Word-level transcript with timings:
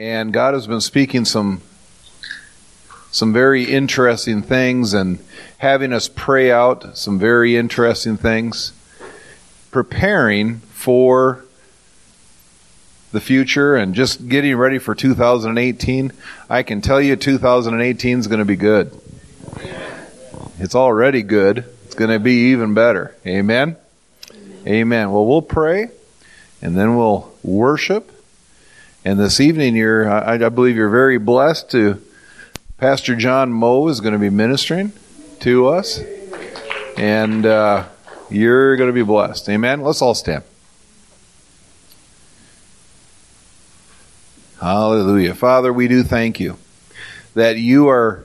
and 0.00 0.32
God 0.32 0.54
has 0.54 0.66
been 0.66 0.80
speaking 0.80 1.26
some 1.26 1.60
some 3.10 3.34
very 3.34 3.64
interesting 3.64 4.40
things 4.40 4.94
and 4.94 5.18
having 5.58 5.92
us 5.92 6.08
pray 6.08 6.50
out 6.50 6.96
some 6.96 7.18
very 7.18 7.54
interesting 7.56 8.16
things, 8.16 8.72
preparing 9.70 10.60
for 10.60 11.44
the 13.12 13.20
future 13.20 13.76
and 13.76 13.94
just 13.94 14.26
getting 14.28 14.56
ready 14.56 14.78
for 14.78 14.94
2018. 14.94 16.12
I 16.48 16.62
can 16.62 16.80
tell 16.80 17.00
you 17.00 17.16
2018 17.16 18.18
is 18.20 18.26
going 18.26 18.38
to 18.38 18.44
be 18.46 18.56
good. 18.56 18.98
It's 20.58 20.74
already 20.74 21.22
good. 21.22 21.64
It's 21.84 21.94
going 21.94 22.10
to 22.10 22.20
be 22.20 22.52
even 22.52 22.72
better. 22.72 23.14
Amen. 23.26 23.76
Amen. 24.66 25.10
Well, 25.10 25.26
we'll 25.26 25.42
pray 25.42 25.90
and 26.62 26.74
then 26.74 26.96
we'll 26.96 27.30
worship. 27.42 28.19
And 29.04 29.18
this 29.18 29.40
evening, 29.40 29.76
you're, 29.76 30.10
I, 30.10 30.34
I 30.34 30.48
believe 30.50 30.76
you're 30.76 30.90
very 30.90 31.18
blessed 31.18 31.70
to 31.70 32.02
Pastor 32.76 33.16
John 33.16 33.50
Moe 33.50 33.88
is 33.88 34.00
going 34.00 34.12
to 34.12 34.18
be 34.18 34.30
ministering 34.30 34.92
to 35.40 35.68
us, 35.68 36.02
and 36.98 37.46
uh, 37.46 37.86
you're 38.28 38.76
going 38.76 38.88
to 38.88 38.94
be 38.94 39.02
blessed. 39.02 39.48
Amen. 39.48 39.80
Let's 39.80 40.02
all 40.02 40.14
stand. 40.14 40.44
Hallelujah. 44.60 45.34
Father, 45.34 45.72
we 45.72 45.88
do 45.88 46.02
thank 46.02 46.38
you 46.38 46.58
that 47.34 47.56
you 47.56 47.88
are 47.88 48.24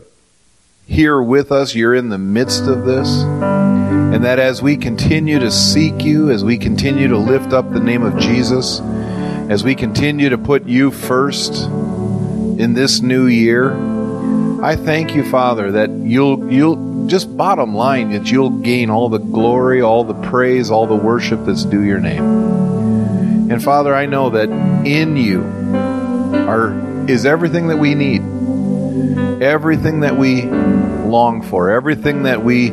here 0.86 1.22
with 1.22 1.52
us. 1.52 1.74
You're 1.74 1.96
in 1.96 2.10
the 2.10 2.18
midst 2.18 2.64
of 2.64 2.84
this. 2.84 3.24
And 3.24 4.24
that 4.24 4.40
as 4.40 4.62
we 4.62 4.78
continue 4.78 5.40
to 5.40 5.52
seek 5.52 6.04
you, 6.04 6.32
as 6.32 6.44
we 6.44 6.58
continue 6.58 7.08
to 7.08 7.18
lift 7.18 7.54
up 7.54 7.72
the 7.72 7.80
name 7.80 8.04
of 8.04 8.18
Jesus, 8.18 8.80
as 9.50 9.64
we 9.64 9.76
continue 9.76 10.30
to 10.30 10.38
put 10.38 10.66
you 10.66 10.90
first 10.90 11.66
in 11.66 12.74
this 12.74 13.02
new 13.02 13.28
year, 13.28 13.72
I 14.64 14.76
thank 14.76 15.14
you, 15.14 15.24
Father, 15.30 15.74
that 15.74 15.92
you'll 15.92 16.52
you'll 16.52 17.06
just 17.08 17.38
bottom 17.38 17.76
line 17.76 18.12
that 18.14 18.32
you'll 18.32 18.50
gain 18.50 18.90
all 18.90 19.10
the 19.10 19.20
glory, 19.20 19.82
all 19.82 20.04
the 20.04 20.16
praise, 20.16 20.72
all 20.72 20.88
the 20.88 20.96
worship 20.96 21.46
that's 21.46 21.64
due 21.64 21.84
your 21.84 22.00
name. 22.00 22.24
And 23.52 23.64
Father, 23.64 23.94
I 23.94 24.08
know 24.08 24.32
that 24.32 24.50
in 24.50 25.16
you 25.16 25.44
are 26.48 26.74
is 27.08 27.28
everything 27.28 27.68
that 27.68 27.78
we 27.78 27.94
need. 27.94 28.24
Everything 29.44 30.00
that 30.00 30.18
we 30.18 30.44
long 30.44 31.44
for, 31.44 31.70
everything 31.70 32.24
that 32.24 32.44
we 32.44 32.70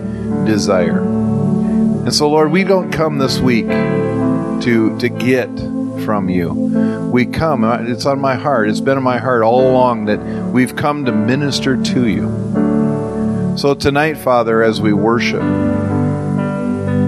desire. 0.46 1.00
And 1.00 2.14
so 2.14 2.30
Lord, 2.30 2.50
we 2.50 2.64
don't 2.64 2.90
come 2.90 3.18
this 3.18 3.38
week 3.40 3.68
to 3.68 4.96
to 4.98 5.08
get 5.10 5.50
from 6.04 6.28
you. 6.28 6.52
We 7.12 7.26
come, 7.26 7.64
it's 7.64 8.06
on 8.06 8.20
my 8.20 8.34
heart, 8.34 8.68
it's 8.68 8.80
been 8.80 8.98
in 8.98 9.04
my 9.04 9.18
heart 9.18 9.42
all 9.42 9.70
along 9.70 10.06
that 10.06 10.20
we've 10.52 10.74
come 10.74 11.04
to 11.04 11.12
minister 11.12 11.80
to 11.82 12.06
you. 12.06 13.56
So 13.56 13.74
tonight, 13.74 14.14
Father, 14.14 14.62
as 14.62 14.80
we 14.80 14.92
worship, 14.92 15.42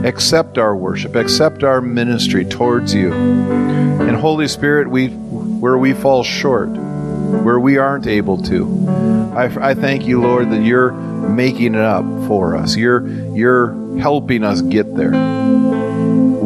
accept 0.05 0.59
our 0.59 0.77
worship, 0.77 1.17
accept 1.17 1.65
our 1.65 1.81
ministry 1.81 2.45
towards 2.45 2.95
you. 2.95 3.13
And 3.13 4.17
Holy 4.17 4.49
Spirit, 4.49 4.91
we 4.91 5.09
where 5.09 5.79
we 5.79 5.95
fall 5.95 6.23
short, 6.23 6.69
where 6.69 7.59
we 7.59 7.79
aren't 7.79 8.07
able 8.07 8.43
to, 8.43 8.87
I, 9.35 9.71
I 9.71 9.75
thank 9.75 10.07
you, 10.07 10.21
Lord, 10.21 10.51
that 10.51 10.63
you're 10.63 10.93
making 10.93 11.75
it 11.75 11.81
up 11.81 12.05
for 12.29 12.57
us. 12.57 12.77
You're 12.77 13.09
you're 13.35 13.99
helping 13.99 14.45
us 14.45 14.61
get 14.61 14.95
there 14.95 15.13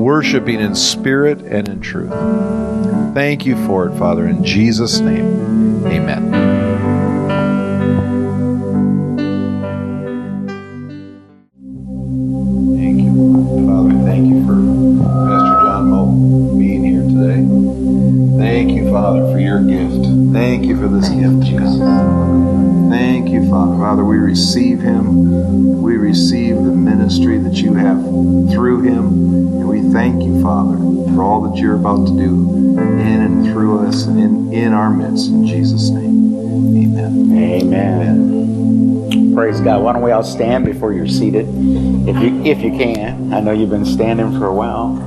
worshiping 0.09 0.59
in 0.59 0.75
spirit 0.75 1.39
and 1.43 1.69
in 1.69 1.83
truth. 1.83 2.15
Thank 3.13 3.45
you 3.45 3.55
for 3.67 3.87
it, 3.87 3.99
Father. 3.99 4.27
In 4.27 4.43
Jesus' 4.43 5.01
name, 5.01 5.85
amen. 5.87 6.48
Our 34.89 34.95
midst. 34.95 35.29
In 35.29 35.47
Jesus' 35.47 35.91
name, 35.91 36.35
amen. 36.35 37.39
Amen. 37.39 38.01
amen. 38.01 39.35
Praise 39.35 39.61
God. 39.61 39.83
Why 39.83 39.93
don't 39.93 40.03
we 40.03 40.13
all 40.13 40.23
stand 40.23 40.65
before 40.65 40.95
you're 40.95 41.07
seated, 41.07 41.47
if 42.09 42.17
you 42.23 42.43
if 42.43 42.63
you 42.63 42.71
can? 42.71 43.33
I 43.33 43.41
know 43.41 43.53
you've 43.53 43.71
been 43.71 43.85
standing 43.85 44.39
for 44.39 44.47
a 44.47 44.55
while. 44.55 45.05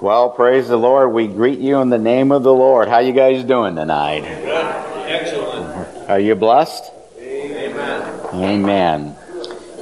Well, 0.00 0.30
praise 0.30 0.68
the 0.68 0.78
Lord. 0.78 1.12
We 1.12 1.28
greet 1.28 1.60
you 1.60 1.78
in 1.80 1.90
the 1.90 1.98
name 1.98 2.32
of 2.32 2.42
the 2.42 2.52
Lord. 2.52 2.88
How 2.88 2.98
you 2.98 3.12
guys 3.12 3.44
doing 3.44 3.76
tonight? 3.76 4.24
Excellent. 4.24 6.10
Are 6.10 6.18
you 6.18 6.34
blessed? 6.34 6.90
Amen. 7.20 8.26
Amen. 8.32 9.16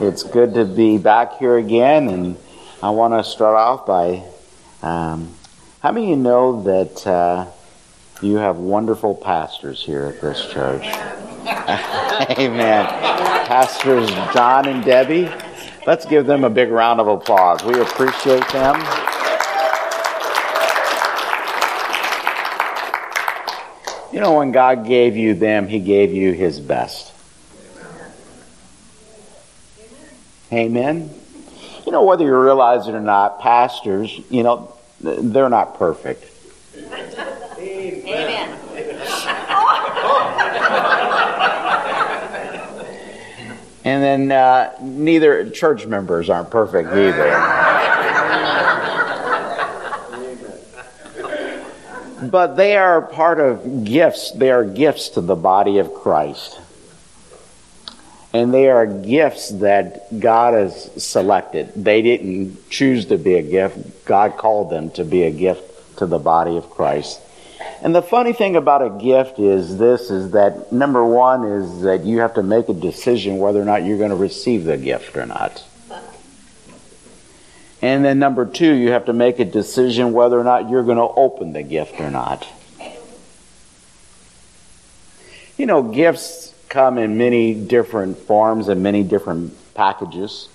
It's 0.00 0.24
good 0.24 0.54
to 0.54 0.64
be 0.64 0.98
back 0.98 1.38
here 1.38 1.56
again, 1.56 2.08
and 2.08 2.36
I 2.82 2.90
want 2.90 3.14
to 3.14 3.22
start 3.22 3.56
off 3.56 3.86
by 3.86 4.24
um, 4.82 5.34
how 5.80 5.92
many 5.92 6.12
of 6.12 6.18
you 6.18 6.22
know 6.22 6.62
that 6.64 7.06
uh, 7.06 7.46
you 8.20 8.36
have 8.36 8.56
wonderful 8.56 9.14
pastors 9.14 9.82
here 9.82 10.04
at 10.04 10.20
this 10.20 10.46
church? 10.52 10.84
Amen. 12.38 12.84
Pastors 13.46 14.10
John 14.34 14.68
and 14.68 14.84
Debbie. 14.84 15.30
Let's 15.86 16.04
give 16.04 16.26
them 16.26 16.44
a 16.44 16.50
big 16.50 16.68
round 16.68 17.00
of 17.00 17.08
applause. 17.08 17.64
We 17.64 17.80
appreciate 17.80 18.46
them. 18.50 18.76
You 24.12 24.20
know, 24.20 24.34
when 24.34 24.52
God 24.52 24.86
gave 24.86 25.16
you 25.16 25.32
them, 25.32 25.66
He 25.66 25.78
gave 25.80 26.12
you 26.12 26.32
His 26.32 26.60
best. 26.60 27.14
Amen. 30.52 31.08
You 31.86 31.92
know, 31.92 32.04
whether 32.04 32.24
you 32.24 32.38
realize 32.38 32.86
it 32.86 32.94
or 32.94 33.00
not, 33.00 33.41
pastors, 33.41 34.20
you 34.28 34.42
know, 34.42 34.76
they're 35.00 35.48
not 35.48 35.78
perfect. 35.78 36.24
Amen. 37.58 38.56
and 43.84 44.02
then 44.02 44.32
uh, 44.32 44.72
neither 44.80 45.50
church 45.50 45.86
members 45.86 46.30
aren't 46.30 46.50
perfect 46.50 46.88
either. 46.90 47.30
but 52.30 52.54
they 52.56 52.76
are 52.76 53.00
part 53.02 53.40
of 53.40 53.84
gifts. 53.84 54.32
They 54.32 54.50
are 54.50 54.64
gifts 54.64 55.10
to 55.10 55.20
the 55.20 55.36
body 55.36 55.78
of 55.78 55.92
Christ 55.94 56.60
and 58.32 58.54
they 58.54 58.68
are 58.68 58.86
gifts 58.86 59.48
that 59.50 60.20
God 60.20 60.54
has 60.54 60.91
selected. 61.02 61.72
They 61.74 62.02
didn't 62.02 62.70
choose 62.70 63.06
to 63.06 63.18
be 63.18 63.34
a 63.34 63.42
gift, 63.42 64.04
God 64.04 64.36
called 64.36 64.70
them 64.70 64.91
to 64.92 65.04
be 65.04 65.24
a 65.24 65.30
gift 65.30 65.98
to 65.98 66.06
the 66.06 66.18
body 66.18 66.56
of 66.56 66.70
Christ. 66.70 67.20
And 67.82 67.94
the 67.94 68.02
funny 68.02 68.32
thing 68.32 68.56
about 68.56 68.82
a 68.82 69.02
gift 69.02 69.38
is 69.38 69.78
this 69.78 70.10
is 70.10 70.32
that 70.32 70.70
number 70.70 71.04
one 71.04 71.44
is 71.44 71.82
that 71.82 72.04
you 72.04 72.20
have 72.20 72.34
to 72.34 72.42
make 72.42 72.68
a 72.68 72.74
decision 72.74 73.38
whether 73.38 73.60
or 73.60 73.64
not 73.64 73.84
you're 73.84 73.98
going 73.98 74.10
to 74.10 74.16
receive 74.16 74.64
the 74.64 74.76
gift 74.76 75.16
or 75.16 75.26
not. 75.26 75.64
And 77.82 78.04
then 78.04 78.18
number 78.18 78.44
two, 78.44 78.74
you 78.74 78.91
have 78.91 79.06
to 79.06 79.14
make 79.14 79.38
a 79.38 79.44
decision 79.44 80.12
whether 80.12 80.38
or 80.38 80.44
not 80.44 80.68
you're 80.68 80.82
going 80.82 80.98
to 80.98 81.02
open 81.02 81.54
the 81.54 81.62
gift 81.62 81.98
or 81.98 82.10
not. 82.10 82.47
You 85.56 85.66
know, 85.66 85.82
gifts 85.82 86.54
come 86.70 86.96
in 86.98 87.18
many 87.18 87.52
different 87.52 88.16
forms 88.16 88.68
and 88.68 88.82
many 88.82 89.02
different 89.02 89.52
packages. 89.74 90.48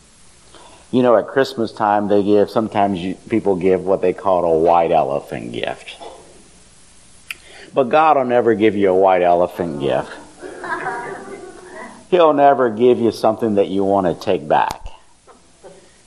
You 0.92 1.04
know, 1.04 1.18
at 1.18 1.28
Christmas 1.28 1.74
time, 1.74 2.08
they 2.08 2.24
give, 2.24 2.50
sometimes 2.50 3.00
you, 3.00 3.16
people 3.30 3.58
give 3.58 3.84
what 3.84 4.02
they 4.02 4.14
call 4.14 4.46
a 4.46 4.58
white 4.58 4.92
elephant 4.92 5.52
gift. 5.52 6.02
But 7.74 7.90
God 7.90 8.16
will 8.16 8.26
never 8.26 8.56
give 8.56 8.78
you 8.78 8.90
a 8.90 8.96
white 8.96 9.22
elephant 9.22 9.82
gift. 9.82 10.10
He'll 12.10 12.34
never 12.34 12.70
give 12.70 13.00
you 13.00 13.12
something 13.12 13.56
that 13.56 13.68
you 13.68 13.84
want 13.84 14.08
to 14.08 14.26
take 14.26 14.48
back. 14.48 14.88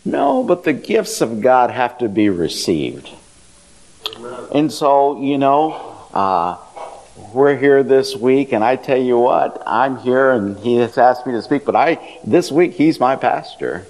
No, 0.07 0.43
but 0.43 0.65
the 0.65 0.73
gifts 0.73 1.21
of 1.21 1.43
God 1.43 1.71
have 1.71 1.99
to 1.99 2.09
be 2.09 2.31
received. 2.31 3.11
And 4.55 4.73
so, 4.73 5.21
you 5.21 5.37
know, 5.37 5.73
uh, 6.15 6.57
we're 7.33 7.57
here 7.57 7.83
this 7.83 8.17
week, 8.17 8.53
and 8.53 8.65
I 8.65 8.77
tell 8.77 9.01
you 9.01 9.19
what, 9.19 9.63
I'm 9.67 9.99
here, 9.99 10.31
and 10.31 10.59
he 10.59 10.77
has 10.77 10.97
asked 10.99 11.27
me 11.27 11.33
to 11.33 11.43
speak. 11.43 11.65
But 11.65 11.77
I, 11.77 12.19
this 12.25 12.51
week, 12.51 12.75
he's 12.75 12.99
my 13.01 13.17
pastor, 13.17 13.87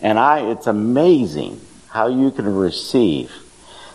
and 0.00 0.18
I. 0.18 0.50
It's 0.50 0.66
amazing 0.66 1.60
how 1.88 2.08
you 2.08 2.30
can 2.30 2.54
receive. 2.54 3.32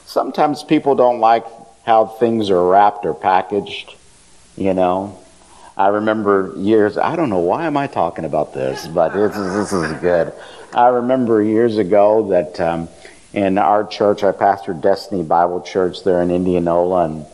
sometimes 0.06 0.64
people 0.64 0.96
don't 0.96 1.20
like 1.20 1.46
how 1.86 2.06
things 2.06 2.50
are 2.50 2.68
wrapped 2.68 3.06
or 3.06 3.14
packaged, 3.14 3.96
you 4.56 4.74
know. 4.74 5.20
I 5.78 5.88
remember 5.90 6.54
years, 6.58 6.98
I 6.98 7.16
don't 7.16 7.30
know 7.30 7.40
why 7.40 7.66
am 7.66 7.76
I 7.76 7.88
talking 7.88 8.24
about 8.24 8.54
this, 8.54 8.88
but 8.88 9.10
this 9.10 9.36
is, 9.36 9.72
this 9.72 9.74
is 9.74 10.00
good. 10.00 10.32
I 10.74 10.88
remember 10.88 11.44
years 11.44 11.78
ago 11.78 12.30
that 12.30 12.60
um, 12.62 12.88
in 13.34 13.58
our 13.58 13.86
church, 13.86 14.24
I 14.24 14.32
pastored 14.32 14.82
Destiny 14.82 15.24
Bible 15.24 15.62
Church 15.62 16.04
there 16.04 16.22
in 16.22 16.32
Indianola, 16.32 17.06
and 17.06 17.26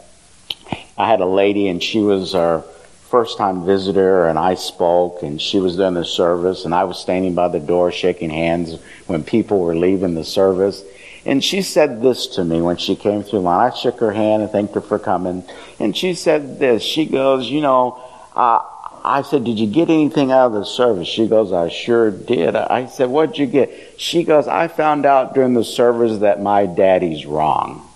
I 1.01 1.07
had 1.07 1.19
a 1.19 1.25
lady, 1.25 1.67
and 1.67 1.81
she 1.81 1.99
was 1.99 2.35
our 2.35 2.61
first 3.09 3.39
time 3.39 3.65
visitor, 3.65 4.27
and 4.27 4.37
I 4.37 4.53
spoke, 4.53 5.23
and 5.23 5.41
she 5.41 5.59
was 5.59 5.75
doing 5.75 5.95
the 5.95 6.05
service, 6.05 6.63
and 6.63 6.75
I 6.75 6.83
was 6.83 6.99
standing 6.99 7.33
by 7.33 7.47
the 7.47 7.59
door 7.59 7.91
shaking 7.91 8.29
hands 8.29 8.77
when 9.07 9.23
people 9.23 9.61
were 9.61 9.75
leaving 9.75 10.13
the 10.13 10.23
service. 10.23 10.83
And 11.25 11.43
she 11.43 11.63
said 11.63 12.03
this 12.03 12.27
to 12.35 12.43
me 12.43 12.61
when 12.61 12.77
she 12.77 12.95
came 12.95 13.23
through 13.23 13.39
line. 13.39 13.71
I 13.71 13.75
shook 13.75 13.99
her 13.99 14.11
hand 14.11 14.43
and 14.43 14.51
thanked 14.51 14.75
her 14.75 14.81
for 14.81 14.99
coming. 14.99 15.43
And 15.79 15.97
she 15.97 16.13
said 16.13 16.59
this. 16.59 16.83
She 16.83 17.07
goes, 17.07 17.49
You 17.49 17.61
know, 17.61 17.99
uh, 18.35 18.61
I 19.03 19.23
said, 19.23 19.43
Did 19.43 19.57
you 19.57 19.67
get 19.67 19.89
anything 19.89 20.31
out 20.31 20.47
of 20.47 20.53
the 20.53 20.65
service? 20.65 21.07
She 21.07 21.27
goes, 21.27 21.51
I 21.51 21.69
sure 21.69 22.11
did. 22.11 22.55
I 22.55 22.85
said, 22.85 23.09
What'd 23.09 23.39
you 23.39 23.47
get? 23.47 23.71
She 23.97 24.23
goes, 24.23 24.47
I 24.47 24.67
found 24.67 25.07
out 25.07 25.33
during 25.33 25.55
the 25.55 25.63
service 25.63 26.19
that 26.19 26.43
my 26.43 26.67
daddy's 26.67 27.25
wrong. 27.25 27.89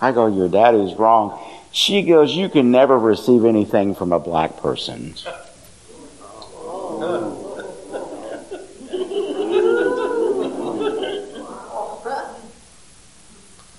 I 0.00 0.10
go, 0.10 0.26
Your 0.26 0.48
daddy's 0.48 0.98
wrong. 0.98 1.40
She 1.72 2.02
goes, 2.02 2.34
You 2.34 2.48
can 2.48 2.70
never 2.70 2.98
receive 2.98 3.44
anything 3.44 3.94
from 3.94 4.12
a 4.12 4.18
black 4.18 4.56
person. 4.58 5.14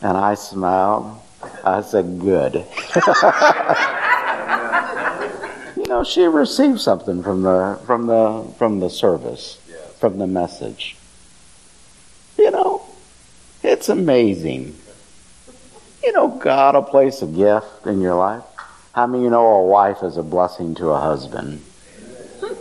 And 0.03 0.17
I 0.17 0.33
smiled. 0.35 1.19
I 1.63 1.81
said, 1.81 2.19
Good. 2.19 2.65
You 5.81 5.87
know, 5.87 6.03
she 6.03 6.23
received 6.25 6.79
something 6.79 7.23
from 7.23 7.41
the 7.41 7.79
from 7.87 8.05
the 8.05 8.45
from 8.57 8.79
the 8.79 8.89
service, 8.89 9.57
from 9.99 10.19
the 10.19 10.27
message. 10.27 10.95
You 12.37 12.51
know, 12.51 12.83
it's 13.63 13.89
amazing. 13.89 14.75
You 16.03 16.11
know, 16.13 16.27
God 16.27 16.75
will 16.75 16.83
place 16.83 17.21
a 17.21 17.27
gift 17.27 17.85
in 17.85 18.01
your 18.01 18.15
life. 18.15 18.43
How 18.93 19.07
many 19.07 19.23
you 19.23 19.29
know 19.29 19.45
a 19.45 19.67
wife 19.67 20.03
is 20.03 20.17
a 20.17 20.23
blessing 20.23 20.75
to 20.75 20.89
a 20.89 20.99
husband? 20.99 21.63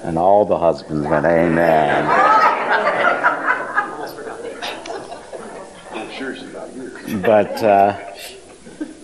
And 0.00 0.16
all 0.16 0.44
the 0.44 0.56
husbands 0.56 1.06
went, 1.06 1.26
Amen. 1.26 2.06
But 7.20 7.62
uh, 7.62 8.14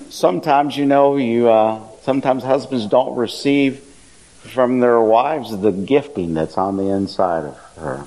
sometimes, 0.08 0.76
you 0.76 0.86
know, 0.86 1.16
you 1.16 1.50
uh, 1.50 1.80
Sometimes 2.04 2.42
husbands 2.42 2.84
don't 2.84 3.16
receive 3.16 3.78
from 3.78 4.80
their 4.80 5.00
wives 5.00 5.58
the 5.58 5.72
gifting 5.72 6.34
that's 6.34 6.58
on 6.58 6.76
the 6.76 6.90
inside 6.90 7.46
of 7.46 7.56
her. 7.78 8.06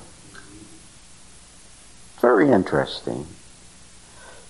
Very 2.20 2.48
interesting. 2.48 3.26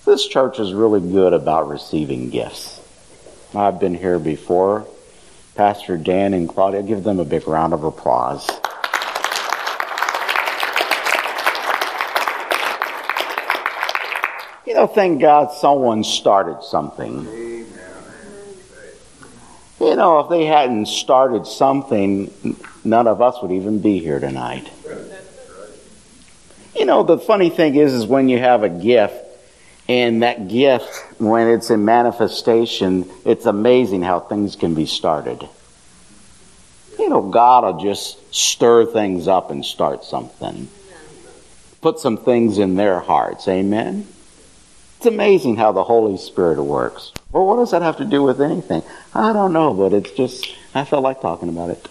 This 0.09 0.27
church 0.27 0.59
is 0.59 0.73
really 0.73 1.01
good 1.01 1.33
about 1.33 1.69
receiving 1.69 2.31
gifts. 2.31 2.81
I've 3.53 3.79
been 3.79 3.93
here 3.93 4.17
before. 4.17 4.87
Pastor 5.53 5.97
Dan 5.97 6.33
and 6.33 6.49
Claudia, 6.49 6.81
give 6.81 7.03
them 7.03 7.19
a 7.19 7.23
big 7.23 7.47
round 7.47 7.73
of 7.73 7.83
applause. 7.83 8.49
You 14.65 14.73
know, 14.73 14.87
thank 14.87 15.21
God 15.21 15.51
someone 15.51 16.03
started 16.03 16.63
something. 16.63 17.25
You 19.79 19.95
know, 19.95 20.21
if 20.21 20.29
they 20.31 20.45
hadn't 20.45 20.87
started 20.87 21.45
something, 21.45 22.57
none 22.83 23.05
of 23.05 23.21
us 23.21 23.39
would 23.43 23.51
even 23.51 23.79
be 23.79 23.99
here 23.99 24.19
tonight. 24.19 24.71
You 26.75 26.85
know, 26.85 27.03
the 27.03 27.19
funny 27.19 27.51
thing 27.51 27.75
is, 27.75 27.93
is 27.93 28.07
when 28.07 28.27
you 28.27 28.39
have 28.39 28.63
a 28.63 28.69
gift, 28.69 29.27
and 29.89 30.21
that 30.21 30.47
gift, 30.47 30.95
when 31.19 31.49
it's 31.49 31.71
in 31.71 31.83
manifestation, 31.83 33.09
it's 33.25 33.47
amazing 33.47 34.03
how 34.03 34.19
things 34.19 34.55
can 34.55 34.75
be 34.75 34.85
started. 34.85 35.49
You 36.99 37.09
know, 37.09 37.23
God 37.23 37.63
will 37.63 37.81
just 37.81 38.33
stir 38.33 38.85
things 38.85 39.27
up 39.27 39.49
and 39.49 39.65
start 39.65 40.03
something. 40.03 40.67
Put 41.81 41.97
some 41.97 42.17
things 42.17 42.59
in 42.59 42.75
their 42.75 42.99
hearts. 42.99 43.47
Amen? 43.47 44.05
It's 44.97 45.07
amazing 45.07 45.55
how 45.55 45.71
the 45.71 45.83
Holy 45.83 46.17
Spirit 46.17 46.61
works. 46.61 47.11
Well, 47.31 47.47
what 47.47 47.55
does 47.55 47.71
that 47.71 47.81
have 47.81 47.97
to 47.97 48.05
do 48.05 48.21
with 48.21 48.41
anything? 48.41 48.83
I 49.15 49.33
don't 49.33 49.53
know, 49.53 49.73
but 49.73 49.93
it's 49.93 50.11
just, 50.11 50.53
I 50.75 50.85
felt 50.85 51.01
like 51.01 51.19
talking 51.19 51.49
about 51.49 51.71
it. 51.71 51.87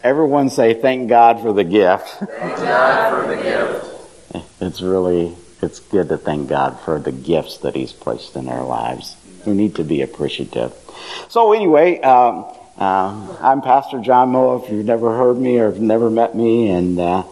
Everyone 0.04 0.50
say, 0.50 0.74
thank 0.74 1.08
God 1.08 1.40
for 1.40 1.54
the 1.54 1.64
gift. 1.64 2.08
Thank 2.08 2.56
God 2.56 3.24
for 3.24 3.34
the 3.34 3.42
gift. 3.42 3.97
It's 4.60 4.82
really, 4.82 5.34
it's 5.62 5.80
good 5.80 6.08
to 6.10 6.18
thank 6.18 6.48
God 6.48 6.78
for 6.80 6.98
the 6.98 7.12
gifts 7.12 7.58
that 7.58 7.74
He's 7.74 7.92
placed 7.92 8.36
in 8.36 8.48
our 8.48 8.64
lives. 8.64 9.16
We 9.46 9.54
need 9.54 9.76
to 9.76 9.84
be 9.84 10.02
appreciative. 10.02 10.74
So 11.28 11.52
anyway, 11.52 12.00
um, 12.00 12.44
uh, 12.76 13.36
I'm 13.40 13.62
Pastor 13.62 14.00
John 14.00 14.30
Moe. 14.30 14.62
If 14.62 14.70
you've 14.70 14.84
never 14.84 15.16
heard 15.16 15.38
me 15.38 15.58
or 15.58 15.70
have 15.70 15.80
never 15.80 16.10
met 16.10 16.34
me, 16.34 16.68
and 16.70 17.00
uh, 17.00 17.24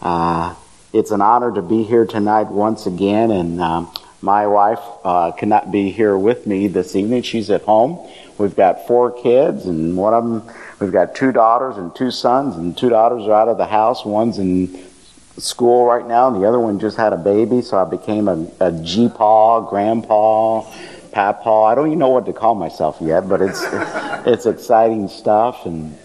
uh, 0.00 0.54
it's 0.92 1.10
an 1.10 1.22
honor 1.22 1.54
to 1.54 1.62
be 1.62 1.82
here 1.84 2.04
tonight 2.04 2.48
once 2.48 2.86
again. 2.86 3.30
And 3.30 3.60
um, 3.60 3.92
my 4.20 4.46
wife 4.46 4.80
uh, 5.04 5.32
cannot 5.32 5.72
be 5.72 5.90
here 5.90 6.18
with 6.18 6.46
me 6.46 6.68
this 6.68 6.94
evening. 6.94 7.22
She's 7.22 7.48
at 7.50 7.62
home. 7.62 8.06
We've 8.38 8.54
got 8.54 8.86
four 8.86 9.10
kids, 9.10 9.66
and 9.66 9.96
one 9.96 10.14
of 10.14 10.24
them, 10.24 10.54
we've 10.80 10.92
got 10.92 11.14
two 11.14 11.32
daughters 11.32 11.76
and 11.76 11.94
two 11.94 12.10
sons, 12.10 12.56
and 12.56 12.76
two 12.76 12.88
daughters 12.88 13.22
are 13.26 13.32
out 13.32 13.48
of 13.48 13.56
the 13.56 13.66
house. 13.66 14.04
One's 14.04 14.38
in 14.38 14.84
school 15.38 15.86
right 15.86 16.06
now, 16.06 16.28
and 16.28 16.42
the 16.42 16.46
other 16.46 16.60
one 16.60 16.78
just 16.78 16.96
had 16.96 17.12
a 17.12 17.16
baby, 17.16 17.62
so 17.62 17.78
I 17.78 17.88
became 17.88 18.28
a, 18.28 18.46
a 18.60 18.72
G-paw, 18.72 19.62
grandpa, 19.62 20.62
papa. 21.12 21.50
I 21.50 21.74
don't 21.74 21.88
even 21.88 21.98
know 21.98 22.08
what 22.08 22.26
to 22.26 22.32
call 22.32 22.54
myself 22.54 22.98
yet, 23.00 23.28
but 23.28 23.40
it's 23.40 23.62
it's 24.26 24.46
exciting 24.46 25.08
stuff. 25.08 25.66
And 25.66 25.96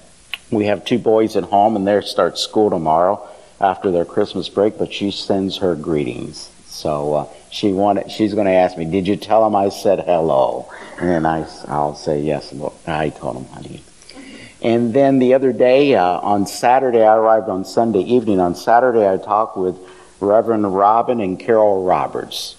we 0.51 0.65
have 0.65 0.85
two 0.85 0.99
boys 0.99 1.35
at 1.35 1.45
home, 1.45 1.75
and 1.75 1.87
they 1.87 1.99
start 2.01 2.37
school 2.37 2.69
tomorrow 2.69 3.27
after 3.59 3.91
their 3.91 4.05
Christmas 4.05 4.49
break, 4.49 4.77
but 4.77 4.93
she 4.93 5.11
sends 5.11 5.57
her 5.57 5.75
greetings. 5.75 6.51
So 6.67 7.13
uh, 7.13 7.27
she 7.49 7.71
wanted, 7.71 8.11
she's 8.11 8.33
going 8.33 8.45
to 8.45 8.53
ask 8.53 8.77
me, 8.77 8.85
"Did 8.85 9.07
you 9.07 9.15
tell 9.15 9.45
him 9.45 9.55
I 9.55 9.69
said 9.69 10.01
hello?" 10.01 10.69
And 10.99 11.25
I, 11.25 11.47
I'll 11.67 11.95
say 11.95 12.21
yes. 12.21 12.53
I 12.85 13.09
told 13.09 13.37
him, 13.37 13.45
honey. 13.45 13.83
And 14.61 14.93
then 14.93 15.19
the 15.19 15.33
other 15.35 15.53
day, 15.53 15.95
uh, 15.95 16.19
on 16.19 16.47
Saturday, 16.47 17.01
I 17.01 17.15
arrived 17.15 17.49
on 17.49 17.63
Sunday 17.63 18.01
evening. 18.01 18.39
On 18.39 18.55
Saturday, 18.55 19.07
I 19.07 19.17
talked 19.17 19.55
with 19.57 19.77
Reverend 20.19 20.75
Robin 20.75 21.21
and 21.21 21.39
Carol 21.39 21.83
Roberts. 21.83 22.55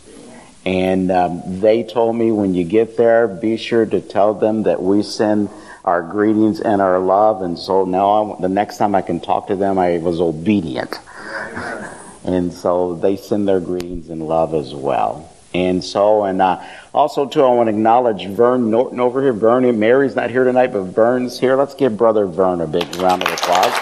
And 0.64 1.10
um, 1.10 1.60
they 1.60 1.82
told 1.82 2.14
me 2.14 2.30
when 2.30 2.54
you 2.54 2.64
get 2.64 2.96
there, 2.96 3.26
be 3.26 3.56
sure 3.56 3.86
to 3.86 4.00
tell 4.00 4.34
them 4.34 4.64
that 4.64 4.82
we 4.82 5.02
send 5.02 5.48
our 5.84 6.02
greetings 6.02 6.60
and 6.60 6.80
our 6.82 6.98
love. 6.98 7.42
And 7.42 7.58
so 7.58 7.84
now, 7.84 8.34
I, 8.34 8.40
the 8.40 8.48
next 8.48 8.76
time 8.76 8.94
I 8.94 9.02
can 9.02 9.18
talk 9.18 9.48
to 9.48 9.56
them, 9.56 9.78
I 9.78 9.98
was 9.98 10.20
obedient. 10.20 10.94
and 12.24 12.52
so 12.52 12.94
they 12.94 13.16
send 13.16 13.48
their 13.48 13.60
greetings 13.60 14.10
and 14.10 14.22
love 14.28 14.54
as 14.54 14.74
well. 14.74 15.32
And 15.54 15.82
so, 15.82 16.24
and 16.24 16.42
uh, 16.42 16.62
also 16.98 17.26
too, 17.26 17.44
I 17.44 17.54
want 17.54 17.68
to 17.68 17.70
acknowledge 17.70 18.26
Vern 18.26 18.72
Norton 18.72 18.98
over 18.98 19.22
here. 19.22 19.32
Vern, 19.32 19.64
and 19.64 19.78
Mary's 19.78 20.16
not 20.16 20.30
here 20.30 20.42
tonight, 20.42 20.72
but 20.72 20.82
Vern's 20.82 21.38
here. 21.38 21.54
Let's 21.54 21.74
give 21.74 21.96
Brother 21.96 22.26
Vern 22.26 22.60
a 22.60 22.66
big 22.66 22.92
round 22.96 23.22
of 23.22 23.32
applause. 23.32 23.72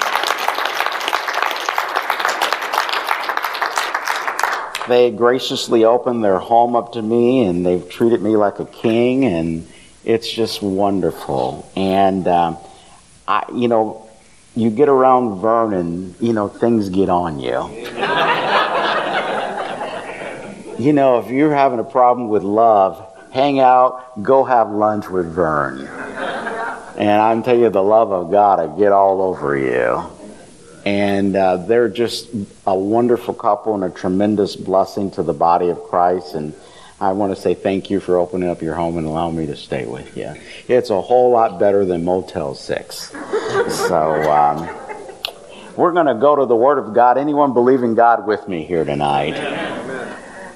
They 4.87 5.11
graciously 5.11 5.87
opened 5.87 6.23
their 6.23 6.39
home 6.39 6.77
up 6.77 6.93
to 6.93 7.01
me, 7.01 7.45
and 7.45 7.65
they've 7.65 7.89
treated 7.89 8.21
me 8.21 8.37
like 8.37 8.59
a 8.59 8.67
king, 8.67 9.25
and 9.25 9.67
it's 10.05 10.31
just 10.31 10.61
wonderful. 10.61 11.67
And, 11.75 12.29
um, 12.29 12.59
I, 13.27 13.47
you 13.55 13.69
know, 13.69 14.11
you 14.55 14.69
get 14.69 14.91
around 14.91 15.41
Vernon, 15.41 16.15
you 16.21 16.35
know, 16.35 16.49
things 16.49 16.91
get 16.91 17.09
on 17.09 17.41
you. 17.41 17.51
you 20.79 20.93
know, 20.93 21.19
if 21.19 21.31
you're 21.31 21.55
having 21.55 21.79
a 21.79 21.85
problem 21.85 22.29
with 22.29 22.43
love, 22.43 23.06
hang 23.37 23.61
out, 23.61 24.23
go 24.23 24.45
have 24.45 24.71
lunch 24.71 25.09
with 25.11 25.27
Vern. 25.27 25.87
And 26.97 27.21
I'm 27.21 27.43
telling 27.43 27.61
you, 27.61 27.71
the 27.71 27.83
love 27.83 28.11
of 28.11 28.31
God 28.31 28.59
I 28.59 28.79
get 28.79 28.93
all 28.93 29.21
over 29.21 29.57
you. 29.57 30.03
And 30.87 31.37
uh, 31.37 31.59
they're 31.59 31.91
just 31.91 32.31
a 32.67 32.75
wonderful 32.75 33.35
couple 33.35 33.75
and 33.75 33.85
a 33.85 33.91
tremendous 33.91 34.57
blessing 34.57 35.11
to 35.13 35.23
the 35.23 35.35
body 35.35 35.69
of 35.69 35.83
Christ. 35.83 36.35
And 36.35 36.55
I 36.99 37.13
want 37.13 37.35
to 37.35 37.41
say 37.41 37.53
thank 37.53 37.91
you 37.91 38.01
for 38.01 38.17
opening 38.17 38.49
up 38.49 38.63
your 38.63 38.75
home 38.75 38.97
and 38.97 39.07
allowing 39.07 39.37
me 39.37 39.47
to 39.47 39.57
stay 39.57 39.85
with 39.85 40.17
you. 40.17 40.35
It's 40.67 40.89
a 40.89 41.01
whole 41.01 41.31
lot 41.31 41.61
better 41.61 41.85
than 41.85 42.05
Motel 42.05 42.55
6. 42.55 42.97
so, 43.69 44.33
um, 44.33 44.67
we're 45.77 45.93
going 45.93 46.07
to 46.07 46.15
go 46.15 46.37
to 46.37 46.47
the 46.47 46.57
Word 46.57 46.79
of 46.79 46.95
God. 46.95 47.19
Anyone 47.19 47.53
believe 47.53 47.83
in 47.83 47.95
God 47.95 48.27
with 48.27 48.49
me 48.49 48.65
here 48.65 48.87
tonight? 48.87 49.86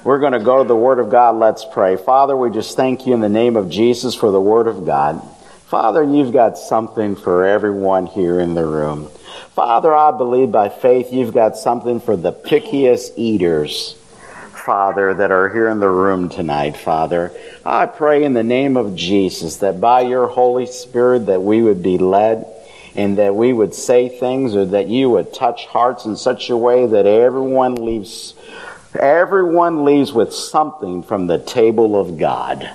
We're 0.03 0.17
going 0.17 0.33
to 0.33 0.39
go 0.39 0.63
to 0.63 0.67
the 0.67 0.75
Word 0.75 0.97
of 0.97 1.11
God. 1.11 1.35
Let's 1.35 1.63
pray. 1.63 1.95
Father, 1.95 2.35
we 2.35 2.49
just 2.49 2.75
thank 2.75 3.05
you 3.05 3.13
in 3.13 3.19
the 3.19 3.29
name 3.29 3.55
of 3.55 3.69
Jesus 3.69 4.15
for 4.15 4.31
the 4.31 4.41
Word 4.41 4.65
of 4.65 4.83
God. 4.83 5.21
Father, 5.67 6.03
you've 6.03 6.33
got 6.33 6.57
something 6.57 7.15
for 7.15 7.45
everyone 7.45 8.07
here 8.07 8.39
in 8.39 8.55
the 8.55 8.65
room. 8.65 9.09
Father, 9.53 9.93
I 9.93 10.09
believe 10.09 10.51
by 10.51 10.69
faith 10.69 11.13
you've 11.13 11.35
got 11.35 11.55
something 11.55 11.99
for 11.99 12.17
the 12.17 12.33
pickiest 12.33 13.11
eaters. 13.15 13.93
Father, 14.65 15.13
that 15.13 15.31
are 15.31 15.49
here 15.49 15.69
in 15.69 15.79
the 15.79 15.89
room 15.89 16.29
tonight, 16.29 16.77
Father. 16.77 17.31
I 17.63 17.85
pray 17.85 18.23
in 18.23 18.33
the 18.33 18.43
name 18.43 18.77
of 18.77 18.95
Jesus 18.95 19.57
that 19.57 19.79
by 19.79 20.01
your 20.01 20.25
Holy 20.25 20.65
Spirit 20.65 21.27
that 21.27 21.43
we 21.43 21.61
would 21.61 21.83
be 21.83 21.99
led 21.99 22.47
and 22.95 23.19
that 23.19 23.35
we 23.35 23.53
would 23.53 23.75
say 23.75 24.09
things 24.09 24.55
or 24.55 24.65
that 24.65 24.87
you 24.87 25.11
would 25.11 25.31
touch 25.31 25.67
hearts 25.67 26.05
in 26.05 26.15
such 26.15 26.49
a 26.49 26.57
way 26.57 26.87
that 26.87 27.05
everyone 27.05 27.75
leaves 27.75 28.33
everyone 28.95 29.85
leaves 29.85 30.11
with 30.11 30.33
something 30.33 31.03
from 31.03 31.27
the 31.27 31.39
table 31.39 31.99
of 31.99 32.17
God. 32.17 32.69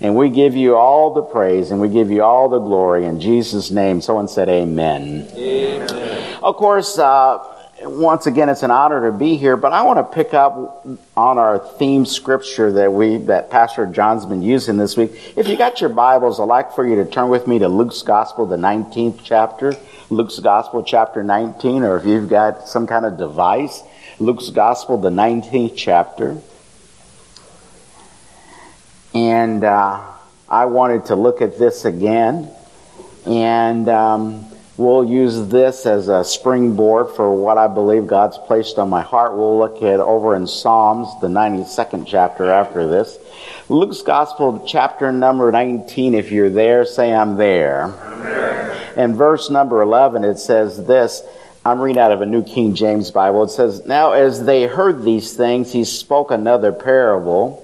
And 0.00 0.14
we 0.14 0.28
give 0.28 0.54
you 0.54 0.76
all 0.76 1.14
the 1.14 1.22
praise 1.22 1.70
and 1.70 1.80
we 1.80 1.88
give 1.88 2.10
you 2.10 2.22
all 2.22 2.48
the 2.48 2.58
glory 2.58 3.06
in 3.06 3.20
Jesus' 3.20 3.70
name. 3.70 4.00
Someone 4.00 4.28
said 4.28 4.48
amen. 4.48 5.28
Amen. 5.34 6.38
Of 6.42 6.56
course, 6.56 6.98
uh, 6.98 7.38
once 7.82 8.26
again, 8.26 8.48
it's 8.48 8.62
an 8.62 8.70
honor 8.70 9.10
to 9.10 9.16
be 9.16 9.36
here, 9.36 9.56
but 9.56 9.72
I 9.72 9.82
want 9.82 9.98
to 9.98 10.14
pick 10.14 10.32
up 10.32 10.86
on 11.16 11.38
our 11.38 11.58
theme 11.58 12.06
scripture 12.06 12.72
that 12.72 12.92
we, 12.92 13.18
that 13.18 13.50
Pastor 13.50 13.86
John's 13.86 14.24
been 14.24 14.42
using 14.42 14.76
this 14.76 14.96
week. 14.96 15.34
If 15.36 15.48
you 15.48 15.56
got 15.56 15.80
your 15.80 15.90
Bibles, 15.90 16.40
I'd 16.40 16.44
like 16.44 16.72
for 16.72 16.86
you 16.86 16.96
to 16.96 17.04
turn 17.04 17.28
with 17.28 17.46
me 17.46 17.58
to 17.58 17.68
Luke's 17.68 18.02
Gospel, 18.02 18.46
the 18.46 18.56
19th 18.56 19.20
chapter. 19.22 19.76
Luke's 20.08 20.38
Gospel, 20.38 20.82
chapter 20.82 21.22
19, 21.22 21.82
or 21.82 21.96
if 21.96 22.06
you've 22.06 22.28
got 22.28 22.68
some 22.68 22.86
kind 22.86 23.04
of 23.04 23.18
device, 23.18 23.82
Luke's 24.18 24.48
Gospel, 24.48 24.96
the 24.96 25.10
19th 25.10 25.74
chapter. 25.76 26.40
And 29.12 29.62
uh, 29.62 30.02
I 30.48 30.64
wanted 30.66 31.06
to 31.06 31.16
look 31.16 31.42
at 31.42 31.58
this 31.58 31.84
again. 31.84 32.50
And 33.26 33.88
um, 33.90 34.46
we'll 34.78 35.04
use 35.04 35.48
this 35.48 35.84
as 35.84 36.08
a 36.08 36.24
springboard 36.24 37.14
for 37.14 37.34
what 37.34 37.58
I 37.58 37.66
believe 37.66 38.06
God's 38.06 38.38
placed 38.38 38.78
on 38.78 38.88
my 38.88 39.02
heart. 39.02 39.36
We'll 39.36 39.58
look 39.58 39.82
at 39.82 40.00
over 40.00 40.34
in 40.34 40.46
Psalms, 40.46 41.08
the 41.20 41.28
92nd 41.28 42.06
chapter 42.06 42.50
after 42.50 42.88
this. 42.88 43.18
Luke's 43.68 44.00
Gospel, 44.00 44.64
chapter 44.66 45.12
number 45.12 45.52
19. 45.52 46.14
If 46.14 46.32
you're 46.32 46.48
there, 46.48 46.86
say, 46.86 47.12
I'm 47.12 47.36
there. 47.36 47.84
I'm 47.84 48.22
there. 48.22 48.92
And 48.96 49.14
verse 49.14 49.50
number 49.50 49.82
11, 49.82 50.24
it 50.24 50.38
says 50.38 50.86
this. 50.86 51.22
I'm 51.66 51.80
reading 51.80 52.00
out 52.00 52.12
of 52.12 52.22
a 52.22 52.26
New 52.26 52.44
King 52.44 52.76
James 52.76 53.10
Bible. 53.10 53.42
It 53.42 53.48
says, 53.48 53.84
Now 53.86 54.12
as 54.12 54.44
they 54.44 54.68
heard 54.68 55.02
these 55.02 55.32
things, 55.32 55.72
he 55.72 55.82
spoke 55.82 56.30
another 56.30 56.70
parable 56.70 57.60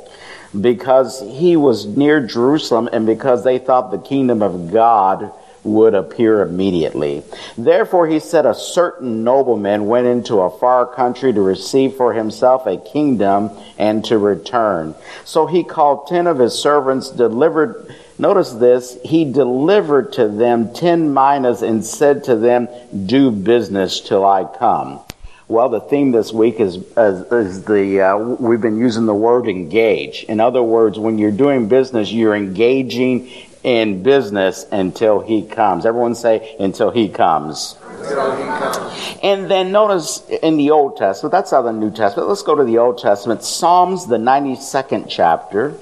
because 0.60 1.20
he 1.20 1.54
was 1.54 1.86
near 1.86 2.20
Jerusalem 2.26 2.88
and 2.92 3.06
because 3.06 3.44
they 3.44 3.60
thought 3.60 3.92
the 3.92 3.98
kingdom 3.98 4.42
of 4.42 4.72
God 4.72 5.30
would 5.62 5.94
appear 5.94 6.42
immediately. 6.42 7.22
Therefore 7.56 8.08
he 8.08 8.18
said, 8.18 8.44
A 8.44 8.56
certain 8.56 9.22
nobleman 9.22 9.86
went 9.86 10.08
into 10.08 10.40
a 10.40 10.58
far 10.58 10.84
country 10.84 11.32
to 11.32 11.40
receive 11.40 11.94
for 11.94 12.12
himself 12.12 12.66
a 12.66 12.78
kingdom 12.78 13.50
and 13.78 14.04
to 14.06 14.18
return. 14.18 14.96
So 15.24 15.46
he 15.46 15.62
called 15.62 16.08
ten 16.08 16.26
of 16.26 16.40
his 16.40 16.54
servants, 16.54 17.08
delivered 17.08 17.94
Notice 18.18 18.52
this. 18.52 18.98
He 19.04 19.24
delivered 19.24 20.12
to 20.14 20.28
them 20.28 20.72
ten 20.72 21.12
minas 21.12 21.62
and 21.62 21.84
said 21.84 22.24
to 22.24 22.36
them, 22.36 22.68
do 23.06 23.30
business 23.30 24.00
till 24.00 24.24
I 24.24 24.44
come. 24.44 25.00
Well, 25.48 25.68
the 25.68 25.80
theme 25.80 26.12
this 26.12 26.32
week 26.32 26.60
is, 26.60 26.76
is, 26.76 27.32
is 27.32 27.64
the, 27.64 28.00
uh, 28.00 28.16
we've 28.16 28.60
been 28.60 28.78
using 28.78 29.06
the 29.06 29.14
word 29.14 29.48
engage. 29.48 30.24
In 30.24 30.40
other 30.40 30.62
words, 30.62 30.98
when 30.98 31.18
you're 31.18 31.30
doing 31.30 31.68
business, 31.68 32.10
you're 32.10 32.34
engaging 32.34 33.30
in 33.62 34.02
business 34.02 34.64
until 34.72 35.20
he 35.20 35.42
comes. 35.42 35.84
Everyone 35.84 36.14
say, 36.14 36.56
until 36.58 36.90
he 36.90 37.08
comes. 37.08 37.76
Until 37.82 38.36
he 38.36 38.44
comes. 38.44 39.18
And 39.22 39.50
then 39.50 39.72
notice 39.72 40.26
in 40.42 40.56
the 40.56 40.70
Old 40.70 40.96
Testament, 40.96 41.32
that's 41.32 41.50
how 41.50 41.62
the 41.62 41.72
New 41.72 41.90
Testament. 41.90 42.28
Let's 42.28 42.42
go 42.42 42.54
to 42.54 42.64
the 42.64 42.78
Old 42.78 42.98
Testament. 42.98 43.42
Psalms, 43.42 44.06
the 44.06 44.16
92nd 44.16 45.06
chapter. 45.08 45.74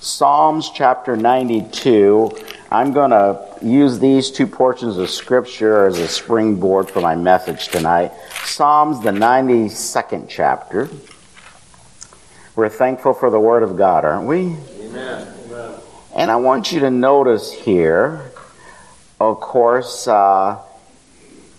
Psalms 0.00 0.70
chapter 0.72 1.16
92. 1.16 2.30
I'm 2.70 2.92
going 2.92 3.10
to 3.10 3.44
use 3.60 3.98
these 3.98 4.30
two 4.30 4.46
portions 4.46 4.96
of 4.96 5.10
scripture 5.10 5.88
as 5.88 5.98
a 5.98 6.06
springboard 6.06 6.88
for 6.88 7.00
my 7.00 7.16
message 7.16 7.66
tonight. 7.66 8.12
Psalms, 8.44 9.02
the 9.02 9.10
92nd 9.10 10.26
chapter. 10.28 10.88
We're 12.54 12.68
thankful 12.68 13.12
for 13.12 13.28
the 13.28 13.40
Word 13.40 13.64
of 13.64 13.76
God, 13.76 14.04
aren't 14.04 14.28
we? 14.28 14.56
Amen. 14.82 15.34
And 16.14 16.30
I 16.30 16.36
want 16.36 16.70
you 16.70 16.78
to 16.80 16.90
notice 16.90 17.52
here, 17.52 18.30
of 19.18 19.40
course, 19.40 20.06
uh, 20.06 20.60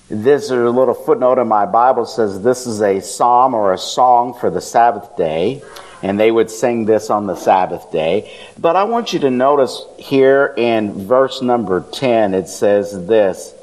this 0.10 0.46
is 0.46 0.52
a 0.52 0.70
little 0.70 0.94
footnote 0.94 1.40
in 1.40 1.48
my 1.50 1.66
Bible 1.66 2.06
says 2.06 2.42
this 2.42 2.66
is 2.66 2.82
a 2.82 3.02
psalm 3.02 3.54
or 3.54 3.74
a 3.74 3.78
song 3.78 4.34
for 4.34 4.50
the 4.50 4.62
Sabbath 4.62 5.16
day 5.18 5.62
and 6.02 6.20
they 6.20 6.32
would 6.32 6.50
sing 6.50 6.86
this 6.86 7.10
on 7.10 7.28
the 7.28 7.36
Sabbath 7.36 7.92
day. 7.92 8.32
But 8.58 8.76
I 8.76 8.84
want 8.84 9.14
you 9.14 9.20
to 9.20 9.30
notice 9.30 9.84
here 9.98 10.54
in 10.58 11.08
verse 11.08 11.42
number 11.42 11.86
10, 11.92 12.34
it 12.34 12.48
says 12.48 13.08
this, 13.08 13.54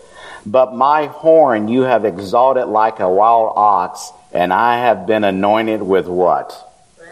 But 0.44 0.74
my 0.74 1.06
horn 1.06 1.68
you 1.68 1.82
have 1.82 2.04
exalted 2.04 2.66
like 2.66 3.00
a 3.00 3.08
wild 3.08 3.54
ox, 3.56 4.10
and 4.32 4.52
I 4.52 4.78
have 4.78 5.06
been 5.06 5.24
anointed 5.24 5.82
with 5.82 6.06
what? 6.06 6.52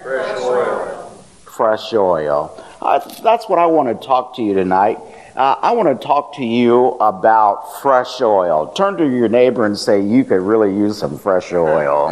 Fresh 0.02 0.40
oil. 0.40 1.11
Fresh 1.45 1.93
oil. 1.95 2.64
Uh, 2.83 2.99
that's 3.23 3.49
what 3.49 3.59
I 3.59 3.66
want 3.66 3.88
to 3.88 4.07
talk 4.07 4.37
to 4.37 4.43
you 4.43 4.52
tonight. 4.52 4.99
Uh, 5.35 5.57
I 5.61 5.73
want 5.73 5.88
to 6.00 6.07
talk 6.07 6.37
to 6.37 6.45
you 6.45 6.90
about 7.00 7.81
fresh 7.81 8.21
oil. 8.21 8.73
Turn 8.73 8.97
to 8.99 9.09
your 9.09 9.28
neighbor 9.28 9.64
and 9.64 9.76
say, 9.76 10.00
You 10.00 10.25
could 10.25 10.43
really 10.43 10.76
use 10.76 10.99
some 10.99 11.19
fresh 11.19 11.52
oil. 11.52 12.11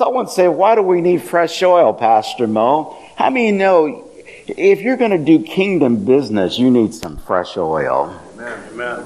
Someone 0.00 0.28
say, 0.28 0.48
why 0.48 0.76
do 0.76 0.80
we 0.80 1.02
need 1.02 1.20
fresh 1.20 1.62
oil, 1.62 1.92
Pastor 1.92 2.46
Mo? 2.46 2.96
How 3.16 3.28
many 3.28 3.52
know 3.52 4.10
if 4.24 4.80
you're 4.80 4.96
going 4.96 5.10
to 5.10 5.18
do 5.18 5.44
kingdom 5.44 6.06
business, 6.06 6.58
you 6.58 6.70
need 6.70 6.94
some 6.94 7.18
fresh 7.18 7.58
oil? 7.58 8.18
Amen. 8.32 8.62
Amen. 8.72 9.04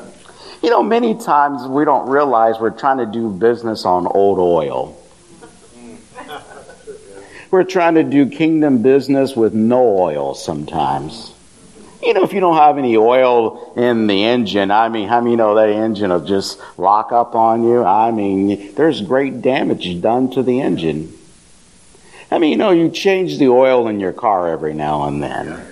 You 0.62 0.70
know, 0.70 0.84
many 0.84 1.16
times 1.18 1.66
we 1.66 1.84
don't 1.84 2.08
realize 2.08 2.60
we're 2.60 2.70
trying 2.70 2.98
to 2.98 3.06
do 3.06 3.28
business 3.28 3.84
on 3.84 4.06
old 4.06 4.38
oil. 4.38 4.96
We're 7.50 7.64
trying 7.64 7.96
to 7.96 8.04
do 8.04 8.26
kingdom 8.30 8.80
business 8.80 9.34
with 9.34 9.52
no 9.52 9.98
oil 9.98 10.34
sometimes. 10.34 11.33
You 12.04 12.12
know, 12.12 12.22
if 12.22 12.34
you 12.34 12.40
don't 12.40 12.56
have 12.56 12.76
any 12.76 12.98
oil 12.98 13.72
in 13.76 14.06
the 14.06 14.24
engine, 14.24 14.70
I 14.70 14.90
mean, 14.90 15.08
how 15.08 15.22
many 15.22 15.36
know 15.36 15.54
that 15.54 15.70
engine 15.70 16.10
will 16.10 16.24
just 16.24 16.60
lock 16.76 17.12
up 17.12 17.34
on 17.34 17.64
you? 17.64 17.82
I 17.82 18.10
mean, 18.10 18.74
there's 18.74 19.00
great 19.00 19.40
damage 19.40 20.02
done 20.02 20.30
to 20.32 20.42
the 20.42 20.60
engine. 20.60 21.16
I 22.30 22.38
mean, 22.38 22.50
you 22.50 22.56
know, 22.58 22.72
you 22.72 22.90
change 22.90 23.38
the 23.38 23.48
oil 23.48 23.88
in 23.88 24.00
your 24.00 24.12
car 24.12 24.48
every 24.48 24.74
now 24.74 25.04
and 25.08 25.22
then. 25.22 25.64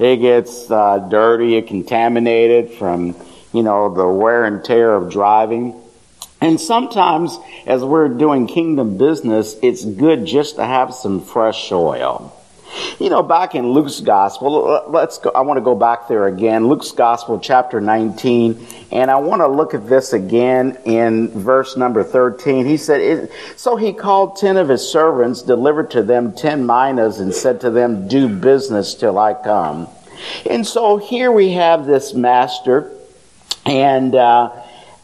It 0.00 0.18
gets 0.18 0.70
uh, 0.70 1.00
dirty, 1.10 1.56
it 1.56 1.66
contaminated 1.66 2.72
from, 2.78 3.14
you 3.52 3.62
know, 3.62 3.92
the 3.92 4.08
wear 4.08 4.44
and 4.44 4.64
tear 4.64 4.94
of 4.94 5.10
driving. 5.10 5.74
And 6.40 6.58
sometimes, 6.58 7.36
as 7.66 7.84
we're 7.84 8.08
doing 8.08 8.46
kingdom 8.46 8.96
business, 8.96 9.56
it's 9.60 9.84
good 9.84 10.24
just 10.24 10.56
to 10.56 10.64
have 10.64 10.94
some 10.94 11.20
fresh 11.20 11.70
oil. 11.72 12.34
You 12.98 13.10
know, 13.10 13.22
back 13.22 13.54
in 13.54 13.70
Luke's 13.70 14.00
gospel, 14.00 14.84
let's 14.88 15.18
go, 15.18 15.30
I 15.30 15.40
want 15.40 15.58
to 15.58 15.62
go 15.62 15.74
back 15.74 16.08
there 16.08 16.26
again. 16.26 16.68
Luke's 16.68 16.90
gospel, 16.90 17.38
chapter 17.38 17.80
19, 17.80 18.66
and 18.92 19.10
I 19.10 19.16
want 19.16 19.40
to 19.40 19.46
look 19.46 19.74
at 19.74 19.88
this 19.88 20.12
again 20.12 20.76
in 20.84 21.28
verse 21.28 21.76
number 21.76 22.02
13. 22.04 22.66
He 22.66 22.76
said, 22.76 23.30
So 23.56 23.76
he 23.76 23.92
called 23.92 24.36
ten 24.36 24.56
of 24.56 24.68
his 24.68 24.86
servants, 24.86 25.42
delivered 25.42 25.90
to 25.92 26.02
them 26.02 26.32
ten 26.32 26.66
minas, 26.66 27.20
and 27.20 27.32
said 27.34 27.60
to 27.62 27.70
them, 27.70 28.08
Do 28.08 28.28
business 28.28 28.94
till 28.94 29.18
I 29.18 29.34
come. 29.34 29.88
And 30.48 30.66
so 30.66 30.96
here 30.96 31.30
we 31.30 31.52
have 31.52 31.86
this 31.86 32.14
master, 32.14 32.92
and 33.64 34.14
uh, 34.14 34.50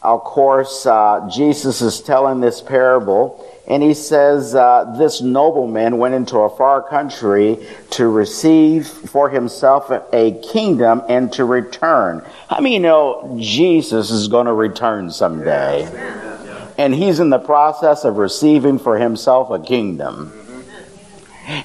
of 0.01 0.23
course, 0.23 0.85
uh, 0.85 1.29
Jesus 1.31 1.81
is 1.81 2.01
telling 2.01 2.41
this 2.41 2.61
parable. 2.61 3.44
And 3.67 3.81
he 3.81 3.93
says, 3.93 4.53
uh, 4.53 4.95
This 4.97 5.21
nobleman 5.21 5.97
went 5.97 6.13
into 6.13 6.37
a 6.39 6.55
far 6.55 6.87
country 6.87 7.65
to 7.91 8.07
receive 8.07 8.87
for 8.87 9.29
himself 9.29 9.91
a 10.13 10.31
kingdom 10.51 11.01
and 11.09 11.33
to 11.33 11.45
return. 11.45 12.23
How 12.47 12.59
many 12.59 12.77
know 12.77 13.37
Jesus 13.39 14.11
is 14.11 14.27
going 14.27 14.45
to 14.45 14.53
return 14.53 15.09
someday? 15.09 15.83
And 16.77 16.93
he's 16.93 17.19
in 17.19 17.29
the 17.29 17.39
process 17.39 18.03
of 18.03 18.17
receiving 18.17 18.77
for 18.77 18.97
himself 18.97 19.49
a 19.49 19.59
kingdom. 19.59 20.31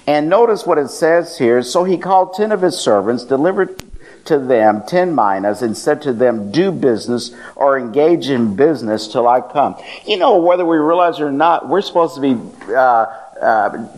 And 0.07 0.29
notice 0.29 0.65
what 0.65 0.79
it 0.79 0.89
says 0.89 1.39
here. 1.39 1.63
So 1.63 1.85
he 1.85 1.99
called 1.99 2.35
ten 2.35 2.53
of 2.53 2.63
his 2.63 2.79
servants, 2.79 3.25
delivered 3.25 3.83
to 4.27 4.39
them 4.39 4.83
ten 4.87 5.15
minas 5.15 5.63
and 5.63 5.77
said 5.77 6.03
to 6.03 6.13
them, 6.13 6.51
Do 6.51 6.73
business 6.73 7.35
or 7.57 7.79
engage 7.79 8.29
in 8.29 8.57
business 8.57 9.09
till 9.09 9.27
I 9.29 9.41
come. 9.41 9.77
You 10.07 10.17
know, 10.17 10.39
whether 10.39 10.65
we 10.65 10.77
realize 10.77 11.19
it 11.19 11.23
or 11.23 11.33
not, 11.33 11.69
we're 11.69 11.83
supposed 11.83 12.15
to 12.17 12.21
be 12.21 12.41
uh, 12.73 13.07
uh, 13.41 13.89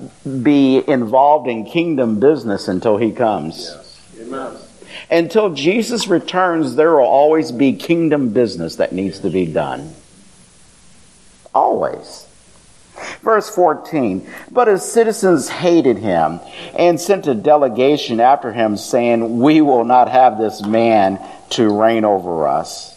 be 0.42 0.88
involved 0.88 1.48
in 1.48 1.64
kingdom 1.64 2.20
business 2.20 2.68
until 2.68 2.96
he 2.96 3.10
comes. 3.10 3.74
Yes. 4.16 4.68
Until 5.10 5.52
Jesus 5.52 6.06
returns, 6.06 6.76
there 6.76 6.92
will 6.92 7.06
always 7.06 7.52
be 7.52 7.72
kingdom 7.72 8.30
business 8.30 8.76
that 8.76 8.92
needs 8.92 9.18
to 9.20 9.30
be 9.30 9.46
done. 9.46 9.94
Always. 11.54 12.21
Verse 13.22 13.48
14, 13.54 14.26
but 14.50 14.66
his 14.66 14.82
citizens 14.82 15.48
hated 15.48 15.98
him 15.98 16.40
and 16.76 17.00
sent 17.00 17.28
a 17.28 17.34
delegation 17.34 18.18
after 18.18 18.52
him 18.52 18.76
saying, 18.76 19.38
we 19.38 19.60
will 19.60 19.84
not 19.84 20.10
have 20.10 20.38
this 20.38 20.60
man 20.66 21.20
to 21.50 21.70
reign 21.80 22.04
over 22.04 22.48
us. 22.48 22.92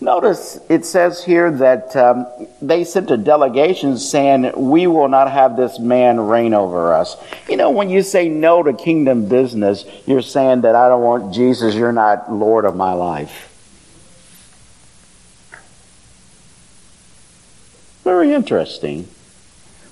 Notice 0.00 0.60
it 0.68 0.84
says 0.84 1.24
here 1.24 1.50
that 1.52 1.96
um, 1.96 2.26
they 2.60 2.84
sent 2.84 3.10
a 3.10 3.16
delegation 3.16 3.96
saying, 3.96 4.52
We 4.54 4.86
will 4.86 5.08
not 5.08 5.30
have 5.30 5.56
this 5.56 5.78
man 5.78 6.20
reign 6.20 6.52
over 6.52 6.92
us. 6.92 7.16
You 7.48 7.56
know, 7.56 7.70
when 7.70 7.88
you 7.88 8.02
say 8.02 8.28
no 8.28 8.62
to 8.62 8.74
kingdom 8.74 9.30
business, 9.30 9.86
you're 10.04 10.20
saying 10.20 10.62
that 10.62 10.74
I 10.74 10.88
don't 10.88 11.00
want 11.00 11.32
Jesus, 11.32 11.74
you're 11.74 11.92
not 11.92 12.30
Lord 12.30 12.66
of 12.66 12.76
my 12.76 12.92
life. 12.92 13.50
Very 18.04 18.34
interesting. 18.34 19.08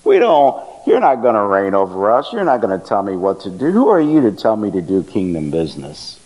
We 0.05 0.19
don't, 0.19 0.65
you're 0.87 1.01
not 1.01 1.17
going 1.17 1.35
to 1.35 1.43
reign 1.43 1.75
over 1.75 2.11
us. 2.11 2.33
You're 2.33 2.45
not 2.45 2.61
going 2.61 2.79
to 2.79 2.85
tell 2.85 3.03
me 3.03 3.17
what 3.17 3.41
to 3.43 3.51
do. 3.51 3.71
Who 3.71 3.89
are 3.89 4.01
you 4.01 4.21
to 4.23 4.33
tell 4.33 4.57
me 4.57 4.71
to 4.71 4.83
do 4.83 5.03
kingdom 5.03 5.51
business? 5.51 6.19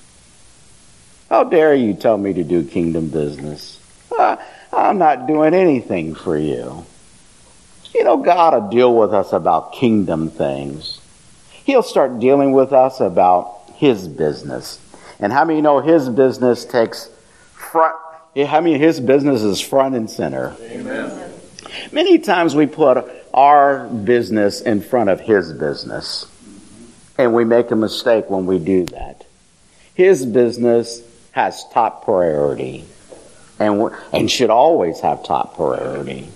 How 1.29 1.45
dare 1.45 1.75
you 1.75 1.95
tell 1.95 2.17
me 2.17 2.33
to 2.33 2.45
do 2.45 2.65
kingdom 2.65 3.09
business? 3.09 3.81
Uh, 4.17 4.37
I'm 4.73 4.99
not 4.99 5.27
doing 5.27 5.55
anything 5.55 6.15
for 6.15 6.39
you. 6.39 6.87
You 7.95 8.05
know, 8.05 8.19
God 8.19 8.55
will 8.55 8.71
deal 8.71 8.97
with 8.97 9.13
us 9.13 9.33
about 9.33 9.73
kingdom 9.73 10.31
things. 10.31 11.01
He'll 11.65 11.83
start 11.83 12.21
dealing 12.21 12.53
with 12.53 12.73
us 12.73 13.01
about 13.01 13.61
His 13.75 14.07
business. 14.07 14.81
And 15.19 15.33
how 15.33 15.45
many 15.45 15.61
know 15.61 15.81
His 15.81 16.09
business 16.09 16.65
takes 16.65 17.11
front, 17.53 17.97
how 18.37 18.61
many 18.61 18.79
His 18.79 19.01
business 19.01 19.43
is 19.43 19.61
front 19.61 19.95
and 19.95 20.09
center? 20.09 20.55
Amen. 20.61 21.33
Many 21.91 22.19
times 22.19 22.55
we 22.55 22.67
put 22.67 23.26
our 23.37 23.87
business 23.87 24.61
in 24.61 24.81
front 24.81 25.11
of 25.11 25.21
His 25.21 25.53
business. 25.53 26.27
And 27.19 27.35
we 27.35 27.45
make 27.45 27.71
a 27.71 27.77
mistake 27.77 28.29
when 28.29 28.47
we 28.47 28.59
do 28.59 28.87
that. 28.87 29.27
His 29.95 30.27
business 30.27 31.03
has 31.33 31.65
top 31.73 32.05
priority 32.05 32.85
and, 33.59 33.91
and 34.13 34.31
should 34.31 34.51
always 34.51 35.01
have 35.01 35.25
top 35.25 35.57
priority. 35.57 36.29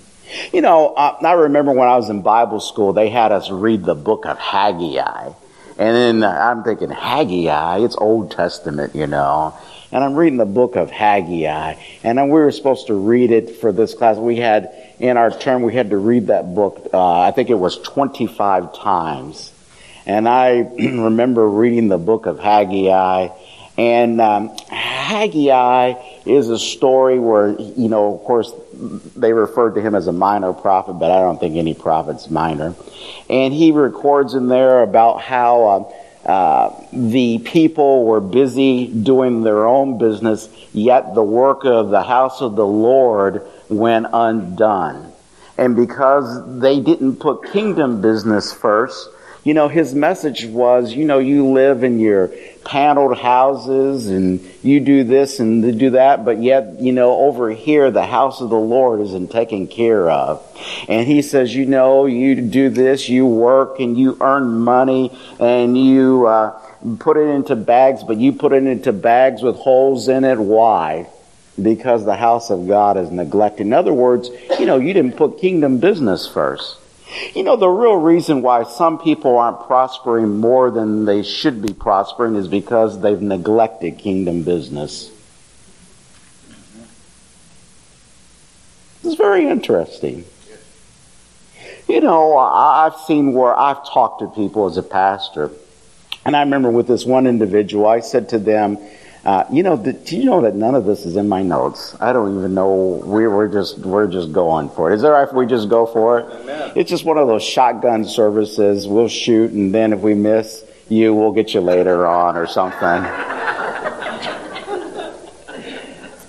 You 0.53 0.61
know, 0.61 0.95
I, 0.95 1.17
I 1.23 1.33
remember 1.33 1.71
when 1.71 1.87
I 1.87 1.97
was 1.97 2.09
in 2.09 2.21
Bible 2.21 2.59
school, 2.59 2.93
they 2.93 3.09
had 3.09 3.31
us 3.31 3.49
read 3.49 3.83
the 3.83 3.95
book 3.95 4.25
of 4.25 4.39
Haggai. 4.39 5.33
And 5.77 5.95
then 5.95 6.23
uh, 6.23 6.29
I'm 6.29 6.63
thinking, 6.63 6.89
Haggai, 6.89 7.79
it's 7.79 7.95
Old 7.95 8.31
Testament, 8.31 8.95
you 8.95 9.07
know. 9.07 9.57
And 9.91 10.03
I'm 10.03 10.15
reading 10.15 10.37
the 10.37 10.45
book 10.45 10.75
of 10.75 10.89
Haggai. 10.89 11.75
And 12.03 12.17
then 12.17 12.25
we 12.29 12.39
were 12.39 12.51
supposed 12.51 12.87
to 12.87 12.93
read 12.93 13.31
it 13.31 13.57
for 13.57 13.71
this 13.71 13.93
class. 13.93 14.17
We 14.17 14.37
had, 14.37 14.73
in 15.01 15.17
our 15.17 15.31
term, 15.31 15.63
we 15.63 15.73
had 15.73 15.89
to 15.89 15.97
read 15.97 16.27
that 16.27 16.53
book, 16.53 16.89
uh, 16.93 17.21
I 17.21 17.31
think 17.31 17.49
it 17.49 17.55
was 17.55 17.79
25 17.79 18.75
times. 18.75 19.51
And 20.05 20.29
I 20.29 20.59
remember 20.79 21.49
reading 21.49 21.87
the 21.87 21.97
book 21.97 22.27
of 22.27 22.39
Haggai. 22.39 23.29
And 23.79 24.21
um, 24.21 24.55
Haggai 24.69 25.93
is 26.27 26.49
a 26.49 26.59
story 26.59 27.17
where, 27.17 27.59
you 27.59 27.89
know, 27.89 28.13
of 28.13 28.23
course, 28.23 28.53
they 29.15 29.33
referred 29.33 29.73
to 29.73 29.81
him 29.81 29.95
as 29.95 30.05
a 30.05 30.11
minor 30.11 30.53
prophet, 30.53 30.93
but 30.93 31.09
I 31.09 31.19
don't 31.19 31.39
think 31.39 31.55
any 31.55 31.73
prophet's 31.73 32.29
minor. 32.29 32.75
And 33.27 33.53
he 33.55 33.71
records 33.71 34.35
in 34.35 34.49
there 34.49 34.83
about 34.83 35.21
how 35.21 35.93
uh, 36.25 36.29
uh, 36.29 36.85
the 36.93 37.39
people 37.39 38.05
were 38.05 38.21
busy 38.21 38.85
doing 38.85 39.41
their 39.41 39.65
own 39.65 39.97
business, 39.97 40.47
yet 40.73 41.15
the 41.15 41.23
work 41.23 41.65
of 41.65 41.89
the 41.89 42.03
house 42.03 42.41
of 42.41 42.55
the 42.55 42.67
Lord 42.67 43.47
went 43.71 44.07
undone. 44.11 45.11
And 45.57 45.75
because 45.75 46.59
they 46.59 46.79
didn't 46.79 47.17
put 47.17 47.51
kingdom 47.51 48.01
business 48.01 48.51
first, 48.51 49.09
you 49.43 49.55
know, 49.55 49.67
his 49.67 49.95
message 49.95 50.45
was, 50.45 50.93
you 50.93 51.03
know, 51.03 51.17
you 51.17 51.47
live 51.47 51.83
in 51.83 51.99
your 51.99 52.31
paneled 52.63 53.17
houses 53.17 54.07
and 54.07 54.39
you 54.61 54.79
do 54.79 55.03
this 55.03 55.39
and 55.39 55.79
do 55.79 55.91
that, 55.91 56.23
but 56.23 56.41
yet, 56.41 56.79
you 56.79 56.91
know, 56.91 57.17
over 57.17 57.49
here, 57.49 57.89
the 57.89 58.05
house 58.05 58.39
of 58.39 58.51
the 58.51 58.55
Lord 58.55 59.01
isn't 59.01 59.31
taken 59.31 59.67
care 59.67 60.11
of. 60.11 60.45
And 60.87 61.07
he 61.07 61.23
says, 61.23 61.55
you 61.55 61.65
know, 61.65 62.05
you 62.05 62.39
do 62.39 62.69
this, 62.69 63.09
you 63.09 63.25
work 63.25 63.79
and 63.79 63.97
you 63.97 64.15
earn 64.21 64.59
money 64.59 65.11
and 65.39 65.75
you, 65.75 66.27
uh, 66.27 66.59
put 66.99 67.17
it 67.17 67.27
into 67.29 67.55
bags, 67.55 68.03
but 68.03 68.17
you 68.17 68.33
put 68.33 68.53
it 68.53 68.65
into 68.65 68.91
bags 68.91 69.41
with 69.41 69.55
holes 69.55 70.07
in 70.07 70.23
it. 70.23 70.37
Why? 70.37 71.07
Because 71.61 72.05
the 72.05 72.15
house 72.15 72.49
of 72.49 72.67
God 72.67 72.97
is 72.97 73.11
neglected. 73.11 73.67
In 73.67 73.73
other 73.73 73.93
words, 73.93 74.29
you 74.59 74.65
know, 74.65 74.77
you 74.77 74.93
didn't 74.93 75.17
put 75.17 75.39
kingdom 75.39 75.79
business 75.79 76.27
first. 76.27 76.77
You 77.35 77.43
know, 77.43 77.57
the 77.57 77.67
real 77.67 77.95
reason 77.95 78.41
why 78.41 78.63
some 78.63 78.97
people 78.97 79.37
aren't 79.37 79.67
prospering 79.67 80.37
more 80.37 80.71
than 80.71 81.05
they 81.05 81.23
should 81.23 81.61
be 81.61 81.73
prospering 81.73 82.35
is 82.35 82.47
because 82.47 83.01
they've 83.01 83.21
neglected 83.21 83.97
kingdom 83.97 84.43
business. 84.43 85.11
It's 89.03 89.15
very 89.15 89.47
interesting. 89.47 90.25
You 91.89 91.99
know, 91.99 92.37
I've 92.37 92.95
seen 92.95 93.33
where 93.33 93.57
I've 93.57 93.85
talked 93.85 94.21
to 94.21 94.27
people 94.27 94.67
as 94.67 94.77
a 94.77 94.83
pastor, 94.83 95.51
and 96.23 96.35
I 96.35 96.41
remember 96.41 96.69
with 96.69 96.87
this 96.87 97.05
one 97.05 97.27
individual, 97.27 97.87
I 97.87 97.99
said 97.99 98.29
to 98.29 98.39
them, 98.39 98.77
uh, 99.23 99.43
you 99.51 99.61
know, 99.61 99.77
do 99.77 100.17
you 100.17 100.25
know 100.25 100.41
that 100.41 100.55
none 100.55 100.73
of 100.73 100.85
this 100.85 101.05
is 101.05 101.15
in 101.15 101.29
my 101.29 101.43
notes? 101.43 101.95
I 101.99 102.11
don't 102.11 102.39
even 102.39 102.55
know. 102.55 103.03
We, 103.05 103.27
we're 103.27 103.49
just 103.49 103.77
we're 103.77 104.07
just 104.07 104.31
going 104.31 104.69
for 104.69 104.91
it. 104.91 104.95
Is 104.95 105.03
it 105.03 105.05
all 105.07 105.13
right 105.13 105.27
if 105.27 105.33
we 105.33 105.45
just 105.45 105.69
go 105.69 105.85
for 105.85 106.19
it? 106.19 106.25
Amen. 106.41 106.71
It's 106.75 106.89
just 106.89 107.05
one 107.05 107.19
of 107.19 107.27
those 107.27 107.43
shotgun 107.43 108.03
services. 108.05 108.87
We'll 108.87 109.07
shoot, 109.07 109.51
and 109.51 109.71
then 109.75 109.93
if 109.93 109.99
we 109.99 110.15
miss 110.15 110.65
you, 110.89 111.13
we'll 111.13 111.33
get 111.33 111.53
you 111.53 111.61
later 111.61 112.07
on 112.07 112.35
or 112.35 112.47
something. 112.47 112.79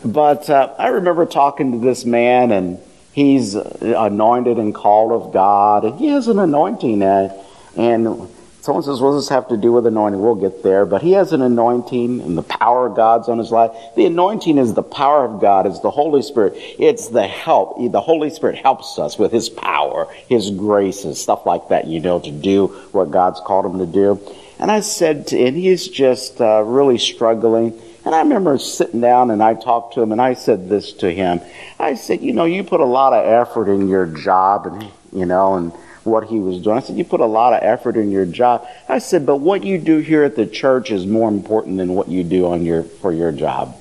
but 0.12 0.50
uh, 0.50 0.74
I 0.78 0.88
remember 0.88 1.24
talking 1.24 1.72
to 1.72 1.78
this 1.78 2.05
man, 2.05 2.52
and 2.52 2.78
he's 3.12 3.55
anointed 3.55 4.59
and 4.59 4.74
called 4.74 5.12
of 5.12 5.33
God, 5.33 5.87
and 5.87 5.98
he 5.98 6.09
has 6.09 6.28
an 6.28 6.38
anointing, 6.38 7.02
uh, 7.02 7.42
and 7.74 8.28
Someone 8.62 8.85
says, 8.85 9.01
what 9.01 9.11
does 9.11 9.25
this 9.25 9.29
have 9.31 9.48
to 9.48 9.57
do 9.57 9.72
with 9.72 9.87
anointing? 9.87 10.22
We'll 10.22 10.37
get 10.37 10.62
there. 10.62 10.87
But 10.87 11.03
he 11.03 11.12
has 11.12 11.33
an 11.33 11.42
anointing 11.42 12.20
and 12.20 12.38
the 12.38 12.44
power 12.44 12.87
of 12.87 12.94
God's 12.94 13.29
on 13.29 13.38
his 13.38 13.51
life. 13.51 13.72
The 13.96 14.07
anointing 14.07 14.57
is 14.57 14.75
the 14.75 14.85
power 14.85 15.25
of 15.25 15.40
God. 15.40 15.66
It's 15.66 15.81
the 15.81 15.90
Holy 15.90 16.22
Spirit. 16.22 16.55
It's 16.79 17.09
the 17.09 17.27
help. 17.27 17.77
The 17.90 18.01
Holy 18.01 18.31
Spirit 18.31 18.57
helps 18.57 19.01
us 19.01 19.18
with 19.18 19.33
his 19.33 19.48
power, 19.48 20.07
his 20.29 20.53
graces, 20.53 21.20
stuff 21.20 21.44
like 21.44 21.70
that, 21.70 21.88
you 21.88 21.98
know, 21.98 22.20
to 22.20 22.31
do 22.31 22.68
what 22.92 23.11
God's 23.11 23.40
called 23.40 23.66
him 23.66 23.81
to 23.81 23.87
do. 23.87 24.20
And 24.61 24.70
I 24.70 24.79
said, 24.79 25.27
to, 25.29 25.44
and 25.44 25.57
he's 25.57 25.88
just 25.88 26.40
uh, 26.40 26.62
really 26.62 26.98
struggling. 26.98 27.77
And 28.05 28.14
I 28.14 28.20
remember 28.20 28.59
sitting 28.59 29.01
down 29.01 29.33
and 29.33 29.42
I 29.42 29.55
talked 29.55 29.94
to 29.94 30.03
him 30.03 30.12
and 30.12 30.20
I 30.20 30.35
said 30.35 30.68
this 30.68 30.92
to 30.94 31.12
him. 31.12 31.40
I 31.81 31.96
said, 31.96 32.20
you 32.20 32.33
know, 32.33 32.44
you 32.44 32.62
put 32.62 32.79
a 32.79 32.85
lot 32.85 33.12
of 33.12 33.27
effort 33.27 33.68
in 33.68 33.88
your 33.88 34.07
job 34.07 34.66
and, 34.66 34.88
you 35.12 35.27
know, 35.27 35.55
and 35.55 35.72
what 36.05 36.25
he 36.25 36.38
was 36.38 36.59
doing. 36.61 36.77
I 36.77 36.81
said, 36.81 36.97
You 36.97 37.05
put 37.05 37.21
a 37.21 37.27
lot 37.27 37.53
of 37.53 37.62
effort 37.62 37.97
in 37.97 38.11
your 38.11 38.27
job. 38.27 38.67
I 38.88 38.99
said, 38.99 39.27
But 39.27 39.37
what 39.37 39.65
you 39.65 39.79
do 39.79 39.99
here 39.99 40.25
at 40.25 40.37
the 40.37 40.47
church 40.47 40.91
is 40.91 41.07
more 41.07 41.29
important 41.29 41.79
than 41.79 41.95
what 41.95 42.09
you 42.09 42.25
do 42.25 42.47
on 42.47 42.65
your, 42.65 42.83
for 42.83 43.12
your 43.12 43.33
job. 43.33 43.77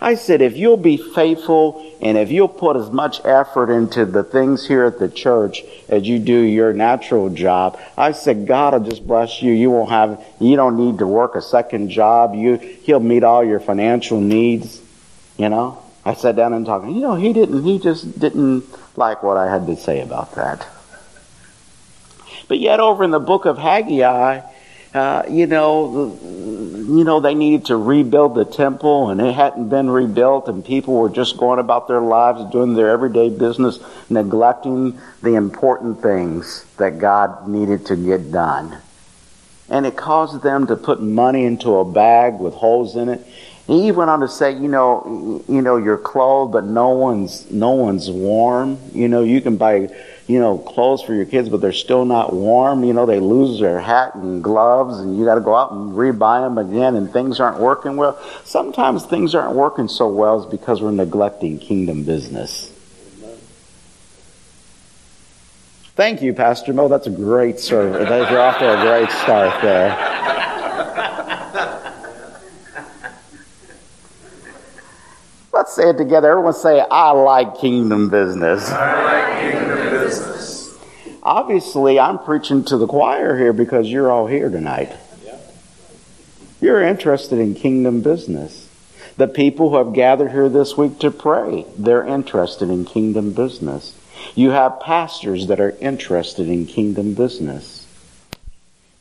I 0.00 0.14
said, 0.14 0.42
if 0.42 0.56
you'll 0.56 0.76
be 0.76 0.96
faithful 0.96 1.84
and 2.00 2.16
if 2.16 2.30
you'll 2.30 2.46
put 2.46 2.76
as 2.76 2.90
much 2.90 3.20
effort 3.24 3.70
into 3.70 4.04
the 4.04 4.22
things 4.22 4.66
here 4.66 4.84
at 4.84 5.00
the 5.00 5.08
church 5.08 5.64
as 5.88 6.06
you 6.06 6.20
do 6.20 6.38
your 6.38 6.72
natural 6.72 7.30
job, 7.30 7.80
I 7.96 8.12
said, 8.12 8.46
God 8.46 8.74
will 8.74 8.88
just 8.88 9.04
bless 9.04 9.42
you. 9.42 9.52
You 9.52 9.70
won't 9.70 9.90
have, 9.90 10.24
you 10.38 10.54
don't 10.54 10.76
need 10.76 10.98
to 10.98 11.06
work 11.06 11.34
a 11.34 11.42
second 11.42 11.90
job. 11.90 12.36
You, 12.36 12.56
He'll 12.56 13.00
meet 13.00 13.24
all 13.24 13.42
your 13.42 13.58
financial 13.58 14.20
needs. 14.20 14.80
You 15.36 15.48
know? 15.48 15.82
I 16.04 16.14
sat 16.14 16.36
down 16.36 16.52
and 16.52 16.64
talked. 16.64 16.86
You 16.86 17.00
know, 17.00 17.16
he 17.16 17.32
didn't, 17.32 17.64
he 17.64 17.78
just 17.78 18.18
didn't 18.18 18.64
like 18.98 19.22
what 19.22 19.36
I 19.38 19.50
had 19.50 19.66
to 19.66 19.76
say 19.76 20.02
about 20.02 20.34
that. 20.34 20.66
But 22.48 22.58
yet, 22.58 22.80
over 22.80 23.04
in 23.04 23.10
the 23.10 23.20
book 23.20 23.46
of 23.46 23.56
Haggai, 23.58 24.40
uh, 24.94 25.22
you 25.28 25.46
know, 25.46 26.18
you 26.22 27.04
know, 27.04 27.20
they 27.20 27.34
needed 27.34 27.66
to 27.66 27.76
rebuild 27.76 28.34
the 28.34 28.44
temple, 28.44 29.10
and 29.10 29.20
it 29.20 29.34
hadn't 29.34 29.68
been 29.68 29.90
rebuilt, 29.90 30.48
and 30.48 30.64
people 30.64 30.94
were 30.94 31.10
just 31.10 31.36
going 31.36 31.58
about 31.58 31.88
their 31.88 32.00
lives, 32.00 32.50
doing 32.50 32.74
their 32.74 32.88
everyday 32.88 33.28
business, 33.28 33.78
neglecting 34.08 34.98
the 35.22 35.34
important 35.34 36.00
things 36.02 36.64
that 36.78 36.98
God 36.98 37.46
needed 37.46 37.86
to 37.86 37.96
get 37.96 38.32
done. 38.32 38.78
and 39.70 39.84
it 39.86 39.96
caused 39.96 40.42
them 40.42 40.66
to 40.66 40.76
put 40.76 41.00
money 41.02 41.44
into 41.44 41.76
a 41.76 41.84
bag 41.84 42.38
with 42.38 42.54
holes 42.54 42.96
in 42.96 43.08
it. 43.08 43.26
He 43.68 43.92
went 43.92 44.08
on 44.08 44.20
to 44.20 44.28
say, 44.28 44.52
you 44.52 44.66
know, 44.66 45.44
you 45.46 45.60
know, 45.60 45.76
you're 45.76 45.98
clothed, 45.98 46.52
but 46.52 46.64
no 46.64 46.88
one's 46.88 47.50
no 47.50 47.72
one's 47.72 48.10
warm. 48.10 48.78
You 48.94 49.08
know, 49.08 49.22
you 49.22 49.42
can 49.42 49.58
buy, 49.58 49.90
you 50.26 50.40
know, 50.40 50.56
clothes 50.56 51.02
for 51.02 51.12
your 51.12 51.26
kids, 51.26 51.50
but 51.50 51.60
they're 51.60 51.74
still 51.74 52.06
not 52.06 52.32
warm. 52.32 52.82
You 52.82 52.94
know, 52.94 53.04
they 53.04 53.20
lose 53.20 53.60
their 53.60 53.78
hat 53.78 54.14
and 54.14 54.42
gloves, 54.42 54.98
and 55.00 55.18
you 55.18 55.26
got 55.26 55.34
to 55.34 55.42
go 55.42 55.54
out 55.54 55.70
and 55.72 55.92
rebuy 55.92 56.46
them 56.46 56.56
again, 56.56 56.96
and 56.96 57.12
things 57.12 57.40
aren't 57.40 57.60
working 57.60 57.98
well. 57.98 58.18
Sometimes 58.42 59.04
things 59.04 59.34
aren't 59.34 59.54
working 59.54 59.86
so 59.86 60.08
well 60.08 60.40
is 60.40 60.46
because 60.46 60.80
we're 60.80 60.90
neglecting 60.90 61.58
kingdom 61.58 62.04
business. 62.04 62.72
Thank 65.94 66.22
you, 66.22 66.32
Pastor 66.32 66.72
Mo. 66.72 66.88
That's 66.88 67.06
a 67.06 67.10
great 67.10 67.60
service. 67.60 68.08
You're 68.08 68.40
off 68.40 68.60
to 68.60 68.80
a 68.80 68.82
great 68.82 69.10
start 69.10 69.60
there. 69.60 70.37
Let's 75.58 75.74
say 75.74 75.90
it 75.90 75.98
together. 75.98 76.30
Everyone 76.30 76.52
say, 76.52 76.78
I 76.88 77.10
like 77.10 77.58
kingdom 77.58 78.10
business. 78.10 78.70
I 78.70 79.02
like 79.02 79.40
kingdom 79.40 79.90
business. 79.90 80.78
Obviously, 81.20 81.98
I'm 81.98 82.20
preaching 82.20 82.64
to 82.66 82.76
the 82.76 82.86
choir 82.86 83.36
here 83.36 83.52
because 83.52 83.88
you're 83.88 84.08
all 84.08 84.28
here 84.28 84.50
tonight. 84.50 84.92
You're 86.60 86.80
interested 86.80 87.40
in 87.40 87.56
kingdom 87.56 88.02
business. 88.02 88.68
The 89.16 89.26
people 89.26 89.70
who 89.70 89.78
have 89.78 89.94
gathered 89.94 90.30
here 90.30 90.48
this 90.48 90.76
week 90.76 91.00
to 91.00 91.10
pray, 91.10 91.66
they're 91.76 92.06
interested 92.06 92.70
in 92.70 92.84
kingdom 92.84 93.32
business. 93.32 93.98
You 94.36 94.50
have 94.50 94.78
pastors 94.78 95.48
that 95.48 95.58
are 95.58 95.76
interested 95.80 96.48
in 96.48 96.66
kingdom 96.66 97.14
business. 97.14 97.77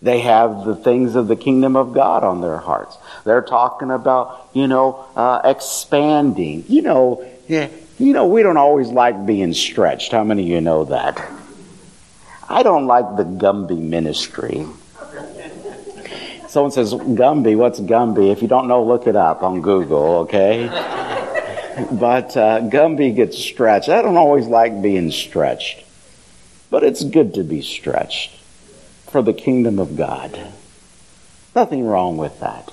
They 0.02 0.20
have 0.20 0.64
the 0.64 0.76
things 0.76 1.16
of 1.16 1.28
the 1.28 1.36
kingdom 1.36 1.76
of 1.76 1.94
God 1.94 2.24
on 2.24 2.42
their 2.42 2.58
hearts. 2.58 2.98
They're 3.24 3.42
talking 3.42 3.90
about, 3.90 4.50
you 4.54 4.68
know, 4.68 5.06
uh, 5.16 5.42
expanding. 5.44 6.66
You 6.68 6.84
know, 6.84 7.26
you 7.48 8.14
know, 8.14 8.28
we 8.28 8.44
don't 8.44 8.58
always 8.58 8.90
like 8.90 9.26
being 9.26 9.54
stretched. 9.54 10.12
How 10.12 10.24
many 10.24 10.44
of 10.44 10.50
you 10.50 10.62
know 10.62 10.86
that? 10.86 11.20
I 12.48 12.62
don't 12.62 12.86
like 12.86 13.18
the 13.18 13.24
Gumby 13.24 13.80
ministry. 13.80 14.68
Someone 16.48 16.72
says, 16.72 16.94
Gumby, 16.94 17.58
what's 17.58 17.80
Gumby? 17.80 18.32
If 18.32 18.42
you 18.42 18.48
don't 18.48 18.68
know, 18.68 18.84
look 18.84 19.08
it 19.08 19.16
up 19.16 19.42
on 19.42 19.62
Google, 19.62 20.20
okay? 20.20 20.68
but 20.68 22.38
uh, 22.38 22.62
Gumby 22.62 23.16
gets 23.16 23.38
stretched. 23.38 23.90
I 23.90 24.04
don't 24.04 24.16
always 24.16 24.46
like 24.46 24.82
being 24.82 25.12
stretched, 25.12 25.84
but 26.70 26.84
it's 26.84 27.04
good 27.04 27.34
to 27.34 27.44
be 27.44 27.62
stretched 27.62 28.32
for 29.10 29.22
the 29.22 29.34
kingdom 29.34 29.80
of 29.80 29.96
God. 29.96 30.40
Nothing 31.56 31.86
wrong 31.86 32.18
with 32.18 32.40
that. 32.40 32.72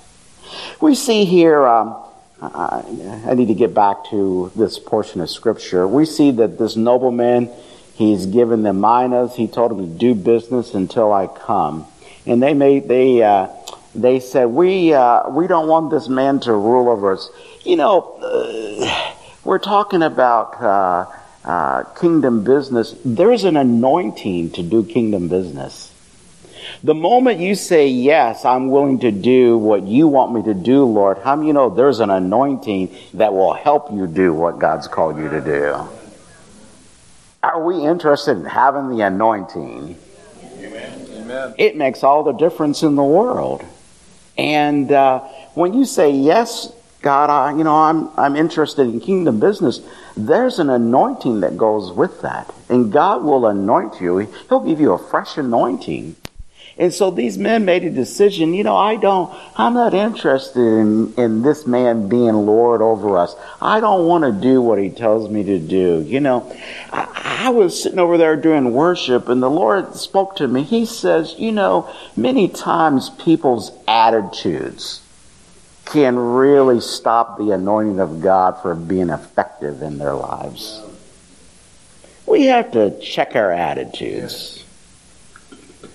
We 0.80 0.94
see 0.94 1.24
here, 1.24 1.66
um, 1.66 1.96
I, 2.40 3.34
need 3.34 3.48
to 3.48 3.54
get 3.54 3.74
back 3.74 4.04
to 4.10 4.52
this 4.54 4.78
portion 4.78 5.20
of 5.20 5.30
scripture. 5.30 5.88
We 5.88 6.04
see 6.04 6.30
that 6.32 6.58
this 6.58 6.76
nobleman, 6.76 7.50
he's 7.94 8.26
given 8.26 8.62
them 8.62 8.80
minas. 8.80 9.36
He 9.36 9.46
told 9.48 9.70
them 9.70 9.78
to 9.78 9.98
do 9.98 10.14
business 10.14 10.74
until 10.74 11.12
I 11.12 11.26
come. 11.26 11.86
And 12.26 12.42
they 12.42 12.54
made, 12.54 12.88
they, 12.88 13.22
uh, 13.22 13.48
they 13.94 14.20
said, 14.20 14.46
we, 14.46 14.92
uh, 14.92 15.28
we 15.30 15.46
don't 15.46 15.68
want 15.68 15.90
this 15.90 16.08
man 16.08 16.40
to 16.40 16.52
rule 16.52 16.88
over 16.88 17.12
us. 17.12 17.30
You 17.62 17.76
know, 17.76 18.00
uh, 18.20 19.12
we're 19.44 19.58
talking 19.58 20.02
about, 20.02 20.60
uh, 20.60 21.06
uh, 21.44 21.84
kingdom 22.00 22.42
business. 22.42 22.94
There's 23.04 23.44
an 23.44 23.56
anointing 23.56 24.52
to 24.52 24.62
do 24.62 24.84
kingdom 24.84 25.28
business. 25.28 25.83
The 26.84 26.94
moment 26.94 27.40
you 27.40 27.54
say, 27.54 27.88
Yes, 27.88 28.44
I'm 28.44 28.68
willing 28.68 28.98
to 28.98 29.10
do 29.10 29.56
what 29.56 29.84
you 29.84 30.06
want 30.06 30.34
me 30.34 30.42
to 30.42 30.52
do, 30.52 30.84
Lord, 30.84 31.16
how 31.16 31.34
do 31.34 31.46
you 31.46 31.54
know 31.54 31.70
there's 31.70 32.00
an 32.00 32.10
anointing 32.10 32.94
that 33.14 33.32
will 33.32 33.54
help 33.54 33.90
you 33.90 34.06
do 34.06 34.34
what 34.34 34.58
God's 34.58 34.86
called 34.86 35.16
you 35.16 35.30
to 35.30 35.40
do? 35.40 35.88
Are 37.42 37.64
we 37.64 37.82
interested 37.82 38.32
in 38.32 38.44
having 38.44 38.90
the 38.90 39.00
anointing? 39.00 39.96
Amen. 40.58 41.54
It 41.56 41.74
makes 41.74 42.04
all 42.04 42.22
the 42.22 42.32
difference 42.32 42.82
in 42.82 42.96
the 42.96 43.02
world. 43.02 43.64
And 44.36 44.92
uh, 44.92 45.20
when 45.54 45.72
you 45.72 45.86
say, 45.86 46.10
Yes, 46.10 46.70
God, 47.00 47.30
I, 47.30 47.56
you 47.56 47.64
know, 47.64 47.76
I'm, 47.76 48.10
I'm 48.18 48.36
interested 48.36 48.82
in 48.82 49.00
kingdom 49.00 49.40
business, 49.40 49.80
there's 50.18 50.58
an 50.58 50.68
anointing 50.68 51.40
that 51.40 51.56
goes 51.56 51.92
with 51.92 52.20
that. 52.20 52.54
And 52.68 52.92
God 52.92 53.24
will 53.24 53.46
anoint 53.46 54.02
you. 54.02 54.18
He'll 54.18 54.60
give 54.60 54.80
you 54.80 54.92
a 54.92 54.98
fresh 54.98 55.38
anointing. 55.38 56.16
And 56.76 56.92
so 56.92 57.10
these 57.10 57.38
men 57.38 57.64
made 57.64 57.84
a 57.84 57.90
decision, 57.90 58.52
you 58.52 58.64
know, 58.64 58.76
I 58.76 58.96
don't, 58.96 59.32
I'm 59.56 59.74
not 59.74 59.94
interested 59.94 60.60
in, 60.60 61.14
in 61.14 61.42
this 61.42 61.66
man 61.66 62.08
being 62.08 62.34
Lord 62.34 62.82
over 62.82 63.16
us. 63.16 63.36
I 63.62 63.78
don't 63.78 64.06
want 64.06 64.24
to 64.24 64.32
do 64.32 64.60
what 64.60 64.80
he 64.80 64.90
tells 64.90 65.30
me 65.30 65.44
to 65.44 65.58
do. 65.58 66.02
You 66.02 66.18
know, 66.18 66.52
I, 66.92 67.44
I 67.46 67.48
was 67.50 67.80
sitting 67.80 68.00
over 68.00 68.18
there 68.18 68.36
doing 68.36 68.72
worship 68.72 69.28
and 69.28 69.40
the 69.40 69.50
Lord 69.50 69.94
spoke 69.94 70.34
to 70.36 70.48
me. 70.48 70.64
He 70.64 70.84
says, 70.84 71.36
you 71.38 71.52
know, 71.52 71.88
many 72.16 72.48
times 72.48 73.10
people's 73.10 73.70
attitudes 73.86 75.00
can 75.84 76.18
really 76.18 76.80
stop 76.80 77.38
the 77.38 77.50
anointing 77.52 78.00
of 78.00 78.20
God 78.20 78.60
from 78.62 78.86
being 78.86 79.10
effective 79.10 79.80
in 79.82 79.98
their 79.98 80.14
lives. 80.14 80.82
We 82.26 82.46
have 82.46 82.72
to 82.72 82.98
check 83.00 83.36
our 83.36 83.52
attitudes. 83.52 84.63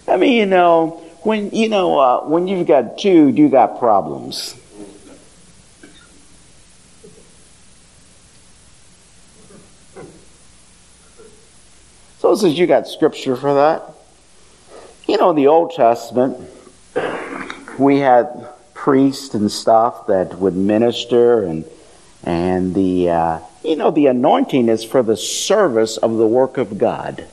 I 0.09 0.17
mean, 0.17 0.33
you 0.33 0.45
know, 0.47 1.03
when 1.21 1.51
you 1.51 1.69
know 1.69 1.99
uh, 1.99 2.21
when 2.25 2.47
you've 2.47 2.67
got 2.67 2.97
two, 2.97 3.27
you 3.29 3.47
got 3.49 3.77
problems. 3.77 4.55
So 12.19 12.35
says 12.35 12.57
you 12.57 12.67
got 12.67 12.87
scripture 12.87 13.35
for 13.35 13.53
that. 13.53 13.83
You 15.07 15.17
know, 15.17 15.29
in 15.29 15.35
the 15.35 15.47
Old 15.47 15.71
Testament, 15.71 16.37
we 17.77 17.99
had 17.99 18.49
priests 18.73 19.33
and 19.33 19.51
stuff 19.51 20.07
that 20.07 20.37
would 20.39 20.55
minister, 20.55 21.43
and 21.43 21.65
and 22.23 22.73
the 22.73 23.09
uh, 23.09 23.39
you 23.63 23.75
know 23.75 23.91
the 23.91 24.07
anointing 24.07 24.69
is 24.69 24.83
for 24.83 25.03
the 25.03 25.17
service 25.17 25.97
of 25.97 26.17
the 26.17 26.27
work 26.27 26.57
of 26.57 26.77
God. 26.77 27.27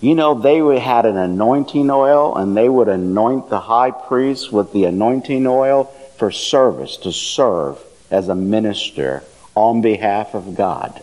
You 0.00 0.14
know, 0.14 0.34
they 0.34 0.78
had 0.78 1.04
an 1.04 1.18
anointing 1.18 1.90
oil 1.90 2.34
and 2.36 2.56
they 2.56 2.68
would 2.68 2.88
anoint 2.88 3.50
the 3.50 3.60
high 3.60 3.90
priest 3.90 4.50
with 4.50 4.72
the 4.72 4.84
anointing 4.84 5.46
oil 5.46 5.84
for 6.16 6.30
service, 6.30 6.96
to 6.98 7.12
serve 7.12 7.78
as 8.10 8.28
a 8.28 8.34
minister 8.34 9.22
on 9.54 9.82
behalf 9.82 10.34
of 10.34 10.54
God. 10.54 11.02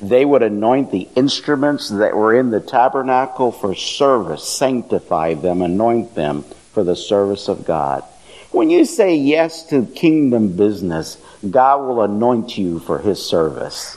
They 0.00 0.24
would 0.24 0.42
anoint 0.42 0.90
the 0.90 1.08
instruments 1.14 1.88
that 1.90 2.16
were 2.16 2.34
in 2.34 2.50
the 2.50 2.60
tabernacle 2.60 3.52
for 3.52 3.74
service, 3.74 4.48
sanctify 4.48 5.34
them, 5.34 5.62
anoint 5.62 6.14
them 6.14 6.42
for 6.72 6.82
the 6.82 6.96
service 6.96 7.48
of 7.48 7.64
God. 7.64 8.02
When 8.50 8.70
you 8.70 8.84
say 8.84 9.16
yes 9.16 9.64
to 9.66 9.86
kingdom 9.86 10.56
business, 10.56 11.18
God 11.48 11.78
will 11.78 12.02
anoint 12.02 12.58
you 12.58 12.78
for 12.80 12.98
his 12.98 13.24
service 13.24 13.96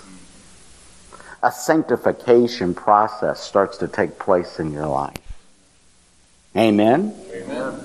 a 1.45 1.51
sanctification 1.51 2.73
process 2.73 3.39
starts 3.39 3.77
to 3.77 3.87
take 3.87 4.17
place 4.17 4.59
in 4.59 4.73
your 4.73 4.87
life. 4.87 5.15
Amen. 6.57 7.13
Amen. 7.31 7.79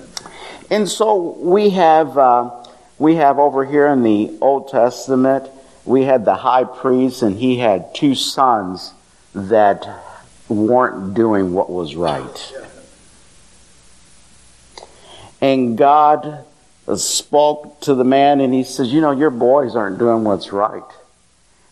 And 0.70 0.88
so 0.88 1.36
we 1.38 1.68
have 1.70 2.16
uh, 2.16 2.66
we 2.98 3.16
have 3.16 3.38
over 3.38 3.66
here 3.66 3.86
in 3.88 4.02
the 4.02 4.32
Old 4.40 4.70
Testament 4.70 5.46
we 5.84 6.04
had 6.04 6.24
the 6.24 6.36
high 6.36 6.64
priest 6.64 7.20
and 7.20 7.36
he 7.36 7.58
had 7.58 7.94
two 7.94 8.14
sons 8.14 8.94
that 9.34 9.86
weren't 10.48 11.12
doing 11.12 11.52
what 11.52 11.68
was 11.68 11.94
right. 11.94 12.54
And 15.42 15.76
God 15.76 16.46
spoke 16.96 17.80
to 17.82 17.94
the 17.94 18.04
man 18.04 18.40
and 18.40 18.54
he 18.54 18.64
says, 18.64 18.90
You 18.90 19.02
know, 19.02 19.10
your 19.10 19.30
boys 19.30 19.76
aren't 19.76 19.98
doing 19.98 20.24
what's 20.24 20.50
right. 20.50 20.82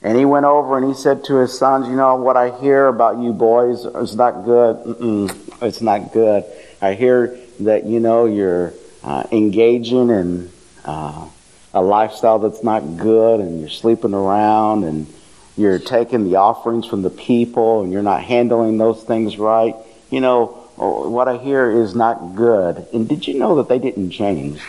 And 0.03 0.17
he 0.17 0.25
went 0.25 0.47
over 0.47 0.79
and 0.79 0.87
he 0.87 0.95
said 0.95 1.25
to 1.25 1.37
his 1.37 1.59
sons, 1.59 1.89
You 1.89 1.97
know, 1.97 2.17
what 2.17 2.37
I 2.37 2.57
hear 2.61 2.87
about 2.87 3.19
you 3.19 3.33
boys 3.33 3.85
is 3.85 4.15
not 4.15 4.45
good. 4.45 4.77
Mm-mm, 4.77 5.63
it's 5.63 5.81
not 5.81 6.13
good. 6.13 6.45
I 6.81 6.95
hear 6.95 7.37
that, 7.61 7.85
you 7.85 7.99
know, 7.99 8.27
you're 8.27 8.73
uh, 9.03 9.25
engaging 9.33 10.11
in 10.11 10.51
uh, 10.85 11.29
a 11.75 11.83
lifestyle 11.83 12.39
that's 12.39 12.63
not 12.63 12.97
good 12.97 13.41
and 13.41 13.61
you're 13.61 13.69
sleeping 13.69 14.15
around 14.15 14.85
and 14.85 15.13
you're 15.57 15.81
taking 15.81 16.25
the 16.31 16.37
offerings 16.37 16.87
from 16.87 17.03
the 17.03 17.11
people 17.11 17.83
and 17.83 17.93
you're 17.93 18.03
not 18.03 18.23
handling 18.23 18.79
those 18.79 19.03
things 19.03 19.37
right. 19.39 19.75
You 20.11 20.21
know, 20.21 20.47
what 20.77 21.27
I 21.27 21.39
hear 21.39 21.71
is 21.83 21.97
not 21.97 22.37
good. 22.37 22.87
And 22.93 23.09
did 23.09 23.27
you 23.27 23.37
know 23.37 23.57
that 23.57 23.69
they 23.69 23.81
didn't 23.81 24.11
change? 24.11 24.63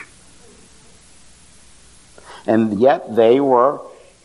And 2.47 2.79
yet 2.79 3.15
they 3.15 3.39
were 3.39 3.79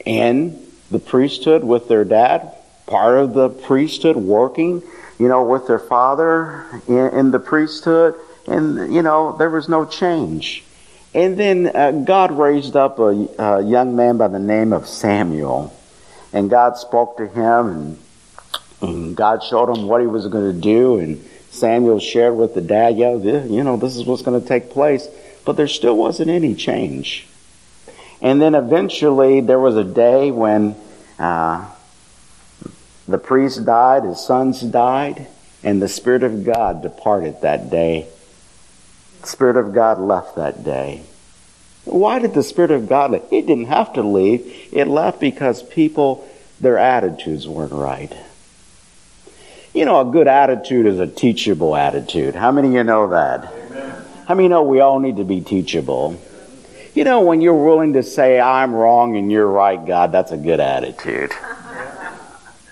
in 0.07 0.64
the 0.95 1.01
priesthood 1.01 1.65
with 1.65 1.89
their 1.89 2.05
dad, 2.05 2.55
part 2.87 3.19
of 3.19 3.35
the 3.35 3.49
priesthood 3.51 4.17
working, 4.17 4.81
you 5.19 5.29
know, 5.29 5.43
with 5.45 5.67
their 5.67 5.79
father 5.79 6.65
in, 6.87 7.19
in 7.19 7.31
the 7.33 7.41
priesthood. 7.41 8.15
and 8.47 8.95
you 8.95 9.03
know 9.03 9.37
there 9.37 9.51
was 9.51 9.69
no 9.69 9.85
change. 9.85 10.65
And 11.13 11.37
then 11.37 11.71
uh, 11.75 11.91
God 11.91 12.33
raised 12.33 12.77
up 12.77 12.99
a, 12.99 13.29
a 13.39 13.63
young 13.63 13.95
man 13.97 14.17
by 14.17 14.29
the 14.29 14.39
name 14.39 14.73
of 14.73 14.87
Samuel, 14.89 15.75
and 16.33 16.49
God 16.49 16.77
spoke 16.77 17.17
to 17.19 17.27
him, 17.27 17.67
and, 17.69 17.99
and 18.81 19.17
God 19.17 19.43
showed 19.43 19.77
him 19.77 19.87
what 19.89 20.01
he 20.01 20.07
was 20.07 20.27
going 20.29 20.53
to 20.55 20.61
do, 20.61 20.99
and 20.99 21.25
Samuel 21.51 21.99
shared 21.99 22.37
with 22.37 22.55
the 22.55 22.61
dad, 22.61 22.97
yeah, 22.97 23.15
you 23.15 23.63
know, 23.63 23.77
this 23.77 23.97
is 23.97 24.05
what's 24.05 24.23
going 24.23 24.41
to 24.41 24.47
take 24.47 24.71
place. 24.71 25.09
But 25.45 25.57
there 25.57 25.69
still 25.69 25.97
wasn't 25.97 26.31
any 26.31 26.55
change. 26.55 27.27
And 28.25 28.41
then 28.41 28.55
eventually 28.55 29.43
there 29.43 29.61
was 29.61 29.77
a 29.77 29.85
day 29.85 30.31
when 30.31 30.77
uh, 31.19 31.71
the 33.07 33.19
priest 33.19 33.67
died, 33.67 34.05
his 34.05 34.25
sons 34.25 34.63
died, 34.63 35.27
and 35.63 35.81
the 35.81 35.89
Spirit 35.89 36.23
of 36.23 36.43
God 36.43 36.81
departed 36.81 37.43
that 37.43 37.69
day. 37.69 38.09
The 39.21 39.27
Spirit 39.27 39.59
of 39.59 39.75
God 39.75 39.99
left 40.01 40.37
that 40.37 40.65
day. 40.65 41.03
Why 41.85 42.19
did 42.19 42.33
the 42.33 42.43
Spirit 42.43 42.71
of 42.71 42.89
God 42.89 43.11
leave? 43.11 43.25
It 43.31 43.47
didn't 43.47 43.67
have 43.67 43.93
to 43.93 44.03
leave. 44.03 44.71
It 44.73 44.89
left 44.89 45.21
because 45.21 45.63
people, 45.63 46.27
their 46.59 46.79
attitudes 46.79 47.47
weren't 47.47 47.73
right. 47.73 48.17
You 49.75 49.85
know, 49.85 50.01
a 50.01 50.11
good 50.11 50.29
attitude 50.29 50.87
is 50.87 50.99
a 50.99 51.07
teachable 51.07 51.77
attitude. 51.77 52.35
How 52.35 52.53
many 52.53 52.69
of 52.69 52.75
you 52.75 52.85
know 52.85 53.07
that? 53.09 53.53
Amen. 53.53 54.05
How 54.27 54.35
many 54.35 54.49
know 54.49 54.63
we 54.63 54.81
all 54.81 54.99
need 54.99 55.19
to 55.19 55.25
be 55.25 55.43
teachable? 55.43 56.19
You 56.95 57.03
know, 57.03 57.23
when 57.23 57.41
you're 57.41 57.55
willing 57.55 57.95
to 57.95 58.05
say, 58.05 58.39
I'm 58.39 58.73
wrong 58.73 59.17
and 59.17 59.31
you're 59.31 59.49
right, 59.49 59.85
God, 59.85 60.13
that's 60.13 60.31
a 60.31 60.37
good 60.37 60.61
attitude. 60.61 61.33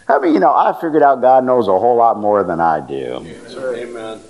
I 0.09 0.19
mean, 0.21 0.35
you 0.35 0.41
know, 0.41 0.53
I 0.53 0.79
figured 0.81 1.03
out 1.03 1.21
God 1.21 1.45
knows 1.45 1.67
a 1.67 1.77
whole 1.77 1.97
lot 1.97 2.19
more 2.19 2.45
than 2.45 2.61
I 2.61 2.81
do. 2.81 3.27
Amen. 3.57 4.21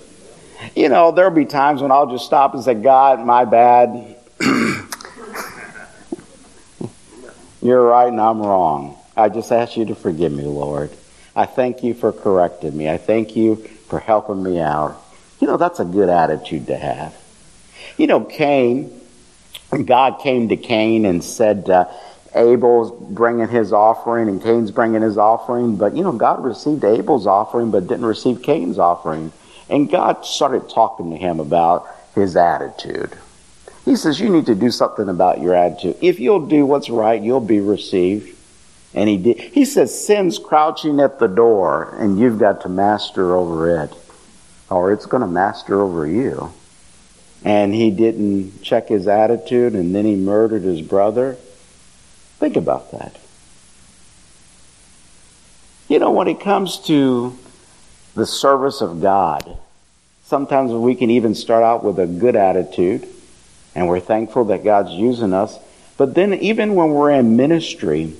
You 0.74 0.88
know, 0.88 1.12
there'll 1.12 1.30
be 1.30 1.44
times 1.44 1.82
when 1.82 1.90
I'll 1.90 2.10
just 2.10 2.24
stop 2.24 2.54
and 2.54 2.64
say, 2.64 2.72
God, 2.74 3.20
my 3.20 3.44
bad. 3.44 4.16
you're 7.60 7.82
right 7.82 8.08
and 8.08 8.20
I'm 8.20 8.40
wrong. 8.40 8.96
I 9.14 9.28
just 9.28 9.52
ask 9.52 9.76
you 9.76 9.84
to 9.86 9.94
forgive 9.94 10.32
me, 10.32 10.44
Lord. 10.44 10.90
I 11.36 11.44
thank 11.44 11.82
you 11.82 11.92
for 11.92 12.12
correcting 12.12 12.74
me. 12.76 12.88
I 12.88 12.96
thank 12.96 13.36
you 13.36 13.56
for 13.56 13.98
helping 13.98 14.42
me 14.42 14.58
out. 14.58 14.98
You 15.38 15.48
know, 15.48 15.58
that's 15.58 15.80
a 15.80 15.84
good 15.84 16.08
attitude 16.08 16.68
to 16.68 16.76
have. 16.76 17.14
You 17.98 18.06
know, 18.06 18.20
Cain, 18.20 19.01
God 19.84 20.20
came 20.20 20.48
to 20.48 20.56
Cain 20.56 21.04
and 21.04 21.24
said, 21.24 21.68
uh, 21.70 21.88
Abel's 22.34 22.90
bringing 23.10 23.48
his 23.48 23.72
offering 23.72 24.28
and 24.28 24.42
Cain's 24.42 24.70
bringing 24.70 25.02
his 25.02 25.18
offering, 25.18 25.76
but 25.76 25.96
you 25.96 26.02
know, 26.02 26.12
God 26.12 26.44
received 26.44 26.84
Abel's 26.84 27.26
offering 27.26 27.70
but 27.70 27.86
didn't 27.86 28.06
receive 28.06 28.42
Cain's 28.42 28.78
offering. 28.78 29.32
And 29.68 29.90
God 29.90 30.24
started 30.24 30.68
talking 30.68 31.10
to 31.10 31.16
him 31.16 31.40
about 31.40 31.86
his 32.14 32.36
attitude. 32.36 33.16
He 33.84 33.96
says, 33.96 34.20
You 34.20 34.28
need 34.28 34.46
to 34.46 34.54
do 34.54 34.70
something 34.70 35.08
about 35.08 35.40
your 35.40 35.54
attitude. 35.54 35.96
If 36.00 36.20
you'll 36.20 36.46
do 36.46 36.66
what's 36.66 36.90
right, 36.90 37.20
you'll 37.20 37.40
be 37.40 37.60
received. 37.60 38.36
And 38.94 39.08
he 39.08 39.16
did. 39.16 39.40
He 39.40 39.64
says, 39.64 40.06
Sin's 40.06 40.38
crouching 40.38 41.00
at 41.00 41.18
the 41.18 41.28
door, 41.28 41.96
and 41.98 42.18
you've 42.18 42.38
got 42.38 42.60
to 42.62 42.68
master 42.68 43.34
over 43.34 43.82
it, 43.82 43.94
or 44.68 44.92
it's 44.92 45.06
going 45.06 45.22
to 45.22 45.26
master 45.26 45.80
over 45.80 46.06
you. 46.06 46.52
And 47.44 47.74
he 47.74 47.90
didn't 47.90 48.62
check 48.62 48.88
his 48.88 49.08
attitude, 49.08 49.74
and 49.74 49.94
then 49.94 50.04
he 50.04 50.14
murdered 50.14 50.62
his 50.62 50.80
brother. 50.80 51.36
Think 52.38 52.56
about 52.56 52.92
that. 52.92 53.16
You 55.88 55.98
know, 55.98 56.12
when 56.12 56.28
it 56.28 56.40
comes 56.40 56.78
to 56.86 57.36
the 58.14 58.26
service 58.26 58.80
of 58.80 59.02
God, 59.02 59.58
sometimes 60.24 60.72
we 60.72 60.94
can 60.94 61.10
even 61.10 61.34
start 61.34 61.64
out 61.64 61.84
with 61.84 61.98
a 61.98 62.06
good 62.06 62.36
attitude, 62.36 63.06
and 63.74 63.88
we're 63.88 64.00
thankful 64.00 64.44
that 64.46 64.64
God's 64.64 64.92
using 64.92 65.32
us. 65.32 65.58
But 65.96 66.14
then, 66.14 66.34
even 66.34 66.74
when 66.74 66.90
we're 66.90 67.10
in 67.10 67.36
ministry, 67.36 68.14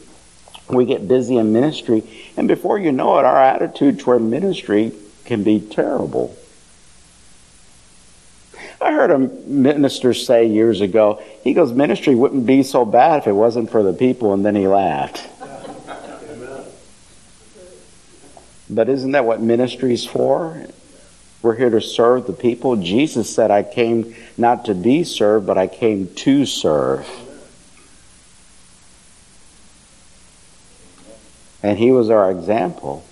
we 0.69 0.85
get 0.85 1.09
busy 1.09 1.37
in 1.37 1.53
ministry, 1.53 2.03
and 2.37 2.49
before 2.49 2.79
you 2.79 2.93
know 2.93 3.19
it, 3.19 3.25
our 3.25 3.43
attitude 3.43 4.01
toward 4.01 4.23
ministry 4.23 4.93
can 5.25 5.43
be 5.43 5.61
terrible. 5.61 6.37
I 8.83 8.93
heard 8.93 9.11
a 9.11 9.19
minister 9.19 10.13
say 10.13 10.47
years 10.47 10.81
ago, 10.81 11.23
he 11.45 11.55
goes, 11.55 11.73
Ministry 11.73 12.15
wouldn't 12.15 12.47
be 12.47 12.63
so 12.63 12.85
bad 12.85 13.19
if 13.19 13.27
it 13.27 13.33
wasn't 13.33 13.71
for 13.71 13.83
the 13.83 13.93
people, 13.93 14.33
and 14.33 14.45
then 14.45 14.57
he 14.57 14.67
laughed. 14.67 15.29
But 18.69 18.89
isn't 18.89 19.13
that 19.13 19.27
what 19.27 19.41
ministry's 19.41 20.05
for? 20.05 20.67
We're 21.43 21.57
here 21.57 21.71
to 21.71 21.81
serve 21.81 22.27
the 22.27 22.33
people. 22.33 22.77
Jesus 22.77 23.33
said, 23.33 23.51
I 23.51 23.63
came 23.63 24.15
not 24.39 24.65
to 24.67 24.75
be 24.75 25.05
served, 25.05 25.47
but 25.47 25.59
I 25.59 25.67
came 25.67 26.07
to 26.15 26.47
serve. 26.47 27.07
And 31.63 31.79
he 31.79 31.91
was 31.91 32.11
our 32.11 32.31
example. 32.31 33.05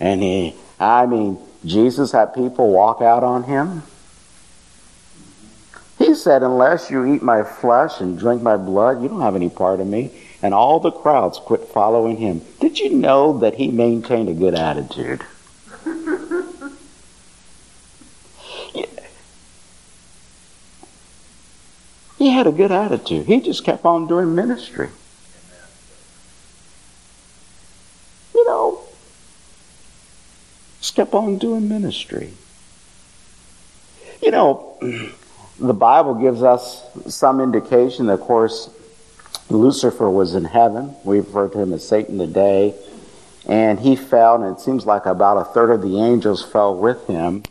And 0.00 0.22
he, 0.22 0.54
I 0.80 1.06
mean, 1.06 1.38
Jesus 1.64 2.12
had 2.12 2.34
people 2.34 2.70
walk 2.70 3.02
out 3.02 3.22
on 3.22 3.42
him. 3.42 3.82
He 6.06 6.14
said, 6.14 6.42
Unless 6.44 6.88
you 6.88 7.04
eat 7.04 7.20
my 7.20 7.42
flesh 7.42 8.00
and 8.00 8.16
drink 8.16 8.40
my 8.40 8.56
blood, 8.56 9.02
you 9.02 9.08
don't 9.08 9.22
have 9.22 9.34
any 9.34 9.50
part 9.50 9.80
of 9.80 9.88
me. 9.88 10.12
And 10.40 10.54
all 10.54 10.78
the 10.78 10.92
crowds 10.92 11.40
quit 11.40 11.64
following 11.64 12.18
him. 12.18 12.42
Did 12.60 12.78
you 12.78 12.90
know 12.90 13.36
that 13.38 13.56
he 13.56 13.66
maintained 13.68 14.28
a 14.28 14.32
good 14.32 14.54
attitude? 14.54 15.24
he 22.18 22.30
had 22.30 22.46
a 22.46 22.52
good 22.52 22.70
attitude. 22.70 23.26
He 23.26 23.40
just 23.40 23.64
kept 23.64 23.84
on 23.84 24.06
doing 24.06 24.32
ministry. 24.32 24.90
You 28.32 28.46
know, 28.46 28.80
just 30.78 30.94
kept 30.94 31.14
on 31.14 31.38
doing 31.38 31.68
ministry. 31.68 32.34
You 34.22 34.30
know, 34.30 34.78
the 35.58 35.74
Bible 35.74 36.14
gives 36.14 36.42
us 36.42 36.84
some 37.06 37.40
indication 37.40 38.08
of 38.08 38.20
course, 38.20 38.70
Lucifer 39.48 40.10
was 40.10 40.34
in 40.34 40.44
heaven. 40.44 40.94
We 41.04 41.18
refer 41.18 41.48
to 41.48 41.58
him 41.60 41.72
as 41.72 41.86
Satan 41.86 42.18
today. 42.18 42.74
And 43.48 43.78
he 43.78 43.94
fell, 43.94 44.42
and 44.42 44.56
it 44.56 44.60
seems 44.60 44.86
like 44.86 45.06
about 45.06 45.36
a 45.36 45.44
third 45.44 45.70
of 45.70 45.82
the 45.82 46.00
angels 46.00 46.44
fell 46.44 46.74
with 46.74 47.06
him. 47.06 47.44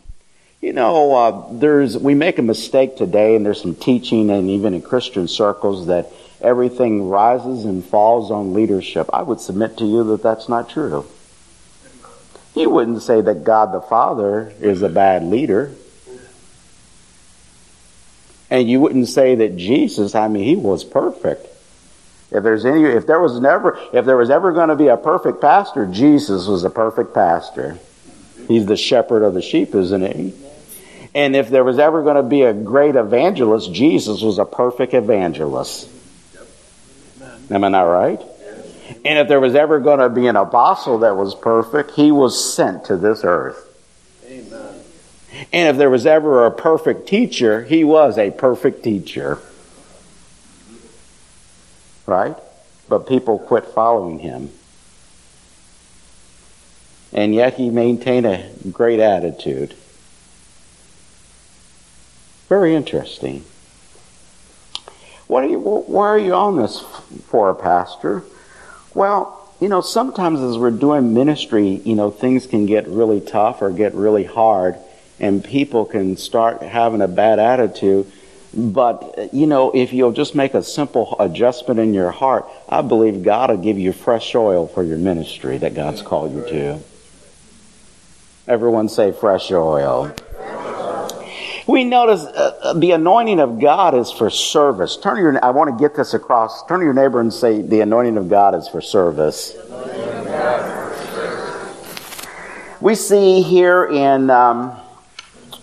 You 0.60 0.74
know, 0.74 1.14
uh, 1.14 1.52
there's 1.52 1.96
we 1.96 2.14
make 2.14 2.38
a 2.38 2.42
mistake 2.42 2.96
today, 2.96 3.34
and 3.34 3.46
there's 3.46 3.62
some 3.62 3.74
teaching, 3.74 4.30
and 4.30 4.50
even 4.50 4.74
in 4.74 4.82
Christian 4.82 5.26
circles, 5.26 5.86
that 5.86 6.10
everything 6.42 7.08
rises 7.08 7.64
and 7.64 7.84
falls 7.84 8.30
on 8.30 8.52
leadership. 8.52 9.08
I 9.12 9.22
would 9.22 9.40
submit 9.40 9.78
to 9.78 9.84
you 9.84 10.04
that 10.04 10.22
that's 10.22 10.48
not 10.48 10.68
true. 10.68 11.06
He 12.52 12.66
wouldn't 12.66 13.02
say 13.02 13.20
that 13.22 13.44
God 13.44 13.72
the 13.72 13.80
Father 13.80 14.52
is 14.60 14.82
a 14.82 14.88
bad 14.88 15.24
leader. 15.24 15.74
And 18.50 18.68
you 18.68 18.80
wouldn't 18.80 19.08
say 19.08 19.34
that 19.36 19.56
Jesus, 19.56 20.14
I 20.14 20.28
mean, 20.28 20.44
he 20.44 20.56
was 20.56 20.84
perfect. 20.84 21.46
If 22.30 22.42
there's 22.42 22.64
any, 22.64 22.84
if 22.84 23.06
there 23.06 23.20
was 23.20 23.40
never, 23.40 23.78
if 23.92 24.04
there 24.04 24.16
was 24.16 24.30
ever 24.30 24.52
going 24.52 24.68
to 24.68 24.76
be 24.76 24.88
a 24.88 24.96
perfect 24.96 25.40
pastor, 25.40 25.86
Jesus 25.86 26.46
was 26.46 26.64
a 26.64 26.70
perfect 26.70 27.14
pastor. 27.14 27.78
He's 28.48 28.66
the 28.66 28.76
shepherd 28.76 29.22
of 29.22 29.34
the 29.34 29.42
sheep, 29.42 29.74
isn't 29.74 30.02
he? 30.02 30.34
And 31.14 31.34
if 31.34 31.48
there 31.48 31.64
was 31.64 31.78
ever 31.78 32.02
going 32.02 32.16
to 32.16 32.22
be 32.22 32.42
a 32.42 32.52
great 32.52 32.94
evangelist, 32.94 33.72
Jesus 33.72 34.22
was 34.22 34.38
a 34.38 34.44
perfect 34.44 34.92
evangelist. 34.92 35.88
Am 37.50 37.64
I 37.64 37.68
not 37.68 37.82
right? 37.82 38.20
And 39.04 39.18
if 39.18 39.28
there 39.28 39.40
was 39.40 39.54
ever 39.54 39.80
going 39.80 40.00
to 40.00 40.08
be 40.08 40.26
an 40.26 40.36
apostle 40.36 40.98
that 41.00 41.16
was 41.16 41.34
perfect, 41.34 41.92
he 41.92 42.12
was 42.12 42.54
sent 42.54 42.86
to 42.86 42.96
this 42.96 43.22
earth. 43.24 43.65
And 45.52 45.68
if 45.68 45.76
there 45.76 45.90
was 45.90 46.06
ever 46.06 46.46
a 46.46 46.50
perfect 46.50 47.08
teacher, 47.08 47.64
he 47.64 47.84
was 47.84 48.18
a 48.18 48.30
perfect 48.30 48.82
teacher. 48.82 49.38
Right? 52.06 52.36
But 52.88 53.08
people 53.08 53.38
quit 53.38 53.66
following 53.66 54.20
him. 54.20 54.50
And 57.12 57.34
yet 57.34 57.54
he 57.54 57.70
maintained 57.70 58.26
a 58.26 58.50
great 58.70 59.00
attitude. 59.00 59.74
Very 62.48 62.74
interesting. 62.74 63.44
What 65.26 65.42
are 65.42 65.48
you, 65.48 65.58
why 65.58 66.06
are 66.06 66.18
you 66.18 66.34
on 66.34 66.56
this 66.56 66.80
for, 67.26 67.52
Pastor? 67.54 68.22
Well, 68.94 69.52
you 69.60 69.68
know, 69.68 69.80
sometimes 69.80 70.40
as 70.40 70.56
we're 70.56 70.70
doing 70.70 71.14
ministry, 71.14 71.80
you 71.84 71.96
know, 71.96 72.10
things 72.10 72.46
can 72.46 72.66
get 72.66 72.86
really 72.86 73.20
tough 73.20 73.62
or 73.62 73.70
get 73.70 73.94
really 73.94 74.24
hard, 74.24 74.76
and 75.18 75.44
people 75.44 75.84
can 75.84 76.16
start 76.16 76.62
having 76.62 77.00
a 77.00 77.08
bad 77.08 77.38
attitude. 77.38 78.10
But, 78.54 79.34
you 79.34 79.46
know, 79.46 79.70
if 79.74 79.92
you'll 79.92 80.12
just 80.12 80.34
make 80.34 80.54
a 80.54 80.62
simple 80.62 81.16
adjustment 81.18 81.78
in 81.78 81.92
your 81.92 82.10
heart, 82.10 82.46
I 82.68 82.80
believe 82.80 83.22
God 83.22 83.50
will 83.50 83.58
give 83.58 83.78
you 83.78 83.92
fresh 83.92 84.34
oil 84.34 84.66
for 84.66 84.82
your 84.82 84.98
ministry 84.98 85.58
that 85.58 85.74
God's 85.74 86.00
called 86.00 86.32
you 86.32 86.42
to. 86.42 86.80
Everyone 88.48 88.88
say 88.88 89.12
fresh 89.12 89.50
oil. 89.50 90.14
We 91.66 91.82
notice 91.84 92.22
uh, 92.22 92.74
the 92.74 92.92
anointing 92.92 93.40
of 93.40 93.60
God 93.60 93.96
is 93.96 94.12
for 94.12 94.30
service. 94.30 94.96
Turn 94.96 95.18
your, 95.18 95.44
I 95.44 95.50
want 95.50 95.76
to 95.76 95.82
get 95.82 95.96
this 95.96 96.14
across. 96.14 96.64
Turn 96.66 96.78
to 96.78 96.84
your 96.84 96.94
neighbor 96.94 97.20
and 97.20 97.34
say, 97.34 97.60
the 97.60 97.80
anointing 97.80 98.16
of 98.16 98.30
God 98.30 98.54
is 98.54 98.68
for 98.68 98.80
service. 98.80 99.56
We 102.80 102.94
see 102.94 103.42
here 103.42 103.84
in, 103.84 104.30
um, 104.30 104.78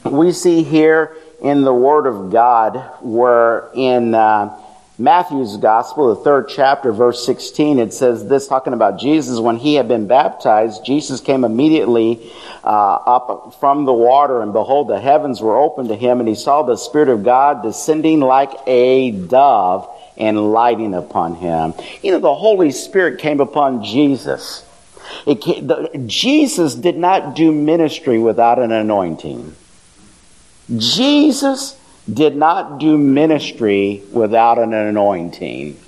we 0.05 0.31
see 0.31 0.63
here 0.63 1.15
in 1.41 1.61
the 1.61 1.73
Word 1.73 2.07
of 2.07 2.31
God 2.31 2.77
where 3.01 3.69
in 3.73 4.13
uh, 4.13 4.57
Matthew's 4.97 5.57
Gospel, 5.57 6.13
the 6.13 6.21
third 6.21 6.49
chapter, 6.49 6.91
verse 6.91 7.25
16, 7.25 7.79
it 7.79 7.93
says 7.93 8.27
this 8.27 8.47
talking 8.47 8.73
about 8.73 8.99
Jesus. 8.99 9.39
When 9.39 9.57
he 9.57 9.75
had 9.75 9.87
been 9.87 10.07
baptized, 10.07 10.85
Jesus 10.85 11.19
came 11.19 11.43
immediately 11.43 12.31
uh, 12.63 12.67
up 12.67 13.55
from 13.59 13.85
the 13.85 13.93
water, 13.93 14.41
and 14.41 14.53
behold, 14.53 14.87
the 14.87 14.99
heavens 14.99 15.41
were 15.41 15.57
opened 15.57 15.89
to 15.89 15.95
him, 15.95 16.19
and 16.19 16.29
he 16.29 16.35
saw 16.35 16.61
the 16.61 16.77
Spirit 16.77 17.09
of 17.09 17.23
God 17.23 17.63
descending 17.63 18.19
like 18.19 18.51
a 18.67 19.11
dove 19.11 19.89
and 20.15 20.51
lighting 20.51 20.93
upon 20.93 21.35
him. 21.35 21.73
You 22.03 22.11
know, 22.11 22.19
the 22.19 22.35
Holy 22.35 22.71
Spirit 22.71 23.19
came 23.19 23.39
upon 23.39 23.83
Jesus. 23.83 24.63
Came, 25.41 25.67
the, 25.67 26.03
Jesus 26.05 26.75
did 26.75 26.97
not 26.97 27.35
do 27.35 27.51
ministry 27.51 28.19
without 28.19 28.59
an 28.59 28.71
anointing. 28.71 29.55
Jesus 30.75 31.77
did 32.11 32.35
not 32.35 32.79
do 32.79 32.97
ministry 32.97 34.03
without 34.11 34.59
an 34.59 34.73
anointing. 34.73 35.79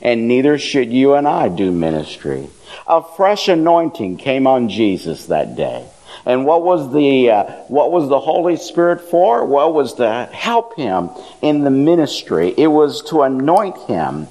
And 0.00 0.28
neither 0.28 0.58
should 0.58 0.92
you 0.92 1.14
and 1.14 1.26
I 1.26 1.48
do 1.48 1.72
ministry. 1.72 2.48
A 2.86 3.02
fresh 3.02 3.48
anointing 3.48 4.18
came 4.18 4.46
on 4.46 4.68
Jesus 4.68 5.26
that 5.26 5.56
day. 5.56 5.88
And 6.24 6.44
what 6.44 6.62
was 6.62 6.92
the 6.92 7.30
uh, 7.30 7.44
what 7.68 7.90
was 7.90 8.08
the 8.08 8.20
Holy 8.20 8.56
Spirit 8.56 9.00
for? 9.00 9.44
Well, 9.44 9.72
was 9.72 9.94
to 9.94 10.28
help 10.32 10.76
him 10.76 11.10
in 11.40 11.64
the 11.64 11.70
ministry. 11.70 12.54
It 12.56 12.66
was 12.66 13.02
to 13.04 13.22
anoint 13.22 13.78
him. 13.82 14.28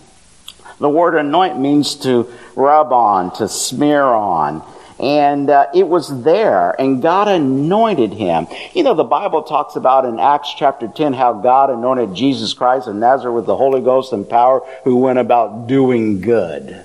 The 0.79 0.89
word 0.89 1.15
anoint 1.15 1.59
means 1.59 1.95
to 1.97 2.31
rub 2.55 2.91
on, 2.91 3.33
to 3.37 3.47
smear 3.47 4.03
on. 4.03 4.63
And 4.99 5.49
uh, 5.49 5.67
it 5.75 5.87
was 5.87 6.23
there, 6.23 6.71
and 6.81 7.01
God 7.03 7.27
anointed 7.27 8.13
him. 8.13 8.47
You 8.73 8.81
know, 8.81 8.95
the 8.95 9.03
Bible 9.03 9.43
talks 9.43 9.75
about 9.75 10.05
in 10.05 10.19
Acts 10.19 10.53
chapter 10.57 10.87
10 10.87 11.13
how 11.13 11.33
God 11.33 11.69
anointed 11.69 12.15
Jesus 12.15 12.53
Christ 12.53 12.87
of 12.87 12.95
Nazareth 12.95 13.35
with 13.35 13.45
the 13.45 13.55
Holy 13.55 13.81
Ghost 13.81 14.11
and 14.11 14.27
power, 14.27 14.61
who 14.83 14.97
went 14.97 15.19
about 15.19 15.67
doing 15.67 16.21
good 16.21 16.83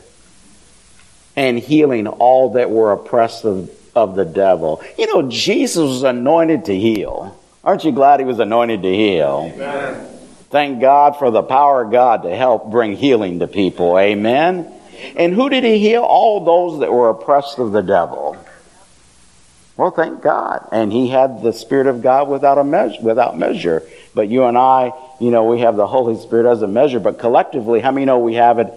and 1.36 1.58
healing 1.58 2.06
all 2.06 2.52
that 2.52 2.70
were 2.70 2.92
oppressed 2.92 3.44
of, 3.44 3.70
of 3.94 4.14
the 4.14 4.24
devil. 4.24 4.82
You 4.98 5.06
know, 5.06 5.28
Jesus 5.30 5.78
was 5.78 6.02
anointed 6.02 6.66
to 6.66 6.78
heal. 6.78 7.38
Aren't 7.64 7.84
you 7.84 7.92
glad 7.92 8.20
he 8.20 8.26
was 8.26 8.38
anointed 8.38 8.82
to 8.82 8.94
heal? 8.94 9.52
Amen. 9.54 10.08
Thank 10.50 10.80
God 10.80 11.16
for 11.16 11.30
the 11.30 11.42
power 11.42 11.82
of 11.82 11.92
God 11.92 12.24
to 12.24 12.36
help 12.36 12.70
bring 12.70 12.94
healing 12.96 13.38
to 13.38 13.46
people. 13.46 13.98
Amen. 13.98 14.70
And 15.16 15.34
who 15.34 15.48
did 15.48 15.64
he 15.64 15.78
heal? 15.78 16.02
All 16.02 16.44
those 16.44 16.80
that 16.80 16.92
were 16.92 17.08
oppressed 17.08 17.58
of 17.58 17.72
the 17.72 17.82
devil. 17.82 18.36
Well, 19.76 19.90
thank 19.90 20.22
God. 20.22 20.68
And 20.70 20.92
he 20.92 21.08
had 21.08 21.42
the 21.42 21.52
Spirit 21.52 21.86
of 21.86 22.02
God 22.02 22.28
without 22.28 22.58
a 22.58 22.64
measure, 22.64 23.02
without 23.02 23.38
measure. 23.38 23.82
But 24.14 24.28
you 24.28 24.44
and 24.44 24.56
I, 24.56 24.92
you 25.20 25.30
know, 25.30 25.44
we 25.44 25.60
have 25.60 25.76
the 25.76 25.86
Holy 25.86 26.20
Spirit 26.20 26.50
as 26.50 26.62
a 26.62 26.68
measure. 26.68 27.00
But 27.00 27.18
collectively, 27.18 27.80
how 27.80 27.90
many 27.90 28.06
know 28.06 28.18
we 28.18 28.34
have 28.34 28.58
it? 28.58 28.72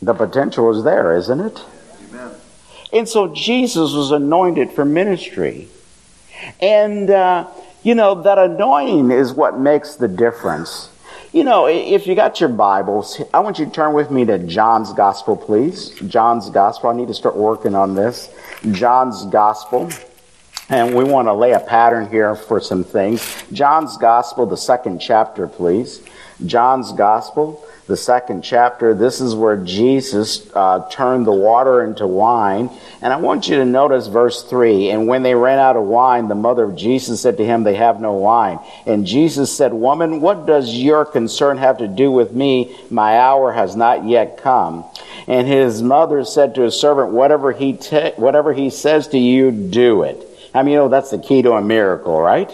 The 0.00 0.14
potential 0.14 0.70
is 0.76 0.84
there, 0.84 1.16
isn't 1.16 1.40
it? 1.40 1.62
Amen. 2.10 2.30
And 2.92 3.08
so 3.08 3.34
Jesus 3.34 3.92
was 3.92 4.10
anointed 4.12 4.70
for 4.70 4.84
ministry. 4.84 5.68
And, 6.60 7.10
uh, 7.10 7.48
you 7.82 7.94
know, 7.94 8.22
that 8.22 8.38
anointing 8.38 9.10
is 9.10 9.32
what 9.32 9.58
makes 9.58 9.96
the 9.96 10.08
difference. 10.08 10.90
You 11.34 11.42
know, 11.42 11.66
if 11.66 12.06
you 12.06 12.14
got 12.14 12.38
your 12.38 12.48
Bibles, 12.48 13.20
I 13.34 13.40
want 13.40 13.58
you 13.58 13.64
to 13.64 13.70
turn 13.72 13.92
with 13.92 14.08
me 14.08 14.24
to 14.24 14.38
John's 14.38 14.92
Gospel, 14.92 15.36
please. 15.36 15.90
John's 16.06 16.48
Gospel. 16.48 16.90
I 16.90 16.94
need 16.94 17.08
to 17.08 17.14
start 17.14 17.34
working 17.34 17.74
on 17.74 17.96
this. 17.96 18.32
John's 18.70 19.24
Gospel. 19.24 19.90
And 20.68 20.94
we 20.94 21.02
want 21.02 21.26
to 21.26 21.32
lay 21.32 21.50
a 21.50 21.58
pattern 21.58 22.08
here 22.08 22.36
for 22.36 22.60
some 22.60 22.84
things. 22.84 23.42
John's 23.50 23.96
Gospel, 23.96 24.46
the 24.46 24.56
second 24.56 25.00
chapter, 25.00 25.48
please. 25.48 26.04
John's 26.46 26.92
Gospel, 26.92 27.66
the 27.86 27.96
second 27.98 28.42
chapter, 28.42 28.94
this 28.94 29.20
is 29.20 29.34
where 29.34 29.58
Jesus 29.58 30.50
uh, 30.54 30.88
turned 30.90 31.26
the 31.26 31.32
water 31.32 31.84
into 31.84 32.06
wine. 32.06 32.70
And 33.02 33.12
I 33.12 33.16
want 33.16 33.46
you 33.46 33.56
to 33.56 33.64
notice 33.66 34.06
verse 34.06 34.42
3. 34.42 34.88
And 34.88 35.06
when 35.06 35.22
they 35.22 35.34
ran 35.34 35.58
out 35.58 35.76
of 35.76 35.84
wine, 35.84 36.28
the 36.28 36.34
mother 36.34 36.64
of 36.64 36.76
Jesus 36.76 37.20
said 37.20 37.36
to 37.36 37.44
him, 37.44 37.62
They 37.62 37.74
have 37.74 38.00
no 38.00 38.14
wine. 38.14 38.58
And 38.86 39.06
Jesus 39.06 39.54
said, 39.54 39.74
Woman, 39.74 40.22
what 40.22 40.46
does 40.46 40.74
your 40.74 41.04
concern 41.04 41.58
have 41.58 41.78
to 41.78 41.88
do 41.88 42.10
with 42.10 42.32
me? 42.32 42.74
My 42.88 43.18
hour 43.18 43.52
has 43.52 43.76
not 43.76 44.06
yet 44.06 44.38
come. 44.38 44.86
And 45.26 45.46
his 45.46 45.82
mother 45.82 46.24
said 46.24 46.54
to 46.54 46.62
his 46.62 46.80
servant, 46.80 47.12
Whatever 47.12 47.52
he, 47.52 47.72
whatever 48.16 48.54
he 48.54 48.70
says 48.70 49.08
to 49.08 49.18
you, 49.18 49.50
do 49.50 50.04
it. 50.04 50.26
I 50.54 50.62
mean, 50.62 50.72
you 50.72 50.78
know, 50.78 50.88
that's 50.88 51.10
the 51.10 51.18
key 51.18 51.42
to 51.42 51.52
a 51.52 51.62
miracle, 51.62 52.18
right? 52.18 52.50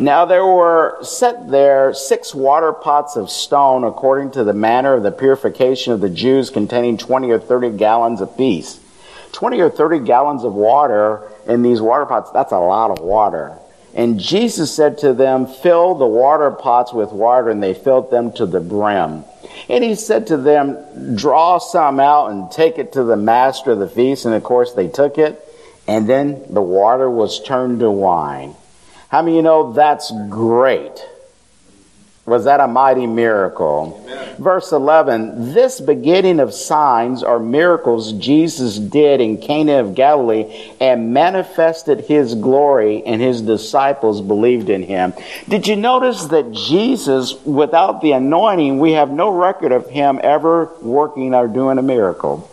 Now 0.00 0.24
there 0.24 0.44
were 0.44 0.98
set 1.02 1.50
there 1.50 1.94
six 1.94 2.34
water 2.34 2.72
pots 2.72 3.16
of 3.16 3.30
stone 3.30 3.84
according 3.84 4.32
to 4.32 4.44
the 4.44 4.52
manner 4.52 4.94
of 4.94 5.02
the 5.02 5.12
purification 5.12 5.92
of 5.92 6.00
the 6.00 6.10
Jews 6.10 6.50
containing 6.50 6.98
20 6.98 7.30
or 7.30 7.38
30 7.38 7.70
gallons 7.76 8.20
apiece. 8.20 8.80
20 9.32 9.60
or 9.60 9.70
30 9.70 10.00
gallons 10.00 10.44
of 10.44 10.54
water 10.54 11.28
in 11.46 11.62
these 11.62 11.80
water 11.80 12.06
pots, 12.06 12.30
that's 12.30 12.52
a 12.52 12.58
lot 12.58 12.90
of 12.90 13.04
water. 13.04 13.58
And 13.94 14.18
Jesus 14.18 14.74
said 14.74 14.98
to 14.98 15.12
them, 15.12 15.46
Fill 15.46 15.94
the 15.94 16.06
water 16.06 16.50
pots 16.50 16.92
with 16.92 17.12
water, 17.12 17.50
and 17.50 17.62
they 17.62 17.74
filled 17.74 18.10
them 18.10 18.32
to 18.32 18.46
the 18.46 18.60
brim. 18.60 19.24
And 19.68 19.84
he 19.84 19.94
said 19.94 20.26
to 20.28 20.36
them, 20.36 21.14
Draw 21.16 21.58
some 21.58 22.00
out 22.00 22.32
and 22.32 22.50
take 22.50 22.78
it 22.78 22.92
to 22.94 23.04
the 23.04 23.16
master 23.16 23.72
of 23.72 23.78
the 23.78 23.88
feast. 23.88 24.24
And 24.24 24.34
of 24.34 24.42
course, 24.42 24.72
they 24.72 24.88
took 24.88 25.16
it. 25.18 25.40
And 25.86 26.08
then 26.08 26.44
the 26.50 26.62
water 26.62 27.08
was 27.08 27.40
turned 27.42 27.80
to 27.80 27.90
wine. 27.90 28.56
How 29.14 29.22
many 29.22 29.34
of 29.34 29.36
you 29.36 29.42
know 29.42 29.72
that's 29.74 30.10
great? 30.28 31.06
Was 32.26 32.46
that 32.46 32.58
a 32.58 32.66
mighty 32.66 33.06
miracle? 33.06 34.02
Amen. 34.02 34.42
Verse 34.42 34.72
11 34.72 35.54
This 35.54 35.80
beginning 35.80 36.40
of 36.40 36.52
signs 36.52 37.22
or 37.22 37.38
miracles 37.38 38.12
Jesus 38.14 38.76
did 38.76 39.20
in 39.20 39.38
Cana 39.40 39.74
of 39.74 39.94
Galilee 39.94 40.72
and 40.80 41.14
manifested 41.14 42.00
his 42.00 42.34
glory, 42.34 43.04
and 43.04 43.22
his 43.22 43.40
disciples 43.40 44.20
believed 44.20 44.68
in 44.68 44.82
him. 44.82 45.12
Did 45.48 45.68
you 45.68 45.76
notice 45.76 46.24
that 46.24 46.50
Jesus, 46.50 47.34
without 47.44 48.00
the 48.00 48.10
anointing, 48.10 48.80
we 48.80 48.94
have 48.94 49.10
no 49.12 49.30
record 49.30 49.70
of 49.70 49.88
him 49.90 50.18
ever 50.24 50.72
working 50.82 51.34
or 51.34 51.46
doing 51.46 51.78
a 51.78 51.82
miracle? 51.82 52.50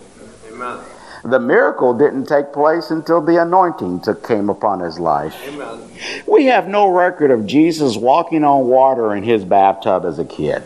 Amen. 0.48 0.78
The 1.24 1.40
miracle 1.40 1.94
didn't 1.94 2.26
take 2.26 2.52
place 2.52 2.90
until 2.90 3.22
the 3.22 3.42
anointing 3.42 4.04
came 4.24 4.50
upon 4.50 4.80
his 4.80 5.00
life. 5.00 5.36
Amen. 5.48 5.90
We 6.28 6.46
have 6.46 6.68
no 6.68 6.90
record 6.90 7.30
of 7.30 7.46
Jesus 7.46 7.96
walking 7.96 8.44
on 8.44 8.68
water 8.68 9.16
in 9.16 9.24
his 9.24 9.46
bathtub 9.46 10.04
as 10.06 10.18
a 10.18 10.26
kid. 10.26 10.66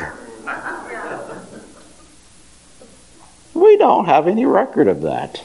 We 3.53 3.77
don't 3.77 4.05
have 4.05 4.27
any 4.27 4.45
record 4.45 4.87
of 4.87 5.01
that. 5.01 5.43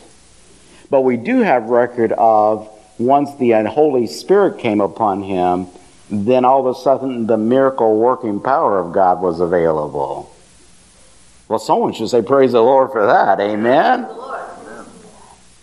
But 0.90 1.02
we 1.02 1.16
do 1.16 1.40
have 1.40 1.64
record 1.64 2.12
of 2.12 2.68
once 2.98 3.34
the 3.36 3.52
Holy 3.64 4.06
Spirit 4.06 4.58
came 4.58 4.80
upon 4.80 5.22
him, 5.22 5.66
then 6.10 6.44
all 6.44 6.66
of 6.66 6.76
a 6.76 6.78
sudden 6.78 7.26
the 7.26 7.38
miracle 7.38 7.96
working 7.96 8.40
power 8.40 8.78
of 8.78 8.92
God 8.92 9.22
was 9.22 9.40
available. 9.40 10.34
Well, 11.48 11.58
someone 11.58 11.92
should 11.94 12.10
say, 12.10 12.22
Praise 12.22 12.52
the 12.52 12.62
Lord 12.62 12.92
for 12.92 13.06
that. 13.06 13.40
Amen. 13.40 14.06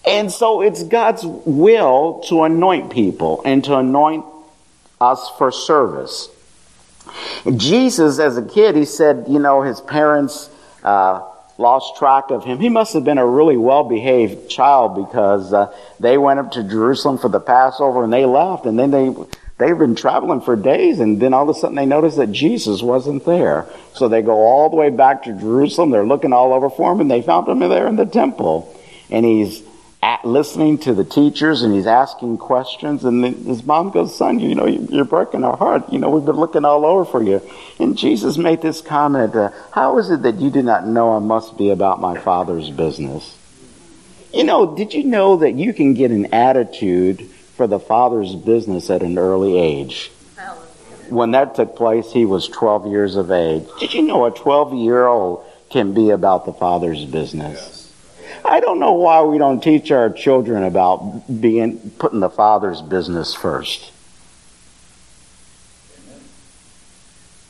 And 0.08 0.32
so 0.32 0.62
it's 0.62 0.84
God's 0.84 1.24
will 1.26 2.24
to 2.28 2.44
anoint 2.44 2.92
people 2.92 3.42
and 3.44 3.62
to 3.66 3.76
anoint 3.76 4.26
us 5.02 5.30
for 5.38 5.52
service. 5.52 6.30
Jesus, 7.56 8.18
as 8.20 8.38
a 8.38 8.42
kid, 8.42 8.76
he 8.76 8.86
said, 8.86 9.26
you 9.28 9.40
know, 9.40 9.62
his 9.62 9.82
parents 9.82 10.50
uh, 10.84 11.22
lost 11.58 11.98
track 11.98 12.26
of 12.30 12.46
him. 12.46 12.60
He 12.60 12.70
must 12.70 12.94
have 12.94 13.04
been 13.04 13.18
a 13.18 13.26
really 13.26 13.58
well 13.58 13.84
behaved 13.84 14.50
child 14.50 14.96
because 14.96 15.54
uh, 15.54 15.76
they 16.00 16.18
went 16.18 16.40
up 16.40 16.52
to 16.54 16.64
Jerusalem 16.64 17.18
for 17.18 17.30
the 17.30 17.40
Passover 17.40 18.04
and 18.04 18.14
they 18.14 18.26
left. 18.26 18.66
And 18.66 18.80
then 18.80 18.92
they, 18.92 19.14
they've 19.58 19.78
been 19.78 19.96
traveling 19.96 20.40
for 20.40 20.56
days. 20.56 21.00
And 21.02 21.22
then 21.22 21.34
all 21.34 21.50
of 21.50 21.56
a 21.56 21.60
sudden 21.60 21.76
they 21.76 21.86
notice 21.86 22.16
that 22.16 22.32
Jesus 22.32 22.82
wasn't 22.82 23.26
there. 23.26 23.66
So 23.94 24.08
they 24.08 24.22
go 24.22 24.36
all 24.36 24.70
the 24.70 24.78
way 24.78 24.90
back 24.90 25.24
to 25.24 25.34
Jerusalem. 25.34 25.90
They're 25.90 26.06
looking 26.06 26.32
all 26.32 26.54
over 26.54 26.70
for 26.70 26.94
him 26.94 27.02
and 27.02 27.12
they 27.12 27.22
found 27.22 27.48
him 27.48 27.60
there 27.60 27.88
in 27.88 27.98
the 27.98 28.06
temple. 28.06 28.74
And 29.10 29.26
he's 29.26 29.67
listening 30.24 30.78
to 30.80 30.94
the 30.94 31.04
teachers 31.04 31.62
and 31.62 31.74
he's 31.74 31.88
asking 31.88 32.38
questions. 32.38 33.04
And 33.04 33.24
his 33.24 33.64
mom 33.64 33.92
goes, 33.92 34.16
Son, 34.16 34.40
you 34.40 34.56
know, 34.56 34.66
you're 34.66 35.06
breaking 35.06 35.44
our 35.44 35.58
heart. 35.58 35.92
You 35.92 36.00
know, 36.00 36.10
we've 36.10 36.26
been 36.26 36.36
looking 36.36 36.66
all 36.66 36.86
over 36.86 37.06
for 37.06 37.24
you. 37.24 37.42
And 37.80 37.98
Jesus 37.98 38.38
made 38.38 38.62
this 38.62 38.82
comment 38.82 39.36
uh, 39.36 39.52
How 39.72 39.98
is 39.98 40.10
it 40.10 40.24
that 40.24 40.36
you 40.36 40.50
do 40.50 40.62
not 40.62 40.88
know 40.88 41.16
I 41.16 41.20
must 41.20 41.58
be 41.58 41.70
about 41.70 42.02
my 42.02 42.18
Father's 42.18 42.70
business? 42.70 43.38
You 44.34 44.44
know, 44.44 44.76
did 44.76 44.94
you 44.94 45.04
know 45.04 45.38
that 45.38 45.54
you 45.54 45.74
can 45.74 45.94
get 45.94 46.12
an 46.12 46.34
attitude 46.34 47.30
for 47.58 47.68
the 47.68 47.80
Father's 47.80 48.36
business 48.36 48.90
at 48.92 49.02
an 49.02 49.18
early 49.18 49.58
age. 49.58 50.12
When 51.10 51.32
that 51.32 51.56
took 51.56 51.76
place, 51.76 52.12
he 52.12 52.26
was 52.26 52.48
12 52.48 52.88
years 52.88 53.16
of 53.16 53.32
age. 53.32 53.66
Did 53.80 53.94
you 53.94 54.04
know 54.04 54.26
a 54.26 54.32
12 54.32 54.76
year 54.76 55.08
old 55.08 55.44
can 55.70 55.94
be 55.94 56.12
about 56.12 56.46
the 56.46 56.54
Father's 56.54 57.04
business? 57.04 57.77
I 58.48 58.60
don't 58.62 58.80
know 58.80 58.94
why 58.94 59.22
we 59.24 59.38
don't 59.38 59.62
teach 59.62 59.92
our 59.92 60.10
children 60.10 60.64
about 60.64 61.24
being 61.42 61.92
putting 62.00 62.22
the 62.22 62.30
Father's 62.30 62.82
business 62.82 63.34
first. 63.34 63.92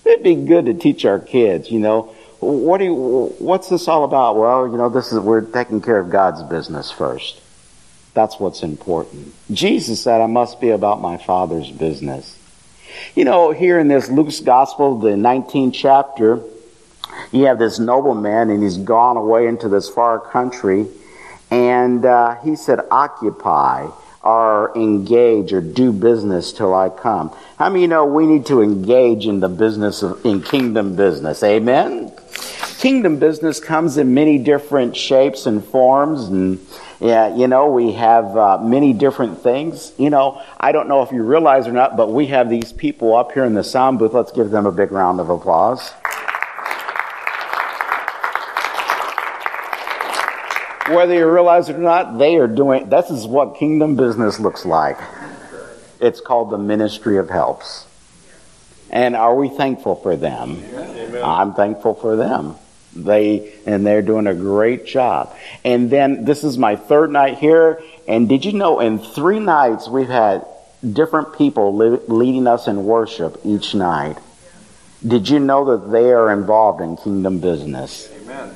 It'd 0.06 0.24
be 0.24 0.36
good 0.36 0.66
to 0.66 0.74
teach 0.74 1.06
our 1.06 1.20
kids, 1.20 1.70
you 1.70 1.80
know, 1.80 2.16
what 2.40 2.78
do 2.78 2.86
you, 2.86 2.94
what's 3.40 3.70
this 3.70 3.88
all 3.88 4.04
about? 4.04 4.38
Well, 4.38 4.68
you 4.68 4.78
know, 4.78 4.90
this 4.90 5.12
is 5.12 5.20
we're 5.20 5.42
taking 5.42 5.82
care 5.82 5.98
of 6.00 6.10
God's 6.10 6.44
business 6.44 6.92
first. 6.92 7.42
That's 8.14 8.40
what's 8.40 8.64
important. 8.64 9.34
Jesus 9.52 10.02
said, 10.02 10.22
I 10.22 10.28
must 10.28 10.62
be 10.62 10.70
about 10.70 11.02
my 11.02 11.18
Father's 11.18 11.72
business. 11.72 12.38
You 13.16 13.26
know, 13.26 13.52
here 13.52 13.80
in 13.80 13.88
this 13.88 14.10
Luke's 14.10 14.40
Gospel, 14.40 15.00
the 15.00 15.10
19th 15.10 15.74
chapter, 15.74 16.42
you 17.32 17.46
have 17.46 17.60
this 17.60 17.80
nobleman 17.80 18.50
and 18.50 18.64
he's 18.64 18.78
gone 18.78 19.18
away 19.18 19.48
into 19.48 19.70
this 19.70 19.90
far 19.90 20.20
country 20.20 20.88
and 21.52 22.06
uh, 22.06 22.36
he 22.42 22.56
said, 22.56 22.80
occupy 22.92 23.88
or 24.24 24.76
engage 24.76 25.54
or 25.54 25.62
do 25.62 25.92
business 25.92 26.52
till 26.52 26.74
I 26.74 26.90
come. 26.90 27.34
How 27.58 27.70
many 27.70 27.84
you 27.84 27.88
know 27.88 28.06
we 28.06 28.26
need 28.26 28.46
to 28.48 28.62
engage 28.62 29.26
in 29.26 29.40
the 29.40 29.50
business 29.50 30.04
of, 30.04 30.26
in 30.26 30.42
kingdom 30.42 30.96
business? 30.96 31.44
Amen? 31.44 32.12
Kingdom 32.80 33.20
business 33.20 33.60
comes 33.60 33.98
in 33.98 34.14
many 34.14 34.38
different 34.38 34.96
shapes 34.96 35.46
and 35.46 35.64
forms 35.64 36.26
and 36.26 36.60
yeah, 37.00 37.36
you 37.36 37.48
know, 37.48 37.70
we 37.70 37.94
have 37.94 38.36
uh, 38.36 38.58
many 38.58 38.92
different 38.92 39.42
things. 39.42 39.94
You 40.00 40.10
know, 40.10 40.42
I 40.60 40.72
don't 40.72 40.88
know 40.88 41.04
if 41.04 41.12
you 41.12 41.22
realize 41.22 41.68
or 41.68 41.72
not, 41.72 41.96
but 41.96 42.12
we 42.12 42.26
have 42.28 42.50
these 42.50 42.74
people 42.74 43.16
up 43.16 43.34
here 43.34 43.46
in 43.46 43.54
the 43.54 43.64
sound 43.64 44.00
booth. 44.00 44.14
Let's 44.14 44.32
give 44.32 44.50
them 44.50 44.66
a 44.66 44.72
big 44.72 44.92
round 44.92 45.20
of 45.20 45.30
applause. 45.30 45.92
Whether 50.90 51.16
you 51.16 51.30
realize 51.30 51.70
it 51.70 51.76
or 51.76 51.80
not, 51.80 52.18
they 52.18 52.38
are 52.38 52.48
doing, 52.48 52.90
this 52.90 53.10
is 53.10 53.28
what 53.28 53.58
kingdom 53.58 53.96
business 53.96 54.40
looks 54.40 54.66
like. 54.66 54.98
It's 56.00 56.22
called 56.22 56.50
the 56.50 56.58
ministry 56.58 57.18
of 57.18 57.30
helps. 57.30 57.86
And 58.90 59.16
are 59.16 59.36
we 59.36 59.50
thankful 59.50 59.96
for 59.96 60.16
them? 60.16 60.64
Amen. 60.74 61.22
I'm 61.24 61.54
thankful 61.54 61.94
for 61.96 62.16
them. 62.16 62.56
They, 62.96 63.54
and 63.66 63.86
they're 63.86 64.02
doing 64.02 64.28
a 64.28 64.34
great 64.34 64.86
job. 64.86 65.36
And 65.64 65.90
then 65.90 66.26
this 66.26 66.44
is 66.44 66.58
my 66.58 66.76
third 66.76 67.12
night 67.12 67.38
here. 67.38 67.82
And 68.08 68.30
did 68.30 68.46
you 68.46 68.54
know 68.54 68.80
in 68.80 69.00
three 69.00 69.40
nights 69.40 69.90
we've 69.90 70.08
had 70.08 70.46
different 70.94 71.38
people 71.38 71.76
li- 71.76 72.00
leading 72.08 72.48
us 72.48 72.68
in 72.68 72.86
worship 72.86 73.42
each 73.44 73.76
night? 73.76 74.18
Did 75.06 75.30
you 75.30 75.40
know 75.40 75.78
that 75.78 75.92
they 75.92 76.12
are 76.12 76.32
involved 76.32 76.82
in 76.82 76.98
kingdom 76.98 77.40
business? 77.40 78.10
Amen. 78.22 78.56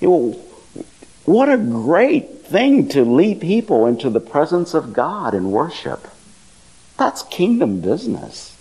You 0.00 0.08
know, 0.08 0.45
what 1.26 1.48
a 1.48 1.56
great 1.56 2.46
thing 2.46 2.88
to 2.90 3.04
lead 3.04 3.40
people 3.40 3.86
into 3.86 4.08
the 4.08 4.20
presence 4.20 4.74
of 4.74 4.92
God 4.92 5.34
in 5.34 5.50
worship. 5.50 6.06
That's 6.96 7.22
kingdom 7.24 7.80
business. 7.80 8.56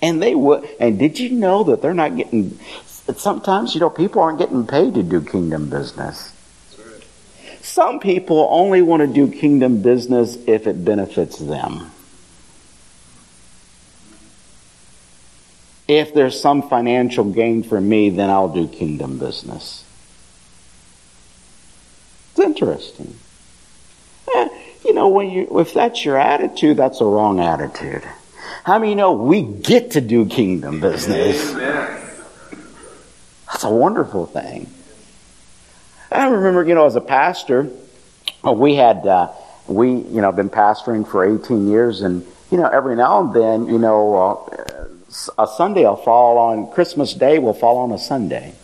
And 0.00 0.22
they 0.22 0.34
would, 0.34 0.68
and 0.78 0.98
did 0.98 1.18
you 1.18 1.30
know 1.30 1.64
that 1.64 1.82
they're 1.82 1.92
not 1.92 2.16
getting, 2.16 2.58
sometimes, 3.16 3.74
you 3.74 3.80
know, 3.80 3.90
people 3.90 4.22
aren't 4.22 4.38
getting 4.38 4.66
paid 4.66 4.94
to 4.94 5.02
do 5.02 5.20
kingdom 5.20 5.68
business. 5.68 6.32
Some 7.60 8.00
people 8.00 8.48
only 8.50 8.80
want 8.80 9.00
to 9.00 9.06
do 9.06 9.30
kingdom 9.30 9.82
business 9.82 10.38
if 10.46 10.66
it 10.66 10.84
benefits 10.84 11.38
them. 11.38 11.90
If 15.88 16.14
there's 16.14 16.40
some 16.40 16.68
financial 16.68 17.24
gain 17.24 17.62
for 17.62 17.80
me, 17.80 18.10
then 18.10 18.30
I'll 18.30 18.52
do 18.52 18.68
kingdom 18.68 19.18
business. 19.18 19.84
It's 22.38 22.46
interesting. 22.46 23.16
Eh, 24.32 24.48
you 24.84 24.94
know, 24.94 25.08
when 25.08 25.28
you, 25.30 25.58
if 25.58 25.74
that's 25.74 26.04
your 26.04 26.16
attitude, 26.16 26.76
that's 26.76 27.00
a 27.00 27.04
wrong 27.04 27.40
attitude. 27.40 28.04
How 28.62 28.78
many 28.78 28.94
know 28.94 29.12
we 29.12 29.42
get 29.42 29.92
to 29.92 30.00
do 30.00 30.24
kingdom 30.24 30.80
business? 30.80 31.52
Amen. 31.52 32.00
That's 33.48 33.64
a 33.64 33.70
wonderful 33.70 34.26
thing. 34.26 34.70
I 36.12 36.28
remember, 36.28 36.64
you 36.64 36.76
know, 36.76 36.86
as 36.86 36.94
a 36.94 37.00
pastor, 37.00 37.70
uh, 38.46 38.52
we 38.52 38.76
had, 38.76 39.04
uh, 39.04 39.32
we, 39.66 39.90
you 39.90 40.20
know, 40.20 40.30
been 40.30 40.50
pastoring 40.50 41.08
for 41.08 41.24
18 41.24 41.66
years, 41.66 42.02
and, 42.02 42.24
you 42.52 42.58
know, 42.58 42.68
every 42.68 42.94
now 42.94 43.20
and 43.20 43.34
then, 43.34 43.66
you 43.66 43.78
know, 43.78 44.14
uh, 44.14 45.42
a 45.42 45.46
Sunday 45.48 45.82
will 45.82 45.96
fall 45.96 46.38
on, 46.38 46.70
Christmas 46.70 47.14
Day 47.14 47.40
will 47.40 47.52
fall 47.52 47.78
on 47.78 47.90
a 47.90 47.98
Sunday. 47.98 48.54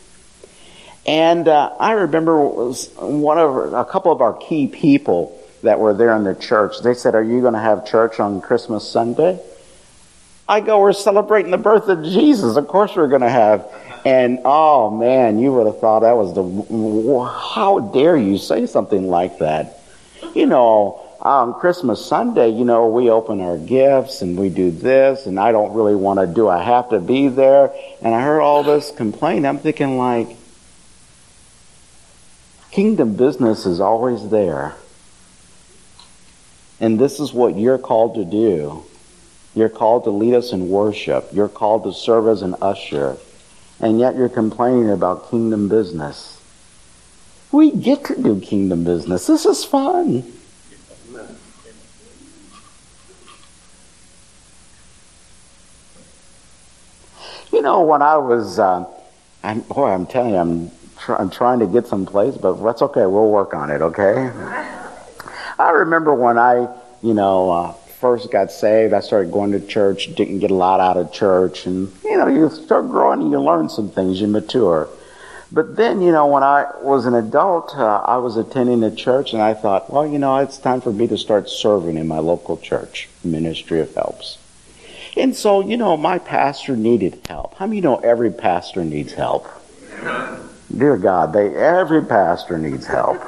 And 1.06 1.48
uh, 1.48 1.74
I 1.78 1.92
remember 1.92 2.46
one 2.46 3.38
of 3.38 3.74
a 3.74 3.84
couple 3.84 4.10
of 4.10 4.20
our 4.20 4.32
key 4.32 4.66
people 4.66 5.38
that 5.62 5.78
were 5.78 5.92
there 5.94 6.14
in 6.16 6.24
the 6.24 6.34
church. 6.34 6.80
They 6.82 6.94
said, 6.94 7.14
"Are 7.14 7.22
you 7.22 7.40
going 7.40 7.54
to 7.54 7.60
have 7.60 7.86
church 7.86 8.20
on 8.20 8.40
Christmas 8.40 8.88
Sunday?" 8.88 9.40
I 10.48 10.60
go, 10.60 10.80
"We're 10.80 10.92
celebrating 10.92 11.50
the 11.50 11.58
birth 11.58 11.88
of 11.88 12.04
Jesus. 12.04 12.56
Of 12.56 12.68
course, 12.68 12.96
we're 12.96 13.08
going 13.08 13.22
to 13.22 13.30
have." 13.30 13.70
And 14.06 14.40
oh 14.44 14.90
man, 14.90 15.38
you 15.38 15.52
would 15.52 15.66
have 15.66 15.80
thought 15.80 16.00
that 16.00 16.16
was 16.16 16.34
the. 16.34 17.24
How 17.54 17.80
dare 17.80 18.16
you 18.16 18.38
say 18.38 18.66
something 18.66 19.08
like 19.08 19.38
that? 19.38 19.80
You 20.34 20.46
know, 20.46 21.04
on 21.20 21.54
Christmas 21.54 22.04
Sunday, 22.04 22.50
you 22.50 22.64
know, 22.64 22.88
we 22.88 23.10
open 23.10 23.40
our 23.40 23.58
gifts 23.58 24.22
and 24.22 24.38
we 24.38 24.48
do 24.48 24.70
this, 24.70 25.26
and 25.26 25.38
I 25.38 25.52
don't 25.52 25.74
really 25.74 25.94
want 25.94 26.20
to 26.20 26.26
do. 26.26 26.48
I 26.48 26.62
have 26.62 26.90
to 26.90 27.00
be 27.00 27.28
there. 27.28 27.72
And 28.02 28.14
I 28.14 28.22
heard 28.22 28.40
all 28.40 28.62
this 28.62 28.90
complaint. 28.90 29.46
I'm 29.46 29.58
thinking 29.58 29.98
like 29.98 30.36
Kingdom 32.74 33.14
business 33.14 33.66
is 33.66 33.78
always 33.80 34.30
there. 34.30 34.74
And 36.80 36.98
this 36.98 37.20
is 37.20 37.32
what 37.32 37.56
you're 37.56 37.78
called 37.78 38.16
to 38.16 38.24
do. 38.24 38.82
You're 39.54 39.68
called 39.68 40.02
to 40.04 40.10
lead 40.10 40.34
us 40.34 40.50
in 40.50 40.68
worship. 40.68 41.28
You're 41.32 41.48
called 41.48 41.84
to 41.84 41.92
serve 41.92 42.26
as 42.26 42.42
an 42.42 42.56
usher. 42.60 43.16
And 43.78 44.00
yet 44.00 44.16
you're 44.16 44.28
complaining 44.28 44.90
about 44.90 45.30
kingdom 45.30 45.68
business. 45.68 46.42
We 47.52 47.70
get 47.70 48.06
to 48.06 48.20
do 48.20 48.40
kingdom 48.40 48.82
business. 48.82 49.28
This 49.28 49.46
is 49.46 49.64
fun. 49.64 50.32
You 57.52 57.62
know, 57.62 57.82
when 57.82 58.02
I 58.02 58.16
was, 58.16 58.58
uh, 58.58 58.84
I'm, 59.44 59.60
boy, 59.60 59.90
I'm 59.90 60.06
telling 60.06 60.30
you, 60.30 60.38
I'm 60.38 60.70
I'm 61.08 61.30
trying 61.30 61.58
to 61.60 61.66
get 61.66 61.86
some 61.86 62.06
place, 62.06 62.36
but 62.36 62.54
that's 62.62 62.82
okay. 62.82 63.06
We'll 63.06 63.30
work 63.30 63.54
on 63.54 63.70
it, 63.70 63.82
okay? 63.82 64.30
I 65.58 65.70
remember 65.70 66.14
when 66.14 66.38
I, 66.38 66.68
you 67.02 67.14
know, 67.14 67.50
uh, 67.50 67.72
first 68.00 68.30
got 68.30 68.50
saved, 68.50 68.92
I 68.92 69.00
started 69.00 69.32
going 69.32 69.52
to 69.52 69.60
church, 69.60 70.14
didn't 70.14 70.40
get 70.40 70.50
a 70.50 70.54
lot 70.54 70.80
out 70.80 70.96
of 70.96 71.12
church, 71.12 71.66
and, 71.66 71.92
you 72.04 72.16
know, 72.16 72.26
you 72.26 72.50
start 72.50 72.88
growing 72.88 73.22
and 73.22 73.30
you 73.30 73.40
learn 73.40 73.68
some 73.68 73.90
things, 73.90 74.20
you 74.20 74.26
mature. 74.26 74.88
But 75.52 75.76
then, 75.76 76.02
you 76.02 76.10
know, 76.10 76.26
when 76.26 76.42
I 76.42 76.66
was 76.82 77.06
an 77.06 77.14
adult, 77.14 77.76
uh, 77.76 78.02
I 78.04 78.16
was 78.16 78.36
attending 78.36 78.82
a 78.82 78.94
church, 78.94 79.32
and 79.32 79.40
I 79.40 79.54
thought, 79.54 79.92
well, 79.92 80.06
you 80.06 80.18
know, 80.18 80.36
it's 80.38 80.58
time 80.58 80.80
for 80.80 80.92
me 80.92 81.06
to 81.06 81.16
start 81.16 81.48
serving 81.48 81.96
in 81.96 82.08
my 82.08 82.18
local 82.18 82.56
church, 82.56 83.08
Ministry 83.22 83.80
of 83.80 83.94
Helps. 83.94 84.38
And 85.16 85.36
so, 85.36 85.60
you 85.60 85.76
know, 85.76 85.96
my 85.96 86.18
pastor 86.18 86.76
needed 86.76 87.20
help. 87.28 87.54
How 87.54 87.66
many 87.66 87.76
you 87.76 87.82
know 87.82 87.96
every 87.98 88.32
pastor 88.32 88.84
needs 88.84 89.12
help? 89.12 89.46
Dear 90.76 90.96
God, 90.96 91.32
they 91.32 91.54
every 91.54 92.04
pastor 92.04 92.58
needs 92.58 92.86
help. 92.86 93.22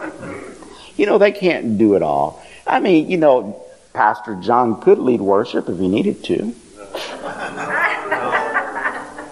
You 0.96 1.06
know, 1.06 1.18
they 1.18 1.32
can't 1.32 1.78
do 1.78 1.94
it 1.94 2.02
all. 2.02 2.42
I 2.66 2.80
mean, 2.80 3.10
you 3.10 3.16
know, 3.16 3.62
Pastor 3.92 4.34
John 4.36 4.80
could 4.80 4.98
lead 4.98 5.20
worship 5.20 5.68
if 5.68 5.78
he 5.78 5.88
needed 5.88 6.24
to. 6.24 6.54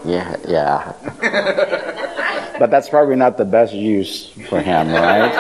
Yeah, 0.05 0.37
yeah. 0.47 0.93
but 2.59 2.71
that's 2.71 2.89
probably 2.89 3.17
not 3.17 3.37
the 3.39 3.45
best 3.45 3.73
use 3.73 4.29
for 4.49 4.61
him, 4.61 4.89
right? 4.89 5.33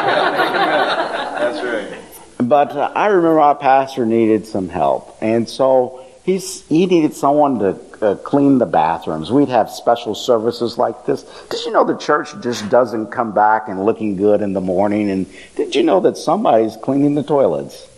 That's 1.38 1.62
right. 1.62 2.00
But 2.38 2.72
uh, 2.72 2.92
I 2.94 3.06
remember 3.06 3.40
our 3.40 3.54
pastor 3.54 4.06
needed 4.06 4.46
some 4.46 4.68
help. 4.68 5.16
And 5.20 5.48
so 5.48 6.04
he's, 6.24 6.66
he 6.68 6.86
needed 6.86 7.14
someone 7.14 7.58
to 7.58 7.74
uh, 8.04 8.16
clean 8.16 8.58
the 8.58 8.66
bathrooms. 8.66 9.32
We'd 9.32 9.48
have 9.48 9.70
special 9.70 10.14
services 10.14 10.78
like 10.78 11.06
this. 11.06 11.22
Did 11.48 11.64
you 11.64 11.72
know 11.72 11.84
the 11.84 11.96
church 11.96 12.38
just 12.42 12.68
doesn't 12.68 13.06
come 13.06 13.32
back 13.32 13.68
and 13.68 13.84
looking 13.84 14.16
good 14.16 14.42
in 14.42 14.52
the 14.52 14.60
morning? 14.60 15.10
And 15.10 15.26
did 15.56 15.74
you 15.74 15.82
know 15.82 16.00
that 16.00 16.16
somebody's 16.16 16.76
cleaning 16.76 17.14
the 17.14 17.22
toilets? 17.22 17.88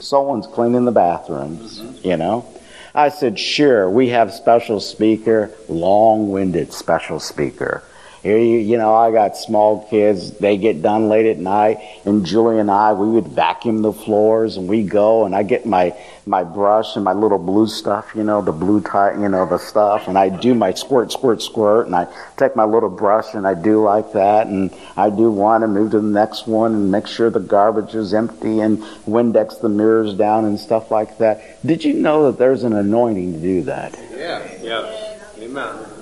Someone's 0.00 0.46
cleaning 0.46 0.84
the 0.84 0.92
bathrooms, 0.92 1.80
mm-hmm. 1.80 2.06
you 2.06 2.16
know? 2.16 2.46
I 2.94 3.08
said, 3.08 3.38
sure, 3.38 3.90
we 3.90 4.10
have 4.10 4.32
special 4.32 4.78
speaker, 4.78 5.50
long-winded 5.68 6.72
special 6.72 7.18
speaker. 7.18 7.82
Here 8.24 8.38
you, 8.38 8.56
you 8.56 8.78
know, 8.78 8.94
I 8.94 9.12
got 9.12 9.36
small 9.36 9.86
kids. 9.90 10.30
They 10.38 10.56
get 10.56 10.80
done 10.80 11.10
late 11.10 11.26
at 11.26 11.36
night, 11.36 11.76
and 12.06 12.24
Julie 12.24 12.58
and 12.58 12.70
I, 12.70 12.94
we 12.94 13.06
would 13.06 13.28
vacuum 13.28 13.82
the 13.82 13.92
floors, 13.92 14.56
and 14.56 14.66
we 14.66 14.82
go, 14.82 15.26
and 15.26 15.36
I 15.36 15.42
get 15.42 15.66
my 15.66 15.94
my 16.26 16.42
brush 16.42 16.96
and 16.96 17.04
my 17.04 17.12
little 17.12 17.38
blue 17.38 17.66
stuff, 17.66 18.12
you 18.14 18.24
know, 18.24 18.40
the 18.40 18.50
blue 18.50 18.80
tie, 18.80 19.12
you 19.12 19.28
know, 19.28 19.44
the 19.44 19.58
stuff, 19.58 20.08
and 20.08 20.16
I 20.16 20.30
do 20.30 20.54
my 20.54 20.72
squirt, 20.72 21.12
squirt, 21.12 21.42
squirt, 21.42 21.84
and 21.84 21.94
I 21.94 22.06
take 22.38 22.56
my 22.56 22.64
little 22.64 22.88
brush 22.88 23.34
and 23.34 23.46
I 23.46 23.52
do 23.52 23.82
like 23.82 24.12
that, 24.12 24.46
and 24.46 24.74
I 24.96 25.10
do 25.10 25.30
one 25.30 25.62
and 25.62 25.74
move 25.74 25.90
to 25.90 26.00
the 26.00 26.08
next 26.08 26.46
one 26.46 26.72
and 26.72 26.90
make 26.90 27.06
sure 27.06 27.28
the 27.28 27.40
garbage 27.40 27.94
is 27.94 28.14
empty 28.14 28.60
and 28.60 28.78
Windex 29.06 29.60
the 29.60 29.68
mirrors 29.68 30.14
down 30.14 30.46
and 30.46 30.58
stuff 30.58 30.90
like 30.90 31.18
that. 31.18 31.62
Did 31.66 31.84
you 31.84 31.92
know 31.92 32.30
that 32.30 32.38
there's 32.38 32.64
an 32.64 32.72
anointing 32.72 33.34
to 33.34 33.38
do 33.40 33.62
that? 33.64 33.94
Yeah. 34.16 34.48
Yeah. 34.62 35.20
Amen. 35.40 35.93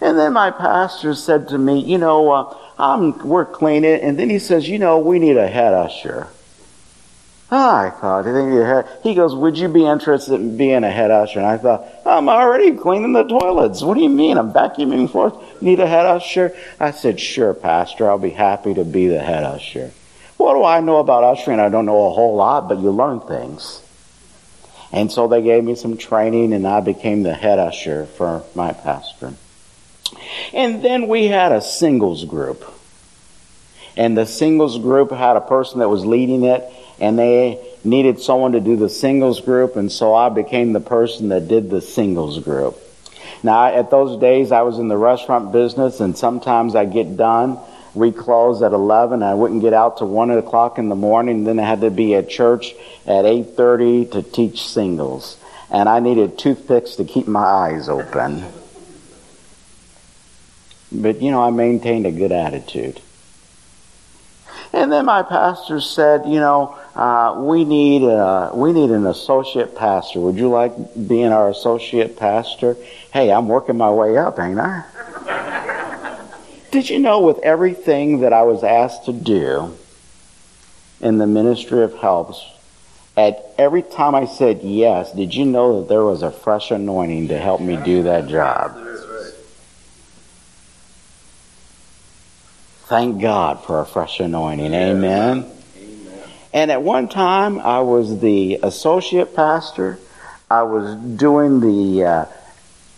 And 0.00 0.18
then 0.18 0.32
my 0.32 0.50
pastor 0.50 1.14
said 1.14 1.48
to 1.48 1.58
me, 1.58 1.80
you 1.80 1.98
know, 1.98 2.30
uh, 2.30 2.56
I'm, 2.78 3.18
we're 3.18 3.44
cleaning, 3.44 4.00
and 4.00 4.18
then 4.18 4.30
he 4.30 4.38
says, 4.38 4.68
you 4.68 4.78
know, 4.78 4.98
we 4.98 5.18
need 5.18 5.36
a 5.36 5.46
head 5.46 5.74
usher. 5.74 6.28
Ah, 7.52 7.80
I 7.80 7.90
thought, 7.90 8.24
head. 8.26 8.88
he 9.02 9.14
goes, 9.14 9.34
would 9.34 9.58
you 9.58 9.68
be 9.68 9.84
interested 9.84 10.34
in 10.34 10.56
being 10.56 10.84
a 10.84 10.90
head 10.90 11.10
usher? 11.10 11.40
And 11.40 11.48
I 11.48 11.58
thought, 11.58 11.84
I'm 12.06 12.28
already 12.28 12.76
cleaning 12.76 13.12
the 13.12 13.24
toilets. 13.24 13.82
What 13.82 13.94
do 13.94 14.02
you 14.02 14.08
mean? 14.08 14.38
I'm 14.38 14.52
vacuuming 14.52 15.10
floors. 15.10 15.32
Need 15.60 15.80
a 15.80 15.86
head 15.86 16.06
usher? 16.06 16.56
I 16.78 16.92
said, 16.92 17.18
sure, 17.18 17.52
pastor, 17.52 18.08
I'll 18.08 18.18
be 18.18 18.30
happy 18.30 18.72
to 18.74 18.84
be 18.84 19.08
the 19.08 19.20
head 19.20 19.42
usher. 19.42 19.90
What 20.36 20.54
do 20.54 20.64
I 20.64 20.80
know 20.80 20.98
about 20.98 21.24
ushering? 21.24 21.58
I 21.58 21.68
don't 21.68 21.86
know 21.86 22.06
a 22.06 22.10
whole 22.10 22.36
lot, 22.36 22.68
but 22.68 22.78
you 22.78 22.90
learn 22.92 23.20
things. 23.20 23.82
And 24.92 25.10
so 25.10 25.26
they 25.26 25.42
gave 25.42 25.64
me 25.64 25.74
some 25.74 25.96
training, 25.96 26.52
and 26.52 26.66
I 26.66 26.80
became 26.80 27.24
the 27.24 27.34
head 27.34 27.58
usher 27.58 28.06
for 28.06 28.44
my 28.54 28.72
pastor. 28.72 29.34
And 30.52 30.82
then 30.82 31.08
we 31.08 31.26
had 31.26 31.52
a 31.52 31.60
singles 31.60 32.24
group. 32.24 32.64
And 33.96 34.16
the 34.16 34.26
singles 34.26 34.78
group 34.78 35.10
had 35.10 35.36
a 35.36 35.40
person 35.40 35.80
that 35.80 35.88
was 35.88 36.06
leading 36.06 36.44
it, 36.44 36.64
and 37.00 37.18
they 37.18 37.58
needed 37.84 38.20
someone 38.20 38.52
to 38.52 38.60
do 38.60 38.76
the 38.76 38.88
singles 38.88 39.40
group, 39.40 39.76
and 39.76 39.90
so 39.90 40.14
I 40.14 40.28
became 40.28 40.72
the 40.72 40.80
person 40.80 41.28
that 41.30 41.48
did 41.48 41.70
the 41.70 41.80
singles 41.80 42.38
group. 42.38 42.78
Now, 43.42 43.66
at 43.66 43.90
those 43.90 44.20
days, 44.20 44.52
I 44.52 44.62
was 44.62 44.78
in 44.78 44.88
the 44.88 44.96
restaurant 44.96 45.52
business, 45.52 46.00
and 46.00 46.16
sometimes 46.16 46.74
I'd 46.74 46.92
get 46.92 47.16
done. 47.16 47.58
We 47.94 48.12
closed 48.12 48.62
at 48.62 48.72
11. 48.72 49.22
I 49.22 49.34
wouldn't 49.34 49.62
get 49.62 49.72
out 49.72 49.98
to 49.98 50.04
1 50.04 50.30
o'clock 50.30 50.78
in 50.78 50.88
the 50.88 50.94
morning. 50.94 51.44
Then 51.44 51.58
I 51.58 51.64
had 51.64 51.80
to 51.80 51.90
be 51.90 52.14
at 52.14 52.28
church 52.28 52.72
at 53.06 53.24
8.30 53.24 54.12
to 54.12 54.22
teach 54.22 54.62
singles. 54.62 55.38
And 55.70 55.88
I 55.88 56.00
needed 56.00 56.38
toothpicks 56.38 56.96
to 56.96 57.04
keep 57.04 57.26
my 57.26 57.40
eyes 57.40 57.88
open. 57.88 58.44
But, 60.92 61.22
you 61.22 61.30
know, 61.30 61.42
I 61.42 61.50
maintained 61.50 62.06
a 62.06 62.12
good 62.12 62.32
attitude. 62.32 63.00
And 64.72 64.92
then 64.92 65.04
my 65.04 65.22
pastor 65.22 65.80
said, 65.80 66.26
you 66.26 66.38
know, 66.38 66.78
uh, 66.94 67.34
we 67.38 67.64
need 67.64 68.04
uh, 68.04 68.50
we 68.54 68.72
need 68.72 68.90
an 68.90 69.06
associate 69.06 69.74
pastor. 69.74 70.20
Would 70.20 70.36
you 70.36 70.48
like 70.48 70.72
being 71.08 71.32
our 71.32 71.48
associate 71.48 72.16
pastor? 72.16 72.76
Hey, 73.12 73.32
I'm 73.32 73.48
working 73.48 73.76
my 73.76 73.90
way 73.90 74.16
up, 74.16 74.38
ain't 74.38 74.60
I? 74.60 74.84
Did 76.70 76.88
you 76.88 77.00
know 77.00 77.20
with 77.20 77.40
everything 77.40 78.20
that 78.20 78.32
I 78.32 78.42
was 78.42 78.62
asked 78.62 79.06
to 79.06 79.12
do 79.12 79.76
in 81.00 81.18
the 81.18 81.26
ministry 81.26 81.82
of 81.82 81.94
helps, 81.94 82.44
at 83.16 83.54
every 83.58 83.82
time 83.82 84.14
I 84.14 84.26
said 84.26 84.62
yes, 84.62 85.12
did 85.12 85.34
you 85.34 85.46
know 85.46 85.80
that 85.80 85.88
there 85.88 86.04
was 86.04 86.22
a 86.22 86.30
fresh 86.30 86.70
anointing 86.70 87.28
to 87.28 87.38
help 87.38 87.60
me 87.60 87.76
do 87.76 88.04
that 88.04 88.28
job? 88.28 88.89
Thank 92.90 93.22
God 93.22 93.62
for 93.62 93.78
a 93.78 93.86
fresh 93.86 94.18
anointing. 94.18 94.74
Amen. 94.74 95.48
Amen. 95.78 96.22
And 96.52 96.72
at 96.72 96.82
one 96.82 97.08
time, 97.08 97.60
I 97.60 97.82
was 97.82 98.18
the 98.18 98.58
associate 98.64 99.36
pastor. 99.36 100.00
I 100.50 100.64
was 100.64 100.96
doing 100.96 101.60
the. 101.60 102.04
Uh, 102.04 102.24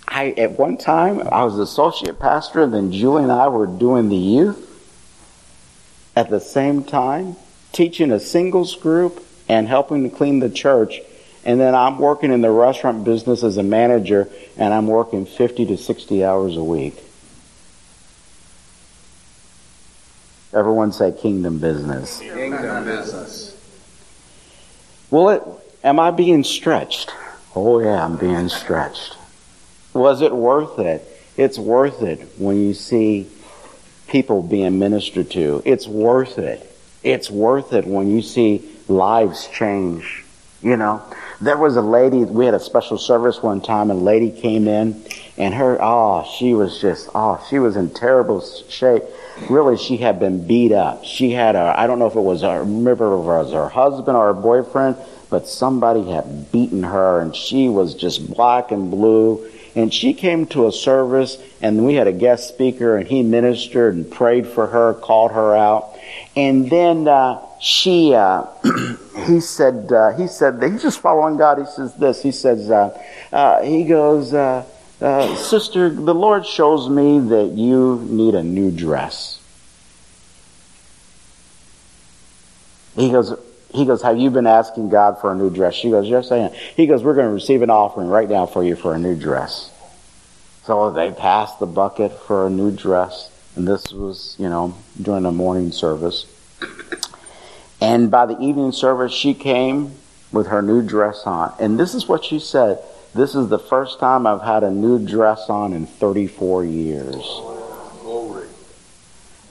I 0.09 0.30
at 0.30 0.53
one 0.53 0.78
time 0.78 1.20
I 1.30 1.45
was 1.45 1.59
associate 1.59 2.18
pastor, 2.18 2.62
and 2.62 2.72
then 2.72 2.90
Julie 2.90 3.24
and 3.24 3.30
I 3.30 3.49
were 3.49 3.66
doing 3.66 4.09
the 4.09 4.16
youth 4.16 4.66
at 6.16 6.30
the 6.30 6.40
same 6.40 6.84
time, 6.84 7.36
teaching 7.72 8.11
a 8.12 8.18
singles 8.18 8.74
group 8.74 9.22
and 9.47 9.68
helping 9.68 10.09
to 10.09 10.16
clean 10.16 10.38
the 10.38 10.49
church. 10.49 11.03
And 11.45 11.61
then 11.61 11.74
I'm 11.74 11.99
working 11.99 12.32
in 12.32 12.40
the 12.40 12.51
restaurant 12.51 13.05
business 13.05 13.45
as 13.45 13.59
a 13.59 13.62
manager, 13.62 14.30
and 14.57 14.72
I'm 14.72 14.86
working 14.86 15.26
50 15.26 15.66
to 15.66 15.76
60 15.76 16.24
hours 16.24 16.57
a 16.57 16.64
week. 16.64 17.11
Everyone 20.55 20.92
say 20.92 21.12
kingdom 21.12 21.59
business. 21.59 22.20
Kingdom 22.20 22.84
business. 22.84 23.57
Well, 25.11 25.28
it, 25.30 25.42
am 25.82 25.98
I 25.98 26.11
being 26.11 26.44
stretched? 26.44 27.11
Oh, 27.57 27.80
yeah, 27.80 28.05
I'm 28.05 28.16
being 28.16 28.48
stretched. 28.48 29.16
Was 29.94 30.20
it 30.20 30.34
worth 30.34 30.78
it? 30.78 31.07
It's 31.36 31.59
worth 31.59 32.03
it 32.03 32.20
when 32.36 32.61
you 32.61 32.74
see 32.74 33.28
people 34.09 34.42
being 34.42 34.78
ministered 34.78 35.30
to. 35.30 35.62
It's 35.64 35.88
worth 35.88 36.38
it. 36.38 36.70
It's 37.03 37.30
worth 37.30 37.72
it 37.72 37.86
when 37.86 38.11
you 38.11 38.20
see 38.20 38.70
lives 38.88 39.48
change. 39.48 40.24
You 40.62 40.76
know, 40.76 41.03
there 41.40 41.57
was 41.57 41.76
a 41.76 41.82
lady, 41.82 42.18
we 42.18 42.44
had 42.44 42.55
a 42.55 42.61
special 42.61 42.98
service 42.98 43.42
one 43.42 43.61
time, 43.61 43.90
and 43.90 44.00
a 44.00 44.03
lady 44.03 44.30
came 44.30 44.68
in, 44.68 45.03
and 45.36 45.55
her, 45.55 45.78
oh, 45.80 46.24
she 46.38 46.55
was 46.55 46.80
just, 46.80 47.09
oh, 47.14 47.44
she 47.50 47.59
was 47.59 47.74
in 47.76 47.90
terrible 47.90 48.40
shape 48.68 49.03
really 49.49 49.76
she 49.76 49.97
had 49.97 50.18
been 50.18 50.47
beat 50.47 50.72
up. 50.72 51.05
She 51.05 51.30
had 51.30 51.57
a, 51.57 51.74
I 51.76 51.87
don't 51.87 51.99
know 51.99 52.07
if 52.07 52.14
it 52.14 52.20
was, 52.20 52.43
a, 52.43 52.61
remember 52.61 53.14
if 53.14 53.20
it 53.20 53.26
was 53.26 53.53
her 53.53 53.68
husband 53.68 54.16
or 54.16 54.33
her 54.33 54.41
boyfriend, 54.41 54.97
but 55.30 55.49
somebody 55.49 56.11
had 56.11 56.53
beaten 56.53 56.83
her 56.83 57.20
and 57.20 57.35
she 57.35 57.68
was 57.68 57.95
just 57.95 58.33
black 58.35 58.70
and 58.70 58.91
blue. 58.91 59.49
And 59.74 59.93
she 59.93 60.12
came 60.12 60.47
to 60.49 60.66
a 60.66 60.72
service 60.72 61.39
and 61.62 61.87
we 61.87 61.95
had 61.95 62.07
a 62.07 62.12
guest 62.12 62.49
speaker 62.49 62.97
and 62.97 63.09
he 63.09 63.22
ministered 63.22 63.95
and 63.95 64.11
prayed 64.11 64.47
for 64.47 64.66
her, 64.66 64.95
called 64.95 65.33
her 65.33 65.57
out. 65.57 65.97
And 66.37 66.68
then, 66.68 67.09
uh, 67.09 67.41
she, 67.62 68.12
uh, 68.12 68.45
he 69.26 69.41
said, 69.41 69.91
uh, 69.93 70.11
he 70.16 70.26
said, 70.26 70.61
he's 70.62 70.83
just 70.83 71.01
following 71.01 71.37
God. 71.37 71.59
He 71.59 71.64
says 71.64 71.95
this, 71.95 72.20
he 72.20 72.33
says, 72.33 72.68
uh, 72.70 73.01
uh, 73.33 73.62
he 73.62 73.85
goes, 73.85 74.35
uh, 75.03 75.36
sister, 75.36 75.90
the 75.90 76.14
Lord 76.14 76.46
shows 76.46 76.88
me 76.88 77.18
that 77.18 77.53
you 77.53 78.00
need 78.09 78.34
a 78.34 78.42
new 78.42 78.70
dress. 78.70 79.40
He 82.94 83.11
goes, 83.11 83.34
he 83.74 83.84
goes, 83.84 84.03
have 84.03 84.18
you 84.18 84.30
been 84.30 84.46
asking 84.46 84.90
God 84.90 85.18
for 85.20 85.32
a 85.32 85.34
new 85.34 85.50
dress? 85.50 85.74
She 85.74 85.90
goes, 85.90 86.09
yes, 86.09 86.30
I 86.30 86.38
am. 86.38 86.53
He 86.76 86.86
goes, 86.86 87.03
we're 87.03 87.14
going 87.14 87.26
to 87.26 87.32
receive 87.32 87.62
an 87.62 87.70
offering 87.70 88.09
right 88.09 88.28
now 88.28 88.46
for 88.46 88.62
you 88.62 88.76
for 88.76 88.94
a 88.94 88.98
new 88.98 89.16
dress. 89.16 89.70
So 90.64 90.90
they 90.92 91.11
passed 91.11 91.59
the 91.59 91.66
bucket 91.66 92.12
for 92.12 92.46
a 92.46 92.50
new 92.50 92.70
dress. 92.70 93.30
And 93.57 93.66
this 93.66 93.92
was, 93.92 94.36
you 94.38 94.48
know, 94.48 94.74
during 95.00 95.24
the 95.24 95.32
morning 95.32 95.72
service. 95.72 96.26
And 97.80 98.11
by 98.11 98.26
the 98.26 98.38
evening 98.40 98.72
service, 98.72 99.12
she 99.12 99.34
came 99.34 99.94
with 100.30 100.46
her 100.46 100.62
new 100.62 100.82
dress 100.82 101.22
on. 101.26 101.53
And 101.59 101.80
this 101.80 101.94
is 101.94 102.07
what 102.07 102.24
she 102.24 102.38
said. 102.38 102.78
This 103.14 103.34
is 103.34 103.48
the 103.48 103.58
first 103.58 103.98
time 103.98 104.26
I've 104.26 104.40
had 104.40 104.64
a 104.64 104.70
new 104.70 104.98
dress 104.98 105.50
on 105.50 105.74
in 105.74 105.86
34 105.86 106.64
years. 106.64 107.40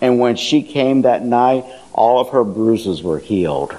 And 0.02 0.20
when 0.20 0.36
she 0.36 0.64
came 0.64 1.04
that 1.04 1.24
night, 1.24 1.66
all 1.94 2.20
of 2.20 2.30
her 2.30 2.44
bruises 2.44 3.04
were 3.04 3.20
healed. 3.20 3.78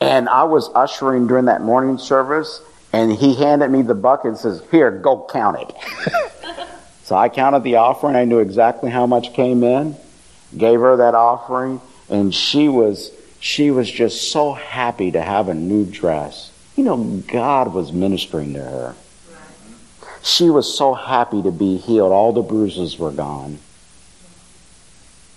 And 0.00 0.28
I 0.28 0.44
was 0.44 0.68
ushering 0.74 1.28
during 1.28 1.44
that 1.44 1.62
morning 1.62 1.98
service, 1.98 2.60
and 2.92 3.12
he 3.12 3.34
handed 3.36 3.70
me 3.70 3.82
the 3.82 3.94
bucket 3.94 4.26
and 4.26 4.38
says, 4.38 4.62
Here, 4.70 4.90
go 4.90 5.26
count 5.30 5.58
it. 5.60 5.74
so 7.04 7.16
I 7.16 7.28
counted 7.28 7.62
the 7.62 7.76
offering. 7.76 8.16
I 8.16 8.24
knew 8.24 8.40
exactly 8.40 8.90
how 8.90 9.06
much 9.06 9.32
came 9.32 9.62
in, 9.62 9.96
gave 10.56 10.80
her 10.80 10.96
that 10.96 11.14
offering, 11.14 11.80
and 12.10 12.34
she 12.34 12.68
was 12.68 13.10
she 13.46 13.70
was 13.70 13.88
just 13.88 14.32
so 14.32 14.54
happy 14.54 15.12
to 15.12 15.22
have 15.22 15.48
a 15.48 15.54
new 15.54 15.86
dress. 15.86 16.50
You 16.74 16.82
know, 16.82 17.22
God 17.28 17.72
was 17.72 17.92
ministering 17.92 18.54
to 18.54 18.60
her. 18.60 18.96
She 20.20 20.50
was 20.50 20.76
so 20.76 20.94
happy 20.94 21.40
to 21.44 21.52
be 21.52 21.76
healed. 21.76 22.10
All 22.10 22.32
the 22.32 22.42
bruises 22.42 22.98
were 22.98 23.12
gone. 23.12 23.60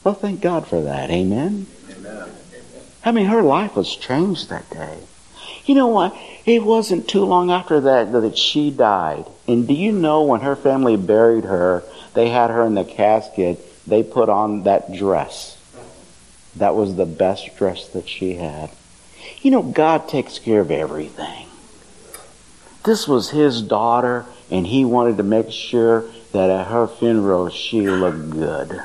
Well, 0.04 0.16
thank 0.16 0.42
God 0.42 0.66
for 0.66 0.82
that. 0.82 1.12
Amen. 1.12 1.68
Amen. 1.92 2.30
I 3.06 3.12
mean, 3.12 3.28
her 3.28 3.44
life 3.44 3.76
was 3.76 3.96
changed 3.96 4.50
that 4.50 4.68
day. 4.72 4.98
You 5.66 5.76
know 5.76 5.88
what? 5.88 6.18
It 6.48 6.64
wasn't 6.64 7.08
too 7.08 7.26
long 7.26 7.52
after 7.52 7.80
that 7.82 8.12
that 8.12 8.40
she 8.40 8.72
died. 8.72 9.26
And 9.48 9.68
do 9.68 9.76
you 9.76 9.92
know 9.92 10.24
when 10.24 10.42
her 10.42 10.56
family 10.56 10.98
buried 10.98 11.44
her, 11.44 11.84
they 12.16 12.30
had 12.30 12.50
her 12.50 12.66
in 12.66 12.74
the 12.74 12.86
casket, 12.86 13.64
they 13.86 14.02
put 14.02 14.30
on 14.30 14.64
that 14.64 14.96
dress. 14.96 15.59
That 16.56 16.76
was 16.76 16.96
the 16.96 17.06
best 17.06 17.56
dress 17.58 17.88
that 17.90 18.10
she 18.10 18.36
had. 18.36 18.70
You 19.42 19.52
know, 19.52 19.64
God 19.64 20.10
takes 20.10 20.40
care 20.40 20.62
of 20.62 20.72
everything. 20.72 21.48
This 22.84 23.08
was 23.08 23.30
his 23.30 23.62
daughter, 23.62 24.26
and 24.50 24.66
he 24.66 24.86
wanted 24.86 25.18
to 25.18 25.24
make 25.24 25.52
sure 25.52 26.06
that 26.32 26.50
at 26.50 26.68
her 26.68 26.88
funeral 26.88 27.50
she 27.50 27.90
looked 27.90 28.30
good. 28.32 28.82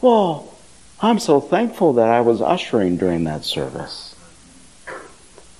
Well, 0.00 0.52
I'm 1.00 1.18
so 1.18 1.40
thankful 1.40 1.94
that 1.94 2.08
I 2.08 2.20
was 2.20 2.40
ushering 2.40 2.96
during 2.96 3.24
that 3.24 3.44
service. 3.44 4.14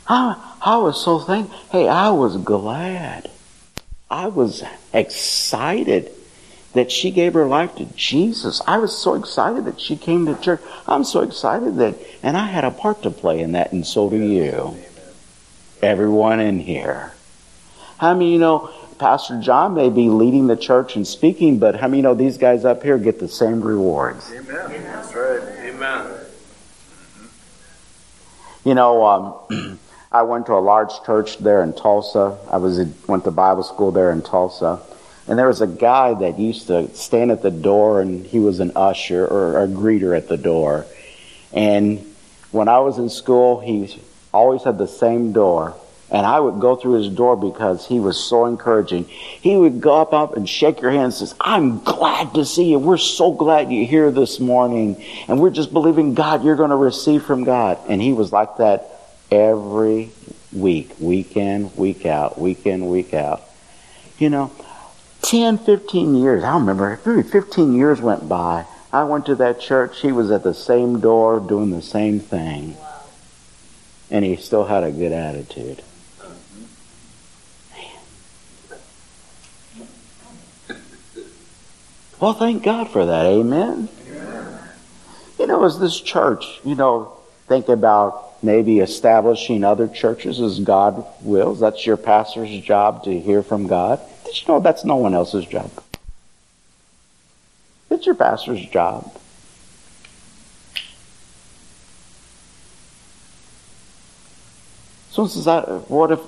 I, 0.07 0.57
I 0.61 0.76
was 0.76 1.03
so 1.03 1.18
thankful. 1.18 1.59
Hey, 1.70 1.88
I 1.88 2.11
was 2.11 2.36
glad. 2.36 3.30
I 4.11 4.28
was 4.28 4.62
excited 4.92 6.11
that 6.75 6.93
she 6.93 7.11
gave 7.11 7.35
her 7.35 7.47
life 7.47 7.75
to 7.77 7.87
Jesus. 7.97 8.61
I 8.66 8.79
was 8.79 8.97
so 8.97 9.14
excited 9.14 9.64
that 9.64 9.81
she 9.81 9.97
came 9.97 10.27
to 10.27 10.41
church. 10.41 10.61
I'm 10.87 11.05
so 11.05 11.20
excited 11.20 11.77
that, 11.77 11.95
and 12.22 12.37
I 12.37 12.47
had 12.47 12.64
a 12.64 12.70
part 12.70 13.03
to 13.03 13.11
play 13.11 13.41
in 13.41 13.53
that, 13.53 13.72
and 13.72 13.87
so 13.87 14.11
do 14.11 14.16
you. 14.16 14.77
Everyone 15.83 16.41
in 16.41 16.61
here. 16.61 17.12
How 17.99 18.14
many 18.14 18.33
you 18.33 18.39
know 18.39 18.72
Pastor 18.99 19.41
John 19.41 19.75
may 19.75 19.91
be 19.91 20.09
leading 20.09 20.47
the 20.47 20.57
church 20.57 20.97
and 20.97 21.07
speaking, 21.07 21.59
but 21.59 21.77
how 21.77 21.89
many 21.89 21.99
You 21.99 22.03
know 22.05 22.14
these 22.14 22.39
guys 22.39 22.64
up 22.64 22.83
here 22.83 22.99
get 22.99 23.18
the 23.18 23.29
same 23.29 23.61
rewards? 23.61 24.31
Amen. 24.33 24.83
That's 24.85 25.14
right. 25.14 25.43
Amen. 25.64 26.12
You 28.64 28.75
know, 28.75 29.05
um, 29.05 29.79
I 30.12 30.22
went 30.22 30.47
to 30.47 30.55
a 30.55 30.61
large 30.61 30.93
church 31.05 31.39
there 31.39 31.62
in 31.62 31.72
Tulsa. 31.72 32.39
I 32.51 32.57
was 32.59 32.79
went 33.07 33.25
to 33.25 33.31
Bible 33.31 33.62
school 33.62 33.91
there 33.91 34.11
in 34.11 34.22
Tulsa, 34.22 34.81
and 35.27 35.39
there 35.39 35.49
was 35.49 35.61
a 35.61 35.66
guy 35.66 36.14
that 36.14 36.39
used 36.39 36.66
to 36.66 36.95
stand 36.95 37.31
at 37.31 37.43
the 37.43 37.51
door, 37.51 38.01
and 38.01 38.27
he 38.27 38.39
was 38.39 38.61
an 38.61 38.72
usher 38.77 39.27
or 39.27 39.62
a 39.62 39.66
greeter 39.66 40.16
at 40.16 40.29
the 40.29 40.37
door. 40.37 40.87
And 41.53 42.05
when 42.51 42.68
I 42.68 42.81
was 42.81 42.99
in 42.99 43.09
school, 43.09 43.61
he 43.61 44.01
always 44.33 44.64
had 44.64 44.77
the 44.77 44.89
same 44.89 45.33
door. 45.33 45.77
And 46.11 46.27
I 46.27 46.39
would 46.39 46.61
go 46.61 46.77
through 46.77 47.03
his 47.03 47.09
door 47.09 47.35
because 47.35 47.89
he 47.89 47.99
was 47.99 48.22
so 48.22 48.45
encouraging. 48.45 49.05
He 49.07 49.57
would 49.57 49.81
go 49.81 50.01
up, 50.01 50.12
up 50.12 50.37
and 50.37 50.49
shake 50.49 50.81
your 50.81 50.91
hand 50.91 51.05
and 51.05 51.14
says, 51.14 51.35
I'm 51.41 51.83
glad 51.83 52.35
to 52.35 52.45
see 52.45 52.70
you. 52.70 52.79
We're 52.79 52.99
so 52.99 53.33
glad 53.33 53.72
you're 53.72 53.87
here 53.87 54.11
this 54.11 54.39
morning. 54.39 55.03
And 55.27 55.41
we're 55.41 55.51
just 55.51 55.72
believing 55.72 56.14
God, 56.14 56.45
you're 56.45 56.57
going 56.57 56.70
to 56.70 56.77
receive 56.77 57.25
from 57.25 57.45
God. 57.45 57.79
And 57.89 58.01
he 58.01 58.12
was 58.12 58.31
like 58.31 58.59
that 58.59 58.91
every 59.31 60.11
week, 60.53 60.93
week 61.01 61.37
in, 61.37 61.75
week 61.75 62.07
out, 62.07 62.39
week 62.39 62.66
in, 62.66 62.89
week 62.89 63.14
out. 63.14 63.43
You 64.18 64.31
know, 64.31 64.53
10, 65.25 65.59
15 65.59 66.14
years, 66.14 66.45
I 66.45 66.55
remember, 66.55 67.01
maybe 67.05 67.22
15 67.22 67.75
years 67.75 68.01
went 68.01 68.29
by. 68.29 68.66
I 68.93 69.05
went 69.05 69.27
to 69.27 69.35
that 69.37 69.59
church. 69.59 70.01
He 70.03 70.12
was 70.12 70.31
at 70.31 70.43
the 70.43 70.55
same 70.55 71.01
door 71.01 71.41
doing 71.41 71.70
the 71.70 71.83
same 71.83 72.20
thing. 72.20 72.77
And 74.11 74.25
he 74.25 74.37
still 74.37 74.66
had 74.66 74.85
a 74.85 74.93
good 74.93 75.12
attitude. 75.12 75.83
Well, 82.20 82.35
thank 82.35 82.62
God 82.62 82.91
for 82.91 83.05
that. 83.05 83.27
Amen. 83.27 83.89
You 85.39 85.47
know, 85.47 85.64
as 85.64 85.79
this 85.79 86.01
church, 86.01 86.61
you 86.64 86.75
know, 86.75 87.18
think 87.49 87.68
about 87.68 88.43
maybe 88.43 88.79
establishing 88.79 89.64
other 89.64 89.89
churches 89.89 90.41
as 90.41 90.61
God 90.61 91.05
wills. 91.22 91.61
That's 91.61 91.85
your 91.85 91.97
pastor's 91.97 92.61
job 92.61 93.05
to 93.05 93.20
hear 93.20 93.43
from 93.43 93.66
God. 93.66 94.01
Did 94.35 94.49
you 94.49 94.55
know 94.55 94.59
that's 94.59 94.85
no 94.85 94.97
one 94.97 95.14
else's 95.14 95.47
job? 95.47 95.70
It's 97.89 98.05
your 98.05 98.16
pastor's 98.16 98.66
job. 98.66 99.16
So 105.12 105.28
says, 105.28 105.47
uh, 105.47 105.85
what 105.87 106.11
if 106.11 106.18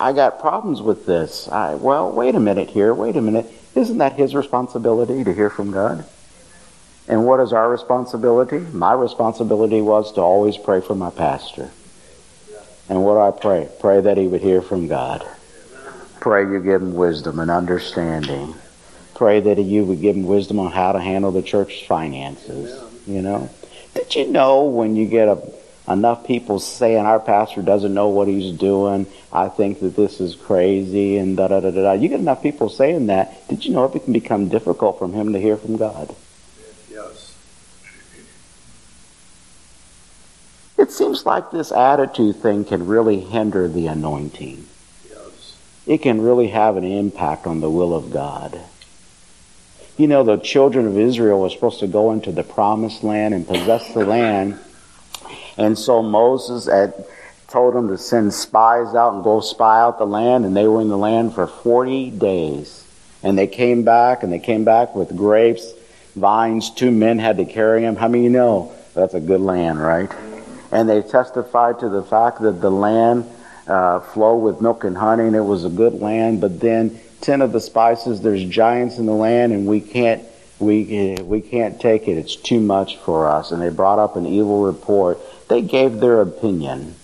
I 0.00 0.14
got 0.14 0.40
problems 0.40 0.80
with 0.80 1.04
this? 1.04 1.46
I, 1.48 1.74
well, 1.74 2.10
wait 2.10 2.34
a 2.34 2.40
minute 2.40 2.70
here. 2.70 2.94
Wait 2.94 3.16
a 3.16 3.20
minute. 3.20 3.52
Isn't 3.74 3.98
that 3.98 4.14
his 4.14 4.34
responsibility 4.34 5.22
to 5.22 5.34
hear 5.34 5.50
from 5.50 5.72
God? 5.72 6.06
And 7.06 7.26
what 7.26 7.40
is 7.40 7.52
our 7.52 7.68
responsibility? 7.68 8.60
My 8.60 8.94
responsibility 8.94 9.82
was 9.82 10.10
to 10.14 10.22
always 10.22 10.56
pray 10.56 10.80
for 10.80 10.94
my 10.94 11.10
pastor. 11.10 11.70
And 12.88 13.04
what 13.04 13.14
do 13.14 13.20
I 13.20 13.38
pray? 13.38 13.68
Pray 13.78 14.00
that 14.00 14.16
he 14.16 14.26
would 14.26 14.40
hear 14.40 14.62
from 14.62 14.88
God. 14.88 15.28
Pray 16.20 16.42
you 16.42 16.60
give 16.60 16.82
him 16.82 16.94
wisdom 16.94 17.38
and 17.38 17.50
understanding. 17.50 18.54
Pray 19.14 19.40
that 19.40 19.58
you 19.58 19.84
would 19.84 20.00
give 20.00 20.16
him 20.16 20.26
wisdom 20.26 20.58
on 20.58 20.70
how 20.70 20.92
to 20.92 21.00
handle 21.00 21.32
the 21.32 21.42
church's 21.42 21.86
finances. 21.86 22.78
You 23.06 23.22
know? 23.22 23.50
Did 23.94 24.14
you 24.14 24.28
know 24.28 24.64
when 24.64 24.96
you 24.96 25.06
get 25.06 25.28
a, 25.28 25.42
enough 25.88 26.26
people 26.26 26.60
saying 26.60 27.04
our 27.04 27.20
pastor 27.20 27.62
doesn't 27.62 27.92
know 27.92 28.08
what 28.08 28.28
he's 28.28 28.56
doing, 28.56 29.06
I 29.32 29.48
think 29.48 29.80
that 29.80 29.96
this 29.96 30.20
is 30.20 30.34
crazy, 30.36 31.16
and 31.16 31.36
da 31.36 31.48
da 31.48 31.60
da 31.60 31.70
da 31.70 31.82
da. 31.82 31.92
You 31.92 32.08
get 32.08 32.20
enough 32.20 32.42
people 32.42 32.68
saying 32.68 33.06
that, 33.06 33.48
did 33.48 33.64
you 33.64 33.72
know 33.72 33.84
it 33.84 34.04
can 34.04 34.12
become 34.12 34.48
difficult 34.48 34.98
for 34.98 35.08
him 35.08 35.32
to 35.32 35.40
hear 35.40 35.56
from 35.56 35.76
God? 35.76 36.14
Yes. 36.90 37.34
It 40.78 40.92
seems 40.92 41.26
like 41.26 41.50
this 41.50 41.72
attitude 41.72 42.36
thing 42.36 42.64
can 42.64 42.86
really 42.86 43.20
hinder 43.20 43.68
the 43.68 43.86
anointing. 43.86 44.66
It 45.90 46.02
can 46.02 46.20
really 46.20 46.46
have 46.50 46.76
an 46.76 46.84
impact 46.84 47.48
on 47.48 47.60
the 47.60 47.68
will 47.68 47.96
of 47.96 48.12
God. 48.12 48.60
You 49.96 50.06
know, 50.06 50.22
the 50.22 50.36
children 50.36 50.86
of 50.86 50.96
Israel 50.96 51.40
were 51.40 51.50
supposed 51.50 51.80
to 51.80 51.88
go 51.88 52.12
into 52.12 52.30
the 52.30 52.44
promised 52.44 53.02
land 53.02 53.34
and 53.34 53.44
possess 53.44 53.92
the 53.92 54.04
land. 54.04 54.60
And 55.56 55.76
so 55.76 56.00
Moses 56.00 56.66
had 56.66 56.94
told 57.48 57.74
them 57.74 57.88
to 57.88 57.98
send 57.98 58.32
spies 58.32 58.94
out 58.94 59.14
and 59.14 59.24
go 59.24 59.40
spy 59.40 59.80
out 59.80 59.98
the 59.98 60.06
land, 60.06 60.44
and 60.44 60.56
they 60.56 60.68
were 60.68 60.80
in 60.80 60.90
the 60.90 60.96
land 60.96 61.34
for 61.34 61.48
40 61.48 62.12
days. 62.12 62.86
And 63.24 63.36
they 63.36 63.48
came 63.48 63.82
back, 63.82 64.22
and 64.22 64.32
they 64.32 64.38
came 64.38 64.62
back 64.62 64.94
with 64.94 65.16
grapes, 65.16 65.72
vines. 66.14 66.70
Two 66.70 66.92
men 66.92 67.18
had 67.18 67.38
to 67.38 67.44
carry 67.44 67.80
them. 67.80 67.96
How 67.96 68.06
many 68.06 68.22
you 68.22 68.30
know? 68.30 68.72
That's 68.94 69.14
a 69.14 69.20
good 69.20 69.40
land, 69.40 69.82
right? 69.82 70.08
and 70.72 70.88
they 70.88 71.02
testified 71.02 71.80
to 71.80 71.88
the 71.88 72.04
fact 72.04 72.40
that 72.42 72.60
the 72.60 72.70
land 72.70 73.28
uh, 73.70 74.00
flowed 74.00 74.38
with 74.38 74.60
milk 74.60 74.84
and 74.84 74.96
honey, 74.96 75.24
and 75.24 75.36
it 75.36 75.40
was 75.40 75.64
a 75.64 75.70
good 75.70 75.94
land. 75.94 76.40
But 76.40 76.60
then 76.60 76.98
ten 77.20 77.40
of 77.40 77.52
the 77.52 77.60
spices, 77.60 78.20
there's 78.20 78.44
giants 78.44 78.98
in 78.98 79.06
the 79.06 79.12
land, 79.12 79.52
and 79.52 79.66
we 79.66 79.80
can't 79.80 80.22
we 80.58 81.16
we 81.22 81.40
can't 81.40 81.80
take 81.80 82.08
it. 82.08 82.18
It's 82.18 82.36
too 82.36 82.60
much 82.60 82.96
for 82.98 83.28
us. 83.28 83.52
And 83.52 83.62
they 83.62 83.68
brought 83.70 83.98
up 83.98 84.16
an 84.16 84.26
evil 84.26 84.62
report. 84.62 85.18
They 85.48 85.62
gave 85.62 86.00
their 86.00 86.20
opinion. 86.20 86.96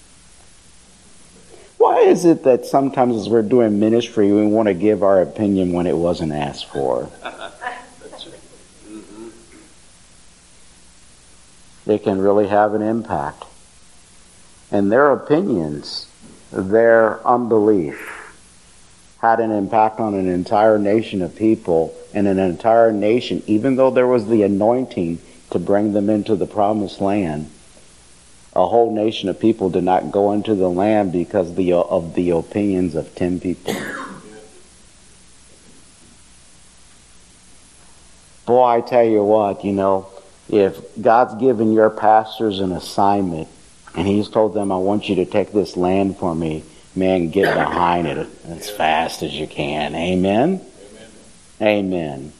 Why 1.78 2.00
is 2.00 2.24
it 2.24 2.42
that 2.44 2.66
sometimes 2.66 3.16
as 3.16 3.28
we're 3.28 3.42
doing 3.42 3.78
ministry, 3.78 4.32
we 4.32 4.46
want 4.46 4.66
to 4.66 4.74
give 4.74 5.02
our 5.02 5.22
opinion 5.22 5.72
when 5.72 5.86
it 5.86 5.96
wasn't 5.96 6.32
asked 6.32 6.66
for? 6.66 7.10
It 11.88 12.02
can 12.02 12.20
really 12.20 12.48
have 12.48 12.74
an 12.74 12.82
impact 12.82 13.44
and 14.70 14.90
their 14.90 15.12
opinions, 15.12 16.05
their 16.52 17.26
unbelief, 17.26 18.12
had 19.20 19.40
an 19.40 19.50
impact 19.50 19.98
on 19.98 20.14
an 20.14 20.28
entire 20.28 20.78
nation 20.78 21.22
of 21.22 21.34
people 21.34 21.94
and 22.14 22.26
an 22.28 22.38
entire 22.38 22.92
nation, 22.92 23.42
even 23.46 23.76
though 23.76 23.90
there 23.90 24.06
was 24.06 24.28
the 24.28 24.42
anointing 24.42 25.18
to 25.50 25.58
bring 25.58 25.92
them 25.92 26.10
into 26.10 26.36
the 26.36 26.46
promised 26.46 27.00
land. 27.00 27.50
A 28.54 28.66
whole 28.66 28.94
nation 28.94 29.28
of 29.28 29.38
people 29.38 29.68
did 29.68 29.84
not 29.84 30.10
go 30.10 30.32
into 30.32 30.54
the 30.54 30.70
land 30.70 31.12
because 31.12 31.50
of 31.50 31.56
the, 31.56 31.74
of 31.74 32.14
the 32.14 32.30
opinions 32.30 32.94
of 32.94 33.14
10 33.14 33.40
people. 33.40 33.74
Boy, 38.46 38.64
I 38.64 38.80
tell 38.80 39.04
you 39.04 39.24
what, 39.24 39.64
you 39.64 39.72
know, 39.72 40.06
if 40.48 40.80
God's 41.00 41.34
given 41.34 41.72
your 41.72 41.90
pastors 41.90 42.60
an 42.60 42.72
assignment 42.72 43.48
and 43.96 44.06
he's 44.06 44.28
told 44.28 44.54
them, 44.54 44.70
I 44.70 44.76
want 44.76 45.08
you 45.08 45.16
to 45.16 45.24
take 45.24 45.52
this 45.52 45.76
land 45.76 46.18
for 46.18 46.34
me. 46.34 46.62
Man, 46.94 47.30
get 47.30 47.54
behind 47.54 48.06
it 48.06 48.28
as 48.46 48.70
fast 48.70 49.22
as 49.22 49.32
you 49.34 49.46
can. 49.46 49.94
Amen? 49.94 50.64
Amen. 51.60 51.92
Amen. 51.92 52.32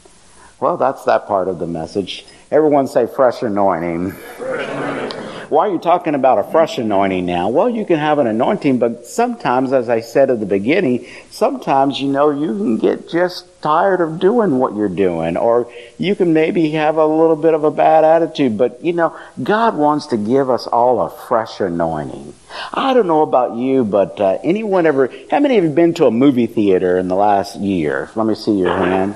Well, 0.59 0.77
that's 0.77 1.03
that 1.05 1.27
part 1.27 1.47
of 1.47 1.59
the 1.59 1.67
message. 1.67 2.25
Everyone 2.51 2.87
say 2.87 3.05
fresh 3.05 3.43
anointing. 3.43 4.11
Fresh 4.11 4.69
anointing. 4.69 5.36
Why 5.49 5.67
are 5.67 5.71
you 5.71 5.79
talking 5.79 6.13
about 6.13 6.39
a 6.39 6.51
fresh 6.51 6.77
anointing 6.77 7.25
now? 7.25 7.47
Well, 7.49 7.69
you 7.69 7.85
can 7.85 7.99
have 7.99 8.19
an 8.19 8.27
anointing, 8.27 8.79
but 8.79 9.05
sometimes, 9.05 9.71
as 9.71 9.87
I 9.87 10.01
said 10.01 10.29
at 10.29 10.41
the 10.41 10.45
beginning, 10.45 11.05
sometimes, 11.31 12.01
you 12.01 12.09
know, 12.09 12.31
you 12.31 12.47
can 12.47 12.77
get 12.77 13.07
just 13.07 13.45
tired 13.61 14.01
of 14.01 14.19
doing 14.19 14.59
what 14.59 14.75
you're 14.75 14.89
doing, 14.89 15.37
or 15.37 15.71
you 15.97 16.15
can 16.15 16.33
maybe 16.33 16.71
have 16.71 16.97
a 16.97 17.05
little 17.05 17.37
bit 17.37 17.53
of 17.53 17.63
a 17.63 17.71
bad 17.71 18.03
attitude, 18.03 18.57
but, 18.57 18.83
you 18.83 18.91
know, 18.91 19.17
God 19.41 19.77
wants 19.77 20.07
to 20.07 20.17
give 20.17 20.49
us 20.49 20.67
all 20.67 21.01
a 21.01 21.09
fresh 21.09 21.61
anointing. 21.61 22.33
I 22.73 22.93
don't 22.93 23.07
know 23.07 23.21
about 23.21 23.55
you, 23.55 23.85
but 23.85 24.19
uh, 24.19 24.39
anyone 24.43 24.85
ever, 24.85 25.09
how 25.31 25.39
many 25.39 25.57
of 25.57 25.63
you 25.63 25.69
been 25.69 25.93
to 25.95 26.07
a 26.07 26.11
movie 26.11 26.47
theater 26.47 26.97
in 26.97 27.07
the 27.07 27.15
last 27.15 27.55
year? 27.55 28.11
Let 28.15 28.25
me 28.25 28.35
see 28.35 28.51
your 28.51 28.75
hand 28.75 29.15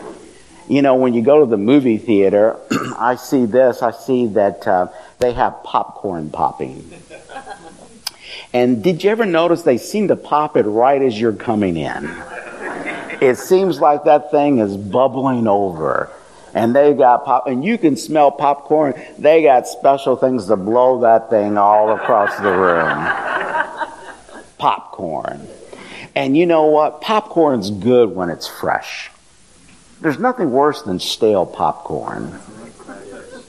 you 0.68 0.82
know, 0.82 0.95
when 0.95 1.14
you 1.14 1.22
go 1.22 1.39
to 1.39 1.45
the 1.45 1.57
movie 1.57 1.97
theater, 1.97 2.57
I 2.97 3.16
see 3.16 3.45
this. 3.45 3.82
I 3.82 3.91
see 3.91 4.28
that 4.28 4.68
uh, 4.68 4.88
they 5.20 5.34
have 5.34 5.64
popcorn 5.64 6.30
popping. 6.30 6.91
And 8.53 8.84
did 8.84 9.03
you 9.03 9.09
ever 9.09 9.26
notice 9.26 9.64
they 9.64 9.78
seem 9.78 10.09
to 10.09 10.16
pop 10.16 10.57
it 10.57 10.64
right 10.64 11.01
as 11.01 11.20
you're 11.20 11.34
coming 11.34 11.78
in? 11.78 12.09
It 13.22 13.38
seems 13.38 13.80
like 13.80 14.05
that 14.05 14.32
thing 14.32 14.59
is 14.59 14.76
bubbling 14.76 15.47
over. 15.47 16.12
And 16.53 16.76
they 16.76 16.93
got 16.93 17.24
pop, 17.24 17.47
and 17.47 17.64
you 17.64 17.78
can 17.78 17.95
smell 17.95 18.30
popcorn. 18.30 18.93
They 19.18 19.43
got 19.43 19.68
special 19.68 20.18
things 20.18 20.47
to 20.47 20.57
blow 20.57 20.99
that 21.01 21.30
thing 21.30 21.57
all 21.57 21.95
across 21.95 22.36
the 22.38 22.51
room. 22.51 23.07
Popcorn. 24.57 25.47
And 26.14 26.36
you 26.36 26.45
know 26.45 26.66
what? 26.66 26.99
Popcorn's 26.99 27.70
good 27.70 28.14
when 28.14 28.30
it's 28.30 28.47
fresh. 28.47 29.12
There's 30.02 30.20
nothing 30.20 30.52
worse 30.52 30.82
than 30.82 30.99
stale 30.99 31.45
popcorn. 31.45 32.39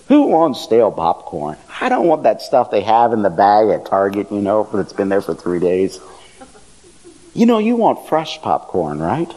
Who 0.09 0.27
wants 0.27 0.61
stale 0.61 0.93
popcorn? 0.93 1.57
I 1.81 1.89
don't 1.89 2.07
want 2.07 2.25
that 2.25 2.43
stuff 2.43 2.71
they 2.71 2.83
have 2.83 3.15
in 3.15 3.23
the 3.23 3.31
bag 3.31 3.71
at 3.71 3.87
Target, 3.87 4.31
you 4.31 4.43
know, 4.43 4.69
that's 4.71 4.93
been 4.93 5.09
there 5.09 5.23
for 5.23 5.35
three 5.35 5.59
days. 5.59 5.99
You 7.33 7.47
know, 7.47 7.59
you 7.59 7.77
want 7.77 8.07
fresh 8.07 8.43
popcorn, 8.43 8.99
right? 8.99 9.33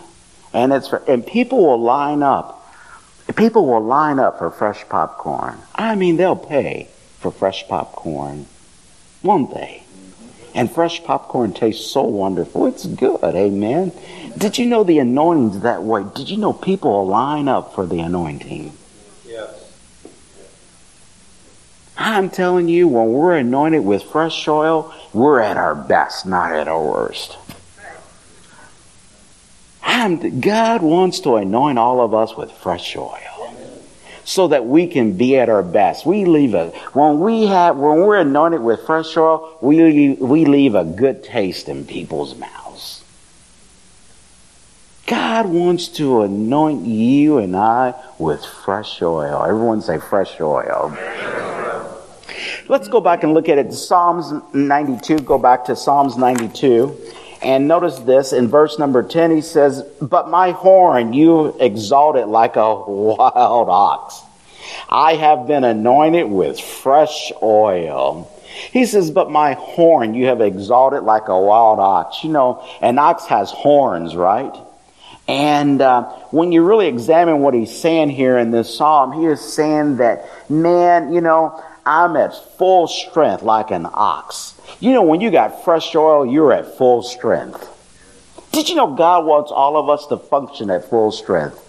And 0.53 0.73
it's 0.73 0.91
and 1.07 1.25
people 1.25 1.65
will 1.65 1.81
line 1.81 2.21
up. 2.21 2.61
People 3.37 3.65
will 3.65 3.83
line 3.83 4.19
up 4.19 4.37
for 4.37 4.51
fresh 4.51 4.87
popcorn. 4.89 5.57
I 5.73 5.95
mean, 5.95 6.17
they'll 6.17 6.35
pay 6.35 6.89
for 7.19 7.31
fresh 7.31 7.65
popcorn, 7.69 8.45
won't 9.23 9.53
they? 9.53 9.84
And 10.55 10.71
fresh 10.71 11.03
popcorn 11.03 11.51
tastes 11.51 11.91
so 11.91 12.03
wonderful. 12.03 12.65
It's 12.65 12.85
good, 12.85 13.21
amen. 13.21 13.91
Did 14.37 14.57
you 14.57 14.65
know 14.65 14.85
the 14.85 14.99
anointing's 14.99 15.59
that 15.59 15.83
way? 15.83 16.05
Did 16.15 16.29
you 16.29 16.37
know 16.37 16.53
people 16.53 17.05
line 17.05 17.49
up 17.49 17.75
for 17.75 17.85
the 17.85 17.99
anointing? 17.99 18.71
Yes. 19.27 19.73
I'm 21.97 22.29
telling 22.29 22.69
you, 22.69 22.87
when 22.87 23.11
we're 23.11 23.35
anointed 23.35 23.83
with 23.83 24.03
fresh 24.03 24.47
oil, 24.47 24.93
we're 25.11 25.41
at 25.41 25.57
our 25.57 25.75
best, 25.75 26.25
not 26.25 26.53
at 26.53 26.69
our 26.69 26.81
worst. 26.81 27.37
I'm, 29.83 30.39
God 30.39 30.81
wants 30.81 31.19
to 31.21 31.35
anoint 31.35 31.77
all 31.77 31.99
of 31.99 32.13
us 32.13 32.37
with 32.37 32.49
fresh 32.49 32.95
oil 32.95 33.19
so 34.25 34.47
that 34.49 34.65
we 34.65 34.87
can 34.87 35.15
be 35.15 35.37
at 35.37 35.47
our 35.47 35.63
best. 35.63 36.05
We 36.05 36.25
leave 36.25 36.53
a 36.53 36.69
when 36.93 37.21
we 37.21 37.45
have 37.45 37.77
when 37.77 38.01
we're 38.01 38.17
anointed 38.17 38.61
with 38.61 38.85
fresh 38.85 39.15
oil, 39.15 39.57
we 39.61 39.81
leave, 39.81 40.19
we 40.19 40.45
leave 40.45 40.75
a 40.75 40.83
good 40.83 41.23
taste 41.23 41.69
in 41.69 41.85
people's 41.85 42.35
mouths. 42.35 43.03
God 45.05 45.45
wants 45.45 45.87
to 45.89 46.23
anoint 46.23 46.87
you 46.87 47.37
and 47.37 47.55
I 47.55 47.93
with 48.17 48.43
fresh 48.43 49.01
oil. 49.03 49.43
Everyone 49.43 49.81
say 49.81 49.99
fresh 49.99 50.41
oil. 50.41 50.97
Let's 52.67 52.87
go 52.87 52.99
back 52.99 53.23
and 53.23 53.35
look 53.35 53.47
at 53.47 53.59
it. 53.59 53.71
Psalms 53.71 54.33
92. 54.53 55.19
Go 55.19 55.37
back 55.37 55.65
to 55.65 55.75
Psalms 55.75 56.17
92. 56.17 56.99
And 57.45 57.67
notice 57.67 57.99
this 57.99 58.33
in 58.33 58.47
verse 58.47 58.79
number 58.79 59.03
10, 59.03 59.29
he 59.29 59.41
says, 59.41 59.83
But 60.01 60.31
my 60.31 60.49
horn 60.49 61.13
you 61.13 61.55
exalted 61.59 62.25
like 62.25 62.55
a 62.55 62.75
wild 62.75 63.69
ox. 63.69 64.19
I 64.89 65.13
have 65.13 65.45
been 65.45 65.63
anointed 65.63 66.27
with 66.27 66.59
fresh 66.59 67.31
oil. 67.43 68.31
He 68.71 68.87
says, 68.87 69.11
But 69.11 69.29
my 69.29 69.53
horn 69.53 70.15
you 70.15 70.25
have 70.25 70.41
exalted 70.41 71.03
like 71.03 71.27
a 71.27 71.39
wild 71.39 71.77
ox. 71.79 72.23
You 72.23 72.31
know, 72.31 72.67
an 72.81 72.97
ox 72.97 73.27
has 73.27 73.51
horns, 73.51 74.15
right? 74.15 74.55
And 75.27 75.83
uh, 75.83 76.05
when 76.31 76.51
you 76.51 76.63
really 76.63 76.87
examine 76.87 77.41
what 77.41 77.53
he's 77.53 77.79
saying 77.79 78.09
here 78.09 78.39
in 78.39 78.49
this 78.49 78.75
psalm, 78.75 79.11
he 79.11 79.27
is 79.27 79.39
saying 79.39 79.97
that, 79.97 80.27
man, 80.49 81.13
you 81.13 81.21
know, 81.21 81.63
I'm 81.85 82.15
at 82.15 82.33
full 82.57 82.87
strength 82.87 83.43
like 83.43 83.69
an 83.69 83.85
ox. 83.85 84.54
You 84.79 84.93
know, 84.93 85.03
when 85.03 85.21
you 85.21 85.31
got 85.31 85.63
fresh 85.63 85.95
oil, 85.95 86.25
you're 86.25 86.53
at 86.53 86.77
full 86.77 87.03
strength. 87.03 87.71
Did 88.51 88.69
you 88.69 88.75
know 88.75 88.95
God 88.95 89.25
wants 89.25 89.51
all 89.51 89.77
of 89.77 89.89
us 89.89 90.07
to 90.07 90.17
function 90.17 90.69
at 90.69 90.89
full 90.89 91.11
strength? 91.11 91.61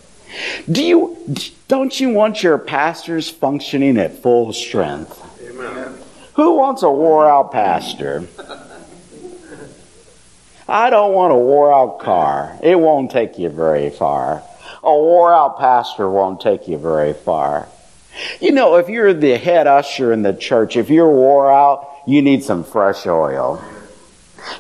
Do 0.71 0.83
you, 0.83 1.17
don't 1.69 1.99
you 1.99 2.11
want 2.11 2.43
your 2.43 2.59
pastors 2.59 3.29
functioning 3.29 3.97
at 3.99 4.23
full 4.23 4.53
strength? 4.53 5.23
Amen. 5.43 5.99
Who 6.35 6.57
wants 6.57 6.83
a 6.83 6.91
wore 6.91 7.29
out 7.29 7.53
pastor? 7.53 8.27
I 10.69 10.91
don't 10.91 11.13
want 11.13 11.33
a 11.33 11.37
wore 11.37 11.73
out 11.73 12.01
car. 12.01 12.59
It 12.63 12.79
won't 12.79 13.11
take 13.11 13.39
you 13.39 13.49
very 13.49 13.91
far. 13.91 14.43
A 14.83 14.93
wore 14.93 15.33
out 15.33 15.59
pastor 15.59 16.09
won't 16.11 16.41
take 16.41 16.69
you 16.69 16.77
very 16.77 17.13
far. 17.13 17.69
You 18.41 18.53
know, 18.53 18.77
if 18.77 18.89
you're 18.89 19.15
the 19.15 19.37
head 19.37 19.67
usher 19.67 20.13
in 20.13 20.23
the 20.23 20.33
church, 20.33 20.77
if 20.77 20.91
you're 20.91 21.11
wore 21.11 21.53
out, 21.53 21.89
you 22.07 22.23
need 22.23 22.45
some 22.45 22.65
fresh 22.65 23.07
oil. 23.07 23.63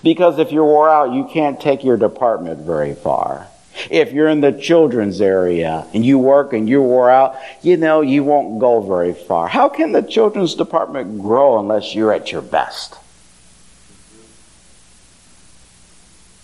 Because 0.02 0.38
if 0.38 0.52
you're 0.52 0.64
wore 0.64 0.90
out, 0.90 1.12
you 1.12 1.24
can't 1.24 1.60
take 1.60 1.84
your 1.84 1.96
department 1.96 2.60
very 2.60 2.94
far. 2.94 3.46
If 3.90 4.12
you're 4.12 4.28
in 4.28 4.40
the 4.40 4.52
children's 4.52 5.20
area 5.20 5.86
and 5.92 6.04
you 6.04 6.18
work 6.18 6.52
and 6.52 6.68
you're 6.68 6.82
wore 6.82 7.10
out, 7.10 7.36
you 7.62 7.76
know, 7.76 8.00
you 8.00 8.24
won't 8.24 8.58
go 8.58 8.80
very 8.80 9.14
far. 9.14 9.48
How 9.48 9.68
can 9.68 9.92
the 9.92 10.02
children's 10.02 10.54
department 10.54 11.20
grow 11.20 11.58
unless 11.58 11.94
you're 11.94 12.12
at 12.12 12.32
your 12.32 12.42
best? 12.42 12.96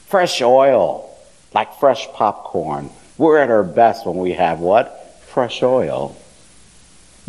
Fresh 0.06 0.42
oil, 0.42 1.10
like 1.54 1.80
fresh 1.80 2.06
popcorn. 2.12 2.90
We're 3.16 3.38
at 3.38 3.50
our 3.50 3.64
best 3.64 4.06
when 4.06 4.18
we 4.18 4.32
have 4.32 4.60
what? 4.60 5.18
Fresh 5.26 5.62
oil. 5.62 6.16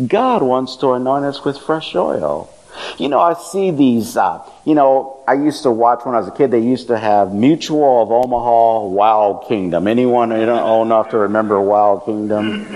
God 0.05 0.43
wants 0.43 0.76
to 0.78 0.91
anoint 0.91 1.26
us 1.26 1.45
with 1.45 1.57
fresh 1.57 1.95
oil. 1.95 2.52
You 2.97 3.09
know, 3.09 3.19
I 3.19 3.34
see 3.34 3.71
these, 3.71 4.17
uh, 4.17 4.47
you 4.65 4.76
know, 4.76 5.21
I 5.28 5.34
used 5.34 5.63
to 5.63 5.71
watch 5.71 6.05
when 6.05 6.15
I 6.15 6.19
was 6.19 6.28
a 6.28 6.32
kid, 6.32 6.51
they 6.51 6.59
used 6.59 6.88
to 6.88 6.97
have 6.97 7.34
Mutual 7.34 8.03
of 8.03 8.11
Omaha 8.11 8.88
Wild 8.88 9.47
Kingdom. 9.47 9.88
Anyone 9.88 10.32
old 10.32 10.88
enough 10.88 11.09
to 11.09 11.17
remember 11.19 11.59
Wild 11.61 12.05
Kingdom? 12.05 12.67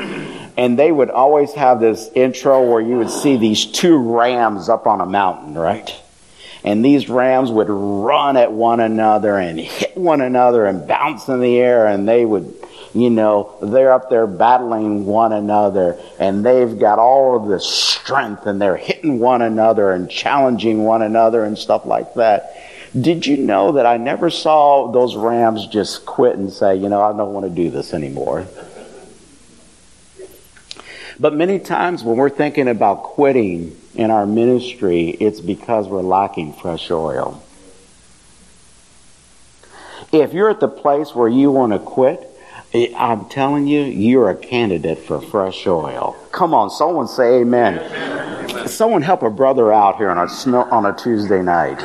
And 0.58 0.78
they 0.78 0.92
would 0.92 1.12
always 1.12 1.54
have 1.54 1.80
this 1.80 2.10
intro 2.16 2.64
where 2.64 2.82
you 2.82 2.98
would 2.98 3.12
see 3.12 3.38
these 3.38 3.66
two 3.66 3.98
rams 3.98 4.70
up 4.70 4.88
on 4.88 5.02
a 5.02 5.06
mountain, 5.06 5.54
right? 5.54 5.94
And 6.64 6.84
these 6.84 7.10
rams 7.10 7.52
would 7.52 7.70
run 7.70 8.38
at 8.38 8.52
one 8.52 8.80
another 8.80 9.38
and 9.38 9.60
hit 9.60 9.96
one 9.96 10.22
another 10.22 10.66
and 10.66 10.88
bounce 10.88 11.28
in 11.28 11.40
the 11.40 11.58
air 11.60 11.86
and 11.86 12.08
they 12.08 12.26
would 12.26 12.54
you 12.94 13.10
know, 13.10 13.56
they're 13.62 13.92
up 13.92 14.10
there 14.10 14.28
battling 14.28 15.06
one 15.06 15.34
another 15.34 16.00
and 16.20 16.46
they've 16.46 16.80
got 16.80 17.00
all 17.00 17.36
of 17.36 17.48
this 17.48 17.66
strength 17.66 18.46
and 18.46 18.62
they're 18.62 18.78
hitting 18.78 19.20
one 19.20 19.42
another 19.42 19.92
and 19.92 20.10
challenging 20.10 20.84
one 20.84 21.02
another 21.02 21.44
and 21.44 21.58
stuff 21.58 21.86
like 21.86 22.14
that. 22.16 22.56
Did 23.00 23.28
you 23.28 23.38
know 23.38 23.74
that 23.74 23.86
I 23.86 23.98
never 23.98 24.30
saw 24.30 24.92
those 24.92 25.16
Rams 25.16 25.68
just 25.68 26.06
quit 26.06 26.38
and 26.38 26.52
say, 26.52 26.76
you 26.76 26.90
know, 26.90 27.02
I 27.02 27.16
don't 27.16 27.34
want 27.34 27.46
to 27.46 27.52
do 27.54 27.70
this 27.70 27.94
anymore? 27.94 28.48
But 31.20 31.34
many 31.34 31.60
times 31.60 32.04
when 32.04 32.18
we're 32.18 32.30
thinking 32.30 32.68
about 32.68 33.04
quitting 33.04 33.76
in 33.96 34.12
our 34.12 34.26
ministry, 34.26 35.10
it's 35.10 35.42
because 35.42 35.88
we're 35.88 36.02
lacking 36.02 36.54
fresh 36.54 36.92
oil. 36.92 37.44
If 40.12 40.34
you're 40.34 40.50
at 40.50 40.60
the 40.60 40.68
place 40.68 41.14
where 41.14 41.28
you 41.28 41.52
want 41.52 41.74
to 41.74 41.80
quit, 41.80 42.37
I'm 42.74 43.26
telling 43.30 43.68
you, 43.68 43.82
you're 43.82 44.30
a 44.30 44.36
candidate 44.36 45.00
for 45.00 45.22
fresh 45.22 45.66
oil. 45.66 46.16
Come 46.32 46.54
on, 46.54 46.70
someone 46.70 47.08
say 47.08 47.42
amen. 47.42 47.80
amen. 47.80 48.68
Someone 48.68 49.02
help 49.02 49.24
a 49.24 49.30
brother 49.30 49.72
out 49.72 49.98
here 49.98 50.10
on 50.10 50.18
a 50.18 50.30
snow, 50.30 50.64
on 50.64 50.86
a 50.86 50.94
Tuesday 50.94 51.42
night. 51.42 51.80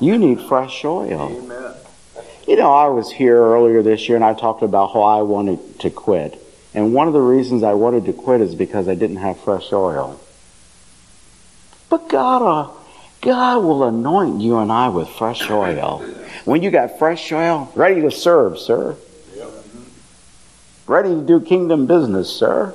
you 0.00 0.16
need 0.16 0.40
fresh 0.40 0.84
oil. 0.84 1.30
Amen. 1.30 1.74
You 2.48 2.56
know, 2.56 2.72
I 2.72 2.88
was 2.88 3.12
here 3.12 3.36
earlier 3.36 3.82
this 3.82 4.08
year 4.08 4.16
and 4.16 4.24
I 4.24 4.34
talked 4.34 4.62
about 4.62 4.92
how 4.92 5.02
I 5.02 5.22
wanted 5.22 5.78
to 5.80 5.90
quit. 5.90 6.38
And 6.74 6.94
one 6.94 7.06
of 7.06 7.12
the 7.12 7.20
reasons 7.20 7.62
I 7.62 7.74
wanted 7.74 8.06
to 8.06 8.12
quit 8.12 8.40
is 8.40 8.54
because 8.54 8.88
I 8.88 8.94
didn't 8.94 9.16
have 9.16 9.38
fresh 9.38 9.72
oil. 9.72 10.18
But 11.88 12.08
God, 12.08 12.42
uh, 12.42 12.81
God 13.22 13.62
will 13.62 13.84
anoint 13.84 14.40
you 14.40 14.58
and 14.58 14.70
I 14.70 14.88
with 14.88 15.08
fresh 15.08 15.48
oil. 15.48 16.00
When 16.44 16.62
you 16.62 16.72
got 16.72 16.98
fresh 16.98 17.30
oil, 17.30 17.72
ready 17.76 18.00
to 18.02 18.10
serve, 18.10 18.58
sir. 18.58 18.96
Ready 20.88 21.10
to 21.10 21.22
do 21.22 21.40
kingdom 21.40 21.86
business, 21.86 22.28
sir. 22.28 22.74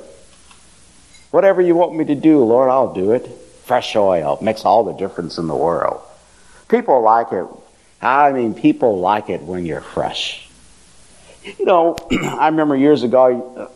Whatever 1.30 1.60
you 1.60 1.76
want 1.76 1.94
me 1.94 2.06
to 2.06 2.14
do, 2.14 2.42
Lord, 2.42 2.70
I'll 2.70 2.94
do 2.94 3.12
it. 3.12 3.28
Fresh 3.64 3.94
oil 3.94 4.38
makes 4.40 4.64
all 4.64 4.84
the 4.84 4.94
difference 4.94 5.36
in 5.36 5.46
the 5.46 5.54
world. 5.54 6.00
People 6.68 7.02
like 7.02 7.30
it. 7.32 7.46
I 8.00 8.32
mean, 8.32 8.54
people 8.54 8.98
like 9.00 9.28
it 9.28 9.42
when 9.42 9.66
you're 9.66 9.82
fresh. 9.82 10.48
You 11.44 11.66
know, 11.66 11.96
I 12.10 12.48
remember 12.48 12.74
years 12.74 13.02
ago, 13.02 13.70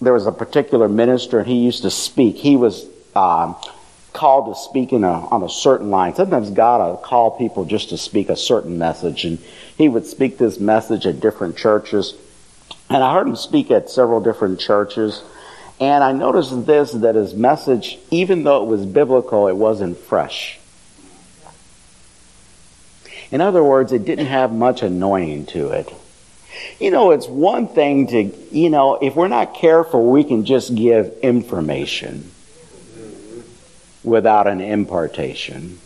there 0.00 0.14
was 0.14 0.26
a 0.26 0.32
particular 0.32 0.88
minister, 0.88 1.40
and 1.40 1.46
he 1.46 1.56
used 1.56 1.82
to 1.82 1.90
speak. 1.90 2.36
He 2.36 2.56
was 2.56 2.86
um, 3.14 3.56
called 4.16 4.46
to 4.46 4.58
speak 4.58 4.92
in 4.92 5.04
a, 5.04 5.28
on 5.28 5.42
a 5.42 5.48
certain 5.48 5.90
line. 5.90 6.14
Sometimes 6.14 6.50
God 6.50 6.80
will 6.80 6.96
call 6.96 7.30
people 7.30 7.66
just 7.66 7.90
to 7.90 7.98
speak 7.98 8.30
a 8.30 8.36
certain 8.36 8.78
message, 8.78 9.24
and 9.24 9.38
he 9.76 9.88
would 9.88 10.06
speak 10.06 10.38
this 10.38 10.58
message 10.58 11.06
at 11.06 11.20
different 11.20 11.56
churches. 11.56 12.14
And 12.88 13.04
I 13.04 13.12
heard 13.12 13.28
him 13.28 13.36
speak 13.36 13.70
at 13.70 13.90
several 13.90 14.20
different 14.20 14.58
churches, 14.58 15.22
and 15.78 16.02
I 16.02 16.12
noticed 16.12 16.66
this 16.66 16.92
that 16.92 17.14
his 17.14 17.34
message, 17.34 17.98
even 18.10 18.42
though 18.42 18.64
it 18.64 18.66
was 18.66 18.86
biblical, 18.86 19.48
it 19.48 19.56
wasn't 19.56 19.98
fresh. 19.98 20.58
In 23.30 23.40
other 23.40 23.62
words, 23.62 23.92
it 23.92 24.04
didn't 24.04 24.26
have 24.26 24.52
much 24.52 24.82
anointing 24.82 25.46
to 25.46 25.72
it. 25.72 25.92
You 26.80 26.90
know, 26.90 27.10
it's 27.10 27.26
one 27.26 27.68
thing 27.68 28.06
to, 28.06 28.22
you 28.50 28.70
know, 28.70 28.94
if 28.94 29.14
we're 29.14 29.28
not 29.28 29.54
careful, 29.54 30.10
we 30.10 30.24
can 30.24 30.46
just 30.46 30.74
give 30.74 31.18
information 31.22 32.30
without 34.06 34.46
an 34.46 34.62
impartation, 34.62 35.78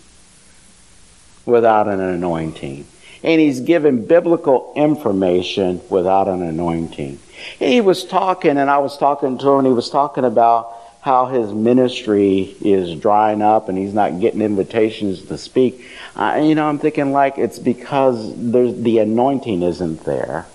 without 1.47 1.89
an 1.89 1.99
anointing. 1.99 2.87
And 3.25 3.41
he's 3.41 3.61
given 3.61 4.07
biblical 4.07 4.73
information 4.77 5.81
without 5.91 6.29
an 6.29 6.43
anointing. 6.43 7.18
He 7.59 7.81
was 7.81 8.05
talking, 8.05 8.57
and 8.59 8.71
I 8.71 8.79
was 8.79 8.97
talking 8.97 9.39
to 9.39 9.49
him, 9.49 9.59
and 9.59 9.66
he 9.66 9.73
was 9.73 9.91
talking 9.91 10.25
about 10.25 10.77
how 11.01 11.27
his 11.27 11.51
ministry 11.53 12.55
is 12.61 12.95
drying 13.01 13.41
up 13.41 13.71
and 13.71 13.79
he's 13.79 13.95
not 13.95 14.21
getting 14.21 14.43
invitations 14.43 15.23
to 15.23 15.39
speak. 15.39 15.83
Uh, 16.14 16.41
you 16.43 16.55
know, 16.55 16.68
I'm 16.68 16.79
thinking 16.79 17.12
like 17.12 17.39
it's 17.39 17.59
because 17.59 18.35
there's, 18.37 18.75
the 18.83 18.99
anointing 18.99 19.62
isn't 19.62 20.05
there. 20.05 20.47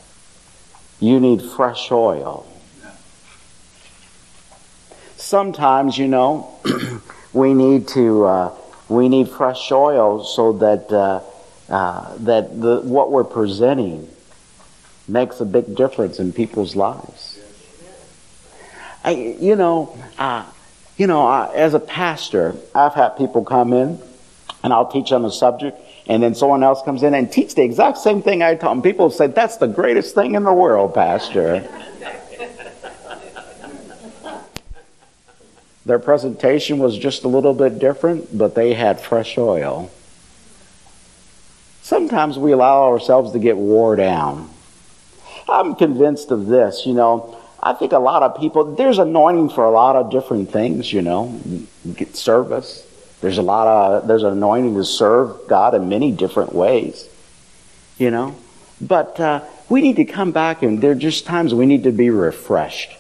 You 1.00 1.20
need 1.20 1.42
fresh 1.42 1.92
oil. 1.92 2.46
Sometimes, 5.18 5.98
you 5.98 6.08
know, 6.08 6.60
we 7.36 7.54
need 7.54 7.88
to 7.90 8.26
uh, 8.26 8.58
we 8.88 9.10
need 9.10 9.30
fresh 9.30 9.72
oil 9.72 10.24
so 10.24 10.54
that 10.54 10.92
uh, 10.92 11.22
uh, 11.70 12.16
that 12.20 12.60
the, 12.62 12.80
what 12.82 13.12
we're 13.12 13.24
presenting 13.26 14.10
makes 15.08 15.40
a 15.40 15.46
big 15.46 15.76
difference 15.76 16.18
in 16.18 16.32
people's 16.32 16.76
lives. 16.76 17.40
I, 19.04 19.12
you 19.40 19.56
know, 19.56 19.96
uh, 20.18 20.46
you 20.98 21.06
know, 21.06 21.28
uh, 21.28 21.52
as 21.54 21.74
a 21.74 21.80
pastor, 21.80 22.56
I've 22.74 22.94
had 22.94 23.10
people 23.18 23.44
come 23.44 23.74
in, 23.74 24.00
and 24.64 24.74
I'll 24.74 24.90
teach 24.90 25.10
them 25.10 25.26
a 25.26 25.32
subject, 25.32 25.80
and 26.08 26.24
then 26.24 26.34
someone 26.34 26.64
else 26.64 26.82
comes 26.84 27.04
in 27.04 27.14
and 27.14 27.32
teach 27.32 27.54
the 27.54 27.64
exact 27.64 27.98
same 27.98 28.22
thing 28.22 28.42
I 28.42 28.56
taught 28.56 28.70
them. 28.70 28.82
People 28.82 29.10
say, 29.10 29.28
"That's 29.28 29.58
the 29.58 29.68
greatest 29.68 30.16
thing 30.16 30.36
in 30.36 30.44
the 30.44 30.54
world, 30.54 30.96
pastor." 30.96 31.68
Their 35.86 36.00
presentation 36.00 36.80
was 36.80 36.98
just 36.98 37.24
a 37.24 37.28
little 37.28 37.54
bit 37.54 37.78
different, 37.78 38.36
but 38.36 38.56
they 38.56 38.74
had 38.74 39.00
fresh 39.00 39.38
oil. 39.38 39.92
Sometimes 41.84 42.40
we 42.40 42.52
allow 42.52 42.86
ourselves 42.86 43.34
to 43.34 43.40
get 43.40 43.58
wore 43.58 43.96
down. 43.96 44.50
I'm 45.48 45.76
convinced 45.76 46.32
of 46.32 46.48
this, 46.48 46.88
you 46.88 46.94
know. 46.94 47.40
I 47.62 47.74
think 47.74 47.92
a 47.92 48.00
lot 48.00 48.24
of 48.24 48.40
people, 48.40 48.76
there's 48.76 48.98
anointing 48.98 49.50
for 49.50 49.64
a 49.64 49.70
lot 49.70 49.96
of 49.96 50.10
different 50.10 50.52
things, 50.52 50.92
you 50.92 51.04
know. 51.04 51.40
Get 51.96 52.16
service. 52.16 52.86
There's 53.22 53.38
a 53.38 53.44
lot 53.44 53.68
of, 53.68 54.08
there's 54.08 54.24
an 54.24 54.34
anointing 54.34 54.76
to 54.76 54.84
serve 54.84 55.48
God 55.48 55.76
in 55.76 55.88
many 55.88 56.12
different 56.12 56.54
ways, 56.54 57.08
you 58.00 58.10
know. 58.10 58.36
But 58.82 59.20
uh, 59.20 59.42
we 59.70 59.82
need 59.82 59.96
to 59.98 60.06
come 60.06 60.32
back 60.32 60.64
and 60.64 60.82
there 60.82 60.92
are 60.92 60.96
just 60.96 61.26
times 61.26 61.54
we 61.54 61.66
need 61.68 61.84
to 61.84 61.92
be 61.92 62.10
refreshed. 62.10 62.92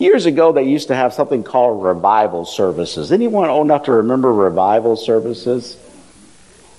Years 0.00 0.24
ago, 0.24 0.50
they 0.50 0.62
used 0.62 0.88
to 0.88 0.94
have 0.94 1.12
something 1.12 1.44
called 1.44 1.84
revival 1.84 2.46
services. 2.46 3.12
Anyone 3.12 3.50
old 3.50 3.66
enough 3.66 3.84
to 3.84 3.92
remember 3.92 4.32
revival 4.32 4.96
services? 4.96 5.76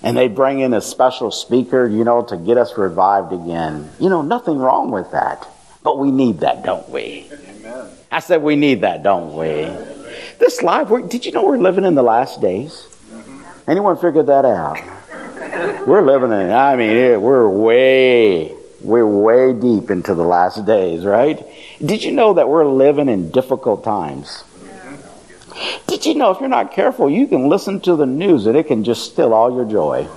And 0.01 0.17
they'd 0.17 0.33
bring 0.33 0.59
in 0.59 0.73
a 0.73 0.81
special 0.81 1.29
speaker, 1.29 1.87
you 1.87 2.03
know, 2.03 2.23
to 2.23 2.35
get 2.35 2.57
us 2.57 2.75
revived 2.75 3.31
again. 3.31 3.91
You 3.99 4.09
know, 4.09 4.23
nothing 4.23 4.57
wrong 4.57 4.89
with 4.89 5.11
that. 5.11 5.47
But 5.83 5.99
we 5.99 6.09
need 6.09 6.39
that, 6.39 6.63
don't 6.63 6.89
we? 6.89 7.27
Amen. 7.31 7.89
I 8.11 8.21
said 8.21 8.41
we 8.41 8.55
need 8.55 8.81
that, 8.81 9.03
don't 9.03 9.37
we? 9.37 9.65
This 10.39 10.63
life, 10.63 10.89
did 11.07 11.23
you 11.23 11.31
know 11.31 11.45
we're 11.45 11.59
living 11.59 11.85
in 11.85 11.93
the 11.93 12.01
last 12.01 12.41
days? 12.41 12.87
Mm-hmm. 13.11 13.69
Anyone 13.69 13.97
figured 13.97 14.25
that 14.25 14.45
out? 14.45 14.79
We're 15.87 16.01
living 16.01 16.31
in, 16.31 16.51
I 16.51 16.75
mean, 16.75 17.21
we're 17.21 17.49
way, 17.49 18.53
we're 18.81 19.05
way 19.05 19.53
deep 19.53 19.89
into 19.89 20.13
the 20.13 20.23
last 20.23 20.65
days, 20.65 21.03
right? 21.03 21.43
Did 21.83 22.03
you 22.03 22.11
know 22.11 22.33
that 22.33 22.47
we're 22.47 22.65
living 22.65 23.09
in 23.09 23.31
difficult 23.31 23.83
times? 23.83 24.43
Did 25.87 26.05
you 26.05 26.15
know 26.15 26.31
if 26.31 26.39
you're 26.39 26.49
not 26.49 26.71
careful, 26.71 27.09
you 27.09 27.27
can 27.27 27.49
listen 27.49 27.81
to 27.81 27.95
the 27.95 28.05
news 28.05 28.45
and 28.45 28.55
it 28.55 28.67
can 28.67 28.83
just 28.83 29.11
steal 29.11 29.33
all 29.33 29.53
your 29.53 29.65
joy? 29.65 30.07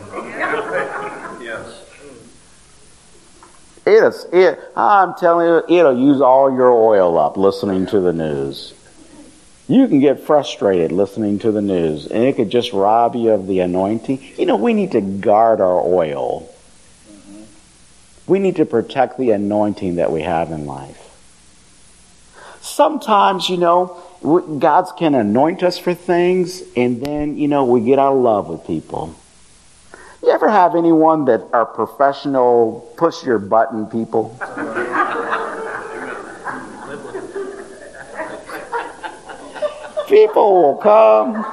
Yes. 1.43 1.85
It 3.87 4.05
is, 4.05 4.27
it, 4.33 4.61
I'm 4.77 5.15
telling 5.15 5.47
you, 5.47 5.79
it'll 5.79 5.99
use 5.99 6.21
all 6.21 6.51
your 6.51 6.71
oil 6.71 7.19
up 7.19 7.37
listening 7.37 7.87
to 7.87 8.01
the 8.01 8.13
news. 8.13 8.75
You 9.67 9.89
can 9.89 10.01
get 10.01 10.21
frustrated 10.21 10.93
listening 10.93 11.39
to 11.41 11.51
the 11.51 11.63
news, 11.63 12.07
and 12.07 12.23
it 12.25 12.37
could 12.37 12.51
just 12.51 12.73
rob 12.73 13.15
you 13.15 13.31
of 13.31 13.47
the 13.47 13.61
anointing. 13.61 14.23
You 14.37 14.45
know, 14.45 14.57
we 14.57 14.75
need 14.75 14.93
to 14.93 15.01
guard 15.01 15.61
our 15.61 15.81
oil. 15.81 16.55
Mm-hmm. 17.11 17.43
We 18.27 18.39
need 18.39 18.57
to 18.57 18.67
protect 18.67 19.19
the 19.19 19.31
anointing 19.31 19.97
that 19.97 20.13
we 20.13 20.23
have 20.23 20.51
in 20.51 20.67
life. 20.67 21.04
Sometimes, 22.65 23.51
you 23.51 23.59
know, 23.59 24.03
God 24.59 24.87
can 24.97 25.15
anoint 25.15 25.63
us 25.63 25.77
for 25.77 25.93
things, 25.93 26.63
and 26.75 26.99
then, 27.05 27.37
you 27.37 27.47
know, 27.47 27.67
we 27.67 27.83
get 27.83 27.99
out 27.99 28.15
of 28.15 28.23
love 28.23 28.49
with 28.49 28.67
people. 28.67 29.15
You 30.23 30.31
ever 30.31 30.49
have 30.49 30.75
anyone 30.75 31.27
that 31.27 31.47
are 31.53 31.67
professional 31.67 32.91
push 32.97 33.23
your 33.23 33.39
button 33.39 33.85
people? 33.85 34.35
people 40.09 40.63
will 40.63 40.77
come. 40.77 41.45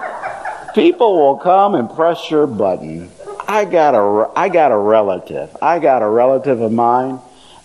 People 0.73 1.17
will 1.17 1.35
come 1.35 1.75
and 1.75 1.89
press 1.89 2.31
your 2.31 2.47
button. 2.47 3.11
I 3.49 3.65
got 3.65 3.95
a 3.95 4.31
I 4.39 4.47
got 4.47 4.71
a 4.71 4.77
relative. 4.77 5.57
I 5.61 5.79
got 5.79 6.03
a 6.03 6.07
relative 6.07 6.61
of 6.61 6.71
mine, 6.71 7.19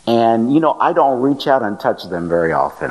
and 0.08 0.52
you 0.52 0.58
know 0.58 0.72
I 0.72 0.92
don't 0.92 1.22
reach 1.22 1.46
out 1.46 1.62
and 1.62 1.78
touch 1.78 2.02
them 2.10 2.28
very 2.28 2.50
often. 2.52 2.90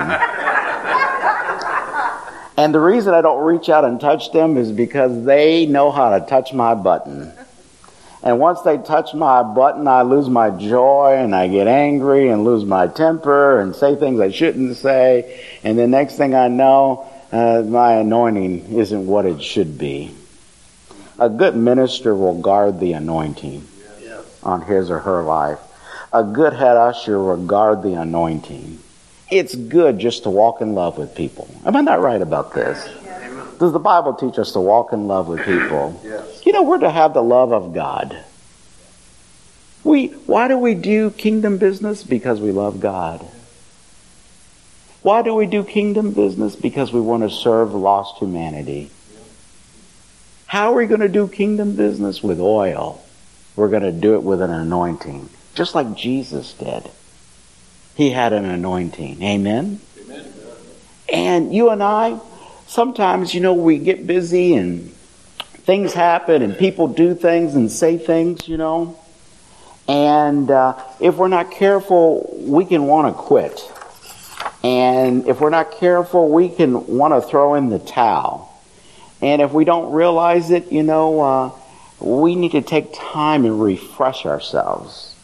And 2.58 2.74
the 2.74 2.80
reason 2.80 3.14
I 3.14 3.22
don't 3.22 3.44
reach 3.44 3.70
out 3.70 3.84
and 3.84 4.00
touch 4.00 4.32
them 4.32 4.58
is 4.58 4.72
because 4.72 5.26
they 5.26 5.66
know 5.66 5.92
how 5.92 6.18
to 6.18 6.26
touch 6.26 6.54
my 6.54 6.74
button. 6.74 7.34
And 8.24 8.40
once 8.40 8.62
they 8.62 8.78
touch 8.78 9.14
my 9.14 9.44
button, 9.44 9.88
I 9.88 10.02
lose 10.02 10.30
my 10.30 10.50
joy 10.50 11.16
and 11.18 11.36
I 11.36 11.48
get 11.48 11.68
angry 11.68 12.30
and 12.30 12.44
lose 12.44 12.66
my 12.66 12.88
temper 12.88 13.60
and 13.60 13.76
say 13.76 13.96
things 13.96 14.20
I 14.20 14.32
shouldn't 14.32 14.78
say. 14.78 15.46
And 15.64 15.78
the 15.78 15.86
next 15.86 16.16
thing 16.16 16.34
I 16.34 16.48
know, 16.48 17.08
uh, 17.32 17.62
my 17.68 17.98
anointing 17.98 18.74
isn't 18.74 19.06
what 19.06 19.26
it 19.26 19.44
should 19.44 19.78
be. 19.78 20.16
A 21.20 21.30
good 21.30 21.56
minister 21.56 22.16
will 22.16 22.42
guard 22.42 22.80
the 22.80 22.94
anointing 22.94 23.68
on 24.44 24.62
his 24.62 24.90
or 24.90 25.00
her 25.00 25.22
life. 25.22 25.60
A 26.12 26.24
good 26.24 26.54
head 26.54 26.78
usher 26.78 27.20
will 27.20 27.46
guard 27.46 27.84
the 27.84 27.94
anointing. 27.94 28.80
It's 29.32 29.56
good 29.56 30.00
just 30.00 30.24
to 30.24 30.30
walk 30.30 30.62
in 30.62 30.76
love 30.76 30.98
with 30.98 31.16
people. 31.16 31.50
Am 31.66 31.76
I 31.76 31.82
not 31.82 32.02
right 32.02 32.22
about 32.22 32.54
this? 32.54 32.88
Does 33.60 33.72
the 33.72 33.80
Bible 33.80 34.14
teach 34.14 34.38
us 34.38 34.52
to 34.52 34.60
walk 34.60 34.94
in 34.94 35.08
love 35.08 35.28
with 35.28 35.44
people? 35.46 36.00
Yes. 36.04 36.46
You 36.46 36.52
know, 36.52 36.64
we're 36.64 36.80
to 36.80 36.92
have 36.92 37.14
the 37.14 37.24
love 37.24 37.54
of 37.54 37.74
God. 37.74 38.18
We, 39.84 40.08
why 40.08 40.48
do 40.48 40.58
we 40.58 40.74
do 40.74 41.12
kingdom 41.12 41.58
business? 41.58 42.04
Because 42.04 42.42
we 42.42 42.52
love 42.52 42.80
God. 42.80 43.26
Why 45.02 45.22
do 45.22 45.34
we 45.36 45.46
do 45.46 45.64
kingdom 45.64 46.12
business? 46.12 46.56
Because 46.56 46.92
we 46.92 47.00
want 47.00 47.24
to 47.24 47.30
serve 47.30 47.74
lost 47.74 48.18
humanity. 48.18 48.90
How 50.48 50.72
are 50.72 50.76
we 50.76 50.88
going 50.88 51.02
to 51.02 51.10
do 51.10 51.28
kingdom 51.28 51.76
business? 51.76 52.24
With 52.24 52.40
oil. 52.40 53.04
We're 53.56 53.70
going 53.70 53.84
to 53.84 53.92
do 53.92 54.16
it 54.16 54.24
with 54.24 54.42
an 54.42 54.50
anointing, 54.50 55.30
just 55.54 55.76
like 55.76 55.96
Jesus 55.96 56.54
did. 56.54 56.90
He 57.96 58.12
had 58.12 58.34
an 58.34 58.46
anointing. 58.46 59.24
Amen? 59.24 59.80
Amen. 60.00 60.34
And 61.12 61.54
you 61.54 61.70
and 61.70 61.82
I, 61.82 62.20
sometimes, 62.68 63.34
you 63.34 63.42
know, 63.42 63.54
we 63.54 63.78
get 63.78 64.06
busy 64.06 64.54
and 64.54 64.92
things 65.66 65.94
happen 65.94 66.42
and 66.42 66.58
people 66.58 66.88
do 66.88 67.16
things 67.16 67.56
and 67.56 67.72
say 67.72 67.98
things, 67.98 68.48
you 68.48 68.58
know. 68.58 69.00
And 69.88 70.50
uh, 70.52 70.78
if 71.00 71.16
we're 71.16 71.28
not 71.28 71.52
careful, 71.52 72.36
we 72.40 72.66
can 72.66 72.86
want 72.86 73.16
to 73.16 73.22
quit. 73.22 73.72
And 74.64 75.28
if 75.28 75.40
we're 75.40 75.52
not 75.52 75.72
careful, 75.74 76.30
we 76.30 76.50
can 76.50 76.88
want 76.88 77.14
to 77.14 77.22
throw 77.22 77.54
in 77.54 77.70
the 77.70 77.80
towel. 77.80 78.52
And 79.22 79.42
if 79.42 79.54
we 79.54 79.64
don't 79.64 79.94
realize 79.94 80.52
it, 80.52 80.72
you 80.72 80.84
know, 80.84 81.22
uh, 81.22 81.52
we 82.00 82.36
need 82.36 82.52
to 82.52 82.62
take 82.62 82.90
time 82.94 83.46
and 83.46 83.62
refresh 83.62 84.26
ourselves. 84.26 85.15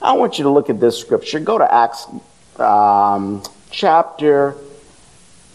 I 0.00 0.12
want 0.12 0.38
you 0.38 0.44
to 0.44 0.50
look 0.50 0.70
at 0.70 0.80
this 0.80 0.98
scripture. 0.98 1.40
Go 1.40 1.58
to 1.58 1.72
Acts 1.72 2.06
um, 2.58 3.42
chapter 3.70 4.54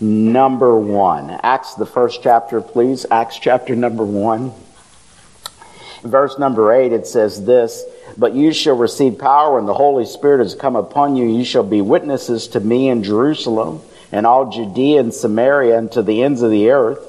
number 0.01 0.77
one. 0.77 1.29
Acts, 1.29 1.75
the 1.75 1.85
first 1.85 2.21
chapter, 2.21 2.59
please. 2.59 3.05
Acts 3.09 3.39
chapter 3.39 3.75
number 3.75 4.03
one. 4.03 4.51
Verse 6.03 6.37
number 6.37 6.73
eight, 6.73 6.91
it 6.91 7.07
says 7.07 7.45
this 7.45 7.83
But 8.17 8.33
you 8.33 8.51
shall 8.51 8.75
receive 8.75 9.17
power 9.17 9.55
when 9.55 9.65
the 9.65 9.73
Holy 9.73 10.05
Spirit 10.05 10.39
has 10.39 10.55
come 10.55 10.75
upon 10.75 11.15
you. 11.15 11.25
You 11.25 11.45
shall 11.45 11.63
be 11.63 11.81
witnesses 11.81 12.49
to 12.49 12.59
me 12.59 12.89
in 12.89 13.03
Jerusalem 13.03 13.81
and 14.11 14.27
all 14.27 14.51
Judea 14.51 14.99
and 14.99 15.13
Samaria 15.13 15.77
and 15.77 15.91
to 15.93 16.01
the 16.01 16.21
ends 16.21 16.41
of 16.41 16.51
the 16.51 16.69
earth. 16.71 16.99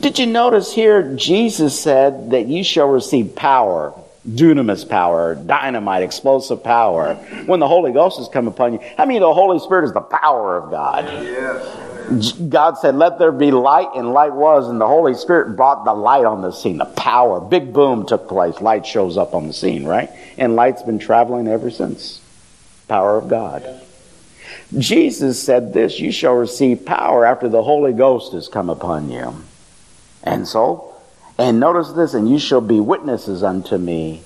Did 0.00 0.18
you 0.18 0.26
notice 0.26 0.74
here 0.74 1.14
Jesus 1.14 1.78
said 1.78 2.32
that 2.32 2.48
you 2.48 2.64
shall 2.64 2.88
receive 2.88 3.36
power? 3.36 3.94
Dunamis 4.28 4.88
power, 4.88 5.34
dynamite, 5.34 6.02
explosive 6.02 6.62
power. 6.62 7.14
When 7.46 7.60
the 7.60 7.68
Holy 7.68 7.92
Ghost 7.92 8.18
has 8.18 8.28
come 8.28 8.48
upon 8.48 8.74
you, 8.74 8.80
I 8.98 9.06
mean, 9.06 9.20
the 9.20 9.32
Holy 9.32 9.58
Spirit 9.58 9.84
is 9.84 9.92
the 9.92 10.00
power 10.00 10.56
of 10.56 10.70
God. 10.70 11.04
Yes. 11.06 12.32
God 12.32 12.76
said, 12.78 12.96
Let 12.96 13.18
there 13.18 13.32
be 13.32 13.50
light, 13.50 13.88
and 13.94 14.12
light 14.12 14.32
was, 14.32 14.68
and 14.68 14.80
the 14.80 14.86
Holy 14.86 15.14
Spirit 15.14 15.56
brought 15.56 15.84
the 15.84 15.94
light 15.94 16.24
on 16.24 16.42
the 16.42 16.50
scene, 16.50 16.78
the 16.78 16.84
power. 16.84 17.40
Big 17.40 17.72
boom 17.72 18.04
took 18.04 18.28
place. 18.28 18.60
Light 18.60 18.84
shows 18.84 19.16
up 19.16 19.34
on 19.34 19.46
the 19.46 19.52
scene, 19.52 19.84
right? 19.84 20.10
And 20.36 20.56
light's 20.56 20.82
been 20.82 20.98
traveling 20.98 21.46
ever 21.46 21.70
since. 21.70 22.20
Power 22.88 23.16
of 23.16 23.28
God. 23.28 23.80
Jesus 24.76 25.40
said 25.40 25.72
this 25.72 26.00
You 26.00 26.10
shall 26.10 26.34
receive 26.34 26.84
power 26.84 27.24
after 27.24 27.48
the 27.48 27.62
Holy 27.62 27.92
Ghost 27.92 28.32
has 28.32 28.48
come 28.48 28.68
upon 28.68 29.10
you. 29.10 29.44
And 30.22 30.46
so, 30.46 30.89
and 31.40 31.58
notice 31.58 31.92
this, 31.92 32.12
and 32.12 32.28
you 32.28 32.38
shall 32.38 32.60
be 32.60 32.80
witnesses 32.80 33.42
unto 33.42 33.78
me. 33.78 34.22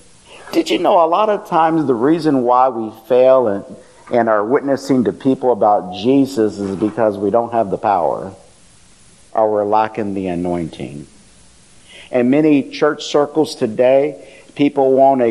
Did 0.53 0.69
you 0.69 0.81
know 0.81 1.05
a 1.05 1.07
lot 1.07 1.29
of 1.29 1.49
times 1.49 1.87
the 1.87 1.95
reason 1.95 2.43
why 2.43 2.69
we 2.69 2.93
fail 3.07 3.47
and, 3.47 3.65
and 4.13 4.29
are 4.29 4.45
witnessing 4.45 5.05
to 5.05 5.13
people 5.13 5.53
about 5.53 5.95
Jesus 5.95 6.59
is 6.59 6.75
because 6.75 7.17
we 7.17 7.31
don't 7.31 7.53
have 7.53 7.71
the 7.71 7.79
power 7.79 8.35
or 9.33 9.53
we're 9.53 9.65
lacking 9.65 10.15
the 10.15 10.27
anointing. 10.27 11.07
In 12.11 12.31
many 12.31 12.71
church 12.71 13.05
circles 13.05 13.55
today, 13.55 14.43
people 14.57 14.93
won't 14.93 15.23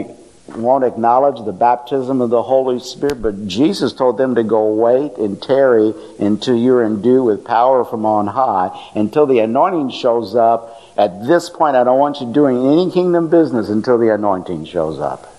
won't 0.48 0.84
acknowledge 0.84 1.44
the 1.46 1.54
baptism 1.54 2.22
of 2.22 2.30
the 2.30 2.44
Holy 2.44 2.80
Spirit, 2.80 3.22
but 3.22 3.48
Jesus 3.48 3.94
told 3.94 4.18
them 4.18 4.36
to 4.36 4.44
go 4.44 4.74
wait 4.74 5.18
and 5.18 5.42
tarry 5.42 5.94
until 6.20 6.56
you're 6.56 6.84
endued 6.84 7.26
with 7.26 7.46
power 7.46 7.86
from 7.86 8.06
on 8.06 8.28
high, 8.28 8.92
until 8.94 9.26
the 9.26 9.40
anointing 9.40 9.90
shows 9.90 10.36
up. 10.36 10.82
At 10.98 11.26
this 11.26 11.50
point, 11.50 11.76
I 11.76 11.84
don't 11.84 12.00
want 12.00 12.20
you 12.20 12.32
doing 12.32 12.58
any 12.58 12.92
kingdom 12.92 13.30
business 13.30 13.70
until 13.70 13.98
the 13.98 14.14
anointing 14.14 14.66
shows 14.66 15.00
up. 15.00 15.30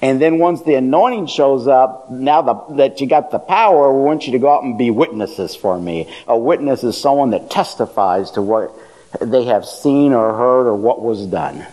And 0.00 0.22
then 0.22 0.38
once 0.38 0.62
the 0.62 0.74
anointing 0.74 1.26
shows 1.26 1.66
up, 1.66 2.10
now 2.10 2.42
the, 2.42 2.76
that 2.76 3.00
you 3.00 3.06
got 3.06 3.30
the 3.30 3.38
power, 3.38 3.92
we 3.92 4.04
want 4.04 4.26
you 4.26 4.32
to 4.32 4.38
go 4.38 4.50
out 4.50 4.64
and 4.64 4.78
be 4.78 4.90
witnesses 4.90 5.54
for 5.54 5.78
me. 5.78 6.12
A 6.28 6.38
witness 6.38 6.82
is 6.84 6.98
someone 6.98 7.30
that 7.30 7.50
testifies 7.50 8.30
to 8.32 8.42
what 8.42 8.74
they 9.20 9.44
have 9.44 9.66
seen 9.66 10.12
or 10.12 10.32
heard 10.34 10.66
or 10.66 10.76
what 10.76 11.02
was 11.02 11.26
done. 11.26 11.66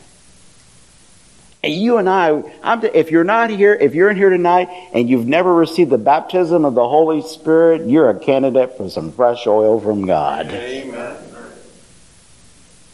And 1.62 1.74
you 1.74 1.98
and 1.98 2.10
I, 2.10 2.42
I'm, 2.64 2.84
if 2.86 3.12
you're 3.12 3.26
not 3.26 3.50
here, 3.50 3.74
if 3.74 3.94
you're 3.94 4.10
in 4.10 4.16
here 4.16 4.30
tonight 4.30 4.70
and 4.94 5.10
you've 5.10 5.28
never 5.28 5.54
received 5.54 5.90
the 5.90 5.98
baptism 5.98 6.64
of 6.64 6.74
the 6.74 6.88
Holy 6.88 7.22
Spirit, 7.22 7.90
you're 7.90 8.10
a 8.10 8.18
candidate 8.18 8.78
for 8.78 8.90
some 8.90 9.12
fresh 9.12 9.46
oil 9.46 9.80
from 9.82 10.06
God. 10.06 10.48
Amen. 10.48 11.18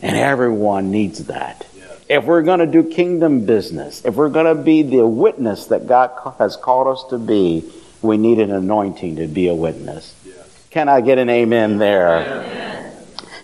And 0.02 0.18
everyone 0.18 0.90
needs 0.90 1.26
that. 1.26 1.68
If 2.10 2.26
we're 2.26 2.44
going 2.44 2.60
to 2.60 2.68
do 2.68 2.84
kingdom 2.84 3.46
business, 3.46 4.04
if 4.06 4.16
we're 4.16 4.30
going 4.30 4.56
to 4.56 4.62
be 4.62 4.84
the 4.84 5.06
witness 5.06 5.68
that 5.68 5.88
God 5.88 6.12
has 6.38 6.56
called 6.56 6.88
us 6.88 7.04
to 7.10 7.18
be, 7.18 7.72
we 8.02 8.18
need 8.18 8.40
an 8.40 8.52
anointing 8.52 9.16
to 9.18 9.28
be 9.28 9.48
a 9.48 9.56
witness. 9.56 10.16
Yes. 10.26 10.68
Can 10.70 10.90
I 10.90 11.02
get 11.02 11.18
an 11.18 11.30
amen 11.30 11.78
there? 11.78 12.94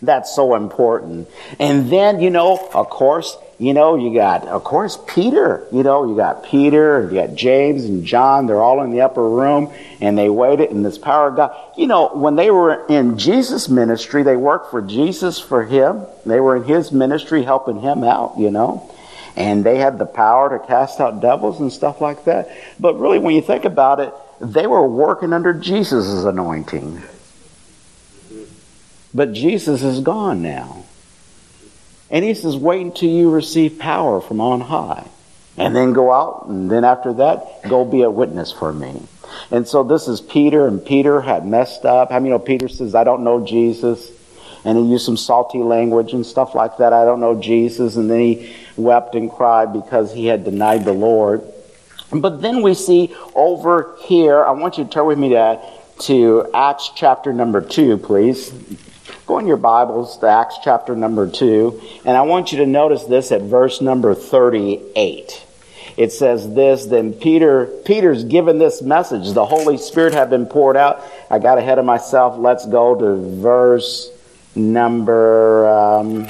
That's 0.04 0.36
so 0.36 0.56
important. 0.56 1.30
And 1.60 1.90
then, 1.92 2.22
you 2.22 2.30
know, 2.30 2.70
of 2.74 2.90
course, 2.90 3.38
you 3.62 3.76
know, 3.76 3.96
you 3.96 4.12
got, 4.12 4.48
of 4.48 4.64
course, 4.64 4.98
Peter. 5.08 5.68
You 5.72 5.84
know, 5.84 6.10
you 6.10 6.16
got 6.16 6.44
Peter, 6.44 7.04
you 7.04 7.14
got 7.14 7.36
James 7.36 7.86
and 7.86 8.04
John. 8.04 8.48
They're 8.48 8.60
all 8.60 8.82
in 8.82 8.90
the 8.90 9.02
upper 9.02 9.24
room 9.24 9.72
and 10.00 10.18
they 10.18 10.30
waited 10.30 10.72
in 10.72 10.82
this 10.82 10.98
power 10.98 11.28
of 11.28 11.36
God. 11.36 11.56
You 11.78 11.86
know, 11.86 12.10
when 12.10 12.36
they 12.36 12.50
were 12.50 12.88
in 12.88 13.20
Jesus' 13.20 13.70
ministry, 13.70 14.24
they 14.24 14.36
worked 14.36 14.72
for 14.72 14.82
Jesus 14.82 15.40
for 15.40 15.64
him. 15.64 16.08
They 16.26 16.40
were 16.40 16.56
in 16.56 16.64
his 16.64 16.92
ministry 16.92 17.44
helping 17.44 17.80
him 17.82 18.04
out, 18.04 18.34
you 18.40 18.50
know. 18.50 18.92
And 19.36 19.64
they 19.64 19.78
had 19.78 20.00
the 20.00 20.08
power 20.08 20.58
to 20.58 20.66
cast 20.66 21.00
out 21.00 21.22
devils 21.22 21.60
and 21.60 21.72
stuff 21.72 22.02
like 22.02 22.26
that. 22.26 22.50
But 22.80 23.00
really, 23.00 23.20
when 23.20 23.36
you 23.36 23.44
think 23.44 23.66
about 23.66 24.00
it, 24.00 24.12
they 24.40 24.66
were 24.66 24.88
working 24.88 25.34
under 25.34 25.54
Jesus' 25.54 26.24
anointing. 26.24 27.00
But 29.14 29.34
Jesus 29.34 29.84
is 29.84 30.00
gone 30.00 30.42
now. 30.42 30.81
And 32.12 32.26
he 32.26 32.34
says, 32.34 32.58
wait 32.58 32.82
until 32.82 33.10
you 33.10 33.32
receive 33.32 33.80
power 33.80 34.22
from 34.22 34.42
on 34.42 34.62
high. 34.62 35.08
And 35.58 35.76
then 35.76 35.94
go 35.94 36.12
out, 36.12 36.46
and 36.48 36.70
then 36.70 36.84
after 36.84 37.14
that, 37.14 37.64
go 37.68 37.86
be 37.86 38.04
a 38.04 38.10
witness 38.10 38.52
for 38.52 38.72
me. 38.72 39.02
And 39.50 39.68
so 39.68 39.84
this 39.84 40.08
is 40.08 40.22
Peter, 40.22 40.68
and 40.68 40.84
Peter 40.84 41.22
had 41.22 41.46
messed 41.46 41.86
up. 41.86 42.10
How 42.10 42.20
many 42.20 42.30
know 42.30 42.40
Peter 42.40 42.68
says, 42.68 42.96
I 42.96 43.04
don't 43.04 43.24
know 43.24 43.46
Jesus? 43.46 44.12
And 44.64 44.78
he 44.78 44.84
used 44.86 45.06
some 45.06 45.18
salty 45.18 45.60
language 45.60 46.14
and 46.14 46.26
stuff 46.26 46.54
like 46.54 46.78
that. 46.78 46.94
I 46.94 47.04
don't 47.04 47.20
know 47.20 47.40
Jesus. 47.40 47.96
And 47.96 48.10
then 48.10 48.20
he 48.20 48.56
wept 48.78 49.16
and 49.16 49.32
cried 49.32 49.74
because 49.74 50.14
he 50.14 50.28
had 50.28 50.44
denied 50.44 50.86
the 50.86 50.94
Lord. 50.94 51.42
But 52.12 52.42
then 52.42 52.62
we 52.62 52.74
see 52.74 53.16
over 53.34 53.96
here, 54.02 54.44
I 54.44 54.52
want 54.52 54.78
you 54.78 54.84
to 54.84 54.90
turn 54.90 55.08
with 55.08 55.18
me 55.18 55.30
to, 55.30 55.60
to 56.00 56.50
Acts 56.54 56.92
chapter 56.96 57.34
number 57.34 57.62
2, 57.62 57.98
please. 57.98 58.52
Go 59.28 59.38
in 59.38 59.46
your 59.46 59.58
Bibles 59.58 60.18
to 60.18 60.28
Acts 60.28 60.58
chapter 60.64 60.96
number 60.96 61.30
2, 61.30 61.82
and 62.06 62.18
I 62.18 62.24
want 62.24 62.52
you 62.52 62.58
to 62.58 62.66
notice 62.66 63.04
this 63.04 63.32
at 63.32 63.42
verse 63.42 63.80
number 63.80 64.16
38. 64.16 65.46
It 65.96 66.12
says 66.12 66.54
this, 66.56 66.86
then 66.88 67.14
Peter, 67.14 67.68
Peter's 67.86 68.24
given 68.24 68.58
this 68.58 68.82
message. 68.82 69.34
The 69.34 69.46
Holy 69.46 69.78
Spirit 69.78 70.14
had 70.14 70.32
been 70.32 70.48
poured 70.48 70.76
out. 70.76 71.04
I 71.30 71.38
got 71.38 71.60
ahead 71.60 71.78
of 71.78 71.86
myself. 71.86 72.38
Let's 72.40 72.66
go 72.66 72.96
to 72.96 73.40
verse 73.40 74.10
number, 74.56 75.70
um, 75.70 76.28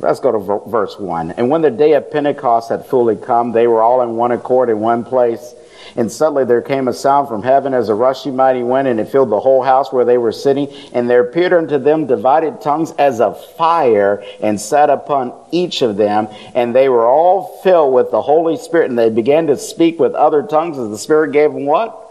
Let's 0.00 0.20
go 0.20 0.30
to 0.30 0.70
verse 0.70 0.96
1. 0.96 1.32
And 1.32 1.50
when 1.50 1.60
the 1.60 1.72
day 1.72 1.94
of 1.94 2.08
Pentecost 2.12 2.68
had 2.68 2.86
fully 2.86 3.16
come, 3.16 3.50
they 3.50 3.66
were 3.66 3.82
all 3.82 4.00
in 4.02 4.14
one 4.14 4.30
accord 4.30 4.70
in 4.70 4.78
one 4.78 5.02
place. 5.02 5.54
And 5.96 6.10
suddenly 6.10 6.44
there 6.44 6.62
came 6.62 6.88
a 6.88 6.92
sound 6.92 7.28
from 7.28 7.42
heaven 7.42 7.74
as 7.74 7.88
a 7.88 7.94
rushing 7.94 8.36
mighty 8.36 8.62
wind, 8.62 8.88
and 8.88 9.00
it 9.00 9.08
filled 9.08 9.30
the 9.30 9.40
whole 9.40 9.62
house 9.62 9.92
where 9.92 10.04
they 10.04 10.18
were 10.18 10.32
sitting. 10.32 10.68
And 10.92 11.08
there 11.08 11.22
appeared 11.22 11.52
unto 11.52 11.78
them 11.78 12.06
divided 12.06 12.60
tongues 12.60 12.92
as 12.92 13.20
of 13.20 13.44
fire, 13.54 14.22
and 14.40 14.60
sat 14.60 14.90
upon 14.90 15.32
each 15.50 15.82
of 15.82 15.96
them. 15.96 16.28
And 16.54 16.74
they 16.74 16.88
were 16.88 17.06
all 17.06 17.60
filled 17.62 17.94
with 17.94 18.10
the 18.10 18.22
Holy 18.22 18.56
Spirit, 18.56 18.90
and 18.90 18.98
they 18.98 19.10
began 19.10 19.46
to 19.48 19.56
speak 19.56 19.98
with 19.98 20.14
other 20.14 20.42
tongues 20.42 20.78
as 20.78 20.90
the 20.90 20.98
Spirit 20.98 21.32
gave 21.32 21.52
them 21.52 21.66
what? 21.66 22.04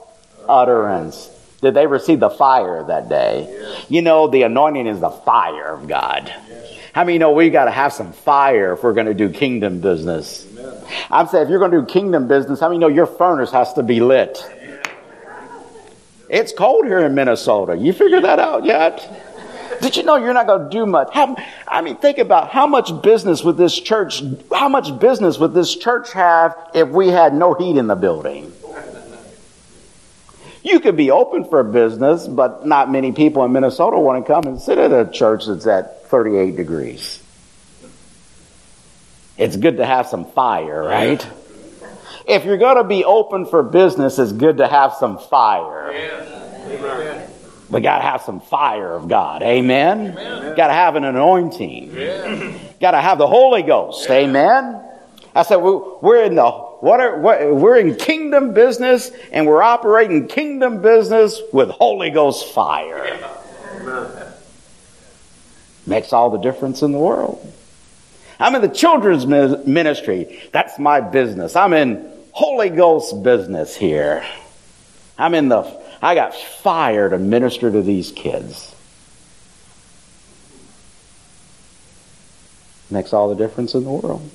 Utterance. 0.47 1.31
Did 1.61 1.73
they 1.73 1.87
receive 1.87 2.19
the 2.19 2.29
fire 2.29 2.83
that 2.83 3.09
day? 3.09 3.75
You 3.89 4.03
know, 4.03 4.27
the 4.27 4.43
anointing 4.43 4.85
is 4.85 4.99
the 4.99 5.09
fire 5.09 5.73
of 5.73 5.87
God. 5.87 6.31
How 6.97 7.03
many 7.03 7.19
know 7.19 7.31
we 7.31 7.51
got 7.51 7.65
to 7.65 7.71
have 7.71 7.93
some 7.93 8.11
fire 8.11 8.73
if 8.73 8.81
we're 8.81 8.95
going 8.95 9.05
to 9.05 9.13
do 9.13 9.29
kingdom 9.29 9.81
business? 9.81 10.47
Amen. 10.57 10.83
I'm 11.11 11.27
saying 11.27 11.43
if 11.43 11.49
you're 11.51 11.59
going 11.59 11.69
to 11.69 11.81
do 11.81 11.85
kingdom 11.85 12.27
business, 12.27 12.59
how 12.59 12.69
many 12.69 12.79
know 12.79 12.87
your 12.87 13.05
furnace 13.05 13.51
has 13.51 13.71
to 13.73 13.83
be 13.83 13.99
lit? 13.99 14.43
It's 16.27 16.51
cold 16.53 16.87
here 16.87 16.97
in 16.97 17.13
Minnesota. 17.13 17.77
You 17.77 17.93
figured 17.93 18.23
that 18.23 18.39
out 18.39 18.65
yet? 18.65 19.77
Did 19.79 19.95
you 19.95 20.01
know 20.01 20.15
you're 20.15 20.33
not 20.33 20.47
going 20.47 20.63
to 20.63 20.69
do 20.71 20.87
much? 20.87 21.09
How, 21.13 21.35
I 21.67 21.81
mean, 21.81 21.97
think 21.97 22.17
about 22.17 22.49
how 22.49 22.65
much 22.65 23.03
business 23.03 23.43
would 23.43 23.57
this 23.57 23.79
church, 23.79 24.23
how 24.51 24.67
much 24.67 24.99
business 24.99 25.37
would 25.37 25.53
this 25.53 25.75
church 25.75 26.13
have 26.13 26.55
if 26.73 26.89
we 26.89 27.09
had 27.09 27.31
no 27.31 27.53
heat 27.53 27.77
in 27.77 27.85
the 27.85 27.95
building? 27.95 28.51
You 30.63 30.79
could 30.79 30.97
be 30.97 31.11
open 31.11 31.45
for 31.45 31.63
business, 31.63 32.27
but 32.27 32.65
not 32.65 32.91
many 32.91 33.11
people 33.11 33.43
in 33.45 33.51
Minnesota 33.51 33.97
want 33.99 34.25
to 34.25 34.33
come 34.33 34.45
and 34.45 34.59
sit 34.59 34.77
at 34.77 34.91
a 34.91 35.09
church 35.09 35.45
that's 35.47 35.67
at 35.67 36.07
38 36.07 36.55
degrees. 36.55 37.21
It's 39.37 39.55
good 39.55 39.77
to 39.77 39.85
have 39.85 40.07
some 40.07 40.25
fire, 40.31 40.83
right? 40.83 41.25
If 42.27 42.43
you're 42.43 42.57
going 42.57 42.77
to 42.77 42.83
be 42.83 43.05
open 43.05 43.45
for 43.45 43.63
business, 43.63 44.19
it's 44.19 44.31
good 44.31 44.57
to 44.57 44.67
have 44.67 44.93
some 44.93 45.17
fire. 45.17 45.91
Amen. 45.91 47.29
We 47.69 47.81
got 47.81 47.97
to 47.97 48.03
have 48.03 48.21
some 48.21 48.39
fire 48.39 48.93
of 48.93 49.07
God. 49.07 49.43
Amen. 49.43 50.15
Got 50.55 50.67
to 50.67 50.73
have 50.73 50.95
an 50.95 51.03
anointing. 51.03 51.93
Got 52.79 52.91
to 52.91 53.01
have 53.01 53.17
the 53.17 53.27
Holy 53.27 53.61
Ghost. 53.61 54.09
Amen. 54.09 54.81
I 55.35 55.43
said 55.43 55.57
we're 55.57 56.23
in 56.23 56.35
the 56.35 56.66
what 56.79 56.99
are 56.99 57.17
what, 57.17 57.55
we're 57.55 57.77
in 57.77 57.95
kingdom 57.95 58.53
business 58.53 59.11
and 59.31 59.47
we're 59.47 59.63
operating 59.63 60.27
kingdom 60.27 60.81
business 60.81 61.41
with 61.51 61.69
Holy 61.69 62.09
Ghost 62.09 62.53
fire. 62.53 63.19
Makes 65.85 66.13
all 66.13 66.29
the 66.29 66.37
difference 66.37 66.81
in 66.81 66.91
the 66.91 66.99
world. 66.99 67.53
I'm 68.39 68.53
in 68.55 68.61
the 68.61 68.67
children's 68.67 69.25
ministry. 69.25 70.41
That's 70.51 70.77
my 70.77 71.01
business. 71.01 71.55
I'm 71.55 71.73
in 71.73 72.11
Holy 72.31 72.69
Ghost 72.69 73.23
business 73.23 73.75
here. 73.75 74.23
I'm 75.17 75.33
in 75.33 75.49
the, 75.49 75.81
I 76.01 76.13
got 76.13 76.35
fire 76.35 77.09
to 77.09 77.17
minister 77.17 77.71
to 77.71 77.81
these 77.81 78.11
kids. 78.11 78.75
Makes 82.91 83.13
all 83.13 83.29
the 83.29 83.35
difference 83.35 83.73
in 83.73 83.83
the 83.83 83.89
world. 83.89 84.29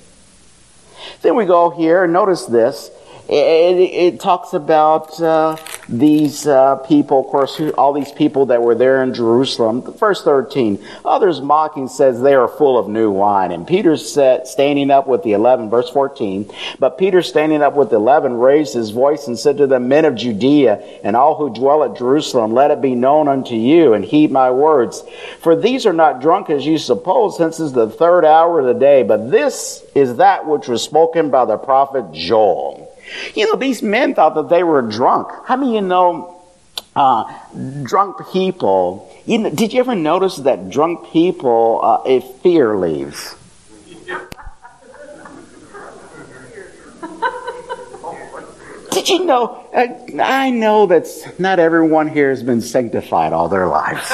Then 1.22 1.36
we 1.36 1.44
go 1.44 1.70
here, 1.70 2.04
and 2.04 2.12
notice 2.12 2.46
this. 2.46 2.90
It, 3.28 3.34
it, 3.34 4.14
it 4.14 4.20
talks 4.20 4.52
about 4.52 5.20
uh, 5.20 5.56
these 5.88 6.46
uh, 6.46 6.76
people, 6.76 7.20
of 7.20 7.26
course, 7.26 7.60
all 7.76 7.92
these 7.92 8.12
people 8.12 8.46
that 8.46 8.62
were 8.62 8.74
there 8.74 9.02
in 9.02 9.14
Jerusalem. 9.14 9.82
Verse 9.94 10.22
13, 10.22 10.82
others 11.04 11.40
mocking 11.40 11.88
says 11.88 12.20
they 12.20 12.34
are 12.34 12.48
full 12.48 12.78
of 12.78 12.88
new 12.88 13.10
wine. 13.10 13.50
And 13.50 13.66
Peter 13.66 13.96
said, 13.96 14.46
standing 14.46 14.90
up 14.90 15.06
with 15.06 15.22
the 15.22 15.32
eleven, 15.32 15.70
verse 15.70 15.90
14, 15.90 16.50
but 16.78 16.98
Peter 16.98 17.22
standing 17.22 17.62
up 17.62 17.74
with 17.74 17.90
the 17.90 17.96
eleven 17.96 18.34
raised 18.34 18.74
his 18.74 18.90
voice 18.90 19.26
and 19.26 19.38
said 19.38 19.56
to 19.58 19.66
the 19.66 19.80
men 19.80 20.04
of 20.04 20.14
Judea 20.14 20.76
and 21.02 21.16
all 21.16 21.36
who 21.36 21.52
dwell 21.52 21.84
at 21.84 21.98
Jerusalem, 21.98 22.52
let 22.52 22.70
it 22.70 22.80
be 22.80 22.94
known 22.94 23.28
unto 23.28 23.54
you 23.54 23.94
and 23.94 24.04
heed 24.04 24.30
my 24.30 24.50
words. 24.50 25.02
For 25.40 25.56
these 25.56 25.84
are 25.86 25.92
not 25.92 26.20
drunk 26.20 26.48
as 26.50 26.64
you 26.64 26.78
suppose, 26.78 27.36
since 27.36 27.58
it's 27.58 27.72
the 27.72 27.90
third 27.90 28.24
hour 28.24 28.60
of 28.60 28.66
the 28.66 28.78
day, 28.78 29.02
but 29.02 29.30
this 29.30 29.84
is 29.94 30.16
that 30.16 30.46
which 30.46 30.68
was 30.68 30.82
spoken 30.82 31.30
by 31.30 31.44
the 31.44 31.58
prophet 31.58 32.12
Joel. 32.12 32.91
You 33.34 33.46
know, 33.46 33.56
these 33.58 33.82
men 33.82 34.14
thought 34.14 34.34
that 34.34 34.48
they 34.48 34.62
were 34.62 34.82
drunk. 34.82 35.28
How 35.44 35.56
many 35.56 35.74
you 35.74 35.80
know 35.80 36.42
uh, 36.94 37.32
drunk 37.82 38.18
people? 38.32 39.10
You 39.26 39.38
know, 39.38 39.50
did 39.50 39.72
you 39.72 39.80
ever 39.80 39.94
notice 39.94 40.36
that 40.36 40.70
drunk 40.70 41.10
people, 41.12 41.80
uh, 41.82 42.02
if 42.06 42.24
fear 42.42 42.76
leaves? 42.76 43.34
Did 48.92 49.08
you 49.08 49.24
know? 49.24 49.66
Uh, 49.74 49.86
I 50.22 50.50
know 50.50 50.86
that 50.86 51.06
not 51.38 51.58
everyone 51.58 52.08
here 52.08 52.28
has 52.28 52.42
been 52.42 52.60
sanctified 52.60 53.32
all 53.32 53.48
their 53.48 53.66
lives. 53.66 54.06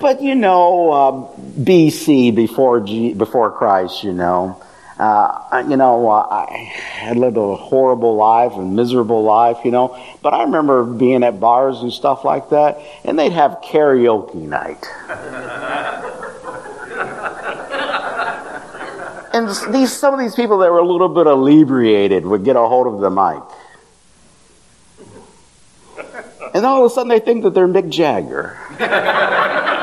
but 0.00 0.20
you 0.20 0.34
know, 0.34 0.90
uh, 0.90 1.12
BC 1.60 2.34
before 2.34 2.80
G, 2.80 3.14
before 3.14 3.50
Christ, 3.50 4.04
you 4.04 4.12
know, 4.12 4.62
uh, 4.98 5.64
you 5.68 5.76
know, 5.76 6.08
uh, 6.08 6.26
I 6.28 6.54
had 6.54 7.16
lived 7.16 7.36
a 7.36 7.54
horrible 7.54 8.16
life, 8.16 8.54
and 8.54 8.74
miserable 8.74 9.22
life, 9.22 9.58
you 9.64 9.70
know. 9.70 9.96
But 10.22 10.34
I 10.34 10.42
remember 10.42 10.82
being 10.84 11.22
at 11.22 11.38
bars 11.38 11.80
and 11.80 11.92
stuff 11.92 12.24
like 12.24 12.50
that, 12.50 12.80
and 13.04 13.16
they'd 13.16 13.32
have 13.32 13.60
karaoke 13.62 14.34
night. 14.34 14.84
and 19.32 19.48
these 19.72 19.92
some 19.92 20.14
of 20.14 20.20
these 20.20 20.34
people 20.34 20.58
that 20.58 20.72
were 20.72 20.80
a 20.80 20.86
little 20.86 21.08
bit 21.08 21.28
inebriated 21.28 22.26
would 22.26 22.44
get 22.44 22.56
a 22.56 22.60
hold 22.60 22.88
of 22.88 22.98
the 23.00 23.10
mic. 23.10 23.42
And 26.54 26.64
all 26.64 26.84
of 26.84 26.90
a 26.90 26.94
sudden 26.94 27.10
they 27.10 27.20
think 27.20 27.42
that 27.42 27.52
they're 27.52 27.68
Mick 27.68 27.90
Jagger. 27.90 28.56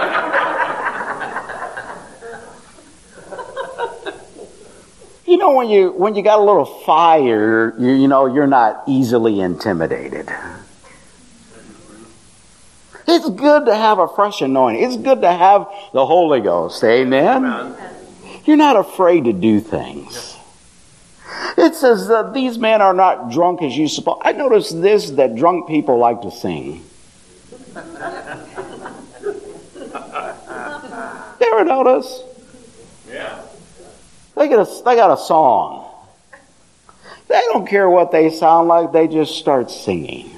you 5.26 5.38
know 5.38 5.54
when 5.54 5.70
you 5.70 5.92
when 5.92 6.16
you 6.16 6.24
got 6.24 6.40
a 6.40 6.44
little 6.44 6.66
fire, 6.66 7.74
you, 7.80 7.92
you 7.92 8.08
know 8.08 8.26
you're 8.28 8.48
not 8.48 8.84
easily 8.88 9.40
intimidated. 9.40 10.30
It's 13.08 13.30
good 13.30 13.66
to 13.68 13.76
have 13.76 14.00
a 14.00 14.08
fresh 14.08 14.42
anointing. 14.42 14.84
It's 14.84 14.98
good 14.98 15.22
to 15.22 15.32
have 15.32 15.68
the 15.94 16.06
Holy 16.06 16.42
Ghost. 16.42 16.84
Amen. 16.84 17.46
Amen. 17.46 17.96
You're 18.46 18.58
not 18.58 18.76
afraid 18.76 19.26
to 19.26 19.34
do 19.34 19.60
things. 19.60 20.38
It 21.58 21.76
says 21.76 22.08
that 22.08 22.34
these 22.34 22.58
men 22.58 22.82
are 22.82 22.94
not 22.94 23.32
drunk 23.32 23.62
as 23.62 23.78
you 23.78 23.88
suppose. 23.88 24.20
I 24.22 24.32
noticed 24.34 24.82
this 24.82 25.12
that 25.12 25.36
drunk 25.36 25.68
people 25.68 25.98
like 25.98 26.22
to 26.22 26.32
sing. 26.32 26.84
Ever 31.42 31.64
notice? 31.64 32.22
Yeah. 33.10 33.45
They 34.36 34.50
got 34.50 34.68
a, 34.68 34.84
they 34.84 34.96
got 34.96 35.18
a 35.18 35.22
song. 35.22 35.90
They 37.28 37.42
don't 37.52 37.68
care 37.68 37.90
what 37.90 38.12
they 38.12 38.30
sound 38.30 38.68
like, 38.68 38.92
they 38.92 39.08
just 39.08 39.38
start 39.38 39.72
singing. 39.72 40.32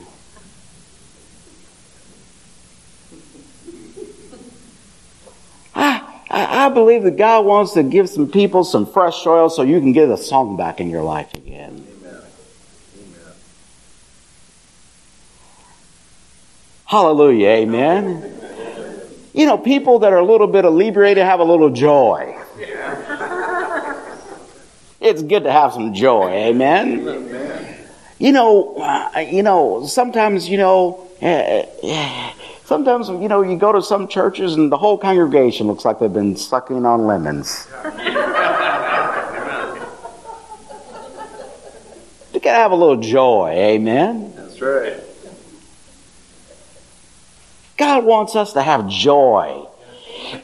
I, 6.29 6.65
I, 6.65 6.69
believe 6.69 7.03
that 7.03 7.17
God 7.17 7.45
wants 7.45 7.73
to 7.73 7.83
give 7.83 8.09
some 8.09 8.29
people 8.29 8.63
some 8.63 8.85
fresh 8.85 9.25
oil 9.25 9.49
so 9.49 9.63
you 9.63 9.79
can 9.79 9.93
get 9.93 10.09
a 10.09 10.17
song 10.17 10.57
back 10.57 10.79
in 10.79 10.89
your 10.89 11.01
life 11.01 11.33
again. 11.33 11.87
Amen. 12.01 12.21
Amen. 12.99 13.33
Hallelujah. 16.85 17.47
Amen. 17.47 18.05
Amen. 18.05 19.01
You 19.33 19.45
know, 19.45 19.57
people 19.57 19.99
that 19.99 20.11
are 20.11 20.19
a 20.19 20.25
little 20.25 20.47
bit 20.47 20.65
inebriated 20.65 21.23
have 21.23 21.39
a 21.39 21.45
little 21.45 21.69
joy. 21.69 22.36
It's 24.99 25.21
good 25.21 25.43
to 25.43 25.51
have 25.51 25.73
some 25.73 25.93
joy. 25.93 26.29
Amen. 26.31 27.07
Amen. 27.07 27.77
You 28.19 28.31
know, 28.31 28.77
uh, 28.77 29.19
you 29.19 29.43
know, 29.43 29.85
sometimes, 29.85 30.49
you 30.49 30.57
know, 30.57 31.07
uh, 31.21 32.33
sometimes, 32.65 33.09
you 33.09 33.27
know, 33.27 33.43
you 33.43 33.57
go 33.57 33.71
to 33.71 33.81
some 33.81 34.07
churches 34.07 34.55
and 34.55 34.71
the 34.71 34.77
whole 34.77 34.97
congregation 34.97 35.67
looks 35.67 35.85
like 35.85 35.99
they've 35.99 36.11
been 36.11 36.35
sucking 36.35 36.83
on 36.83 37.05
lemons. 37.05 37.67
you 42.33 42.39
gotta 42.39 42.57
have 42.57 42.71
a 42.71 42.75
little 42.75 42.97
joy. 42.97 43.51
Amen. 43.51 44.33
That's 44.35 44.59
right. 44.59 44.95
God 47.77 48.03
wants 48.03 48.35
us 48.35 48.53
to 48.53 48.63
have 48.63 48.89
joy. 48.89 49.66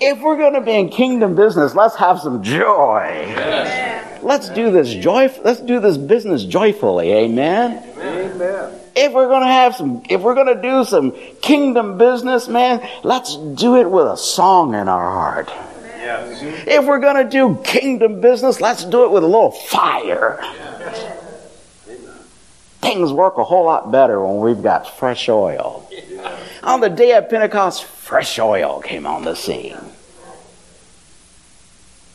If 0.02 0.20
we're 0.22 0.38
going 0.38 0.54
to 0.54 0.62
be 0.62 0.74
in 0.74 0.90
kingdom 0.90 1.36
business, 1.36 1.76
let's 1.76 1.96
have 1.96 2.20
some 2.20 2.44
joy. 2.44 3.26
Yes. 3.28 4.24
Let's 4.24 4.50
do 4.50 4.72
this 4.72 4.94
joy. 4.94 5.30
Let's 5.44 5.60
do 5.60 5.80
this 5.80 5.98
business 5.98 6.46
joyfully. 6.46 7.12
Amen. 7.12 7.84
Amen. 7.98 8.80
If 8.96 9.12
we're 9.12 9.28
going 9.28 9.42
to 9.42 9.48
have 9.48 9.76
some, 9.76 10.04
if 10.10 10.22
we're 10.22 10.36
going 10.36 10.56
to 10.56 10.62
do 10.62 10.86
some 10.86 11.12
kingdom 11.42 11.98
business, 11.98 12.48
man, 12.48 12.88
let's 13.04 13.36
do 13.36 13.78
it 13.78 13.90
with 13.90 14.08
a 14.08 14.18
song 14.18 14.76
in 14.76 14.88
our 14.88 15.12
heart. 15.12 15.50
Yes. 15.98 16.68
If 16.68 16.86
we're 16.86 17.00
going 17.00 17.24
to 17.24 17.30
do 17.30 17.62
kingdom 17.64 18.22
business, 18.22 18.62
let's 18.62 18.86
do 18.86 19.06
it 19.06 19.12
with 19.12 19.24
a 19.24 19.28
little 19.28 19.52
fire. 19.52 20.38
Yes. 20.42 21.20
Things 22.82 23.12
work 23.14 23.38
a 23.38 23.44
whole 23.44 23.66
lot 23.66 23.92
better 23.92 24.24
when 24.26 24.40
we've 24.40 24.62
got 24.62 24.98
fresh 24.98 25.30
oil. 25.30 25.90
On 26.64 26.80
the 26.80 26.90
day 26.90 27.12
of 27.14 27.30
Pentecost, 27.30 27.84
fresh 27.84 28.40
oil 28.40 28.82
came 28.82 29.06
on 29.06 29.26
the 29.26 29.36
scene. 29.36 29.78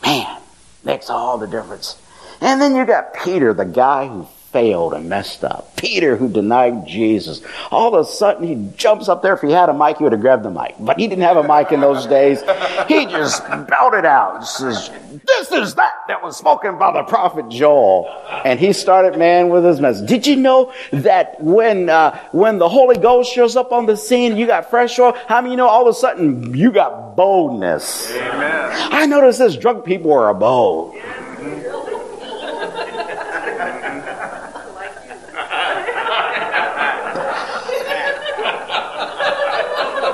Man, 0.02 0.40
makes 0.84 1.10
all 1.10 1.36
the 1.36 1.46
difference. 1.46 2.00
And 2.40 2.60
then 2.60 2.74
you 2.74 2.86
got 2.86 3.12
Peter, 3.12 3.52
the 3.52 3.66
guy 3.66 4.08
who 4.08 4.26
failed 4.52 4.94
and 4.94 5.08
messed 5.08 5.44
up. 5.44 5.76
Peter, 5.76 6.16
who 6.16 6.28
denied 6.28 6.86
Jesus. 6.86 7.42
All 7.70 7.94
of 7.94 8.06
a 8.06 8.08
sudden, 8.08 8.46
he 8.46 8.76
jumps 8.76 9.08
up 9.08 9.22
there. 9.22 9.34
If 9.34 9.42
he 9.42 9.52
had 9.52 9.68
a 9.68 9.74
mic, 9.74 9.98
he 9.98 10.04
would 10.04 10.12
have 10.12 10.20
grabbed 10.20 10.42
the 10.42 10.50
mic. 10.50 10.74
But 10.80 10.98
he 10.98 11.06
didn't 11.06 11.24
have 11.24 11.36
a 11.36 11.42
mic 11.42 11.70
in 11.70 11.80
those 11.80 12.06
days. 12.06 12.40
He 12.88 13.06
just 13.06 13.46
belted 13.46 14.04
out. 14.04 14.46
Says, 14.46 14.90
this 15.26 15.52
is 15.52 15.74
that 15.74 15.92
that 16.08 16.22
was 16.22 16.36
spoken 16.36 16.78
by 16.78 16.92
the 16.92 17.02
prophet 17.02 17.48
Joel. 17.50 18.08
And 18.44 18.58
he 18.58 18.72
started, 18.72 19.18
man, 19.18 19.50
with 19.50 19.64
his 19.64 19.80
message. 19.80 20.08
Did 20.08 20.26
you 20.26 20.36
know 20.36 20.72
that 20.92 21.40
when, 21.42 21.90
uh, 21.90 22.18
when 22.32 22.58
the 22.58 22.68
Holy 22.68 22.96
Ghost 22.96 23.32
shows 23.32 23.54
up 23.54 23.70
on 23.70 23.86
the 23.86 23.96
scene, 23.96 24.36
you 24.36 24.46
got 24.46 24.70
fresh 24.70 24.98
oil? 24.98 25.14
How 25.26 25.40
many 25.40 25.52
you 25.52 25.56
know 25.58 25.68
all 25.68 25.82
of 25.82 25.88
a 25.88 25.94
sudden 25.94 26.54
you 26.54 26.72
got 26.72 27.16
boldness? 27.16 28.10
Amen. 28.12 28.70
I 28.92 29.06
noticed 29.06 29.38
this 29.38 29.56
drunk 29.56 29.84
people 29.84 30.12
are 30.12 30.32
bold. 30.32 30.96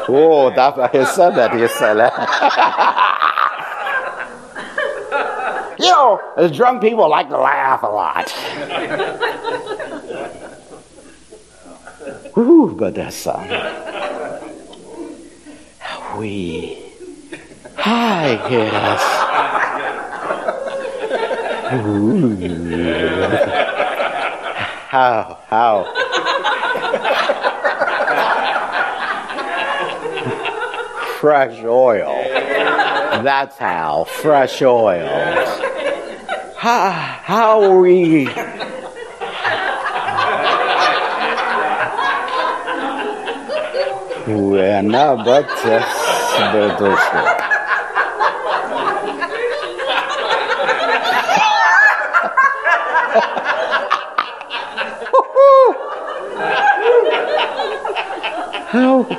Oh, 0.08 0.50
that, 0.50 0.94
he 0.94 1.04
said 1.04 1.30
that. 1.30 1.54
He 1.54 1.66
said 1.68 1.94
that. 1.94 2.14
you 5.78 5.86
know, 5.86 6.20
drunk 6.52 6.82
people 6.82 7.08
like 7.08 7.28
to 7.28 7.38
laugh 7.38 7.82
a 7.82 7.86
lot. 7.86 8.32
Ooh, 12.36 12.74
but 12.76 12.94
we 16.18 16.78
hi 17.76 18.32
yes. 18.50 19.02
Ooh. 21.74 22.36
How 24.88 25.38
how 25.48 26.13
fresh 31.24 31.64
oil. 31.64 32.22
That's 33.24 33.56
how, 33.56 34.04
fresh 34.04 34.60
oil. 34.60 35.08
How, 36.58 36.90
how 36.90 37.78
we. 37.80 38.26
We're 44.26 44.82
not 44.82 45.24
but 45.24 45.48
spiritual. 45.58 46.98
How 58.68 59.13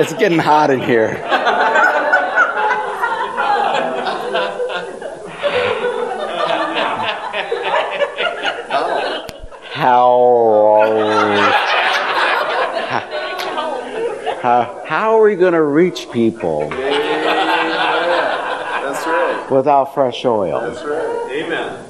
It's 0.00 0.12
getting 0.14 0.38
hot 0.38 0.70
in 0.70 0.80
here. 0.80 1.14
How, 9.72 10.84
how, 14.40 14.84
how 14.86 15.18
are 15.18 15.22
we 15.22 15.36
going 15.36 15.52
to 15.52 15.62
reach 15.62 16.10
people 16.12 16.68
That's 16.70 16.76
right. 19.06 19.50
without 19.50 19.94
fresh 19.94 20.24
oil? 20.24 20.60
That's 20.60 20.84
right. 20.84 21.30
Amen. 21.32 21.84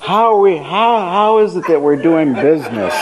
How 0.00 0.34
are 0.34 0.40
we 0.40 0.56
how 0.56 1.00
how 1.00 1.38
is 1.38 1.56
it 1.56 1.66
that 1.66 1.82
we're 1.82 2.00
doing 2.00 2.32
business 2.34 2.94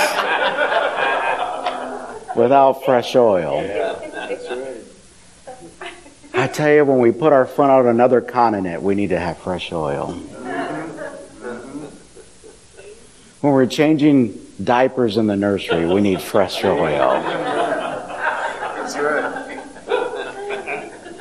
without 2.35 2.83
fresh 2.85 3.15
oil? 3.15 3.84
Tell 6.55 6.73
you 6.73 6.85
when 6.85 7.01
we 7.01 7.11
put 7.11 7.33
our 7.33 7.47
foot 7.47 7.69
on 7.69 7.89
another 7.89 8.21
continent, 8.21 8.81
we 8.81 8.95
need 8.95 9.09
to 9.09 9.19
have 9.19 9.39
fresh 9.39 9.73
oil. 9.73 10.13
When 13.41 13.53
we're 13.53 13.67
changing 13.67 14.39
diapers 14.63 15.17
in 15.17 15.27
the 15.27 15.35
nursery, 15.35 15.85
we 15.85 16.01
need 16.01 16.23
fresh 16.23 16.63
oil. 16.63 17.21
That's 18.79 18.97
right. 18.97 19.51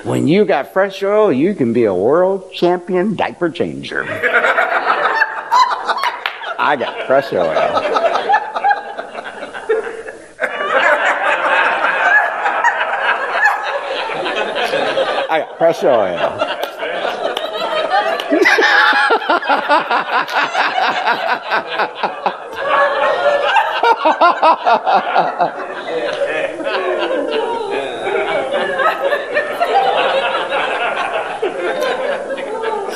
When 0.06 0.28
you 0.28 0.46
got 0.46 0.72
fresh 0.72 1.02
oil, 1.02 1.34
you 1.34 1.56
can 1.56 1.74
be 1.74 1.86
a 1.86 1.96
world 1.96 2.54
champion 2.54 3.16
diaper 3.16 3.50
changer. 3.50 4.06
I 6.60 6.76
got 6.78 7.08
fresh 7.08 7.34
oil. 7.34 8.03
Fresh 15.64 15.84
oil. 15.86 16.18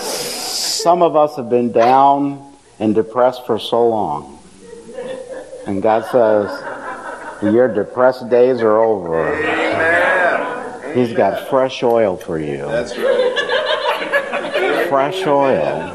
Some 0.01 1.01
of 1.01 1.15
us 1.15 1.37
have 1.37 1.49
been 1.49 1.71
down 1.71 2.53
and 2.79 2.93
depressed 2.93 3.45
for 3.45 3.57
so 3.59 3.87
long. 3.87 4.39
And 5.65 5.81
God 5.81 6.03
says, 6.11 7.53
Your 7.53 7.73
depressed 7.73 8.29
days 8.29 8.59
are 8.59 8.77
over. 8.77 9.56
He's 10.97 11.13
got 11.13 11.47
fresh 11.49 11.83
oil 11.83 12.17
for 12.17 12.39
you. 12.39 12.65
That's 12.65 12.97
right. 12.97 14.87
Fresh 14.89 15.25
oil. 15.27 15.93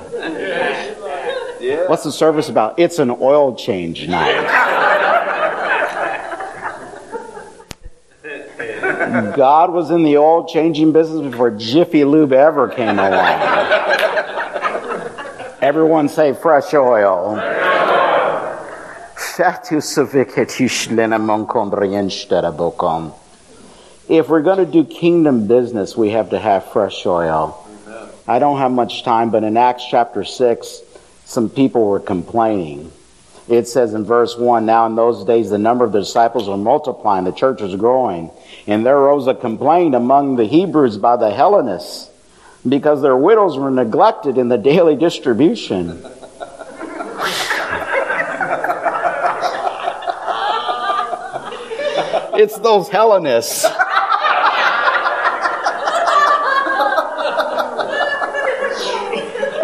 Yeah. 1.61 1.89
What's 1.89 2.05
the 2.05 2.13
service 2.13 2.49
about? 2.49 2.79
It's 2.79 2.99
an 2.99 3.11
oil 3.11 3.55
change 3.57 4.09
night. 4.09 4.47
God 9.37 9.73
was 9.73 9.91
in 9.91 10.05
the 10.05 10.17
oil 10.19 10.47
changing 10.47 10.93
business 10.93 11.31
before 11.31 11.51
Jiffy 11.51 12.05
Lube 12.05 12.33
ever 12.33 12.69
came 12.69 12.99
along. 12.99 13.41
Everyone 15.61 16.09
say 16.09 16.33
fresh 16.33 16.75
oil. 16.75 17.37
If 24.13 24.29
we're 24.29 24.43
going 24.43 24.59
to 24.59 24.71
do 24.71 24.85
kingdom 24.85 25.47
business, 25.47 25.97
we 25.97 26.11
have 26.11 26.29
to 26.31 26.39
have 26.39 26.71
fresh 26.71 27.07
oil. 27.07 27.67
I 28.29 28.41
don't 28.41 28.59
have 28.59 28.71
much 28.71 29.05
time, 29.05 29.31
but 29.31 29.43
in 29.43 29.57
Acts 29.57 29.87
chapter 29.91 30.23
6, 30.23 30.83
some 31.25 31.49
people 31.49 31.89
were 31.89 31.99
complaining. 31.99 32.93
It 33.49 33.69
says 33.69 33.95
in 33.95 34.05
verse 34.05 34.37
1 34.37 34.67
Now 34.67 34.85
in 34.85 34.97
those 34.97 35.25
days, 35.25 35.49
the 35.49 35.57
number 35.57 35.87
of 35.87 35.93
the 35.93 36.01
disciples 36.01 36.47
were 36.47 36.59
multiplying, 36.59 37.25
the 37.25 37.33
church 37.33 37.63
was 37.63 37.75
growing. 37.75 38.31
And 38.67 38.85
there 38.85 38.99
arose 38.99 39.27
a 39.29 39.35
complaint 39.35 39.95
among 39.95 40.37
the 40.37 40.45
Hebrews 40.45 40.99
by 40.99 41.17
the 41.17 41.31
Hellenists 41.31 42.11
because 42.69 43.01
their 43.01 43.17
widows 43.17 43.57
were 43.57 43.71
neglected 43.71 44.37
in 44.37 44.49
the 44.49 44.59
daily 44.59 44.95
distribution. 44.95 45.89
it's 52.35 52.59
those 52.59 52.91
Hellenists. 52.91 53.65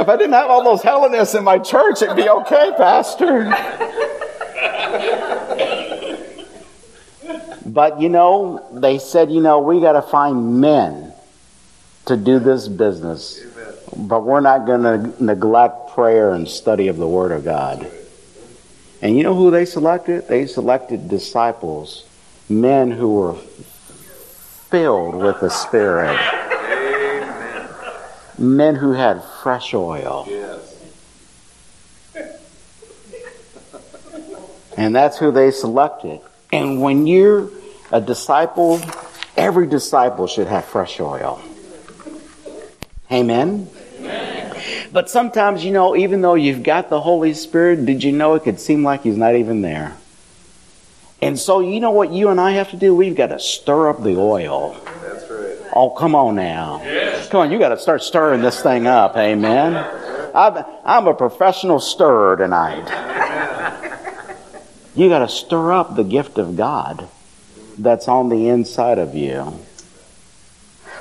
If 0.09 0.13
I 0.13 0.17
didn't 0.17 0.33
have 0.33 0.49
all 0.49 0.65
those 0.65 0.81
Hellenists 0.83 1.35
in 1.35 1.45
my 1.45 1.59
church, 1.59 2.01
it'd 2.01 2.17
be 2.17 2.31
okay, 2.31 2.73
Pastor. 2.79 3.45
But 7.67 8.01
you 8.01 8.09
know, 8.09 8.67
they 8.73 9.01
said, 9.01 9.31
you 9.31 9.43
know, 9.43 9.59
we 9.59 9.83
got 9.83 9.93
to 9.93 10.01
find 10.01 10.63
men 10.63 11.13
to 12.07 12.17
do 12.17 12.39
this 12.39 12.69
business. 12.69 13.45
But 13.99 14.21
we're 14.25 14.41
not 14.41 14.65
going 14.65 14.81
to 14.81 15.23
neglect 15.23 15.91
prayer 15.91 16.33
and 16.33 16.49
study 16.49 16.89
of 16.89 16.97
the 16.97 17.07
Word 17.07 17.31
of 17.31 17.45
God. 17.45 17.87
And 19.03 19.15
you 19.15 19.23
know 19.23 19.35
who 19.35 19.51
they 19.51 19.67
selected? 19.67 20.27
They 20.27 20.47
selected 20.47 21.11
disciples, 21.11 22.07
men 22.49 22.93
who 22.93 23.13
were 23.13 23.35
filled 24.71 25.17
with 25.17 25.39
the 25.41 25.51
Spirit, 25.51 26.19
men 28.39 28.75
who 28.77 28.93
had 28.93 29.23
fresh 29.43 29.75
oil. 29.75 30.27
Yes. 30.29 30.75
And 34.77 34.95
that's 34.95 35.19
who 35.19 35.33
they 35.33 35.51
selected. 35.51 36.21
And 36.53 36.81
when 36.81 37.07
you're 37.07 37.51
a 37.91 38.01
disciple, 38.01 38.81
every 39.37 39.67
disciple 39.67 40.29
should 40.29 40.47
have 40.47 40.65
fresh 40.65 41.01
oil. 41.01 41.43
Amen? 43.11 43.69
But 44.93 45.11
sometimes, 45.11 45.65
you 45.65 45.73
know, 45.73 45.97
even 45.97 46.23
though 46.23 46.35
you've 46.35 46.63
got 46.63 46.89
the 46.89 47.01
Holy 47.01 47.35
Spirit, 47.35 47.85
did 47.85 48.03
you 48.03 48.13
know 48.13 48.35
it 48.35 48.45
could 48.45 48.61
seem 48.61 48.85
like 48.85 49.03
He's 49.03 49.17
not 49.17 49.35
even 49.35 49.63
there? 49.63 49.97
And 51.21 51.39
so, 51.39 51.61
you 51.61 51.81
know 51.81 51.91
what 51.91 52.13
you 52.13 52.29
and 52.29 52.41
I 52.41 52.53
have 52.53 52.71
to 52.71 52.77
do? 52.77 52.95
We've 52.95 53.17
got 53.17 53.29
to 53.29 53.41
stir 53.41 53.91
up 53.91 54.03
the 54.03 54.17
oil. 54.17 54.77
That's 55.03 55.29
right. 55.29 55.57
Oh, 55.75 55.91
come 55.91 56.15
on 56.15 56.37
now. 56.37 56.81
Come 57.31 57.41
on, 57.41 57.53
you 57.53 57.59
got 57.59 57.71
to 57.71 57.79
start 57.79 58.03
stirring 58.03 58.41
this 58.41 58.63
thing 58.63 58.87
up. 58.87 59.17
Amen. 59.17 59.77
I'm, 60.35 60.65
I'm 60.85 61.07
a 61.07 61.15
professional 61.15 61.79
stirrer 61.79 62.37
tonight. 62.37 62.89
You 64.95 65.09
got 65.09 65.21
to 65.21 65.29
stir 65.29 65.73
up 65.73 65.95
the 65.95 66.05
gift 66.05 66.39
of 66.39 66.57
God 66.57 67.09
that's 67.79 68.09
on 68.09 68.31
the 68.31 68.49
inside 68.49 68.99
of 68.99 69.15
you. 69.15 69.61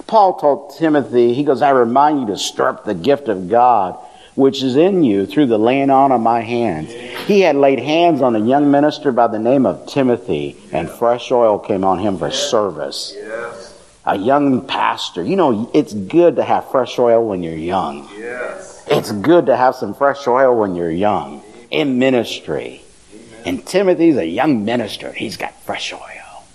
Paul 0.05 0.39
told 0.39 0.77
Timothy, 0.77 1.33
he 1.33 1.43
goes, 1.43 1.61
I 1.61 1.71
remind 1.71 2.21
you 2.21 2.27
to 2.27 2.37
stir 2.37 2.69
up 2.69 2.85
the 2.85 2.93
gift 2.93 3.27
of 3.27 3.49
God 3.49 3.97
which 4.37 4.61
is 4.61 4.75
in 4.75 5.03
you 5.03 5.25
through 5.25 5.47
the 5.47 5.57
laying 5.57 5.89
on 5.89 6.11
of 6.11 6.21
my 6.21 6.41
hands. 6.41 6.91
He 7.25 7.41
had 7.41 7.55
laid 7.55 7.79
hands 7.79 8.21
on 8.21 8.35
a 8.35 8.39
young 8.39 8.69
minister 8.69 9.11
by 9.11 9.25
the 9.25 9.39
name 9.39 9.65
of 9.65 9.87
Timothy, 9.87 10.55
and 10.71 10.87
fresh 10.87 11.31
oil 11.31 11.57
came 11.57 11.83
on 11.83 11.97
him 11.97 12.19
for 12.19 12.29
service. 12.29 13.13
Yes. 13.17 13.66
A 14.07 14.17
young 14.17 14.65
pastor. 14.65 15.21
You 15.21 15.35
know, 15.35 15.69
it's 15.73 15.93
good 15.93 16.37
to 16.37 16.43
have 16.43 16.71
fresh 16.71 16.97
oil 16.97 17.27
when 17.27 17.43
you're 17.43 17.53
young. 17.53 18.09
Yes. 18.17 18.85
It's 18.87 19.11
good 19.11 19.47
to 19.47 19.57
have 19.57 19.75
some 19.75 19.93
fresh 19.93 20.25
oil 20.27 20.57
when 20.57 20.75
you're 20.75 20.89
young 20.89 21.43
in 21.71 21.99
ministry. 21.99 22.81
And 23.45 23.65
Timothy's 23.65 24.15
a 24.15 24.25
young 24.25 24.63
minister. 24.63 25.11
He's 25.11 25.35
got 25.35 25.53
fresh 25.63 25.91
oil. 25.91 26.45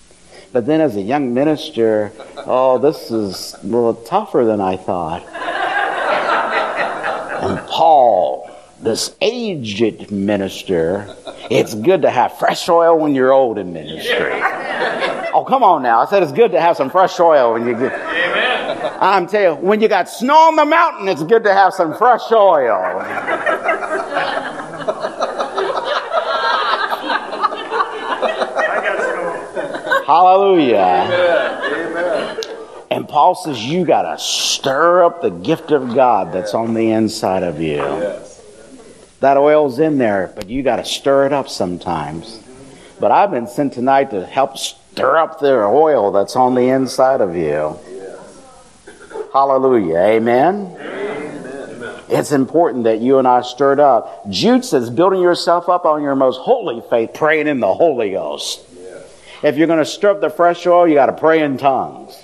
But 0.51 0.65
then 0.65 0.81
as 0.81 0.95
a 0.95 1.01
young 1.01 1.35
minister, 1.35 2.11
oh, 2.37 2.79
this 2.79 3.11
is 3.11 3.55
a 3.61 3.65
little 3.67 3.93
tougher 3.93 4.45
than 4.45 4.59
I 4.59 4.75
thought. 4.77 5.23
And 7.43 7.59
Paul, 7.67 8.49
this 8.79 9.17
aged 9.19 10.11
minister, 10.11 11.13
it's 11.51 11.75
good 11.75 12.03
to 12.03 12.09
have 12.09 12.37
fresh 12.37 12.69
oil 12.69 12.97
when 12.97 13.13
you're 13.13 13.33
old 13.33 13.57
in 13.57 13.73
ministry. 13.73 14.31
Oh, 15.33 15.43
come 15.43 15.63
on 15.63 15.81
now. 15.81 15.99
I 15.99 16.05
said 16.05 16.21
it's 16.21 16.31
good 16.31 16.51
to 16.51 16.61
have 16.61 16.77
some 16.77 16.89
fresh 16.89 17.19
oil 17.19 17.53
when 17.53 17.65
you 17.67 17.73
get. 17.73 17.91
Amen. 17.91 18.97
I'm 19.01 19.25
telling 19.27 19.59
you, 19.59 19.67
when 19.67 19.81
you 19.81 19.87
got 19.87 20.07
snow 20.07 20.35
on 20.35 20.55
the 20.55 20.65
mountain, 20.65 21.07
it's 21.07 21.23
good 21.23 21.43
to 21.43 21.53
have 21.53 21.73
some 21.73 21.95
fresh 21.97 22.31
oil. 22.31 22.99
Hallelujah. 30.05 31.09
And 32.91 33.07
Paul 33.07 33.33
says, 33.33 33.65
You 33.65 33.85
got 33.85 34.03
to 34.03 34.21
stir 34.21 35.03
up 35.03 35.21
the 35.23 35.31
gift 35.31 35.71
of 35.71 35.95
God 35.95 36.31
that's 36.31 36.53
on 36.53 36.75
the 36.75 36.91
inside 36.91 37.41
of 37.41 37.59
you. 37.59 37.77
Yes. 37.77 38.41
That 39.21 39.37
oil's 39.37 39.79
in 39.79 39.97
there, 39.97 40.31
but 40.35 40.49
you 40.49 40.61
got 40.61 40.75
to 40.75 40.85
stir 40.85 41.25
it 41.25 41.33
up 41.33 41.49
sometimes. 41.49 42.43
But 42.99 43.11
I've 43.11 43.31
been 43.31 43.47
sent 43.47 43.73
tonight 43.73 44.11
to 44.11 44.25
help 44.25 44.57
Stir 44.93 45.17
up 45.17 45.39
the 45.39 45.63
oil 45.63 46.11
that's 46.11 46.35
on 46.35 46.53
the 46.53 46.69
inside 46.69 47.19
of 47.19 47.35
you. 47.35 47.79
Hallelujah. 49.33 49.97
Amen. 49.97 50.77
It's 52.09 52.31
important 52.31 52.83
that 52.83 52.99
you 52.99 53.17
and 53.17 53.27
I 53.27 53.41
stirred 53.41 53.79
up. 53.79 54.29
Jude 54.29 54.63
says, 54.63 54.91
building 54.91 55.19
yourself 55.19 55.67
up 55.67 55.85
on 55.85 56.03
your 56.03 56.13
most 56.13 56.37
holy 56.37 56.83
faith, 56.91 57.15
praying 57.15 57.47
in 57.47 57.59
the 57.59 57.73
Holy 57.73 58.11
Ghost. 58.11 58.61
If 59.41 59.57
you're 59.57 59.65
going 59.65 59.79
to 59.79 59.85
stir 59.85 60.11
up 60.11 60.21
the 60.21 60.29
fresh 60.29 60.67
oil, 60.67 60.87
you 60.87 60.93
got 60.93 61.07
to 61.07 61.13
pray 61.13 61.41
in 61.41 61.57
tongues. 61.57 62.15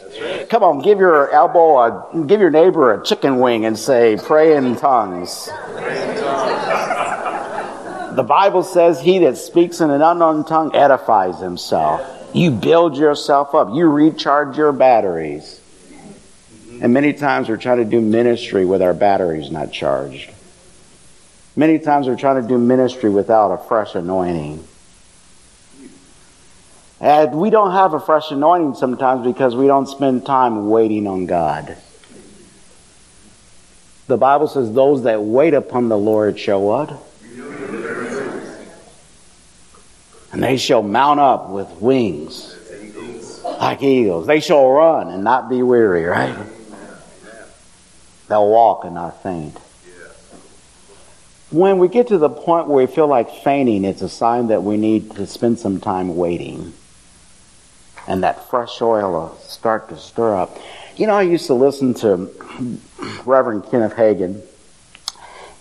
Come 0.49 0.61
on, 0.61 0.83
give 0.83 0.99
your 0.99 1.31
elbow, 1.31 1.79
a, 1.79 2.23
give 2.27 2.39
your 2.39 2.51
neighbor 2.51 2.93
a 2.93 3.03
chicken 3.03 3.39
wing 3.39 3.65
and 3.65 3.79
say, 3.79 4.15
pray 4.21 4.55
in 4.55 4.75
tongues. 4.75 5.47
The 8.15 8.25
Bible 8.27 8.61
says, 8.61 9.01
he 9.01 9.17
that 9.19 9.37
speaks 9.37 9.81
in 9.81 9.89
an 9.89 10.03
unknown 10.03 10.45
tongue 10.45 10.75
edifies 10.75 11.39
himself. 11.39 12.17
You 12.33 12.51
build 12.51 12.97
yourself 12.97 13.55
up. 13.55 13.69
You 13.73 13.87
recharge 13.87 14.57
your 14.57 14.71
batteries. 14.71 15.59
And 16.81 16.93
many 16.93 17.13
times 17.13 17.49
we're 17.49 17.57
trying 17.57 17.77
to 17.77 17.85
do 17.85 17.99
ministry 17.99 18.65
with 18.65 18.81
our 18.81 18.93
batteries 18.93 19.51
not 19.51 19.71
charged. 19.71 20.31
Many 21.55 21.79
times 21.79 22.07
we're 22.07 22.15
trying 22.15 22.41
to 22.41 22.47
do 22.47 22.57
ministry 22.57 23.09
without 23.09 23.51
a 23.51 23.57
fresh 23.57 23.95
anointing. 23.95 24.65
And 27.01 27.33
we 27.33 27.49
don't 27.49 27.71
have 27.71 27.93
a 27.93 27.99
fresh 27.99 28.31
anointing 28.31 28.75
sometimes 28.75 29.25
because 29.25 29.55
we 29.55 29.67
don't 29.67 29.87
spend 29.87 30.25
time 30.25 30.69
waiting 30.69 31.07
on 31.07 31.25
God. 31.25 31.77
The 34.07 34.17
Bible 34.17 34.47
says 34.47 34.73
those 34.73 35.03
that 35.03 35.21
wait 35.21 35.53
upon 35.53 35.89
the 35.89 35.97
Lord 35.97 36.39
shall 36.39 36.61
what? 36.61 37.08
And 40.31 40.43
they 40.43 40.57
shall 40.57 40.83
mount 40.83 41.19
up 41.19 41.49
with 41.49 41.69
wings 41.81 42.55
like 43.43 43.81
eagles. 43.81 44.27
They 44.27 44.39
shall 44.39 44.69
run 44.69 45.09
and 45.09 45.23
not 45.23 45.49
be 45.49 45.63
weary, 45.63 46.05
right? 46.05 46.37
They'll 48.27 48.49
walk 48.49 48.85
and 48.85 48.95
not 48.95 49.23
faint. 49.23 49.57
When 51.51 51.79
we 51.79 51.87
get 51.87 52.09
to 52.09 52.19
the 52.19 52.29
point 52.29 52.67
where 52.67 52.85
we 52.85 52.91
feel 52.93 53.07
like 53.07 53.31
fainting, 53.31 53.83
it's 53.83 54.03
a 54.03 54.09
sign 54.09 54.47
that 54.47 54.61
we 54.63 54.77
need 54.77 55.15
to 55.15 55.25
spend 55.25 55.57
some 55.57 55.79
time 55.79 56.15
waiting. 56.15 56.73
And 58.07 58.23
that 58.23 58.47
fresh 58.49 58.79
oil 58.81 59.11
will 59.11 59.35
start 59.37 59.89
to 59.89 59.97
stir 59.97 60.35
up. 60.35 60.57
You 60.95 61.07
know, 61.07 61.15
I 61.15 61.23
used 61.23 61.47
to 61.47 61.55
listen 61.55 61.95
to 61.95 62.29
Reverend 63.25 63.65
Kenneth 63.71 63.93
Hagin, 63.93 64.41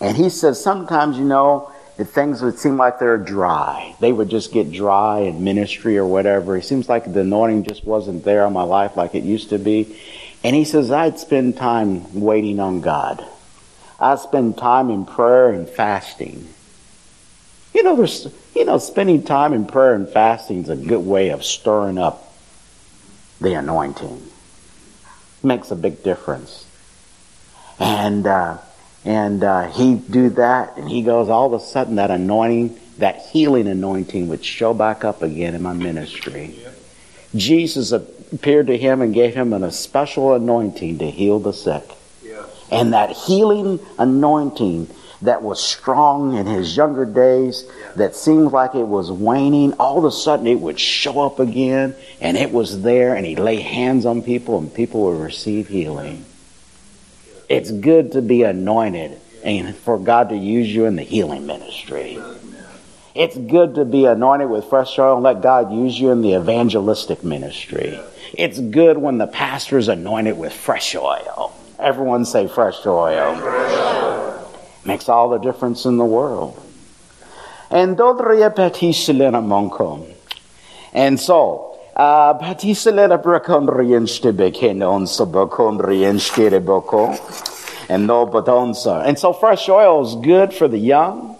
and 0.00 0.16
he 0.16 0.28
says 0.28 0.62
sometimes, 0.62 1.16
you 1.16 1.24
know, 1.24 1.72
things 2.04 2.42
would 2.42 2.58
seem 2.58 2.76
like 2.76 3.00
they're 3.00 3.18
dry. 3.18 3.96
They 3.98 4.12
would 4.12 4.28
just 4.28 4.52
get 4.52 4.70
dry 4.70 5.20
in 5.20 5.42
ministry 5.42 5.98
or 5.98 6.06
whatever. 6.06 6.56
It 6.56 6.64
seems 6.64 6.88
like 6.88 7.12
the 7.12 7.20
anointing 7.20 7.64
just 7.64 7.84
wasn't 7.84 8.24
there 8.24 8.46
in 8.46 8.52
my 8.52 8.62
life 8.62 8.96
like 8.96 9.16
it 9.16 9.24
used 9.24 9.50
to 9.50 9.58
be. 9.58 9.98
And 10.44 10.54
he 10.54 10.64
says, 10.64 10.92
I'd 10.92 11.18
spend 11.18 11.56
time 11.56 12.20
waiting 12.20 12.60
on 12.60 12.80
God. 12.80 13.24
I'd 13.98 14.20
spend 14.20 14.56
time 14.56 14.90
in 14.90 15.06
prayer 15.06 15.50
and 15.50 15.68
fasting. 15.68 16.48
You 17.74 17.82
know, 17.82 17.96
there's, 17.96 18.28
you 18.54 18.64
know, 18.64 18.78
spending 18.78 19.24
time 19.24 19.52
in 19.52 19.66
prayer 19.66 19.94
and 19.94 20.08
fasting 20.08 20.62
is 20.62 20.68
a 20.68 20.76
good 20.76 21.04
way 21.04 21.30
of 21.30 21.44
stirring 21.44 21.98
up 21.98 22.32
the 23.40 23.54
anointing. 23.54 24.22
Makes 25.42 25.72
a 25.72 25.76
big 25.76 26.04
difference. 26.04 26.64
And, 27.80 28.26
uh, 28.26 28.58
and 29.04 29.42
uh, 29.44 29.68
he'd 29.68 30.10
do 30.10 30.30
that, 30.30 30.76
and 30.76 30.88
he 30.88 31.02
goes, 31.02 31.28
all 31.28 31.52
of 31.52 31.60
a 31.60 31.64
sudden, 31.64 31.96
that 31.96 32.10
anointing, 32.10 32.78
that 32.98 33.16
healing 33.26 33.68
anointing 33.68 34.28
would 34.28 34.44
show 34.44 34.74
back 34.74 35.04
up 35.04 35.22
again 35.22 35.54
in 35.54 35.62
my 35.62 35.72
ministry. 35.72 36.58
Jesus 37.34 37.92
appeared 37.92 38.66
to 38.66 38.76
him 38.76 39.00
and 39.00 39.14
gave 39.14 39.34
him 39.34 39.52
a 39.52 39.70
special 39.70 40.34
anointing 40.34 40.98
to 40.98 41.10
heal 41.10 41.38
the 41.38 41.52
sick. 41.52 41.84
And 42.70 42.92
that 42.92 43.10
healing 43.10 43.80
anointing 43.98 44.88
that 45.22 45.42
was 45.42 45.62
strong 45.62 46.36
in 46.36 46.46
his 46.46 46.76
younger 46.76 47.04
days, 47.04 47.64
that 47.96 48.14
seemed 48.14 48.52
like 48.52 48.74
it 48.74 48.86
was 48.86 49.10
waning, 49.10 49.72
all 49.74 49.98
of 49.98 50.04
a 50.04 50.12
sudden 50.12 50.46
it 50.46 50.60
would 50.60 50.78
show 50.78 51.20
up 51.20 51.40
again, 51.40 51.94
and 52.20 52.36
it 52.36 52.52
was 52.52 52.82
there, 52.82 53.14
and 53.16 53.26
he'd 53.26 53.38
lay 53.38 53.60
hands 53.60 54.06
on 54.06 54.22
people, 54.22 54.58
and 54.58 54.72
people 54.72 55.02
would 55.04 55.20
receive 55.20 55.68
healing. 55.68 56.24
It's 57.48 57.70
good 57.70 58.12
to 58.12 58.22
be 58.22 58.42
anointed 58.42 59.18
and 59.42 59.74
for 59.74 59.98
God 59.98 60.28
to 60.30 60.36
use 60.36 60.68
you 60.68 60.84
in 60.84 60.96
the 60.96 61.02
healing 61.02 61.46
ministry. 61.46 62.18
It's 63.14 63.36
good 63.36 63.74
to 63.76 63.84
be 63.84 64.04
anointed 64.04 64.50
with 64.50 64.66
fresh 64.66 64.98
oil 64.98 65.14
and 65.14 65.24
let 65.24 65.42
God 65.42 65.72
use 65.72 65.98
you 65.98 66.10
in 66.10 66.22
the 66.22 66.34
evangelistic 66.34 67.24
ministry. 67.24 67.98
It's 68.34 68.60
good 68.60 68.98
when 68.98 69.18
the 69.18 69.26
pastor 69.26 69.78
is 69.78 69.88
anointed 69.88 70.36
with 70.36 70.52
fresh 70.52 70.94
oil. 70.94 71.52
Everyone 71.78 72.24
say 72.24 72.46
fresh 72.48 72.84
oil. 72.86 73.34
Makes 74.84 75.08
all 75.08 75.30
the 75.30 75.38
difference 75.38 75.84
in 75.84 75.96
the 75.96 76.04
world. 76.04 76.62
And 77.70 77.98
and 80.92 81.20
so, 81.20 81.67
uh, 88.86 89.02
and 89.04 89.18
so 89.18 89.32
fresh 89.32 89.68
oil 89.68 90.06
is 90.06 90.14
good 90.24 90.54
for 90.54 90.68
the 90.68 90.78
young. 90.78 91.36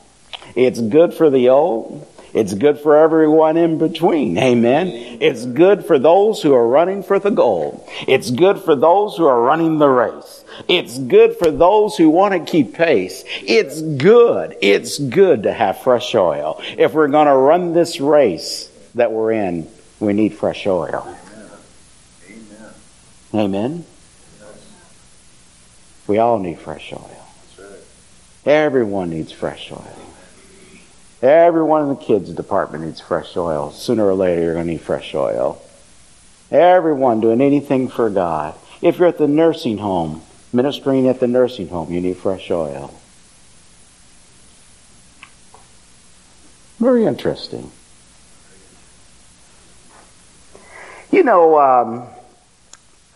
It's 0.56 0.80
good 0.80 1.14
for 1.14 1.30
the 1.30 1.51
old. 1.51 2.06
It's 2.35 2.55
good 2.55 2.78
for 2.80 2.97
everyone 2.97 3.56
in 3.56 3.78
between. 3.78 4.36
Amen. 4.36 4.89
It's 5.20 5.47
good 5.47 5.86
for 5.86 5.98
those 5.98 6.43
who 6.43 6.52
are 6.55 6.66
running 6.66 7.02
for 7.02 7.18
the 7.18 7.30
goal. 7.30 7.89
It's 8.06 8.30
good 8.30 8.59
for 8.59 8.74
those 8.74 9.16
who 9.16 9.26
are 9.26 9.40
running 9.40 9.78
the 9.78 9.89
race. 9.89 10.44
It's 10.66 10.98
good 10.98 11.36
for 11.36 11.51
those 11.52 11.97
who 11.97 12.10
want 12.10 12.35
to 12.35 12.51
keep 12.51 12.74
pace. 12.74 13.22
It's 13.43 13.80
good. 13.80 14.56
It's 14.60 14.98
good 14.98 15.44
to 15.44 15.52
have 15.52 15.82
fresh 15.82 16.14
oil. 16.14 16.60
If 16.76 16.94
we're 16.94 17.09
going 17.09 17.28
to 17.28 17.36
run 17.36 17.72
this 17.72 18.01
race 18.01 18.68
that 18.94 19.12
we're 19.12 19.32
in, 19.32 19.68
we 20.01 20.12
need 20.12 20.35
fresh 20.35 20.66
oil. 20.66 21.16
Amen. 22.29 22.75
Amen. 23.35 23.85
We 26.07 26.19
all 26.19 26.39
need 26.39 26.59
fresh 26.59 26.93
oil. 26.93 27.27
Everyone 28.47 29.11
needs 29.11 29.31
fresh 29.31 29.70
oil. 29.70 30.09
Everyone 31.20 31.83
in 31.83 31.89
the 31.89 31.97
kids' 31.97 32.31
department 32.31 32.85
needs 32.85 33.01
fresh 33.01 33.37
oil. 33.37 33.73
Sooner 33.73 34.07
or 34.07 34.15
later, 34.15 34.41
you're 34.41 34.55
going 34.55 34.66
to 34.66 34.73
need 34.73 34.81
fresh 34.81 35.15
oil. 35.15 35.61
Everyone 36.51 37.20
doing 37.20 37.41
anything 37.41 37.89
for 37.89 38.09
God. 38.09 38.55
If 38.81 38.99
you're 38.99 39.09
at 39.09 39.19
the 39.19 39.27
nursing 39.27 39.79
home, 39.79 40.23
ministering 40.53 41.09
at 41.09 41.20
the 41.20 41.27
nursing 41.27 41.69
home, 41.69 41.93
you 41.93 42.01
need 42.01 42.16
fresh 42.16 42.51
oil. 42.51 42.95
Very 46.79 47.05
interesting. 47.05 47.73
You 51.10 51.22
know, 51.22 51.59
um, 51.59 52.06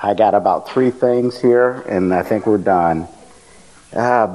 I 0.01 0.15
got 0.15 0.35
about 0.35 0.69
three 0.69 0.91
things 0.91 1.41
here, 1.41 1.83
and 1.89 2.15
I 2.15 2.23
think 2.23 2.47
we're 2.47 2.59
done. 2.59 3.07
Ah, 3.95 4.27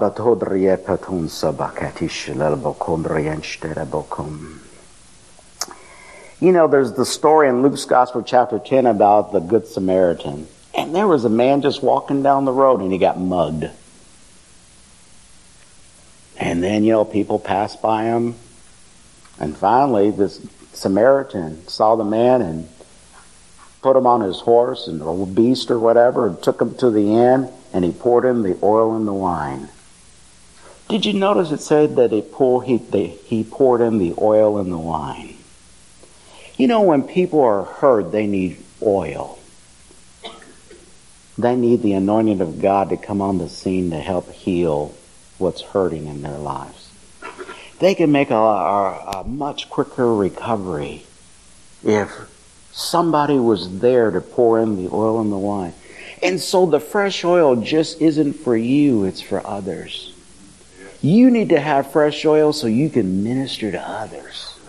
you 6.40 6.52
know, 6.52 6.68
there's 6.68 6.94
the 6.94 7.06
story 7.06 7.50
in 7.50 7.64
Luke's 7.64 7.86
Gospel, 7.86 8.22
chapter 8.22 8.60
10, 8.60 8.86
about 8.86 9.32
the 9.32 9.40
Good 9.40 9.66
Samaritan. 9.66 10.48
And 10.76 10.94
there 10.96 11.08
was 11.08 11.26
a 11.26 11.30
man 11.30 11.64
just 11.64 11.82
walking 11.82 12.22
down 12.22 12.46
the 12.46 12.52
road 12.52 12.82
and 12.82 12.92
he 12.92 13.00
got 13.00 13.20
mugged. 13.20 13.72
And 16.40 16.64
then, 16.64 16.84
you 16.84 16.92
know, 16.92 17.06
people 17.06 17.40
passed 17.40 17.82
by 17.82 18.04
him. 18.04 18.36
And 19.40 19.58
finally, 19.58 20.12
this 20.12 20.40
Samaritan 20.74 21.68
saw 21.68 21.96
the 21.96 22.04
man 22.04 22.44
and 22.44 22.70
put 23.88 23.96
him 23.96 24.06
on 24.06 24.20
his 24.20 24.42
horse 24.42 24.90
and 24.90 25.02
a 25.02 25.26
beast 25.26 25.72
or 25.72 25.80
whatever 25.80 26.28
and 26.28 26.44
took 26.44 26.62
him 26.62 26.76
to 26.76 26.92
the 26.92 27.14
inn 27.14 27.50
and 27.72 27.86
he 27.86 27.92
poured 27.94 28.26
in 28.26 28.42
the 28.42 28.60
oil 28.62 28.94
and 28.94 29.08
the 29.08 29.14
wine. 29.14 29.70
Did 30.90 31.06
you 31.06 31.14
notice 31.14 31.52
it 31.54 31.62
said 31.62 31.96
that 31.96 32.12
he, 32.12 32.22
pour, 32.22 32.64
he, 32.64 32.80
they, 32.80 33.08
he 33.08 33.46
poured 33.46 33.80
in 33.80 33.98
the 33.98 34.14
oil 34.20 34.58
and 34.58 34.70
the 34.70 34.78
wine? 34.78 35.38
You 36.58 36.68
know, 36.68 36.82
when 36.82 37.04
people 37.04 37.40
are 37.40 37.64
hurt, 37.64 38.12
they 38.12 38.28
need 38.28 38.62
oil. 38.82 39.40
They 41.38 41.56
need 41.56 41.82
the 41.82 41.94
anointing 41.94 42.42
of 42.42 42.62
God 42.62 42.90
to 42.90 42.98
come 42.98 43.22
on 43.22 43.38
the 43.38 43.48
scene 43.48 43.92
to 43.92 44.00
help 44.02 44.30
heal 44.32 44.94
what's 45.38 45.62
hurting 45.62 46.08
in 46.08 46.24
their 46.24 46.38
lives. 46.38 46.90
They 47.80 47.96
can 47.96 48.12
make 48.12 48.32
a, 48.32 48.36
a, 48.36 49.22
a 49.22 49.24
much 49.24 49.70
quicker 49.70 50.14
recovery 50.14 51.06
if 51.86 52.37
somebody 52.78 53.40
was 53.40 53.80
there 53.80 54.12
to 54.12 54.22
pour 54.22 54.60
in 54.60 54.76
the 54.76 54.88
oil 54.94 55.20
and 55.20 55.32
the 55.32 55.38
wine. 55.38 55.74
And 56.22 56.40
so 56.40 56.68
the 56.68 56.80
fresh 56.80 57.26
oil 57.26 57.56
just 57.56 58.02
isn't 58.02 58.34
for 58.34 58.56
you, 58.56 59.04
it's 59.04 59.20
for 59.20 59.46
others. 59.46 60.14
You 61.02 61.32
need 61.32 61.50
to 61.50 61.60
have 61.60 61.92
fresh 61.92 62.24
oil 62.24 62.54
so 62.54 62.68
you 62.68 62.90
can 62.90 63.24
minister 63.24 63.72
to 63.72 63.82
others. 63.82 64.60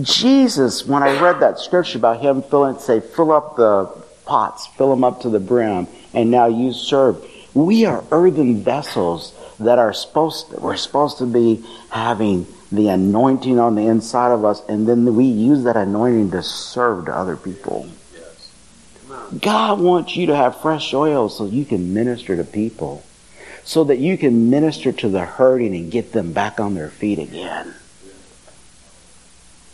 Jesus, 0.00 0.84
when 0.84 1.02
I 1.02 1.20
read 1.20 1.40
that 1.40 1.60
scripture 1.60 1.98
about 1.98 2.20
him 2.20 2.42
filling, 2.42 2.78
say, 2.78 3.00
fill 3.00 3.32
up 3.32 3.56
the 3.56 3.86
pots, 4.26 4.66
fill 4.66 4.90
them 4.90 5.04
up 5.04 5.20
to 5.22 5.30
the 5.30 5.40
brim, 5.40 5.86
and 6.12 6.30
now 6.30 6.46
you 6.46 6.72
serve. 6.72 7.24
We 7.54 7.84
are 7.84 8.04
earthen 8.10 8.62
vessels 8.62 9.32
that 9.60 9.78
are 9.78 9.92
supposed 9.92 10.50
to, 10.50 10.56
we're 10.56 10.76
supposed 10.76 11.18
to 11.18 11.26
be 11.26 11.64
having 11.90 12.46
the 12.70 12.88
anointing 12.88 13.58
on 13.58 13.74
the 13.74 13.86
inside 13.86 14.32
of 14.32 14.44
us, 14.44 14.62
and 14.68 14.86
then 14.86 15.14
we 15.14 15.24
use 15.24 15.64
that 15.64 15.76
anointing 15.76 16.30
to 16.32 16.42
serve 16.42 17.06
to 17.06 17.16
other 17.16 17.36
people. 17.36 17.88
God 19.40 19.80
wants 19.80 20.16
you 20.16 20.26
to 20.26 20.36
have 20.36 20.60
fresh 20.60 20.92
oil 20.92 21.28
so 21.28 21.46
you 21.46 21.64
can 21.64 21.94
minister 21.94 22.36
to 22.36 22.44
people, 22.44 23.04
so 23.64 23.84
that 23.84 23.98
you 23.98 24.18
can 24.18 24.50
minister 24.50 24.92
to 24.92 25.08
the 25.08 25.24
hurting 25.24 25.74
and 25.74 25.90
get 25.90 26.12
them 26.12 26.32
back 26.32 26.60
on 26.60 26.74
their 26.74 26.90
feet 26.90 27.18
again. 27.18 27.74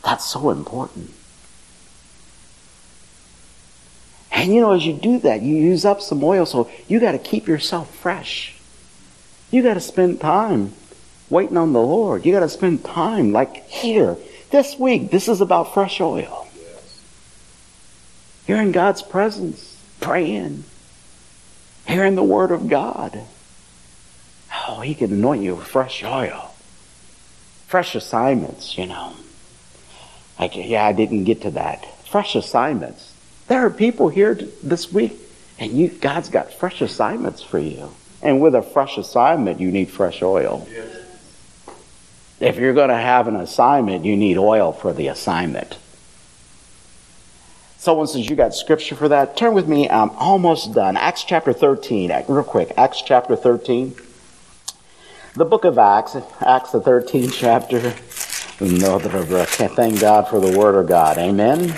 That's 0.04 0.24
so 0.24 0.50
important. 0.50 1.10
And 4.30 4.52
you 4.52 4.60
know, 4.60 4.72
as 4.72 4.84
you 4.84 4.92
do 4.92 5.18
that, 5.20 5.42
you 5.42 5.56
use 5.56 5.84
up 5.84 6.00
some 6.00 6.22
oil, 6.22 6.44
so 6.44 6.70
you 6.86 7.00
got 7.00 7.12
to 7.12 7.18
keep 7.18 7.46
yourself 7.48 7.94
fresh. 7.94 8.54
You 9.50 9.62
got 9.62 9.74
to 9.74 9.80
spend 9.80 10.20
time 10.20 10.72
waiting 11.30 11.56
on 11.56 11.72
the 11.72 11.80
Lord. 11.80 12.24
You 12.24 12.32
got 12.32 12.40
to 12.40 12.48
spend 12.48 12.84
time 12.84 13.32
like 13.32 13.66
here, 13.68 14.16
this 14.50 14.78
week. 14.78 15.10
This 15.10 15.28
is 15.28 15.40
about 15.40 15.74
fresh 15.74 16.00
oil. 16.00 16.46
You're 18.46 18.60
in 18.60 18.72
God's 18.72 19.02
presence, 19.02 19.80
praying, 20.00 20.64
hearing 21.86 22.14
the 22.14 22.22
Word 22.22 22.50
of 22.50 22.68
God. 22.68 23.20
Oh, 24.68 24.80
He 24.80 24.94
can 24.94 25.12
anoint 25.12 25.42
you 25.42 25.54
with 25.54 25.66
fresh 25.66 26.04
oil, 26.04 26.54
fresh 27.66 27.94
assignments, 27.94 28.76
you 28.76 28.86
know. 28.86 29.14
Like, 30.38 30.56
yeah, 30.56 30.84
I 30.84 30.92
didn't 30.92 31.24
get 31.24 31.42
to 31.42 31.52
that. 31.52 31.86
Fresh 32.06 32.34
assignments. 32.34 33.12
There 33.48 33.64
are 33.64 33.70
people 33.70 34.08
here 34.08 34.34
this 34.34 34.92
week, 34.92 35.18
and 35.58 35.72
you, 35.72 35.88
God's 35.88 36.28
got 36.28 36.52
fresh 36.52 36.80
assignments 36.80 37.42
for 37.42 37.58
you. 37.58 37.90
And 38.22 38.40
with 38.40 38.54
a 38.54 38.62
fresh 38.62 38.96
assignment, 38.96 39.60
you 39.60 39.70
need 39.70 39.90
fresh 39.90 40.22
oil. 40.22 40.66
Yes. 40.70 40.93
If 42.40 42.56
you're 42.56 42.74
going 42.74 42.88
to 42.88 42.96
have 42.96 43.28
an 43.28 43.36
assignment, 43.36 44.04
you 44.04 44.16
need 44.16 44.36
oil 44.36 44.72
for 44.72 44.92
the 44.92 45.08
assignment. 45.08 45.78
Someone 47.78 48.06
says 48.06 48.28
you 48.28 48.34
got 48.34 48.54
scripture 48.54 48.96
for 48.96 49.08
that. 49.08 49.36
Turn 49.36 49.54
with 49.54 49.68
me. 49.68 49.88
I'm 49.88 50.10
almost 50.10 50.72
done. 50.72 50.96
Acts 50.96 51.22
chapter 51.24 51.52
13. 51.52 52.10
Real 52.28 52.42
quick. 52.42 52.72
Acts 52.76 53.02
chapter 53.02 53.36
13. 53.36 53.94
The 55.34 55.44
book 55.44 55.64
of 55.64 55.78
Acts, 55.78 56.16
Acts 56.40 56.70
the 56.70 56.80
13th 56.80 57.32
chapter. 57.34 57.90
Thank 59.66 60.00
God 60.00 60.28
for 60.28 60.38
the 60.40 60.56
word 60.56 60.76
of 60.76 60.86
God. 60.86 61.18
Amen. 61.18 61.74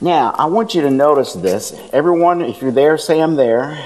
Now, 0.00 0.34
I 0.36 0.46
want 0.46 0.74
you 0.74 0.82
to 0.82 0.90
notice 0.90 1.32
this. 1.34 1.72
Everyone, 1.92 2.42
if 2.42 2.60
you're 2.60 2.72
there, 2.72 2.98
say 2.98 3.20
I'm 3.20 3.36
there. 3.36 3.78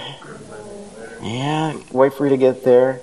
Yeah, 1.23 1.77
wait 1.93 2.15
for 2.15 2.25
you 2.25 2.31
to 2.31 2.37
get 2.37 2.65
there. 2.65 3.01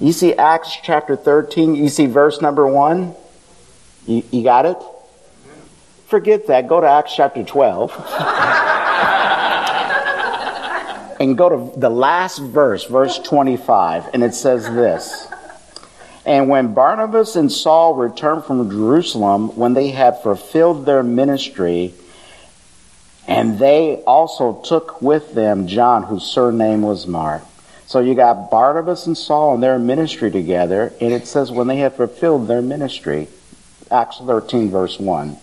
You 0.00 0.12
see 0.12 0.32
Acts 0.32 0.74
chapter 0.82 1.14
13, 1.14 1.74
you 1.74 1.90
see 1.90 2.06
verse 2.06 2.40
number 2.40 2.66
1? 2.66 3.14
You, 4.06 4.22
you 4.30 4.42
got 4.42 4.64
it? 4.64 4.78
Forget 6.06 6.46
that. 6.46 6.68
Go 6.68 6.80
to 6.80 6.86
Acts 6.88 7.14
chapter 7.14 7.44
12. 7.44 7.90
and 11.20 11.36
go 11.36 11.50
to 11.50 11.78
the 11.78 11.90
last 11.90 12.38
verse, 12.38 12.84
verse 12.84 13.18
25, 13.18 14.08
and 14.14 14.24
it 14.24 14.32
says 14.32 14.64
this. 14.64 15.28
And 16.24 16.48
when 16.48 16.72
Barnabas 16.72 17.36
and 17.36 17.52
Saul 17.52 17.94
returned 17.94 18.44
from 18.44 18.70
Jerusalem, 18.70 19.54
when 19.54 19.74
they 19.74 19.90
had 19.90 20.22
fulfilled 20.22 20.86
their 20.86 21.02
ministry, 21.02 21.92
and 23.28 23.58
they 23.58 23.96
also 24.06 24.62
took 24.64 25.02
with 25.02 25.34
them 25.34 25.66
John, 25.66 26.04
whose 26.04 26.24
surname 26.24 26.80
was 26.80 27.06
Mark. 27.06 27.42
So 27.90 27.98
you 27.98 28.14
got 28.14 28.52
Barnabas 28.52 29.06
and 29.08 29.18
Saul 29.18 29.54
and 29.54 29.62
their 29.64 29.76
ministry 29.76 30.30
together, 30.30 30.92
and 31.00 31.12
it 31.12 31.26
says 31.26 31.50
when 31.50 31.66
they 31.66 31.78
had 31.78 31.96
fulfilled 31.96 32.46
their 32.46 32.62
ministry, 32.62 33.26
Acts 33.90 34.18
13, 34.18 34.70
verse 34.70 35.00
1. 35.00 35.36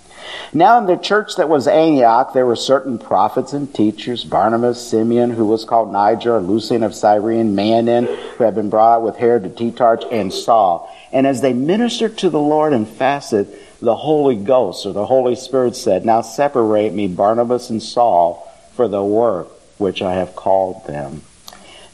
Now 0.53 0.77
in 0.77 0.85
the 0.85 0.95
church 0.95 1.35
that 1.35 1.49
was 1.49 1.67
Antioch, 1.67 2.31
there 2.31 2.45
were 2.45 2.55
certain 2.55 2.99
prophets 2.99 3.51
and 3.51 3.75
teachers, 3.75 4.23
Barnabas, 4.23 4.89
Simeon, 4.89 5.31
who 5.31 5.43
was 5.45 5.65
called 5.65 5.91
Niger, 5.91 6.39
Lucian 6.39 6.83
of 6.83 6.95
Cyrene, 6.95 7.53
Manaen, 7.53 8.05
who 8.05 8.45
had 8.45 8.55
been 8.55 8.69
brought 8.69 8.95
out 8.95 9.03
with 9.03 9.17
Herod 9.17 9.43
to 9.43 9.49
Tetrarch, 9.49 10.03
and 10.09 10.31
Saul. 10.31 10.89
And 11.11 11.27
as 11.27 11.41
they 11.41 11.51
ministered 11.51 12.17
to 12.19 12.29
the 12.29 12.39
Lord 12.39 12.71
and 12.71 12.87
fasted, 12.87 13.49
the 13.81 13.97
Holy 13.97 14.37
Ghost, 14.37 14.85
or 14.85 14.93
the 14.93 15.05
Holy 15.05 15.35
Spirit 15.35 15.75
said, 15.75 16.05
Now 16.05 16.21
separate 16.21 16.93
me, 16.93 17.09
Barnabas 17.09 17.69
and 17.69 17.83
Saul, 17.83 18.49
for 18.71 18.87
the 18.87 19.03
work 19.03 19.49
which 19.77 20.01
I 20.01 20.13
have 20.13 20.33
called 20.33 20.87
them. 20.87 21.23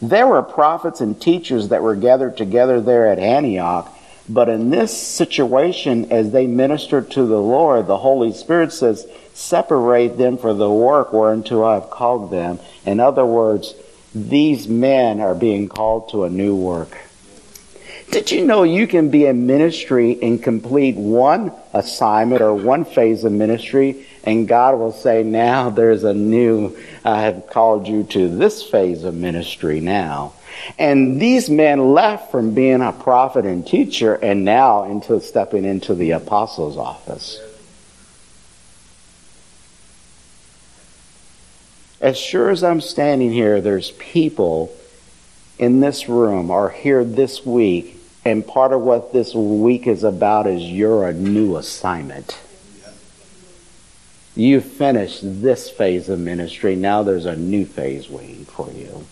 There 0.10 0.28
were 0.28 0.44
prophets 0.44 1.00
and 1.00 1.20
teachers 1.20 1.70
that 1.70 1.82
were 1.82 1.96
gathered 1.96 2.36
together 2.36 2.82
there 2.82 3.08
at 3.08 3.20
Antioch. 3.20 3.90
But 4.28 4.50
in 4.50 4.70
this 4.70 4.96
situation, 4.96 6.12
as 6.12 6.32
they 6.32 6.46
ministered 6.46 7.12
to 7.12 7.26
the 7.26 7.40
Lord, 7.40 7.88
the 7.88 7.98
Holy 7.98 8.34
Spirit 8.34 8.74
says, 8.74 9.08
separate 9.34 10.18
them 10.18 10.38
for 10.38 10.54
the 10.54 10.70
work 10.70 11.14
whereunto 11.14 11.64
I 11.64 11.76
have 11.76 11.90
called 11.90 12.32
them. 12.32 12.60
In 12.86 13.00
other 13.00 13.26
words, 13.26 13.76
these 14.14 14.68
men 14.68 15.22
are 15.22 15.36
being 15.36 15.70
called 15.70 16.10
to 16.10 16.26
a 16.26 16.30
new 16.30 16.56
work. 16.56 16.98
Did 18.12 18.30
you 18.30 18.46
know 18.46 18.64
you 18.64 18.88
can 18.88 19.10
be 19.10 19.26
in 19.26 19.48
ministry 19.48 20.22
and 20.22 20.44
complete 20.44 20.98
one 20.98 21.54
assignment 21.74 22.42
or 22.42 22.54
one 22.54 22.84
phase 22.84 23.24
of 23.24 23.32
ministry 23.32 24.06
and 24.24 24.48
God 24.48 24.80
will 24.80 24.91
say, 24.91 25.24
now 25.24 25.70
there's 25.70 26.04
a 26.04 26.14
new, 26.14 26.78
I 27.04 27.22
have 27.22 27.48
called 27.48 27.88
you 27.88 28.04
to 28.06 28.30
this 28.30 28.64
phase 28.64 29.04
of 29.04 29.14
ministry 29.14 29.80
now. 29.80 30.34
And 30.78 31.20
these 31.20 31.50
men 31.50 31.94
left 31.94 32.32
from 32.32 32.54
being 32.54 32.82
a 32.82 32.94
prophet 32.94 33.45
and 33.45 33.66
teacher 33.66 34.14
and 34.16 34.45
now 34.45 34.84
into 34.84 35.20
stepping 35.20 35.66
into 35.66 35.94
the 35.95 36.12
apostles' 36.12 36.78
office. 36.78 37.40
As 42.00 42.18
sure 42.18 42.50
as 42.50 42.64
I'm 42.64 42.82
standing 42.82 43.32
here, 43.32 43.62
there's 43.62 43.91
people 43.91 44.76
in 45.58 45.80
this 45.80 46.10
room 46.10 46.50
or 46.52 46.70
here 46.70 47.04
this 47.04 47.45
week, 47.45 47.98
and 48.26 48.45
part 48.45 48.74
of 48.74 48.82
what 48.82 49.14
this 49.14 49.34
week 49.34 49.88
is 49.88 50.04
about 50.04 50.48
is 50.48 50.62
you're 50.62 51.08
a 51.08 51.14
new 51.14 51.56
assignment. 51.56 52.38
You 54.36 54.62
finished 54.62 55.20
this 55.22 55.70
phase 55.70 56.10
of 56.10 56.20
ministry. 56.20 56.76
Now 56.76 57.04
there's 57.04 57.26
a 57.26 57.36
new 57.36 57.66
phase 57.66 58.10
waiting 58.10 58.46
for 58.46 58.72
you. 58.72 59.06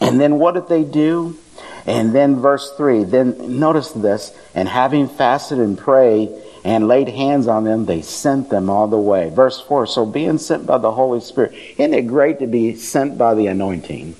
And 0.00 0.20
then 0.20 0.38
what 0.38 0.54
did 0.54 0.68
they 0.68 0.84
do? 0.84 1.38
And 1.86 2.14
then 2.14 2.36
verse 2.36 2.72
3, 2.76 3.04
then 3.04 3.58
notice 3.58 3.90
this, 3.90 4.32
and 4.54 4.68
having 4.68 5.08
fasted 5.08 5.58
and 5.58 5.76
prayed 5.76 6.30
and 6.64 6.86
laid 6.86 7.08
hands 7.08 7.48
on 7.48 7.64
them, 7.64 7.86
they 7.86 8.02
sent 8.02 8.50
them 8.50 8.70
all 8.70 8.86
the 8.86 8.98
way. 8.98 9.30
Verse 9.30 9.60
4, 9.60 9.86
so 9.86 10.06
being 10.06 10.38
sent 10.38 10.64
by 10.64 10.78
the 10.78 10.92
Holy 10.92 11.20
Spirit, 11.20 11.52
isn't 11.76 11.92
it 11.92 12.06
great 12.06 12.38
to 12.38 12.46
be 12.46 12.76
sent 12.76 13.18
by 13.18 13.34
the 13.34 13.48
anointing? 13.48 14.14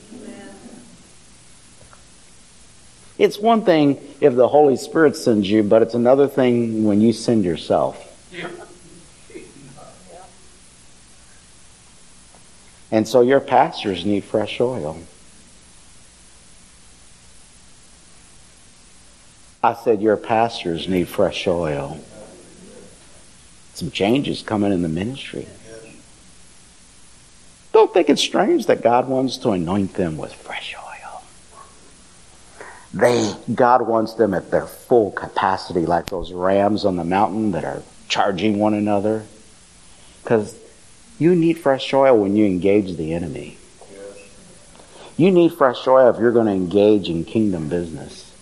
It's 3.18 3.38
one 3.38 3.64
thing 3.64 4.00
if 4.20 4.34
the 4.34 4.48
Holy 4.48 4.76
Spirit 4.76 5.16
sends 5.16 5.48
you, 5.48 5.62
but 5.62 5.82
it's 5.82 5.94
another 5.94 6.26
thing 6.26 6.84
when 6.84 7.00
you 7.00 7.12
send 7.12 7.44
yourself. 7.44 8.28
Yeah. 8.32 8.48
And 12.92 13.08
so 13.08 13.22
your 13.22 13.40
pastors 13.40 14.04
need 14.04 14.22
fresh 14.22 14.60
oil. 14.60 14.98
I 19.64 19.72
said, 19.72 20.02
Your 20.02 20.18
pastors 20.18 20.86
need 20.86 21.08
fresh 21.08 21.48
oil. 21.48 21.98
Some 23.72 23.90
changes 23.90 24.42
coming 24.42 24.72
in 24.72 24.82
the 24.82 24.90
ministry. 24.90 25.48
Don't 27.72 27.92
think 27.94 28.10
it's 28.10 28.20
strange 28.20 28.66
that 28.66 28.82
God 28.82 29.08
wants 29.08 29.38
to 29.38 29.52
anoint 29.52 29.94
them 29.94 30.18
with 30.18 30.34
fresh 30.34 30.74
oil. 30.76 31.22
They, 32.92 33.34
God 33.54 33.86
wants 33.86 34.12
them 34.14 34.34
at 34.34 34.50
their 34.50 34.66
full 34.66 35.12
capacity, 35.12 35.86
like 35.86 36.06
those 36.06 36.30
rams 36.32 36.84
on 36.84 36.96
the 36.96 37.04
mountain 37.04 37.52
that 37.52 37.64
are 37.64 37.82
charging 38.08 38.58
one 38.58 38.74
another. 38.74 39.24
Because 40.22 40.54
you 41.22 41.34
need 41.36 41.54
fresh 41.54 41.94
oil 41.94 42.18
when 42.18 42.36
you 42.36 42.44
engage 42.44 42.96
the 42.96 43.14
enemy. 43.14 43.56
You 45.16 45.30
need 45.30 45.52
fresh 45.52 45.86
oil 45.86 46.10
if 46.10 46.20
you're 46.20 46.32
going 46.32 46.46
to 46.46 46.52
engage 46.52 47.08
in 47.08 47.24
kingdom 47.24 47.68
business. 47.68 48.32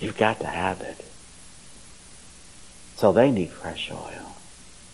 You've 0.00 0.16
got 0.16 0.40
to 0.40 0.46
have 0.46 0.80
it. 0.80 1.04
So 2.96 3.12
they 3.12 3.30
need 3.30 3.50
fresh 3.50 3.90
oil. 3.90 4.34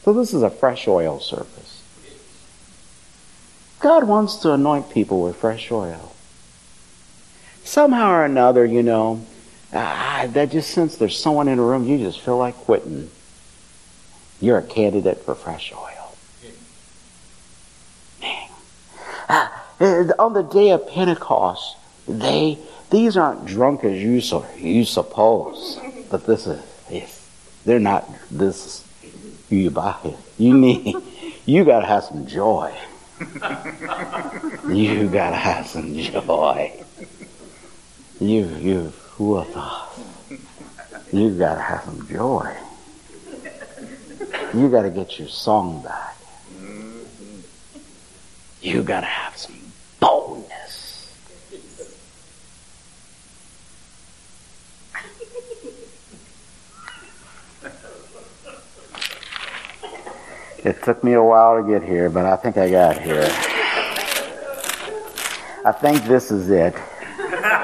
So 0.04 0.12
this 0.12 0.34
is 0.34 0.42
a 0.42 0.50
fresh 0.50 0.88
oil 0.88 1.20
service. 1.20 1.82
God 3.80 4.04
wants 4.04 4.36
to 4.36 4.52
anoint 4.52 4.90
people 4.90 5.22
with 5.22 5.36
fresh 5.36 5.70
oil. 5.70 6.14
Somehow 7.64 8.12
or 8.12 8.24
another, 8.24 8.64
you 8.64 8.82
know, 8.82 9.24
ah, 9.72 10.20
I, 10.20 10.40
I 10.40 10.46
just 10.46 10.70
sense 10.70 10.96
there's 10.96 11.18
someone 11.18 11.48
in 11.48 11.58
the 11.58 11.62
room, 11.62 11.86
you 11.86 11.98
just 11.98 12.20
feel 12.20 12.38
like 12.38 12.54
quitting. 12.56 13.10
You're 14.40 14.58
a 14.58 14.62
candidate 14.62 15.18
for 15.18 15.34
fresh 15.34 15.72
oil. 15.72 16.16
Man. 18.20 18.48
Ah, 19.28 19.64
Uh, 19.84 20.10
on 20.18 20.32
the 20.32 20.42
day 20.42 20.70
of 20.70 20.88
Pentecost, 20.88 21.76
they 22.08 22.58
these 22.88 23.18
aren't 23.18 23.44
drunk 23.44 23.84
as 23.84 24.02
you 24.02 24.22
so 24.22 24.46
you 24.56 24.82
suppose, 24.82 25.78
but 26.10 26.24
this 26.24 26.46
is 26.46 26.58
yes, 26.90 27.28
they're 27.66 27.78
not. 27.78 28.08
This 28.30 28.82
you 29.50 29.70
buy 29.70 29.94
it. 30.04 30.16
You 30.38 30.54
need. 30.56 30.96
You 31.44 31.66
gotta 31.66 31.84
have 31.84 32.04
some 32.04 32.26
joy. 32.26 32.74
you 33.20 35.08
gotta 35.10 35.36
have 35.36 35.66
some 35.66 35.94
joy. 35.94 36.72
You 38.18 38.46
you 38.56 38.92
who 39.16 39.44
thought? 39.44 39.92
You 41.12 41.28
gotta 41.36 41.60
have 41.60 41.84
some 41.84 42.08
joy. 42.08 42.56
You 44.54 44.70
gotta 44.70 44.88
get 44.88 45.18
your 45.18 45.28
song 45.28 45.82
back. 45.82 46.16
You 48.62 48.82
gotta 48.82 49.04
have 49.04 49.36
some 49.36 49.63
boldness. 50.04 51.10
It 60.58 60.82
took 60.82 61.04
me 61.04 61.12
a 61.14 61.22
while 61.22 61.62
to 61.62 61.68
get 61.68 61.82
here, 61.82 62.10
but 62.10 62.26
I 62.26 62.36
think 62.36 62.56
I 62.56 62.70
got 62.70 62.98
here. 63.00 63.28
I 65.64 65.72
think 65.72 66.04
this 66.04 66.30
is 66.30 66.50
it. 66.50 66.74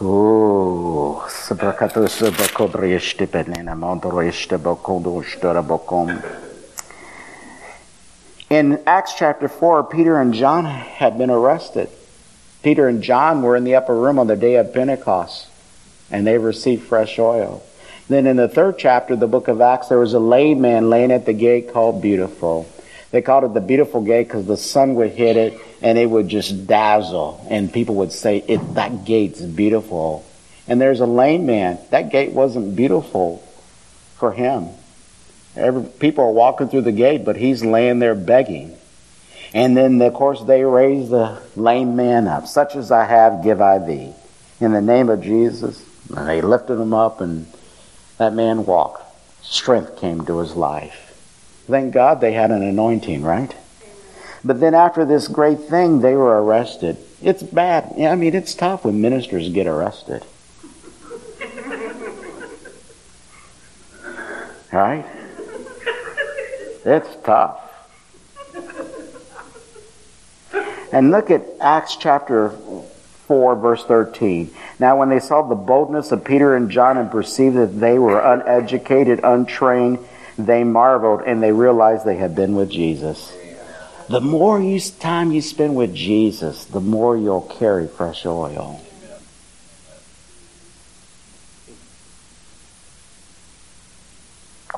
Oh, 0.00 0.97
in 8.50 8.82
Acts 8.86 9.14
chapter 9.14 9.48
4, 9.48 9.84
Peter 9.84 10.18
and 10.18 10.32
John 10.32 10.64
had 10.64 11.18
been 11.18 11.30
arrested. 11.30 11.90
Peter 12.62 12.88
and 12.88 13.02
John 13.02 13.42
were 13.42 13.56
in 13.56 13.64
the 13.64 13.74
upper 13.74 13.94
room 13.94 14.18
on 14.18 14.26
the 14.26 14.36
day 14.36 14.56
of 14.56 14.72
Pentecost, 14.72 15.48
and 16.10 16.26
they 16.26 16.38
received 16.38 16.84
fresh 16.84 17.18
oil. 17.18 17.62
Then 18.08 18.26
in 18.26 18.36
the 18.36 18.48
third 18.48 18.78
chapter 18.78 19.14
of 19.14 19.20
the 19.20 19.26
book 19.26 19.48
of 19.48 19.60
Acts, 19.60 19.88
there 19.88 19.98
was 19.98 20.14
a 20.14 20.18
lame 20.18 20.62
man 20.62 20.88
laying 20.88 21.12
at 21.12 21.26
the 21.26 21.34
gate 21.34 21.72
called 21.72 22.00
Beautiful. 22.00 22.66
They 23.10 23.20
called 23.20 23.44
it 23.44 23.54
the 23.54 23.60
Beautiful 23.60 24.02
Gate 24.02 24.28
because 24.28 24.46
the 24.46 24.56
sun 24.56 24.94
would 24.96 25.12
hit 25.12 25.36
it 25.36 25.60
and 25.82 25.98
it 25.98 26.06
would 26.06 26.28
just 26.28 26.66
dazzle, 26.66 27.46
and 27.50 27.72
people 27.72 27.96
would 27.96 28.12
say, 28.12 28.38
it, 28.48 28.74
That 28.74 29.04
gate's 29.04 29.42
beautiful. 29.42 30.24
And 30.68 30.80
there's 30.80 31.00
a 31.00 31.06
lame 31.06 31.46
man. 31.46 31.78
That 31.90 32.10
gate 32.10 32.32
wasn't 32.32 32.76
beautiful 32.76 33.38
for 34.16 34.32
him. 34.32 34.68
Every, 35.56 35.82
people 35.82 36.24
are 36.24 36.32
walking 36.32 36.68
through 36.68 36.82
the 36.82 36.92
gate, 36.92 37.24
but 37.24 37.36
he's 37.36 37.64
laying 37.64 37.98
there 37.98 38.14
begging. 38.14 38.76
And 39.54 39.76
then, 39.76 40.00
of 40.02 40.12
course, 40.12 40.42
they 40.42 40.62
raise 40.62 41.08
the 41.08 41.40
lame 41.56 41.96
man 41.96 42.28
up. 42.28 42.46
Such 42.46 42.76
as 42.76 42.92
I 42.92 43.06
have, 43.06 43.42
give 43.42 43.60
I 43.60 43.78
thee. 43.78 44.12
In 44.60 44.72
the 44.72 44.82
name 44.82 45.08
of 45.08 45.22
Jesus. 45.22 45.84
And 46.14 46.28
they 46.28 46.42
lifted 46.42 46.78
him 46.78 46.92
up, 46.92 47.20
and 47.20 47.46
that 48.18 48.34
man 48.34 48.66
walked. 48.66 49.02
Strength 49.42 49.98
came 49.98 50.24
to 50.26 50.38
his 50.38 50.54
life. 50.54 51.06
Thank 51.66 51.94
God 51.94 52.20
they 52.20 52.32
had 52.32 52.50
an 52.50 52.62
anointing, 52.62 53.22
right? 53.22 53.54
But 54.44 54.60
then 54.60 54.74
after 54.74 55.04
this 55.04 55.28
great 55.28 55.60
thing, 55.60 56.00
they 56.00 56.14
were 56.14 56.42
arrested. 56.42 56.98
It's 57.22 57.42
bad. 57.42 57.94
I 57.98 58.14
mean, 58.14 58.34
it's 58.34 58.54
tough 58.54 58.84
when 58.84 59.00
ministers 59.00 59.48
get 59.48 59.66
arrested. 59.66 60.24
Right? 64.72 65.04
It's 66.84 67.08
tough. 67.24 67.60
And 70.92 71.10
look 71.10 71.30
at 71.30 71.44
Acts 71.60 71.96
chapter 71.96 72.50
4, 73.26 73.56
verse 73.56 73.84
13. 73.84 74.50
Now, 74.78 74.98
when 74.98 75.10
they 75.10 75.20
saw 75.20 75.42
the 75.42 75.54
boldness 75.54 76.12
of 76.12 76.24
Peter 76.24 76.56
and 76.56 76.70
John 76.70 76.96
and 76.96 77.10
perceived 77.10 77.56
that 77.56 77.78
they 77.78 77.98
were 77.98 78.20
uneducated, 78.20 79.20
untrained, 79.22 79.98
they 80.38 80.64
marveled 80.64 81.22
and 81.26 81.42
they 81.42 81.52
realized 81.52 82.04
they 82.04 82.16
had 82.16 82.34
been 82.34 82.54
with 82.54 82.70
Jesus. 82.70 83.34
The 84.08 84.22
more 84.22 84.60
you, 84.60 84.80
time 84.80 85.32
you 85.32 85.42
spend 85.42 85.76
with 85.76 85.94
Jesus, 85.94 86.64
the 86.64 86.80
more 86.80 87.18
you'll 87.18 87.42
carry 87.42 87.86
fresh 87.86 88.24
oil. 88.24 88.80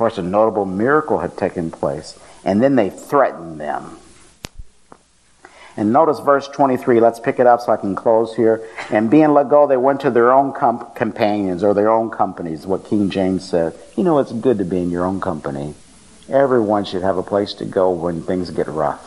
Course, 0.00 0.16
a 0.16 0.22
notable 0.22 0.64
miracle 0.64 1.18
had 1.18 1.36
taken 1.36 1.70
place, 1.70 2.18
and 2.42 2.62
then 2.62 2.74
they 2.74 2.88
threatened 2.88 3.60
them. 3.60 3.98
And 5.76 5.92
notice 5.92 6.20
verse 6.20 6.48
23. 6.48 7.00
Let's 7.00 7.20
pick 7.20 7.38
it 7.38 7.46
up 7.46 7.60
so 7.60 7.72
I 7.72 7.76
can 7.76 7.94
close 7.94 8.34
here. 8.34 8.66
And 8.90 9.10
being 9.10 9.28
let 9.34 9.48
go, 9.48 9.66
they 9.66 9.76
went 9.76 10.00
to 10.00 10.10
their 10.10 10.32
own 10.32 10.52
comp- 10.52 10.94
companions 10.94 11.62
or 11.62 11.74
their 11.74 11.90
own 11.90 12.10
companies, 12.10 12.66
what 12.66 12.86
King 12.86 13.10
James 13.10 13.48
said. 13.48 13.78
You 13.94 14.02
know, 14.02 14.18
it's 14.18 14.32
good 14.32 14.58
to 14.58 14.64
be 14.64 14.78
in 14.78 14.90
your 14.90 15.04
own 15.04 15.20
company. 15.20 15.74
Everyone 16.28 16.84
should 16.84 17.02
have 17.02 17.18
a 17.18 17.22
place 17.22 17.52
to 17.54 17.64
go 17.64 17.90
when 17.90 18.22
things 18.22 18.50
get 18.50 18.68
rough 18.68 19.06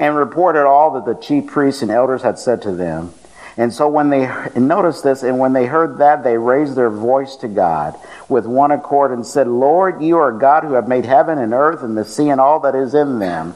and 0.00 0.16
reported 0.16 0.66
all 0.66 0.92
that 0.92 1.04
the 1.04 1.14
chief 1.14 1.46
priests 1.46 1.82
and 1.82 1.90
elders 1.90 2.22
had 2.22 2.38
said 2.38 2.62
to 2.62 2.72
them. 2.72 3.12
And 3.56 3.72
so 3.72 3.88
when 3.88 4.10
they 4.10 4.30
noticed 4.56 5.04
this, 5.04 5.22
and 5.22 5.38
when 5.38 5.52
they 5.52 5.66
heard 5.66 5.98
that, 5.98 6.22
they 6.22 6.36
raised 6.36 6.76
their 6.76 6.90
voice 6.90 7.36
to 7.36 7.48
God 7.48 7.98
with 8.28 8.46
one 8.46 8.70
accord 8.70 9.10
and 9.10 9.26
said, 9.26 9.48
Lord, 9.48 10.02
you 10.02 10.16
are 10.18 10.32
God 10.32 10.62
who 10.64 10.74
have 10.74 10.88
made 10.88 11.04
heaven 11.04 11.38
and 11.38 11.52
earth 11.52 11.82
and 11.82 11.96
the 11.96 12.04
sea 12.04 12.28
and 12.28 12.40
all 12.40 12.60
that 12.60 12.74
is 12.74 12.94
in 12.94 13.18
them, 13.18 13.54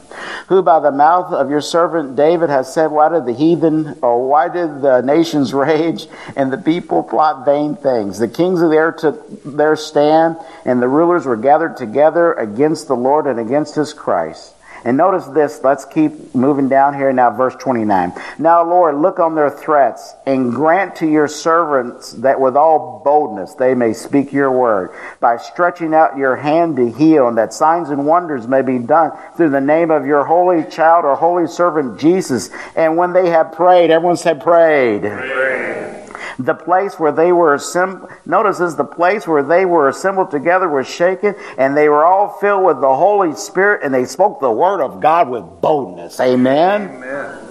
who 0.49 0.63
by 0.63 0.81
the 0.81 0.91
mouth 0.91 1.33
of 1.33 1.49
your 1.49 1.61
servant 1.61 2.17
David 2.17 2.51
has 2.51 2.73
said, 2.73 2.89
Why 2.89 3.09
did 3.09 3.25
the 3.25 3.33
heathen 3.33 3.99
or 4.03 4.29
why 4.29 4.49
did 4.49 4.83
the 4.83 5.01
nations 5.01 5.55
rage 5.55 6.07
and 6.37 6.53
the 6.53 6.59
people 6.59 7.03
plot 7.03 7.45
vain 7.45 7.77
things? 7.77 8.19
The 8.19 8.29
kings 8.29 8.61
of 8.61 8.71
the 8.71 8.79
earth 8.79 8.99
took 8.99 9.45
their 9.45 9.77
stand, 9.77 10.37
and 10.65 10.83
the 10.83 10.89
rulers 10.89 11.25
were 11.25 11.37
gathered 11.37 11.77
together 11.77 12.33
against 12.33 12.89
the 12.89 12.97
Lord 12.97 13.27
and 13.27 13.39
against 13.39 13.75
his 13.77 13.93
Christ. 13.93 14.54
And 14.85 14.99
notice 14.99 15.27
this, 15.27 15.61
let's 15.65 15.87
keep 15.87 16.35
moving 16.35 16.69
down 16.69 16.95
here 16.95 17.11
now, 17.13 17.31
verse 17.31 17.55
29. 17.57 18.13
Now, 18.39 18.63
Lord, 18.63 18.97
look 18.97 19.19
on 19.19 19.35
their 19.35 19.49
threats 19.49 20.15
and 20.27 20.53
grant 20.53 20.97
to 20.97 21.07
your 21.07 21.27
servants 21.27 22.13
that 22.13 22.39
with 22.39 22.55
all 22.55 23.01
boldness 23.03 23.55
they 23.55 23.75
may 23.75 23.95
speak 23.95 24.33
your 24.33 24.53
word 24.53 24.95
by 25.21 25.39
stretching 25.39 25.95
out 25.95 26.19
your 26.19 26.37
hand 26.37 26.77
to 26.77 26.91
heal 26.91 27.29
and 27.29 27.39
that 27.39 27.55
signs 27.55 27.89
and 27.89 28.07
wonders 28.07 28.47
may 28.47 28.61
be 28.61 28.79
done 28.79 29.13
through 29.37 29.51
the 29.51 29.61
name 29.61 29.91
of 29.91 30.05
your 30.05 30.25
holy 30.25 30.65
child 30.71 31.07
or 31.07 31.17
holy 31.17 31.47
servant 31.47 31.99
Jesus. 31.99 32.51
And 32.77 32.99
when 32.99 33.15
they 33.15 33.31
have 33.31 33.53
prayed, 33.53 33.91
everyone 33.91 34.19
said 34.19 34.43
prayed. 34.43 35.03
prayed. 35.03 36.04
The 36.39 36.55
place 36.55 36.99
where 36.99 37.13
they 37.13 37.33
were 37.33 37.55
assembled, 37.55 38.11
notice 38.27 38.59
this, 38.59 38.75
the 38.75 38.85
place 38.85 39.27
where 39.27 39.43
they 39.43 39.65
were 39.65 39.89
assembled 39.89 40.31
together 40.31 40.69
was 40.69 40.89
shaken, 40.89 41.35
and 41.59 41.77
they 41.77 41.89
were 41.89 42.05
all 42.05 42.29
filled 42.41 42.65
with 42.65 42.81
the 42.81 42.95
Holy 42.95 43.35
Spirit, 43.35 43.83
and 43.85 43.95
they 43.95 44.05
spoke 44.05 44.41
the 44.41 44.51
word 44.51 44.81
of 44.81 45.01
God 45.01 45.29
with 45.29 45.45
boldness. 45.61 46.19
Amen? 46.21 46.91
Amen. 46.91 47.45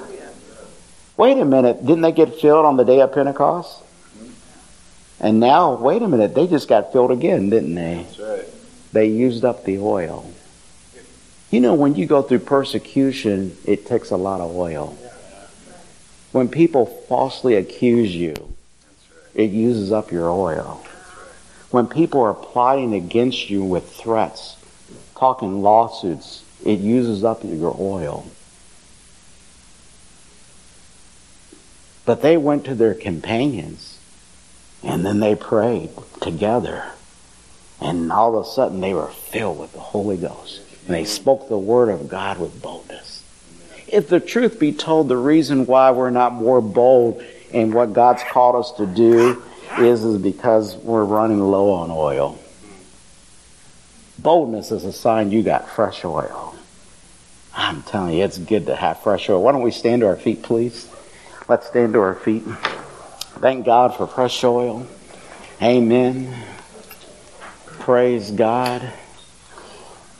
Wait 1.15 1.37
a 1.37 1.45
minute, 1.45 1.85
didn't 1.85 2.01
they 2.01 2.11
get 2.11 2.35
filled 2.35 2.65
on 2.65 2.75
the 2.75 2.83
day 2.83 2.99
of 2.99 3.13
Pentecost? 3.13 3.81
And 5.19 5.39
now, 5.39 5.75
wait 5.75 6.01
a 6.01 6.07
minute, 6.07 6.33
they 6.33 6.47
just 6.47 6.67
got 6.67 6.91
filled 6.91 7.11
again, 7.11 7.49
didn't 7.49 7.75
they? 7.75 8.03
That's 8.03 8.19
right. 8.19 8.45
They 8.91 9.07
used 9.07 9.45
up 9.45 9.63
the 9.63 9.79
oil. 9.79 10.29
You 11.49 11.61
know, 11.61 11.75
when 11.75 11.95
you 11.95 12.07
go 12.07 12.23
through 12.23 12.39
persecution, 12.39 13.55
it 13.63 13.85
takes 13.85 14.09
a 14.09 14.17
lot 14.17 14.41
of 14.41 14.55
oil. 14.55 14.97
When 16.31 16.49
people 16.49 16.87
falsely 16.87 17.55
accuse 17.55 18.15
you, 18.15 18.33
it 19.35 19.51
uses 19.51 19.91
up 19.91 20.11
your 20.11 20.29
oil. 20.29 20.85
When 21.71 21.87
people 21.87 22.21
are 22.21 22.33
plotting 22.33 22.93
against 22.93 23.49
you 23.49 23.63
with 23.63 23.91
threats, 23.91 24.57
talking 25.17 25.61
lawsuits, 25.61 26.43
it 26.63 26.79
uses 26.79 27.23
up 27.23 27.43
your 27.43 27.75
oil. 27.79 28.27
But 32.05 32.21
they 32.21 32.37
went 32.37 32.65
to 32.65 32.75
their 32.75 32.93
companions 32.93 33.97
and 34.83 35.05
then 35.05 35.19
they 35.19 35.35
prayed 35.35 35.89
together. 36.21 36.91
And 37.79 38.11
all 38.11 38.37
of 38.37 38.45
a 38.45 38.49
sudden 38.49 38.81
they 38.81 38.93
were 38.93 39.07
filled 39.07 39.59
with 39.59 39.73
the 39.73 39.79
Holy 39.79 40.17
Ghost. 40.17 40.61
And 40.85 40.95
they 40.95 41.05
spoke 41.05 41.47
the 41.47 41.57
word 41.57 41.89
of 41.89 42.09
God 42.09 42.39
with 42.39 42.61
boldness. 42.61 43.23
If 43.87 44.09
the 44.09 44.19
truth 44.19 44.59
be 44.59 44.73
told, 44.73 45.07
the 45.07 45.17
reason 45.17 45.65
why 45.65 45.91
we're 45.91 46.09
not 46.09 46.33
more 46.33 46.61
bold 46.61 47.23
and 47.53 47.73
what 47.73 47.93
God's 47.93 48.23
called 48.23 48.55
us 48.55 48.71
to 48.73 48.85
do 48.85 49.43
is, 49.79 50.03
is 50.03 50.21
because 50.21 50.75
we're 50.77 51.03
running 51.03 51.39
low 51.39 51.71
on 51.71 51.91
oil. 51.91 52.39
Boldness 54.19 54.71
is 54.71 54.85
a 54.85 54.93
sign 54.93 55.31
you 55.31 55.43
got 55.43 55.69
fresh 55.69 56.05
oil. 56.05 56.55
I'm 57.55 57.83
telling 57.83 58.15
you, 58.17 58.23
it's 58.23 58.37
good 58.37 58.65
to 58.67 58.75
have 58.75 59.01
fresh 59.01 59.29
oil. 59.29 59.41
Why 59.43 59.51
don't 59.51 59.61
we 59.61 59.71
stand 59.71 60.01
to 60.01 60.07
our 60.07 60.15
feet, 60.15 60.43
please? 60.43 60.89
Let's 61.47 61.67
stand 61.67 61.93
to 61.93 61.99
our 61.99 62.15
feet. 62.15 62.43
Thank 63.39 63.65
God 63.65 63.95
for 63.95 64.07
fresh 64.07 64.43
oil. 64.43 64.87
Amen. 65.61 66.35
Praise 67.79 68.31
God. 68.31 68.91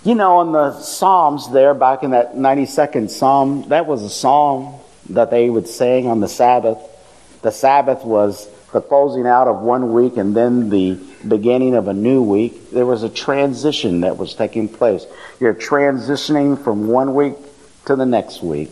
You 0.04 0.16
know, 0.16 0.42
in 0.42 0.52
the 0.52 0.80
Psalms 0.82 1.52
there, 1.52 1.74
back 1.74 2.04
in 2.04 2.12
that 2.12 2.36
92nd 2.36 3.10
Psalm, 3.10 3.70
that 3.70 3.86
was 3.86 4.04
a 4.04 4.10
psalm 4.10 4.80
that 5.10 5.32
they 5.32 5.50
would 5.50 5.68
sing 5.68 6.08
on 6.08 6.20
the 6.20 6.28
Sabbath. 6.28 6.78
The 7.44 7.52
Sabbath 7.52 8.03
was 8.03 8.49
the 8.72 8.82
closing 8.82 9.28
out 9.28 9.48
of 9.48 9.61
one 9.61 9.94
week 9.94 10.18
and 10.18 10.36
then 10.36 10.70
the 10.70 10.98
beginning 11.28 11.76
of 11.76 11.88
a 11.88 11.94
new 11.94 12.24
week. 12.24 12.72
There 12.72 12.86
was 12.86 13.03
a 13.03 13.10
transition 13.10 14.02
that 14.02 14.18
was 14.18 14.34
taking 14.34 14.68
place. 14.68 15.06
You're 15.40 15.53
transitioning 15.53 16.61
from 16.64 16.88
one 16.88 17.14
week 17.14 17.36
to 17.86 17.95
the 17.95 18.06
next 18.06 18.41
week. 18.41 18.72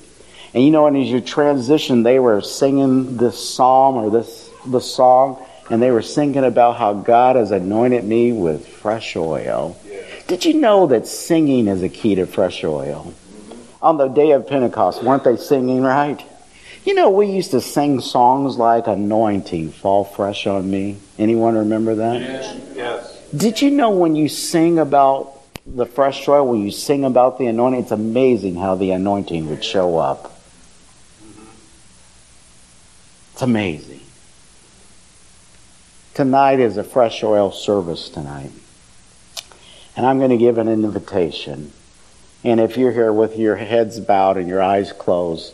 And 0.53 0.64
you 0.64 0.72
know, 0.72 0.88
and 0.88 0.98
as 0.98 1.07
you 1.07 1.22
transition, 1.22 2.03
they 2.03 2.19
were 2.19 2.41
singing 2.41 3.18
this 3.18 3.53
psalm 3.53 3.95
or 3.95 4.10
this 4.10 4.49
the 4.65 4.80
song, 4.81 5.43
and 5.69 5.81
they 5.81 5.91
were 5.91 6.02
singing 6.02 6.43
about 6.43 6.77
how 6.77 6.93
God 6.93 7.35
has 7.35 7.52
anointed 7.52 8.03
me 8.03 8.31
with 8.31 8.68
fresh 8.68 9.15
oil. 9.15 9.77
Did 10.27 10.45
you 10.45 10.53
know 10.53 10.88
that 10.88 11.07
singing 11.07 11.68
is 11.68 11.84
a 11.84 11.89
key 11.89 12.15
to 12.15 12.26
fresh 12.26 12.64
oil? 12.64 13.14
On 13.81 13.98
the 13.98 14.07
day 14.07 14.31
of 14.31 14.48
Pentecost, 14.48 15.03
weren't 15.03 15.23
they 15.23 15.38
singing 15.38 15.81
right? 15.81 16.23
You 16.84 16.95
know, 16.95 17.10
we 17.10 17.28
used 17.28 17.52
to 17.52 17.62
sing 17.62 18.02
songs 18.02 18.58
like 18.58 18.88
Anointing, 18.88 19.72
Fall 19.72 20.03
Fresh 20.03 20.48
on 20.48 20.70
Me. 20.70 20.98
Anyone 21.20 21.56
remember 21.56 21.95
that? 21.95 22.22
Yes. 22.22 22.76
Yes. 22.76 23.30
Did 23.36 23.62
you 23.62 23.70
know 23.70 23.91
when 23.91 24.16
you 24.16 24.28
sing 24.28 24.80
about 24.80 25.41
the 25.66 25.86
fresh 25.86 26.28
oil, 26.28 26.48
when 26.48 26.62
you 26.62 26.72
sing 26.72 27.06
about 27.06 27.38
the 27.38 27.45
anointing, 27.45 27.82
it's 27.82 27.91
amazing 27.91 28.56
how 28.56 28.76
the 28.76 28.91
anointing 28.91 29.49
would 29.49 29.64
show 29.64 29.98
up. 29.98 30.40
It's 33.34 33.41
amazing. 33.41 34.02
Tonight 36.14 36.60
is 36.60 36.78
a 36.78 36.84
fresh 36.84 37.24
oil 37.24 37.52
service 37.52 38.10
tonight. 38.10 38.52
And 39.95 40.06
I'm 40.06 40.18
going 40.18 40.32
to 40.32 40.38
give 40.38 40.58
an 40.58 40.68
invitation. 40.68 41.72
And 42.44 42.60
if 42.60 42.76
you're 42.76 42.91
here 42.91 43.14
with 43.14 43.38
your 43.38 43.56
heads 43.56 43.99
bowed 43.99 44.38
and 44.38 44.48
your 44.48 44.62
eyes 44.62 44.91
closed, 44.91 45.53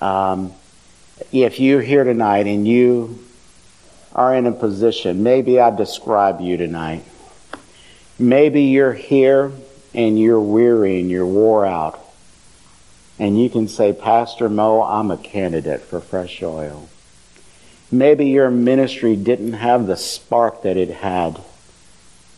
um, 0.00 0.52
if 1.32 1.60
you're 1.60 1.82
here 1.82 2.04
tonight 2.04 2.46
and 2.46 2.66
you 2.66 3.18
are 4.14 4.34
in 4.34 4.46
a 4.46 4.52
position, 4.52 5.22
maybe 5.22 5.60
I 5.60 5.74
describe 5.74 6.40
you 6.40 6.56
tonight. 6.56 7.04
Maybe 8.18 8.64
you're 8.64 8.92
here 8.92 9.52
and 9.94 10.18
you're 10.18 10.40
weary 10.40 11.00
and 11.00 11.10
you're 11.10 11.26
wore 11.26 11.64
out. 11.64 11.98
And 13.18 13.40
you 13.40 13.50
can 13.50 13.68
say, 13.68 13.92
Pastor 13.92 14.48
Mo, 14.48 14.82
I'm 14.82 15.10
a 15.10 15.16
candidate 15.16 15.82
for 15.82 16.00
fresh 16.00 16.42
oil. 16.42 16.88
Maybe 17.92 18.26
your 18.26 18.50
ministry 18.50 19.16
didn't 19.16 19.54
have 19.54 19.86
the 19.86 19.96
spark 19.96 20.62
that 20.62 20.76
it 20.76 20.90
had 20.90 21.40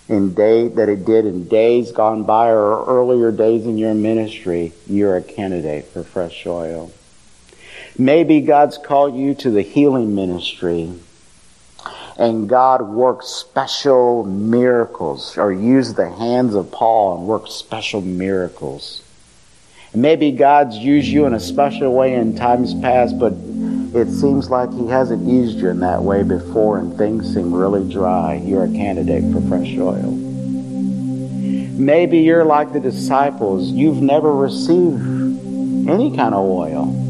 in 0.08 0.34
day 0.34 0.68
that 0.68 0.88
it 0.88 1.04
did 1.04 1.26
in 1.26 1.46
days 1.46 1.92
gone 1.92 2.24
by 2.24 2.48
or 2.48 2.84
earlier 2.86 3.30
days 3.30 3.64
in 3.64 3.78
your 3.78 3.94
ministry. 3.94 4.72
You're 4.86 5.16
a 5.16 5.22
candidate 5.22 5.86
for 5.86 6.02
fresh 6.02 6.46
oil. 6.46 6.90
Maybe 7.98 8.40
God's 8.40 8.78
called 8.78 9.14
you 9.14 9.34
to 9.36 9.50
the 9.50 9.62
healing 9.62 10.14
ministry 10.14 10.92
and 12.16 12.48
God 12.48 12.82
worked 12.82 13.24
special 13.24 14.24
miracles 14.24 15.36
or 15.38 15.52
used 15.52 15.96
the 15.96 16.10
hands 16.10 16.54
of 16.54 16.70
Paul 16.70 17.18
and 17.18 17.26
worked 17.26 17.50
special 17.50 18.00
miracles. 18.00 19.02
Maybe 19.94 20.32
God's 20.32 20.76
used 20.76 21.08
you 21.08 21.26
in 21.26 21.34
a 21.34 21.40
special 21.40 21.92
way 21.92 22.14
in 22.14 22.36
times 22.36 22.74
past, 22.74 23.18
but 23.18 23.34
it 23.94 24.10
seems 24.10 24.48
like 24.48 24.72
He 24.72 24.88
hasn't 24.88 25.28
used 25.28 25.58
you 25.58 25.68
in 25.68 25.80
that 25.80 26.02
way 26.02 26.22
before 26.22 26.78
and 26.78 26.96
things 26.96 27.34
seem 27.34 27.52
really 27.52 27.90
dry. 27.92 28.34
You're 28.34 28.64
a 28.64 28.68
candidate 28.68 29.24
for 29.32 29.40
fresh 29.48 29.76
oil. 29.76 30.12
Maybe 31.78 32.18
you're 32.20 32.44
like 32.44 32.72
the 32.72 32.80
disciples. 32.80 33.70
You've 33.70 34.00
never 34.00 34.32
received 34.32 35.00
any 35.88 36.14
kind 36.16 36.34
of 36.34 36.44
oil. 36.44 37.01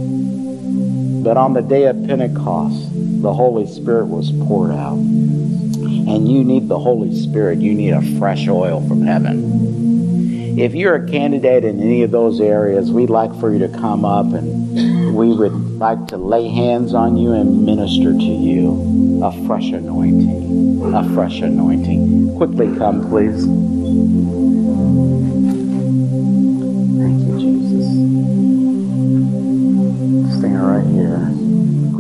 But 1.22 1.36
on 1.36 1.52
the 1.52 1.62
day 1.62 1.84
of 1.84 2.04
Pentecost, 2.04 2.90
the 3.22 3.32
Holy 3.32 3.66
Spirit 3.66 4.06
was 4.06 4.32
poured 4.46 4.72
out. 4.72 4.96
And 4.96 6.28
you 6.28 6.42
need 6.42 6.68
the 6.68 6.78
Holy 6.78 7.14
Spirit. 7.14 7.60
You 7.60 7.74
need 7.74 7.90
a 7.90 8.02
fresh 8.18 8.48
oil 8.48 8.86
from 8.88 9.02
heaven. 9.02 10.58
If 10.58 10.74
you're 10.74 10.96
a 10.96 11.08
candidate 11.08 11.64
in 11.64 11.80
any 11.80 12.02
of 12.02 12.10
those 12.10 12.40
areas, 12.40 12.90
we'd 12.90 13.08
like 13.08 13.34
for 13.38 13.52
you 13.52 13.60
to 13.60 13.68
come 13.68 14.04
up 14.04 14.26
and 14.26 15.14
we 15.14 15.32
would 15.32 15.52
like 15.78 16.08
to 16.08 16.16
lay 16.16 16.48
hands 16.48 16.92
on 16.92 17.16
you 17.16 17.32
and 17.32 17.64
minister 17.64 18.12
to 18.12 18.18
you 18.18 19.22
a 19.24 19.46
fresh 19.46 19.70
anointing. 19.70 20.92
A 20.92 21.08
fresh 21.14 21.40
anointing. 21.40 22.36
Quickly 22.36 22.76
come, 22.76 23.08
please. 23.08 23.46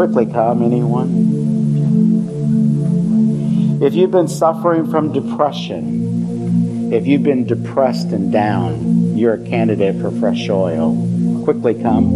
Quickly 0.02 0.26
come, 0.26 0.64
anyone. 0.64 1.10
If 3.80 3.94
you've 3.94 4.10
been 4.10 4.26
suffering 4.26 4.90
from 4.90 5.12
depression, 5.12 6.92
if 6.92 7.06
you've 7.06 7.22
been 7.22 7.46
depressed 7.46 8.08
and 8.08 8.32
down, 8.32 9.16
you're 9.16 9.34
a 9.34 9.44
candidate 9.46 10.00
for 10.00 10.10
fresh 10.10 10.48
oil. 10.48 10.96
Quickly 11.44 11.80
come. 11.80 12.10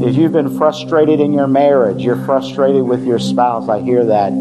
If 0.00 0.14
you've 0.14 0.30
been 0.30 0.56
frustrated 0.56 1.18
in 1.18 1.32
your 1.32 1.48
marriage, 1.48 2.04
you're 2.04 2.24
frustrated 2.24 2.84
with 2.84 3.04
your 3.04 3.18
spouse, 3.18 3.68
I 3.68 3.80
hear 3.80 4.04
that. 4.04 4.32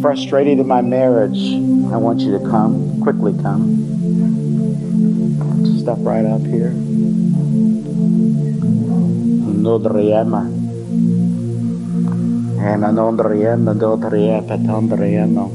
Frustrated 0.00 0.58
in 0.58 0.66
my 0.66 0.80
marriage, 0.80 1.36
I 1.36 1.98
want 1.98 2.20
you 2.20 2.38
to 2.38 2.48
come. 2.48 3.02
Quickly 3.02 3.34
come. 3.42 3.97
Right 5.96 6.26
up 6.26 6.42
here. 6.42 6.70
Nodriema. 9.56 10.44
Ema 12.60 12.92
nondriema, 12.92 13.74
dodriema, 13.74 14.58
tondriema. 14.66 15.48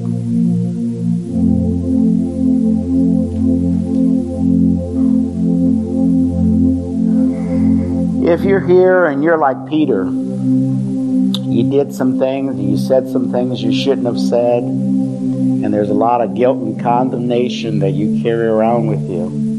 If 8.27 8.41
you're 8.41 8.59
here 8.59 9.05
and 9.05 9.23
you're 9.23 9.37
like 9.37 9.67
Peter, 9.67 10.05
you 10.05 11.69
did 11.69 11.93
some 11.93 12.17
things, 12.17 12.59
you 12.59 12.77
said 12.77 13.07
some 13.07 13.31
things 13.31 13.61
you 13.61 13.71
shouldn't 13.71 14.07
have 14.07 14.19
said, 14.19 14.63
and 14.63 15.71
there's 15.71 15.89
a 15.89 15.93
lot 15.93 16.21
of 16.21 16.33
guilt 16.33 16.57
and 16.57 16.81
condemnation 16.81 17.79
that 17.79 17.91
you 17.91 18.23
carry 18.23 18.47
around 18.47 18.87
with 18.87 19.07
you. 19.07 19.52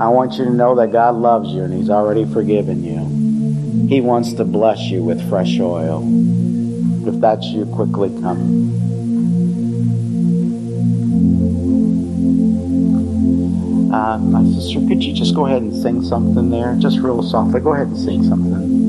I 0.00 0.08
want 0.08 0.38
you 0.38 0.46
to 0.46 0.50
know 0.50 0.76
that 0.76 0.92
God 0.92 1.14
loves 1.14 1.50
you 1.50 1.62
and 1.62 1.74
He's 1.74 1.90
already 1.90 2.24
forgiven 2.24 2.82
you. 2.82 3.86
He 3.86 4.00
wants 4.00 4.32
to 4.32 4.46
bless 4.46 4.80
you 4.84 5.02
with 5.02 5.28
fresh 5.28 5.60
oil. 5.60 6.02
If 7.06 7.20
that's 7.20 7.44
you, 7.48 7.66
quickly 7.66 8.08
come. 8.22 8.70
Uh, 13.92 14.16
my 14.16 14.42
sister, 14.54 14.80
could 14.88 15.04
you 15.04 15.12
just 15.12 15.34
go 15.34 15.44
ahead 15.44 15.60
and 15.60 15.74
sing 15.82 16.00
something 16.00 16.48
there? 16.48 16.76
Just 16.78 17.00
real 17.00 17.22
softly. 17.22 17.60
Go 17.60 17.74
ahead 17.74 17.88
and 17.88 17.98
sing 17.98 18.24
something. 18.24 18.79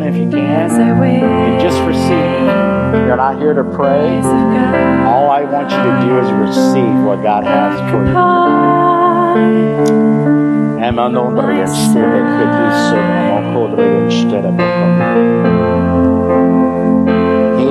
Heaven 0.00 0.14
if 0.14 0.20
you 0.20 0.30
can. 0.30 0.70
And 0.80 1.60
just 1.60 1.80
receive. 1.82 3.06
You're 3.06 3.16
not 3.16 3.38
here 3.38 3.54
to 3.54 3.64
pray. 3.64 4.18
eyes 4.18 4.26
of 4.26 4.32
God, 4.32 5.06
All 5.06 5.30
I 5.30 5.42
want 5.44 5.70
you 5.70 5.76
to 5.76 6.00
do 6.06 6.18
is 6.18 6.30
receive 6.32 7.04
what 7.04 7.22
God 7.22 7.44
has 7.44 7.80
for 7.90 8.04
you. 8.04 8.10
upon. 8.10 9.36
Emma 10.82 11.08
nombre 11.08 11.54
de 11.54 11.66
stille 11.66 12.22
kredisse, 12.36 12.96
mo 13.28 13.38
kodre 13.52 13.84
en 13.84 14.10
stille 14.10 14.50
bokon. 14.58 14.92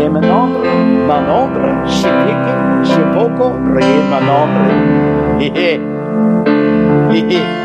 Ema 0.03 0.19
nombre, 0.22 0.69
ma 1.07 1.19
nombre, 1.22 1.69
shipike, 1.88 2.56
shipoko, 2.85 3.47
re 3.73 3.88
ma. 4.10 4.19
Hehe. 5.39 5.80
Hehe. 7.11 7.65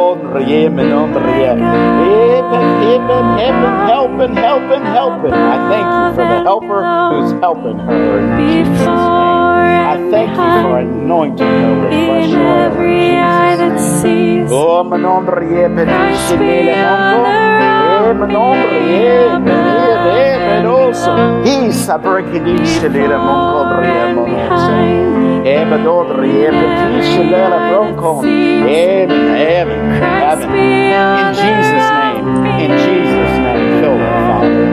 Driem, 0.31 0.75
non 0.75 1.11
Driem. 1.11 1.59
Helping, 1.59 2.69
helping, 2.87 3.75
helping, 3.87 4.35
helping, 4.35 4.35
helping, 4.35 4.83
helping. 4.85 5.33
I 5.33 5.57
thank 5.69 5.87
you 5.91 6.07
for 6.15 6.25
the 6.31 6.39
helper 6.43 6.81
who's 7.11 7.31
helping 7.41 7.79
her 7.79 8.19
in 8.19 8.27
Jesus' 8.39 8.79
name. 8.87 9.41
I 9.91 9.97
thank 10.09 10.29
you 10.31 10.49
for 10.63 10.79
anointing 10.79 11.47
her 11.47 11.73
with 11.81 11.91
fresh 12.07 12.31
oil 12.31 12.71
in 12.79 13.75
Jesus' 13.75 14.03
name. 14.03 14.47
Oh, 14.51 14.83
manon 14.83 15.25
Driem, 15.25 15.75
Christ 15.83 16.31
be 16.31 16.45
Shkeleboko. 16.45 17.27
honored. 17.27 17.61
Eh, 18.07 18.13
manon 18.13 18.55
Driem, 18.71 19.43
Driem, 19.43 20.39
Medosa. 20.47 21.13
He's 21.45 21.89
a 21.89 21.97
breaking 21.97 22.47
in 22.47 22.57
Shkeleboko, 22.59 23.59
Driem, 23.75 24.15
Monosa. 24.15 25.20
Amen, 28.69 29.09
amen. 29.11 30.03
In 31.17 31.33
Jesus' 31.33 31.89
name, 32.01 32.25
in 32.61 32.71
Jesus' 32.85 33.35
name, 33.41 33.81
fill 33.81 33.97
her, 33.97 34.17
Father. 34.29 34.65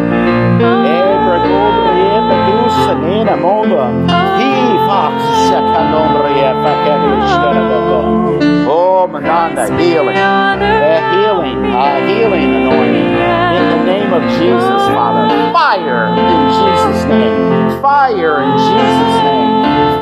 Oh, 8.70 9.06
Mananda, 9.08 9.64
healing. 9.80 10.16
A 10.18 11.00
healing, 11.16 11.64
a 11.64 12.06
healing 12.08 12.44
anointing. 12.60 13.08
In 13.56 13.64
the 13.72 13.80
name 13.84 14.12
of 14.12 14.22
Jesus, 14.38 14.82
Father. 14.92 15.24
Fire 15.52 16.08
in 16.12 16.40
Jesus' 16.52 17.04
name. 17.08 17.80
Fire 17.80 18.42
in 18.42 18.52
Jesus' 18.68 19.16
name. 19.24 19.47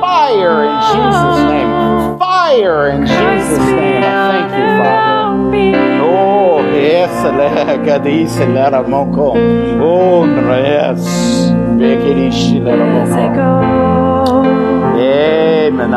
Fire 0.01 0.65
in 0.65 0.77
Jesus' 0.90 1.40
name. 1.51 1.70
Fire 2.19 2.89
in 2.90 3.01
Jesus' 3.07 3.59
name. 3.59 4.03
I 4.03 4.09
thank 4.31 4.51
you, 4.59 4.66
Father. 4.78 6.03
Oh, 6.03 6.61
yes, 6.73 7.12
Gadis, 7.86 8.35
Lara 8.55 8.82
Moko. 8.85 9.28
Oh, 9.81 10.24
yes. 10.24 11.01
Bekirish, 11.78 12.43
Lara 12.65 12.86
As 13.03 13.12
I 13.12 13.28
Moko. 13.28 13.35
go, 13.36 13.47
Amen. 14.98 15.90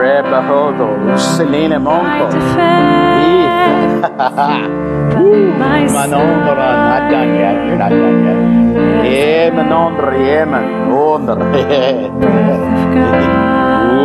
Rebahodo, 0.00 0.88
Selene 1.18 1.78
Monko. 1.78 2.26
Manondra, 5.94 6.68
not 6.88 7.10
done 7.10 7.34
yet. 7.34 7.56
You're 7.66 7.76
not 7.78 7.90
done 7.90 8.24
yet. 8.24 8.69
Eh, 9.12 9.50
Manondra, 9.52 10.14
Yemen, 10.16 10.88
Ondra. 10.92 11.34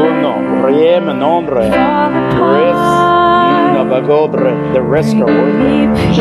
Uno, 0.01 0.69
Yemen, 0.69 1.21
Ondra. 1.21 1.61
Risk, 1.61 3.05
Nabagodre, 3.75 4.73
the 4.73 4.81
risk 4.81 5.15
are 5.17 5.25
worth 5.25 5.61
it. 5.61 6.15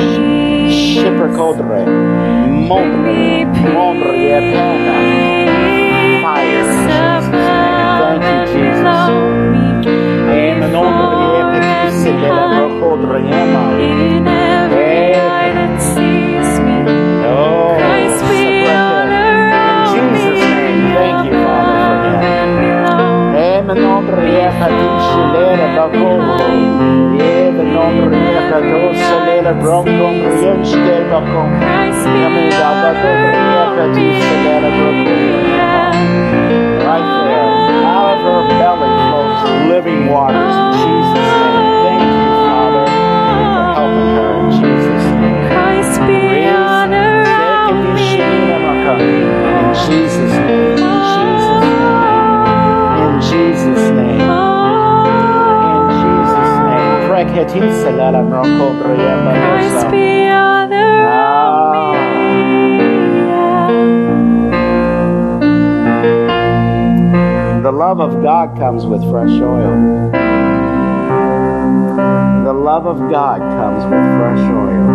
Shipper 0.71 1.29
Codre, 1.29 1.85
Mondre, 2.69 3.47
Mondre, 3.73 4.17
Yepena. 4.31 4.97
Fire 6.23 6.45
in 6.45 6.65
Jesus' 6.69 7.29
name. 7.33 7.99
Thank 8.01 8.23
you, 8.29 8.39
Jesus. 8.53 9.09
Eh, 10.29 10.53
Manondra, 10.61 11.17
Yemen, 11.35 11.63
Sidela, 12.01 12.45
Brokodre, 12.53 13.19
Yema. 13.25 13.63
In 13.81 14.27
every 14.27 15.15
eye 15.15 15.53
that 15.55 15.81
sees 15.81 16.51
Oh, 17.27 17.77
Eme 24.15 24.23
nombre 24.23 24.31
yeha 24.33 24.69
tishelera 24.69 25.67
bakoro. 25.75 26.37
Eme 27.19 27.65
nombre 27.75 28.17
yeha 28.17 28.59
toselera 28.61 29.53
bronkom 29.61 30.15
rienste 30.23 30.97
bakom. 31.11 31.49
Eme 32.23 32.43
dabato 32.51 33.11
yeha 33.55 33.85
tiselera 33.95 34.71
bakoro. 34.79 35.17
Right 36.85 37.11
there, 37.27 37.51
out 37.85 38.09
of 38.15 38.21
her 38.25 38.43
belly 38.59 38.91
flows 39.09 39.43
living 39.69 40.03
waters 40.09 40.55
in 40.55 40.67
Jesus' 40.79 41.33
name. 41.43 41.67
Thank 41.83 42.03
you, 42.07 42.31
Father, 42.47 42.87
for 42.87 43.67
helping 43.75 44.11
her 44.15 44.31
in 44.39 44.49
Jesus' 44.59 45.07
name. 45.19 45.39
Christ 45.49 45.97
be 46.07 46.21
honored. 46.47 47.27
In 48.95 49.69
Jesus' 49.87 50.37
name, 50.47 50.74
Jesus' 53.65 53.91
name, 53.97 54.21
in 54.21 55.85
Jesus' 56.03 56.55
name. 56.69 57.09
Prekhetisa 57.09 57.91
lala 57.97 58.23
mroko 58.23 58.67
breyema 58.81 59.33
Christ 59.33 59.91
be 59.91 60.15
The 67.65 67.73
love 67.73 68.01
of 68.01 68.23
God 68.23 68.59
comes 68.59 68.85
with 68.85 69.03
fresh 69.11 69.41
oil. 69.41 70.11
The 72.45 72.53
love 72.53 72.87
of 72.87 72.99
God 73.11 73.41
comes 73.41 73.85
with 73.85 74.05
fresh 74.19 74.51
oil. 74.51 74.89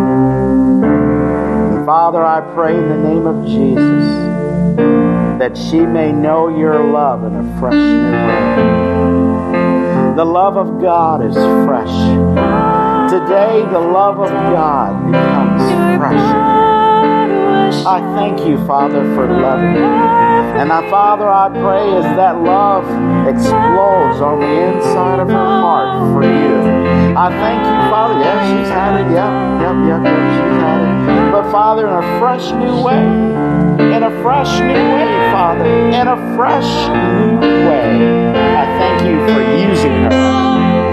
Father, 1.83 2.23
I 2.23 2.41
pray 2.53 2.77
in 2.77 2.87
the 2.87 2.97
name 2.97 3.25
of 3.25 3.43
Jesus 3.47 5.18
that 5.39 5.57
she 5.57 5.79
may 5.79 6.11
know 6.11 6.49
your 6.49 6.83
love 6.83 7.23
in 7.23 7.33
a 7.33 7.59
fresh 7.59 7.73
new 7.73 8.11
way. 8.11 8.55
The 10.17 10.25
love 10.25 10.57
of 10.57 10.81
God 10.81 11.23
is 11.23 11.33
fresh. 11.33 11.95
Today, 13.09 13.65
the 13.71 13.79
love 13.79 14.19
of 14.19 14.29
God 14.29 15.05
becomes 15.09 15.61
fresh. 15.97 16.19
I 17.87 18.01
thank 18.15 18.45
you, 18.45 18.57
Father, 18.67 19.01
for 19.15 19.27
loving 19.27 19.73
me. 19.75 19.79
And 20.59 20.73
I, 20.73 20.89
Father, 20.89 21.29
I 21.29 21.47
pray 21.47 21.87
as 21.95 22.03
that 22.17 22.41
love 22.41 22.83
explodes 23.25 24.19
on 24.19 24.41
the 24.41 24.75
inside 24.75 25.19
of 25.21 25.29
her 25.29 25.33
heart 25.63 26.11
for 26.13 26.23
you. 26.23 27.15
I 27.15 27.29
thank 27.29 27.63
you, 27.63 27.89
Father. 27.89 28.19
Yeah, 28.19 28.43
she's 28.43 28.67
had 28.67 28.99
it. 28.99 29.07
Yep, 29.15 29.31
yep, 29.63 29.77
yep, 29.87 30.03
yep, 30.03 30.19
she's 30.35 30.59
had 30.59 30.81
it. 30.83 31.31
But, 31.31 31.49
Father, 31.49 31.87
in 31.87 31.93
a 31.93 32.19
fresh 32.19 32.51
new 32.51 32.83
way. 32.83 33.39
In 33.95 34.03
a 34.03 34.11
fresh 34.21 34.59
new 34.59 34.67
way, 34.67 35.18
Father. 35.39 35.63
In 35.63 36.05
a 36.05 36.17
fresh 36.35 36.67
new 36.91 37.39
way. 37.39 38.35
I 38.59 38.65
thank 38.77 39.07
you 39.07 39.15
for 39.31 39.39
using 39.39 39.95
her. 40.03 40.11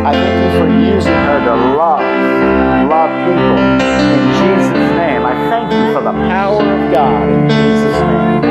I 0.06 0.12
thank 0.12 0.36
you 0.44 0.50
for 0.60 0.68
using 0.70 1.18
her 1.26 1.38
to 1.46 1.54
love, 1.74 2.06
love 2.86 3.10
people. 3.26 3.58
In 4.14 4.22
Jesus' 4.38 4.90
name, 5.02 5.26
I 5.26 5.34
thank 5.50 5.72
you 5.72 5.92
for 5.92 6.00
the 6.00 6.12
power 6.30 6.62
of 6.62 6.92
God. 6.94 7.28
In 7.28 7.48
Jesus' 7.48 8.00
name. 8.06 8.42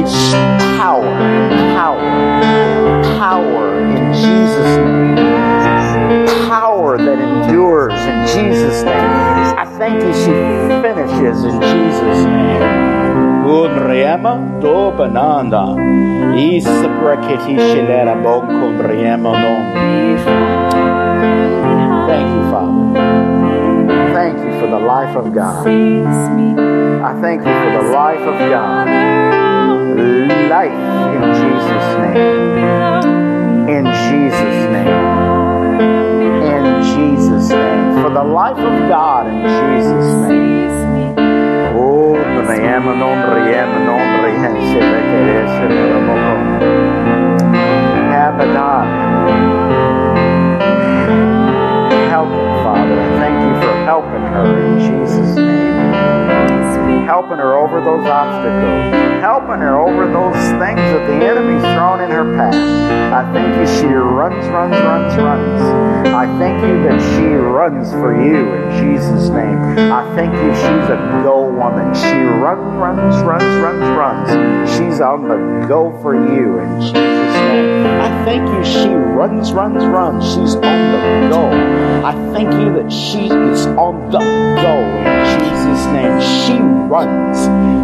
It's 0.00 0.32
power, 0.80 1.04
power, 1.76 2.00
power 3.20 3.80
in 3.82 4.14
Jesus' 4.14 4.76
name. 4.78 5.55
Power 6.48 6.96
that 6.98 7.18
endures 7.18 7.92
in 7.92 8.26
Jesus' 8.26 8.82
name. 8.84 8.94
I 9.58 9.64
thank 9.78 10.02
you 10.02 10.12
she 10.12 10.32
finishes 10.82 11.44
in 11.44 11.60
Jesus' 11.60 12.24
name. 12.24 12.62
Unriema 13.46 14.60
do 14.60 14.92
bananda. 14.96 15.74
Isa 16.38 16.88
breketi 16.98 17.58
shilera 17.58 18.14
bon 18.22 18.46
kunriema 18.46 19.32
nom. 19.42 19.62
Thank 22.06 22.28
you, 22.36 22.42
Father. 22.50 24.14
Thank 24.14 24.38
you 24.38 24.52
for 24.60 24.68
the 24.68 24.78
life 24.78 25.16
of 25.16 25.34
God. 25.34 25.66
I 25.66 27.20
thank 27.20 27.40
you 27.42 27.54
for 27.62 27.70
the 27.82 27.90
life 27.90 28.20
of 28.20 28.38
God. 28.50 28.86
Life 30.50 30.80
in 31.16 31.22
Jesus' 31.40 31.90
name. 31.98 33.68
In 33.68 33.84
Jesus' 33.84 34.70
name. 34.70 35.15
In 35.80 36.82
Jesus' 36.82 37.50
name. 37.50 38.02
For 38.02 38.10
the 38.10 38.22
life 38.24 38.58
of 38.58 38.88
God 38.88 39.26
in 39.26 39.42
Jesus' 39.42 40.30
name. 40.30 41.14
Oh, 41.76 42.14
Bekerese, 44.80 45.66
Ramoho. 45.92 46.34
Abadai. 48.24 48.86
Help 52.08 52.28
her, 52.28 52.62
Father. 52.64 53.00
Thank 53.18 53.36
you 53.44 53.54
for 53.60 53.74
helping 53.84 54.26
her 54.32 54.46
in 54.66 54.78
Jesus' 54.80 55.36
name. 55.36 56.65
Help 57.06 57.26
helping 57.26 57.42
her 57.42 57.56
over 57.56 57.80
those 57.82 58.06
obstacles, 58.06 58.94
helping 59.20 59.58
her 59.58 59.74
over 59.74 60.06
those 60.06 60.38
things 60.62 60.78
that 60.78 61.06
the 61.10 61.18
enemy's 61.26 61.62
thrown 61.74 62.00
in 62.00 62.10
her 62.10 62.22
path. 62.36 62.54
I 62.54 63.32
thank 63.32 63.50
you 63.58 63.66
she 63.66 63.86
runs, 63.86 64.46
runs, 64.46 64.76
runs, 64.78 65.16
runs. 65.16 66.06
I 66.06 66.26
thank 66.38 66.62
you 66.62 66.82
that 66.84 67.00
she 67.02 67.26
runs 67.26 67.90
for 67.90 68.14
you 68.14 68.54
in 68.54 68.70
Jesus' 68.78 69.28
name. 69.30 69.58
I 69.90 70.06
thank 70.14 70.32
you 70.34 70.54
she's 70.54 70.86
a 70.86 71.20
go 71.24 71.50
woman. 71.50 71.92
She 71.94 72.14
runs, 72.14 72.62
runs, 72.78 73.16
runs, 73.24 73.42
runs, 73.58 73.88
runs. 73.98 74.70
She's 74.70 75.00
on 75.00 75.26
the 75.26 75.66
go 75.66 75.90
for 76.02 76.14
you 76.14 76.60
in 76.60 76.80
Jesus' 76.80 76.94
name. 76.94 77.86
I 77.86 78.24
thank 78.24 78.46
you 78.46 78.64
she 78.64 78.94
runs, 78.94 79.52
runs, 79.52 79.84
runs. 79.84 80.24
She's 80.24 80.54
on 80.54 80.62
the 80.62 81.28
go. 81.28 81.50
I 82.06 82.12
thank 82.32 82.52
you 82.52 82.72
that 82.80 82.92
she 82.92 83.26
is 83.26 83.66
on 83.66 84.10
the 84.12 84.20
go 84.20 85.25
Jesus' 85.76 85.92
name. 85.92 86.20
She 86.20 86.56
runs. 86.88 87.38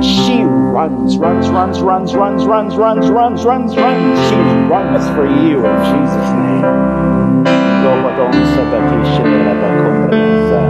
She 0.05 0.43
runs, 0.45 1.19
runs, 1.19 1.51
runs, 1.51 1.83
runs, 1.83 2.15
runs, 2.15 2.47
runs, 2.47 2.77
runs, 2.77 3.11
runs, 3.11 3.45
runs, 3.45 3.77
runs. 3.77 4.19
She 4.29 4.37
runs 4.73 5.05
for 5.15 5.27
you 5.27 5.59
in 5.61 5.77
Jesus' 5.89 6.33
name. 6.41 6.65
Dobadon 7.83 8.33
sebatisha 8.55 9.25
lebakumbreza. 9.45 10.63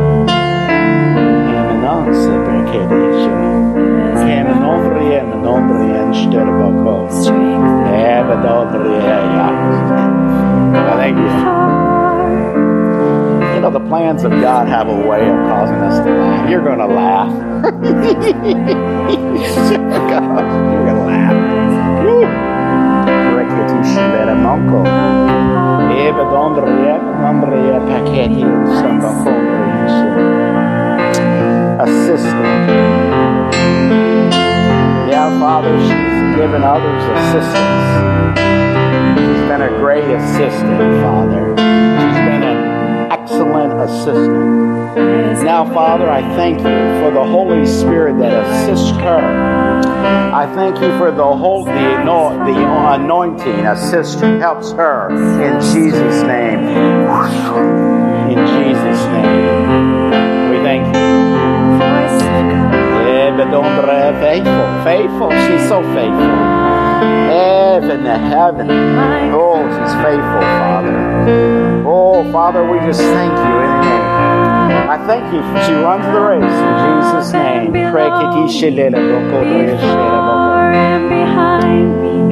Emenon 1.59 2.05
sebekedisha. 2.23 3.35
Emenombre, 4.39 5.03
emenombre, 5.23 5.85
ensterbako. 6.03 7.07
Ebadodriya. 7.87 9.49
I 10.75 10.97
thank 10.97 11.19
you. 11.19 11.72
Know, 13.63 13.71
the 13.71 13.79
plans 13.79 14.25
of 14.25 14.33
God 14.33 14.67
have 14.67 14.89
a 14.89 15.07
way 15.07 15.21
of 15.21 15.37
causing 15.47 15.77
us 15.77 16.05
to 16.05 16.11
laugh. 16.11 16.51
You're 16.51 16.65
going 16.65 16.81
to 16.81 16.87
laugh. 16.89 17.31
You're 20.73 20.85
going 20.85 20.97
to 20.97 21.05
laugh. 21.07 21.33
Assistant. 31.83 32.69
Yeah, 35.09 35.39
Father, 35.39 35.79
she's 35.79 36.37
given 36.37 36.65
others 36.65 37.05
assistance. 37.15 38.39
She's 39.21 39.47
been 39.49 39.63
a 39.63 39.69
great 39.79 40.03
assistant, 40.03 41.01
Father. 41.01 41.72
Excellent 43.23 43.73
assistant. 43.81 44.97
Now, 45.45 45.65
Father, 45.73 46.11
I 46.11 46.23
thank 46.35 46.59
you 46.59 47.01
for 47.01 47.13
the 47.13 47.23
Holy 47.25 47.65
Spirit 47.67 48.19
that 48.19 48.33
assists 48.33 48.91
her. 48.91 49.23
I 50.35 50.53
thank 50.57 50.81
you 50.81 50.99
for 50.99 51.13
the 51.13 51.23
whole 51.23 51.65
the, 51.65 52.31
the 52.31 52.59
anointing 52.59 53.65
assists 53.65 54.21
helps 54.21 54.73
her 54.73 55.09
in 55.41 55.61
Jesus' 55.61 56.23
name. 56.25 56.67
In 58.27 58.39
Jesus' 58.59 59.05
name, 59.15 60.51
we 60.51 60.57
thank 60.67 60.85
you. 60.87 61.03
Yeah, 63.07 63.37
but 63.37 63.53
don't 63.53 63.77
faithful, 64.21 64.67
faithful. 64.83 65.31
She's 65.47 65.69
so 65.69 65.81
faithful 65.95 66.73
live 67.81 67.89
in 67.89 68.05
the 68.05 68.19
heaven. 68.19 68.71
Oh, 69.33 69.65
He's 69.65 69.95
faithful, 70.05 70.45
Father. 70.61 71.85
Oh, 71.87 72.31
Father, 72.31 72.69
we 72.69 72.79
just 72.81 73.01
thank 73.01 73.33
you 73.33 73.55
in 73.65 73.73
name. 73.81 74.91
I 74.93 74.99
thank 75.07 75.33
you. 75.33 75.41
She 75.65 75.73
runs 75.73 76.05
the 76.05 76.21
race 76.21 76.45
in 76.45 76.73
Jesus' 76.85 77.33
name. 77.33 77.75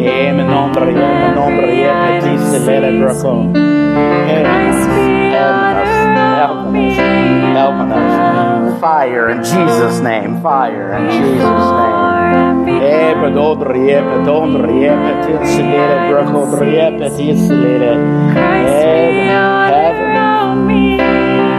Em 0.00 0.36
nombre, 0.36 0.90
em 0.90 1.34
nombre, 1.34 1.84
em 1.84 2.20
Jesus, 2.20 2.62
celebracom. 2.64 3.54
Help 4.26 4.46
us, 4.46 4.86
help 6.36 6.74
us, 6.74 6.96
help 7.56 7.78
us. 7.96 8.80
Fire 8.80 9.30
in 9.30 9.42
Jesus' 9.42 10.00
name, 10.00 10.42
fire 10.42 10.94
in 10.94 11.10
Jesus' 11.10 11.40
name. 11.40 12.09
Heaven. 12.66 13.34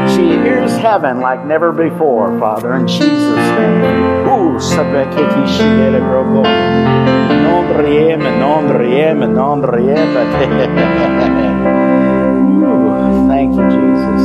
She 0.10 0.28
hears 0.44 0.76
heaven 0.78 1.22
like 1.22 1.46
never 1.46 1.72
before, 1.72 2.38
Father, 2.40 2.74
in 2.76 2.88
Jesus' 2.88 3.50
name. 3.58 4.28
Ooh, 4.28 4.60
sabekitishilere 4.60 6.00
brokod. 6.00 6.48
Non 7.44 7.66
riem, 7.78 8.20
non 8.40 8.70
riem. 8.70 9.22
Thank 13.28 13.56
you, 13.56 13.70
Jesus. 13.70 14.24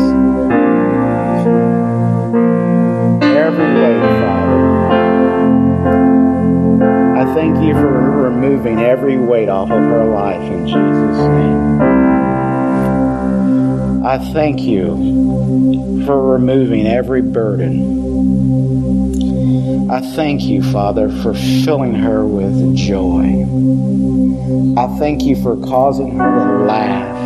Every 3.22 3.74
day. 3.74 4.15
Thank 7.36 7.62
you 7.62 7.74
for 7.74 7.86
removing 8.22 8.80
every 8.80 9.18
weight 9.18 9.50
off 9.50 9.70
of 9.70 9.76
her 9.76 10.06
life 10.06 10.40
in 10.40 10.66
Jesus' 10.66 11.18
name. 11.18 11.82
I 14.06 14.16
thank 14.32 14.62
you 14.62 16.02
for 16.06 16.32
removing 16.32 16.86
every 16.86 17.20
burden. 17.20 18.06
I 19.90 20.00
thank 20.14 20.44
you, 20.44 20.62
Father, 20.72 21.10
for 21.10 21.34
filling 21.34 21.94
her 21.94 22.24
with 22.24 22.74
joy. 22.74 23.44
I 24.80 24.86
thank 24.98 25.24
you 25.24 25.36
for 25.42 25.58
causing 25.58 26.16
her 26.16 26.58
to 26.58 26.64
laugh. 26.64 27.18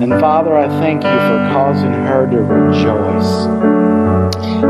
And 0.00 0.20
Father, 0.20 0.56
I 0.56 0.68
thank 0.68 1.02
you 1.02 1.10
for 1.10 1.48
causing 1.52 1.92
her 1.92 2.30
to 2.30 2.40
rejoice. 2.40 3.48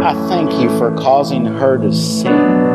I 0.02 0.14
thank 0.28 0.52
you 0.62 0.70
for 0.78 0.96
causing 0.96 1.44
her 1.44 1.76
to 1.76 1.92
sing. 1.92 2.67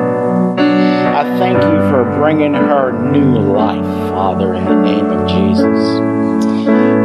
I 1.23 1.39
thank 1.39 1.55
you 1.55 1.79
for 1.89 2.03
bringing 2.19 2.53
her 2.53 2.91
new 2.91 3.39
life, 3.39 3.85
Father, 4.11 4.55
in 4.55 4.65
the 4.65 4.75
name 4.75 5.05
of 5.05 5.25
Jesus. 5.25 6.01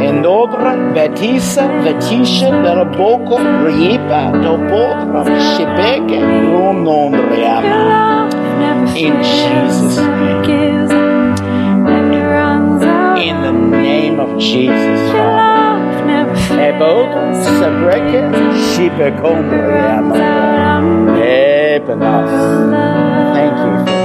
En 0.03 0.25
otra 0.25 0.75
betisa 0.93 1.63
vetisha 1.83 2.51
della 2.51 2.83
boko 2.83 3.37
ripa 3.63 4.31
do 4.43 4.57
potra 4.67 5.23
shibeke 5.23 6.19
unondriama. 6.51 8.27
In 8.97 9.15
Jesus' 9.23 9.97
name. 9.97 10.43
In 13.23 13.41
the 13.41 13.53
name 13.53 14.19
of 14.19 14.37
Jesus, 14.37 15.11
Father. 15.13 15.39
Sabreke. 17.59 18.21
Ebenas. 21.15 22.31
Thank 23.33 23.57
you 23.87 23.98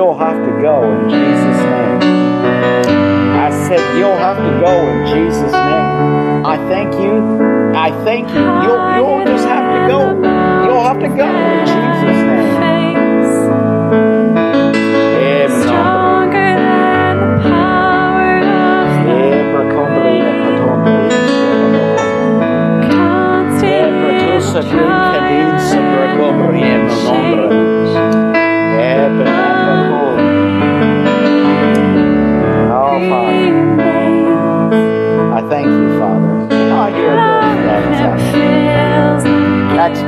you'll 0.00 0.16
have 0.16 0.42
to 0.42 0.62
go 0.62 0.90
in 0.94 1.10
Jesus' 1.10 1.62
name. 1.62 2.00
I 3.36 3.50
said, 3.68 3.98
you'll 3.98 4.16
have 4.16 4.38
to 4.38 4.60
go 4.64 4.88
in 4.88 5.06
Jesus' 5.08 5.52
name. 5.52 6.46
I 6.46 6.56
thank 6.70 6.94
you. 6.94 7.74
I 7.76 7.90
thank 8.02 8.28
you. 8.30 8.40
You'll, 8.40 8.94
you'll 8.96 9.26
just 9.26 9.46
have 9.46 9.66
to 9.74 9.88
go. 9.92 10.00
You'll 10.64 10.84
have 10.84 11.00
to 11.00 11.08
go 11.08 11.28
in 11.28 11.66
Jesus' 11.66 12.22
name. 12.24 12.60
Amen. 15.20 15.62
Stronger 15.64 16.56
than 16.56 17.18
the 17.20 17.50
power 17.50 18.40
of 27.18 27.29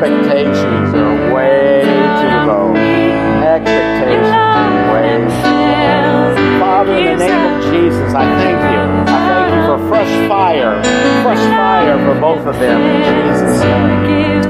Expectations 0.02 0.94
are 0.94 1.32
way 1.32 1.82
too 1.86 2.50
low. 2.50 2.74
Expectations 2.74 4.34
are 4.34 4.74
way 4.92 5.14
too 5.30 5.54
low. 5.78 6.58
Father, 6.58 6.96
in 6.96 7.04
the 7.06 7.24
name 7.24 7.46
of 7.46 7.62
Jesus, 7.70 8.10
I 8.12 8.24
thank 8.34 8.58
you. 8.58 8.82
I 9.06 9.18
thank 9.30 9.54
you 9.54 9.62
for 9.62 9.78
fresh 9.88 10.10
fire, 10.28 10.82
fresh 11.22 11.38
fire 11.54 11.96
for 12.04 12.20
both 12.20 12.44
of 12.48 12.58
them 12.58 12.80
in 12.82 12.98
Jesus' 13.30 13.62
name. 13.62 14.02
In 14.10 14.42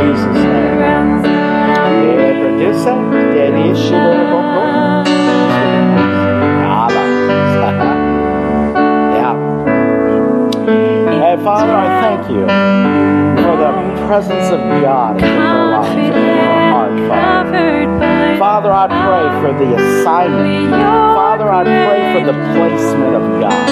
Jesus' 0.00 0.40
name. 0.48 0.80
Producer, 2.40 2.96
Yeah. 9.12 9.34
Hey, 11.20 11.36
Father, 11.44 11.74
I 11.74 11.86
thank 12.00 12.30
you 12.30 13.25
the 13.72 14.06
presence 14.06 14.48
of 14.50 14.60
God 14.82 15.16
in 15.16 15.24
her 15.24 15.70
life 15.70 15.96
and 15.96 16.14
in 16.14 16.36
her 16.38 16.70
heart, 16.70 16.96
Father. 17.08 17.86
Father, 18.38 18.72
I 18.72 18.86
pray 18.86 19.26
for 19.40 19.52
the 19.58 19.74
assignment. 19.74 20.70
Father, 20.70 21.50
I 21.50 21.64
pray 21.64 22.00
for 22.12 22.26
the 22.26 22.36
placement 22.54 23.14
of 23.14 23.40
God. 23.40 23.68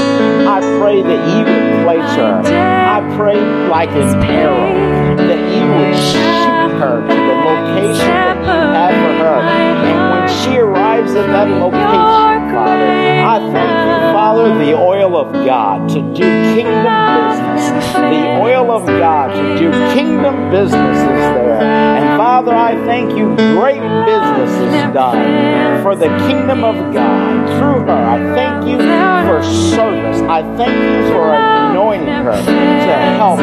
I 0.49 0.61
pray 0.81 1.03
that 1.03 1.21
you 1.31 1.45
would 1.45 1.85
place 1.85 2.17
her. 2.17 2.41
I 2.45 3.01
pray 3.17 3.39
like 3.69 3.91
an 3.91 4.09
arrow 4.25 5.17
that 5.17 5.41
you 5.53 5.65
would 5.69 5.97
shoot 5.97 6.73
her 6.81 7.01
to 7.03 7.15
the 7.29 7.37
location 7.45 8.09
that 8.09 8.37
you 8.41 8.69
have 8.73 8.95
for 8.95 9.15
her. 9.25 9.41
And 9.85 9.99
when 10.13 10.25
she 10.41 10.59
arrives 10.59 11.13
at 11.15 11.27
that 11.27 11.49
location, 11.49 12.55
Father, 12.55 12.91
I 13.25 13.39
thank 13.53 13.75
you, 13.85 13.97
Father, 14.15 14.65
the 14.65 14.75
oil 14.75 15.17
of 15.17 15.33
God 15.45 15.89
to 15.91 16.01
do 16.01 16.25
kingdom 16.55 16.85
business. 16.85 17.44
The 17.71 18.41
oil 18.41 18.71
of 18.71 18.87
God 18.87 19.35
to 19.35 19.59
do 19.59 19.71
kingdom 19.95 20.51
business 20.51 20.99
is 20.99 21.05
there. 21.35 21.63
And 21.63 22.19
Father, 22.19 22.55
I 22.55 22.75
thank 22.85 23.17
you, 23.17 23.35
great 23.37 23.81
business 24.05 24.51
is 24.51 24.95
done 24.95 25.83
for 25.83 25.95
the 25.95 26.09
kingdom 26.27 26.65
of 26.65 26.93
God 26.93 27.47
through 27.59 27.85
her. 27.87 27.93
I 27.93 28.19
thank 28.35 28.67
you 28.67 28.79
for 28.79 29.43
service. 29.43 30.21
I 30.23 30.43
thank 30.57 30.75
you 30.75 31.13
for 31.13 31.35
anointing 31.35 32.07
her 32.07 32.37
to 32.37 32.97
help 33.17 33.39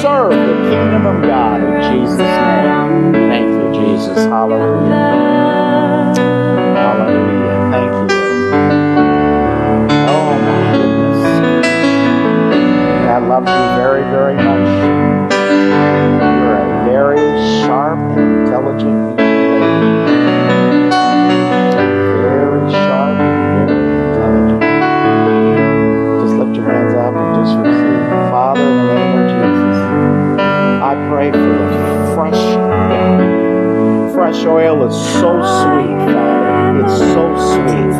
serve 0.00 0.30
the 0.32 0.70
kingdom 0.70 1.06
of 1.06 1.22
God 1.22 1.62
in 1.62 2.02
Jesus' 2.02 2.18
name. 2.18 3.12
Thank 3.12 3.48
you, 3.48 3.72
Jesus. 3.72 4.18
Hallelujah. 4.18 4.94
Hallelujah. 6.74 7.70
Thank 7.72 8.10
you. 8.10 8.13
God 13.34 13.46
loves 13.46 13.50
you 13.50 13.66
very, 13.82 14.02
very 14.14 14.36
much. 14.36 14.68
You're 16.22 16.54
a 16.54 16.66
very 16.86 17.18
sharp 17.62 17.98
and 17.98 18.46
intelligent 18.46 19.18
lady. 19.18 19.94
Very 22.14 22.70
sharp 22.70 23.18
and 23.18 23.66
very 23.66 23.74
intelligent. 24.06 24.62
Just 26.22 26.34
lift 26.36 26.54
your 26.54 26.64
hands 26.64 26.94
up 26.94 27.14
and 27.16 27.34
just 27.34 27.54
receive. 27.58 28.06
Father, 28.30 28.62
in 28.62 28.76
the 28.86 28.94
name 28.94 29.18
of 29.18 29.26
Jesus, 29.34 29.78
I 30.80 30.94
pray 31.10 31.28
for 31.32 31.38
the 31.38 31.74
fresh 32.14 32.42
oil. 32.54 34.14
Fresh 34.14 34.44
oil 34.44 34.86
is 34.86 34.94
so 34.94 35.42
sweet, 35.42 35.98
Father. 36.14 36.84
It's 36.84 36.98
so 36.98 37.34
sweet. 37.50 37.94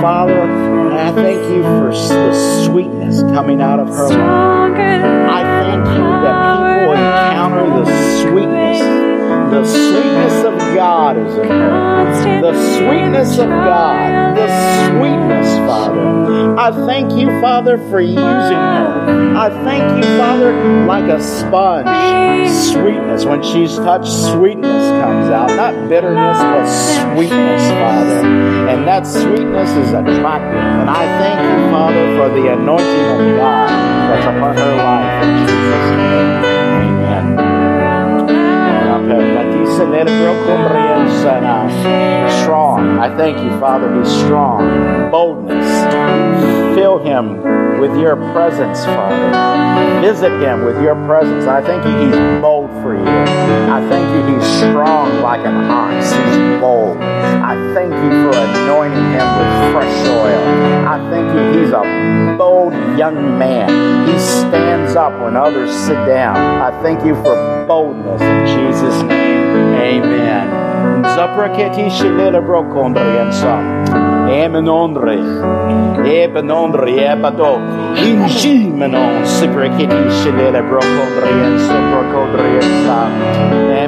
Father, 0.00 0.51
I 1.12 1.14
thank 1.14 1.44
you 1.50 1.62
for 1.62 1.90
the 1.90 2.64
sweetness 2.64 3.20
coming 3.34 3.60
out 3.60 3.78
of 3.78 3.88
her 3.88 4.08
life. 4.08 4.16
I 4.18 5.42
thank 5.60 5.84
you 5.84 6.08
that 6.24 6.80
people 6.80 6.92
encounter 6.94 7.66
the 7.68 7.84
sweetness. 8.22 8.80
The 9.52 9.64
sweetness 9.66 10.44
of 10.46 10.56
God 10.74 11.18
is 11.18 11.36
in 11.36 11.48
her. 11.48 12.40
The 12.40 12.54
sweetness 12.78 13.38
of 13.38 13.50
God. 13.50 14.36
The 14.38 14.48
sweetness, 14.88 15.41
Father. 15.66 16.58
I 16.58 16.70
thank 16.86 17.12
you, 17.12 17.28
Father, 17.40 17.78
for 17.90 18.00
using 18.00 18.22
her. 18.22 19.34
I 19.36 19.48
thank 19.64 19.96
you, 19.96 20.18
Father, 20.18 20.52
like 20.86 21.04
a 21.04 21.22
sponge. 21.22 21.88
Sweetness. 22.50 23.24
When 23.24 23.42
she's 23.42 23.76
touched, 23.76 24.12
sweetness 24.12 24.84
comes 25.00 25.30
out. 25.30 25.48
Not 25.56 25.88
bitterness, 25.88 26.38
but 26.38 26.66
sweetness, 26.66 27.62
Father. 27.70 28.26
And 28.68 28.86
that 28.86 29.06
sweetness 29.06 29.70
is 29.70 29.88
attractive. 29.88 30.62
And 30.80 30.90
I 30.90 31.04
thank 31.18 31.40
you, 31.40 31.70
Father, 31.70 32.16
for 32.16 32.28
the 32.40 32.52
anointing 32.52 33.06
of 33.10 33.36
God 33.36 33.68
that's 33.68 34.26
upon 34.26 34.56
her 34.56 34.76
life. 34.76 35.24
In 35.24 35.46
Jesus'. 35.46 36.12
Amen. 36.82 37.62
Strong. 42.42 42.98
I 42.98 43.16
thank 43.16 43.38
you, 43.38 43.50
Father. 43.58 43.88
Be 43.88 44.04
strong. 44.08 45.10
Boldness. 45.10 45.41
Fill 46.74 46.98
him 46.98 47.78
with 47.78 47.98
your 47.98 48.16
presence, 48.32 48.84
Father. 48.84 50.00
Visit 50.00 50.32
him 50.40 50.64
with 50.64 50.82
your 50.82 50.94
presence. 51.06 51.46
I 51.46 51.60
thank 51.62 51.84
you, 51.84 51.92
he's 52.06 52.40
bold 52.40 52.70
for 52.82 52.94
you. 52.94 53.06
I 53.06 53.84
thank 53.88 54.08
you, 54.14 54.34
he's 54.34 54.46
strong 54.58 55.22
like 55.22 55.44
an 55.46 55.70
ox. 55.70 56.10
He's 56.10 56.60
bold. 56.60 56.96
I 56.98 57.54
thank 57.74 57.92
you 57.92 58.10
for 58.22 58.36
anointing 58.36 59.10
him 59.12 59.28
with 59.38 59.72
fresh 59.72 60.08
oil. 60.08 60.42
I 60.88 60.98
thank 61.10 61.26
you, 61.34 61.60
he's 61.60 61.72
a 61.72 62.36
bold 62.38 62.72
young 62.98 63.38
man. 63.38 64.08
He 64.08 64.18
stands 64.18 64.96
up 64.96 65.12
when 65.22 65.36
others 65.36 65.70
sit 65.70 65.94
down. 66.06 66.36
I 66.36 66.70
thank 66.82 67.04
you 67.04 67.14
for 67.16 67.64
boldness 67.66 68.20
in 68.22 68.46
Jesus' 68.46 69.02
name. 69.02 70.02
Amen. 70.02 71.04
Shilele 74.32 74.48
brokondriensa. 74.48 75.12
Emenondre. 75.12 75.16
Ebenondre 76.08 76.92
ebado. 77.12 77.52
Inji 78.00 78.72
menon 78.72 79.26
sipraketi 79.26 80.00
shilele 80.22 80.62
brokondriensa 80.62 81.76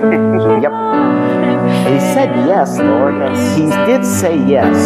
Yep. 0.60 0.72
He 1.88 1.98
said 2.14 2.30
yes, 2.46 2.78
Lord. 2.78 3.14
He 3.56 3.66
did 3.86 4.04
say 4.04 4.36
yes. 4.46 4.76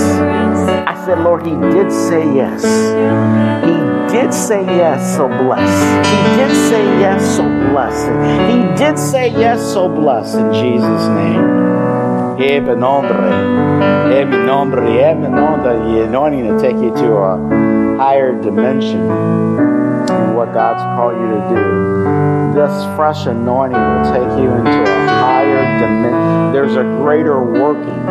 I 0.86 0.94
said, 1.04 1.18
Lord, 1.20 1.44
he 1.44 1.52
did 1.52 1.90
say 1.90 2.22
yes. 2.34 2.62
He 3.64 3.76
did 4.14 4.32
say 4.32 4.64
yes, 4.64 5.16
so 5.16 5.28
bless. 5.28 5.68
He 6.06 6.36
did 6.36 6.54
say 6.68 6.84
yes, 7.00 7.36
so 7.36 7.42
bless. 7.42 7.96
He 8.50 8.84
did 8.84 8.98
say 8.98 9.28
yes, 9.28 9.60
so 9.60 9.88
bless 9.88 10.34
in 10.34 10.52
Jesus' 10.52 11.08
name. 11.08 12.40
Ebe 12.40 12.76
nombre, 12.76 14.12
ebe 14.12 14.30
nombre, 14.44 14.86
ebe 14.86 15.28
nombre. 15.28 15.74
The 15.78 16.04
anointing 16.04 16.44
to 16.46 16.58
take 16.60 16.76
you 16.76 16.94
to 16.94 17.16
a 17.16 17.96
higher 17.98 18.32
dimension 18.40 19.00
in 19.00 20.34
what 20.34 20.52
God's 20.52 20.82
called 20.96 21.14
you 21.14 21.28
to 21.28 21.48
do. 21.54 22.33
This 22.54 22.84
fresh 22.94 23.26
anointing 23.26 23.76
will 23.76 24.04
take 24.12 24.38
you 24.38 24.48
into 24.54 24.70
a 24.70 25.06
higher 25.08 25.78
dimension. 25.80 26.52
There's 26.52 26.76
a 26.76 26.84
greater 27.02 27.42
working. 27.42 28.06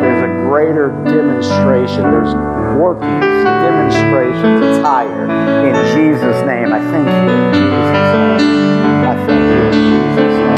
There's 0.00 0.22
a 0.22 0.32
greater 0.48 0.90
demonstration. 1.04 2.02
There's 2.12 2.32
workings, 2.78 3.26
demonstrations. 3.66 4.62
It's 4.62 4.86
higher. 4.86 5.24
In 5.66 5.74
Jesus' 5.96 6.46
name, 6.46 6.72
I 6.72 6.78
thank 6.78 7.08
you. 7.08 7.34
In 7.34 7.52
Jesus' 7.58 8.12
name, 8.14 9.02
I 9.02 9.26
thank 9.26 9.42
you. 9.50 9.62
In 9.66 9.72
Jesus' 9.72 10.38
name. 10.38 10.52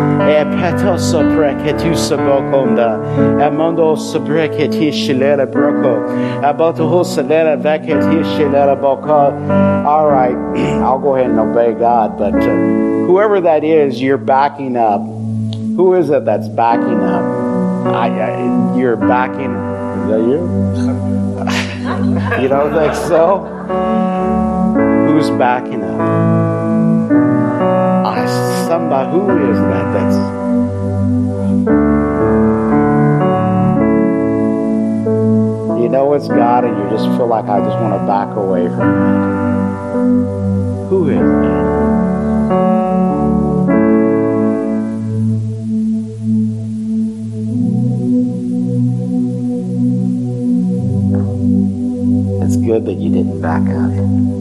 Ebe 0.00 0.40
nombre, 0.40 0.40
ebe 0.40 0.40
Salera 0.40 0.40
brocobriatista, 0.40 0.40
e 0.40 0.44
petoso 0.44 1.18
preketusa 1.36 2.16
boconda, 2.16 3.00
amondo 3.46 3.96
sobreketishilera 3.96 5.46
broco, 5.46 6.04
abotoho 6.42 7.04
salera 7.04 7.56
vaketishilera 7.56 8.76
boca. 8.76 9.32
All 9.86 10.08
right, 10.10 10.36
I'll 10.82 10.98
go 10.98 11.14
ahead 11.16 11.30
and 11.30 11.40
obey 11.40 11.72
God, 11.72 12.18
but 12.18 12.34
uh, 12.34 12.40
whoever 13.06 13.40
that 13.40 13.64
is, 13.64 14.00
you're 14.00 14.18
backing 14.18 14.76
up. 14.76 15.00
Who 15.76 15.94
is 15.94 16.10
it 16.10 16.24
that's 16.24 16.48
backing 16.48 17.00
up? 17.00 17.24
I, 17.86 18.08
I 18.08 18.76
you're 18.76 18.96
backing. 18.96 19.54
Is 20.00 20.08
that 20.10 20.20
you? 20.20 20.40
you 22.42 22.48
don't 22.48 22.72
think 22.74 22.94
so? 22.94 23.46
Who's 25.08 25.30
backing 25.30 25.82
up? 25.82 26.39
Somebody 28.70 29.10
who 29.10 29.50
is 29.50 29.58
that 29.58 29.92
that's 29.92 30.14
you 35.82 35.88
know 35.88 36.14
it's 36.14 36.28
God 36.28 36.64
and 36.64 36.78
you 36.78 36.88
just 36.88 37.06
feel 37.16 37.26
like 37.26 37.46
I 37.46 37.58
just 37.64 37.76
want 37.80 38.00
to 38.00 38.06
back 38.06 38.36
away 38.36 38.68
from 38.68 38.78
that. 38.78 39.26
Who 40.88 41.08
is 41.08 41.18
that? 41.18 41.70
It's 52.46 52.56
good 52.56 52.86
that 52.86 52.98
you 52.98 53.10
didn't 53.10 53.40
back 53.42 53.68
out. 53.68 54.39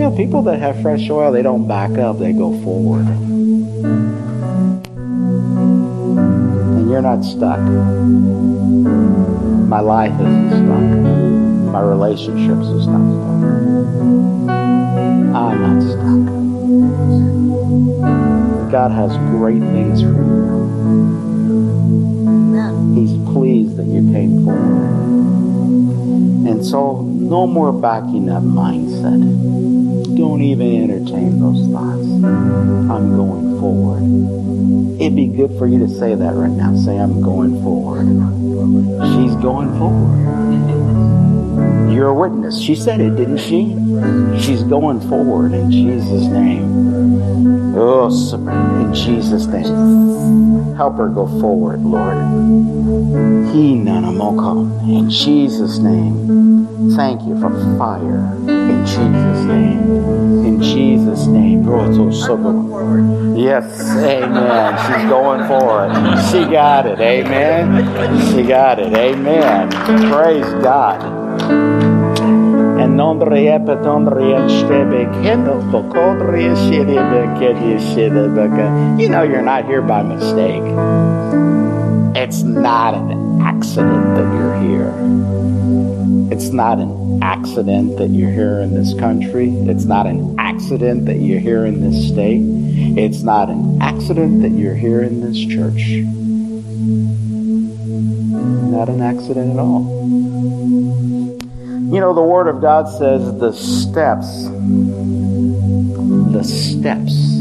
You 0.00 0.08
know, 0.08 0.16
people 0.16 0.40
that 0.44 0.58
have 0.60 0.80
fresh 0.80 1.10
oil, 1.10 1.30
they 1.30 1.42
don't 1.42 1.68
back 1.68 1.98
up, 1.98 2.18
they 2.18 2.32
go 2.32 2.58
forward. 2.62 3.06
And 6.66 6.88
you're 6.88 7.02
not 7.02 7.22
stuck. 7.22 7.60
My 9.68 9.80
life 9.80 10.18
isn't 10.18 10.48
stuck. 10.48 10.80
My 11.70 11.82
relationships 11.82 12.66
is 12.68 12.86
not 12.86 13.04
stuck. 13.12 13.44
I'm 15.36 15.60
not 15.60 15.82
stuck. 15.82 16.20
God 18.72 18.92
has 18.92 19.14
great 19.36 19.60
things 19.60 20.00
for 20.00 20.08
you. 20.08 20.14
He's 22.94 23.12
pleased 23.34 23.76
that 23.76 23.84
you 23.84 24.10
came 24.14 24.46
forward. 24.46 24.96
And 26.48 26.64
so, 26.64 27.02
no 27.02 27.46
more 27.46 27.70
backing 27.70 28.30
up 28.30 28.42
mindset. 28.42 29.39
Don't 30.20 30.42
even 30.42 30.82
entertain 30.82 31.40
those 31.40 31.66
thoughts. 31.72 32.04
I'm 32.04 33.16
going 33.16 33.58
forward. 33.58 35.00
It'd 35.00 35.16
be 35.16 35.28
good 35.28 35.56
for 35.58 35.66
you 35.66 35.78
to 35.78 35.88
say 35.88 36.14
that 36.14 36.34
right 36.34 36.50
now. 36.50 36.76
Say, 36.76 36.98
I'm 36.98 37.22
going 37.22 37.62
forward. 37.62 38.04
She's 39.14 39.34
going 39.36 39.72
forward. 39.78 40.20
You're 41.90 42.08
a 42.08 42.14
witness. 42.14 42.60
She 42.60 42.74
said 42.74 43.00
it, 43.00 43.16
didn't 43.16 43.38
she? 43.38 43.74
She's 44.44 44.62
going 44.62 45.00
forward 45.08 45.54
in 45.54 45.70
Jesus' 45.70 46.26
name. 46.26 46.89
Oh, 47.76 48.08
in 48.34 48.94
Jesus' 48.94 49.46
name. 49.46 50.74
Help 50.76 50.96
her 50.96 51.08
go 51.08 51.26
forward, 51.40 51.80
Lord. 51.80 52.16
He 53.54 53.74
In 53.74 55.08
Jesus' 55.10 55.78
name. 55.78 56.96
Thank 56.96 57.22
you 57.22 57.40
for 57.40 57.50
fire. 57.78 58.34
In 58.48 58.84
Jesus' 58.84 59.44
name. 59.46 60.44
In 60.44 60.62
Jesus' 60.62 61.26
name. 61.26 61.68
Oh, 61.68 63.36
yes, 63.36 63.80
amen. 63.96 64.76
She's 64.86 65.08
going 65.08 65.46
forward. 65.46 65.92
She 66.30 66.44
got 66.50 66.86
it. 66.86 66.98
Amen. 66.98 68.32
She 68.32 68.42
got 68.42 68.78
it. 68.78 68.92
Amen. 68.92 69.70
Praise 70.10 70.46
God. 70.62 71.99
Shiribe. 77.94 79.00
You 79.00 79.08
know 79.08 79.22
you're 79.22 79.40
not 79.40 79.64
here 79.64 79.80
by 79.80 80.02
mistake. 80.02 80.62
It's 82.14 82.42
not 82.42 82.92
an 82.92 83.40
accident 83.40 84.16
that 84.16 84.28
you're 84.36 84.54
here. 84.60 84.92
It's 86.30 86.50
not 86.50 86.78
an 86.78 87.22
accident 87.22 87.96
that 87.96 88.10
you're 88.10 88.32
here 88.32 88.60
in 88.60 88.74
this 88.74 88.92
country. 88.92 89.48
It's 89.48 89.86
not 89.86 90.06
an 90.06 90.38
accident 90.38 91.06
that 91.06 91.20
you're 91.20 91.40
here 91.40 91.64
in 91.64 91.80
this 91.80 92.06
state. 92.06 92.42
It's 92.98 93.22
not 93.22 93.48
an 93.48 93.80
accident 93.80 94.42
that 94.42 94.50
you're 94.50 94.74
here 94.74 95.00
in 95.02 95.22
this 95.22 95.38
church. 95.38 96.04
Not 98.70 98.90
an 98.90 99.00
accident 99.00 99.54
at 99.54 99.58
all. 99.58 99.99
You 101.90 101.98
know, 101.98 102.14
the 102.14 102.22
Word 102.22 102.46
of 102.46 102.60
God 102.60 102.88
says 102.88 103.36
the 103.40 103.50
steps, 103.52 104.44
the 106.32 106.44
steps 106.44 107.40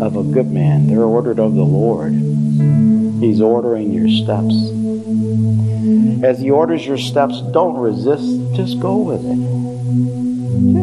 of 0.00 0.16
a 0.16 0.22
good 0.22 0.50
man, 0.50 0.86
they're 0.86 1.02
ordered 1.02 1.38
of 1.38 1.54
the 1.54 1.62
Lord. 1.62 2.14
He's 3.20 3.42
ordering 3.42 3.92
your 3.92 4.08
steps. 4.08 4.54
As 6.24 6.40
He 6.40 6.50
orders 6.50 6.86
your 6.86 6.96
steps, 6.96 7.42
don't 7.52 7.76
resist. 7.76 8.24
Just 8.56 8.80
go 8.80 8.96
with 8.96 9.20
it. 9.26 9.36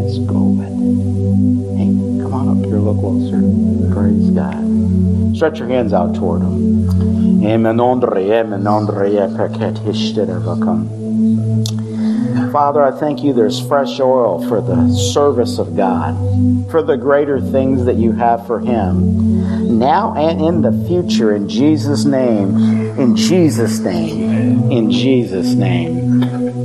Just 0.05 0.27
go 0.27 0.43
with 0.43 0.69
it. 0.69 1.77
Hey, 1.79 1.89
come 2.21 2.31
on 2.31 2.59
up 2.59 2.63
here 2.63 2.77
little 2.77 2.93
closer. 3.01 3.41
Praise 3.91 4.29
God. 4.29 5.35
Stretch 5.35 5.57
your 5.57 5.67
hands 5.67 5.93
out 5.93 6.13
toward 6.13 6.43
Him. 6.43 7.41
Father, 12.51 12.83
I 12.83 12.91
thank 12.91 13.23
you 13.23 13.31
there's 13.31 13.65
fresh 13.65 13.99
oil 13.99 14.45
for 14.49 14.59
the 14.59 14.93
service 15.13 15.57
of 15.57 15.77
God, 15.77 16.15
for 16.69 16.83
the 16.83 16.97
greater 16.97 17.39
things 17.39 17.85
that 17.85 17.95
you 17.95 18.11
have 18.11 18.45
for 18.45 18.59
Him, 18.59 19.79
now 19.79 20.13
and 20.15 20.41
in 20.41 20.61
the 20.61 20.85
future, 20.85 21.33
in 21.33 21.47
Jesus' 21.47 22.03
name, 22.03 22.57
in 22.99 23.15
Jesus' 23.15 23.79
name, 23.79 24.69
in 24.69 24.91
Jesus' 24.91 25.53
name. 25.53 26.19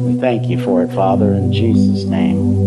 We 0.07 0.21
thank 0.21 0.49
you 0.49 0.61
for 0.63 0.83
it, 0.83 0.93
Father, 0.93 1.33
in 1.35 1.53
Jesus' 1.53 2.05
name. 2.05 2.67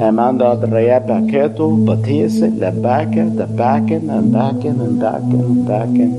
Amanda 0.00 0.56
Drea 0.56 1.00
Paketo, 1.00 1.76
Batise, 1.84 2.48
La 2.58 2.70
Baka, 2.70 3.28
the 3.30 3.46
Bakin, 3.46 4.08
and 4.08 4.32
Bakin, 4.32 4.80
and 4.80 4.98
Bakin, 4.98 5.40
and 5.40 5.66
Bakin. 5.66 6.12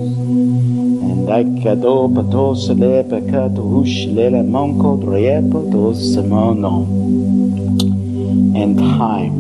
And 1.27 1.29
I 1.29 1.43
cado 1.61 2.07
patos 2.13 2.69
le 2.69 3.03
pecato 3.03 3.63
hush 3.79 4.05
lela 4.07 4.43
monco 4.43 4.97
drepa 4.97 5.71
dos 5.71 5.97
simono. 6.15 6.85
And 8.55 8.77
time. 8.77 9.38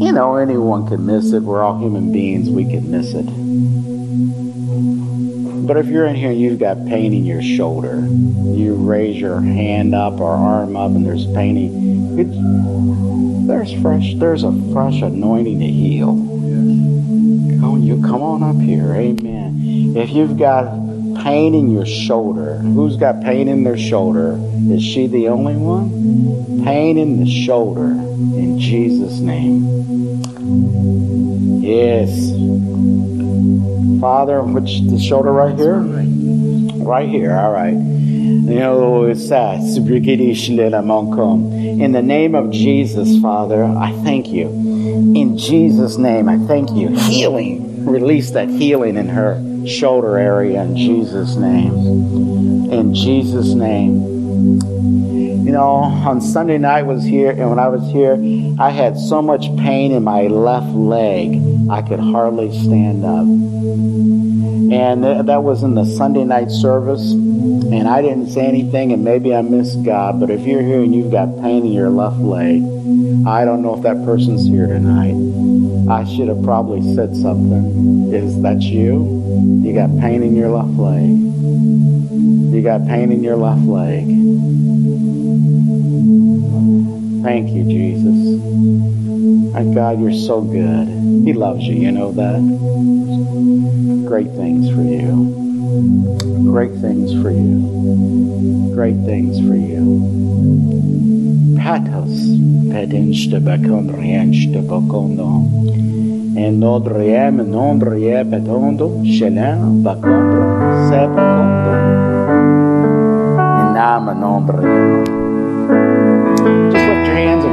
You 0.00 0.12
know, 0.12 0.36
anyone 0.36 0.86
can 0.86 1.06
miss 1.06 1.32
it. 1.32 1.42
We're 1.42 1.62
all 1.62 1.78
human 1.78 2.12
beings. 2.12 2.50
We 2.50 2.64
can 2.64 2.90
miss 2.90 3.12
it. 3.14 3.45
But 5.66 5.78
if 5.78 5.86
you're 5.86 6.06
in 6.06 6.14
here 6.14 6.30
and 6.30 6.40
you've 6.40 6.60
got 6.60 6.86
pain 6.86 7.12
in 7.12 7.24
your 7.24 7.42
shoulder, 7.42 7.96
you 7.96 8.76
raise 8.76 9.16
your 9.16 9.40
hand 9.40 9.96
up 9.96 10.20
or 10.20 10.30
arm 10.30 10.76
up 10.76 10.92
and 10.92 11.04
there's 11.04 11.26
pain, 11.26 12.16
it's, 12.16 13.48
there's 13.48 13.82
fresh, 13.82 14.14
there's 14.14 14.44
a 14.44 14.52
fresh 14.72 15.02
anointing 15.02 15.58
to 15.58 15.66
heal. 15.66 16.14
Come 17.58 17.64
on, 17.64 17.82
you 17.82 18.00
come 18.00 18.22
on 18.22 18.44
up 18.44 18.62
here, 18.62 18.94
amen. 18.94 19.96
If 19.96 20.10
you've 20.10 20.38
got 20.38 20.66
pain 21.24 21.54
in 21.54 21.72
your 21.72 21.86
shoulder, 21.86 22.58
who's 22.58 22.96
got 22.96 23.20
pain 23.22 23.48
in 23.48 23.64
their 23.64 23.78
shoulder? 23.78 24.38
Is 24.70 24.84
she 24.84 25.08
the 25.08 25.28
only 25.28 25.56
one? 25.56 26.62
Pain 26.64 26.96
in 26.96 27.18
the 27.18 27.28
shoulder, 27.28 27.90
in 27.90 28.60
Jesus' 28.60 29.18
name. 29.18 29.64
Yes. 31.60 32.30
Father, 34.06 34.40
which 34.40 34.82
the 34.82 35.00
shoulder 35.00 35.32
right 35.32 35.58
here? 35.58 35.80
Right 35.80 37.08
here, 37.08 37.36
all 37.36 37.50
right. 37.50 37.72
You 37.72 38.60
know, 38.60 39.06
it's 39.06 39.28
that. 39.30 39.58
In 39.58 39.74
the 41.90 42.02
name 42.02 42.36
of 42.36 42.52
Jesus, 42.52 43.20
Father, 43.20 43.64
I 43.64 43.90
thank 44.04 44.28
you. 44.28 44.46
In 44.46 45.36
Jesus' 45.36 45.96
name, 45.96 46.28
I 46.28 46.38
thank 46.38 46.70
you. 46.70 46.90
Healing. 46.90 47.84
Release 47.84 48.30
that 48.30 48.48
healing 48.48 48.96
in 48.96 49.08
her 49.08 49.42
shoulder 49.66 50.18
area 50.18 50.62
in 50.62 50.76
Jesus' 50.76 51.34
name. 51.34 51.74
In 52.70 52.94
Jesus' 52.94 53.54
name. 53.54 54.15
Know, 55.56 55.84
on 55.84 56.20
Sunday 56.20 56.58
night 56.58 56.82
was 56.82 57.02
here, 57.02 57.30
and 57.30 57.48
when 57.48 57.58
I 57.58 57.68
was 57.68 57.82
here, 57.90 58.12
I 58.60 58.68
had 58.68 58.98
so 58.98 59.22
much 59.22 59.46
pain 59.56 59.90
in 59.92 60.04
my 60.04 60.26
left 60.26 60.66
leg, 60.66 61.40
I 61.70 61.80
could 61.80 61.98
hardly 61.98 62.52
stand 62.52 63.02
up. 63.06 63.24
And 64.70 65.02
that 65.26 65.42
was 65.42 65.62
in 65.62 65.74
the 65.74 65.86
Sunday 65.86 66.24
night 66.24 66.50
service, 66.50 67.12
and 67.12 67.88
I 67.88 68.02
didn't 68.02 68.26
say 68.28 68.44
anything, 68.46 68.92
and 68.92 69.02
maybe 69.02 69.34
I 69.34 69.40
missed 69.40 69.82
God, 69.82 70.20
but 70.20 70.28
if 70.28 70.46
you're 70.46 70.60
here 70.60 70.82
and 70.82 70.94
you've 70.94 71.10
got 71.10 71.34
pain 71.40 71.64
in 71.64 71.72
your 71.72 71.88
left 71.88 72.18
leg, 72.18 72.62
I 73.26 73.46
don't 73.46 73.62
know 73.62 73.74
if 73.74 73.82
that 73.84 74.04
person's 74.04 74.46
here 74.46 74.66
tonight. 74.66 75.16
I 75.90 76.04
should 76.04 76.28
have 76.28 76.42
probably 76.42 76.82
said 76.94 77.16
something. 77.16 78.12
Is 78.12 78.42
that 78.42 78.60
you? 78.60 79.24
You 79.64 79.72
got 79.72 79.88
pain 80.00 80.22
in 80.22 80.36
your 80.36 80.50
left 80.50 80.78
leg. 80.78 81.08
You 82.52 82.60
got 82.62 82.86
pain 82.86 83.10
in 83.10 83.24
your 83.24 83.36
left 83.36 83.62
leg. 83.62 84.04
Thank 87.26 87.50
you, 87.50 87.64
Jesus. 87.64 88.38
My 89.52 89.64
God, 89.74 89.98
you're 89.98 90.14
so 90.14 90.42
good. 90.42 90.86
He 91.26 91.32
loves 91.32 91.64
you. 91.66 91.74
You 91.74 91.90
know 91.90 92.12
that? 92.12 92.38
Great 94.06 94.30
things 94.38 94.70
for 94.70 94.86
you. 94.86 95.34
Great 96.46 96.70
things 96.78 97.10
for 97.20 97.32
you. 97.34 98.70
Great 98.72 99.02
things 99.02 99.42
for 99.42 99.58
you. 99.58 100.06
Patos 101.58 102.14
pedinste 102.70 103.42
bakondrienste 103.42 104.62
bakondo. 104.62 105.50
En 106.38 106.60
nodriem 106.62 107.42
nondrie 107.42 108.22
petondo 108.22 109.02
shelen 109.02 109.82
bakondo 109.82 110.46
sebakondo. 110.94 111.74
In 113.66 113.74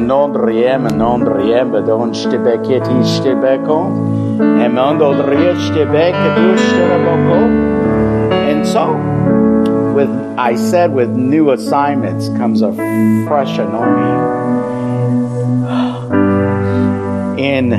non-riem, 0.00 0.88
non-riem, 0.96 1.70
bedon 1.72 2.12
shtebek 2.14 2.68
et 2.76 2.86
ishtebeko, 3.00 3.78
emondodrie 4.64 5.54
shtebek 5.66 6.14
et 6.14 6.38
ishteraboko. 6.52 7.38
And 8.50 8.66
so, 8.66 8.84
with 9.94 10.10
I 10.38 10.56
said, 10.56 10.92
with 10.92 11.10
new 11.10 11.50
assignments 11.50 12.28
comes 12.38 12.62
a 12.62 12.72
fresh 13.26 13.58
anointing. 13.58 14.22
In 17.38 17.72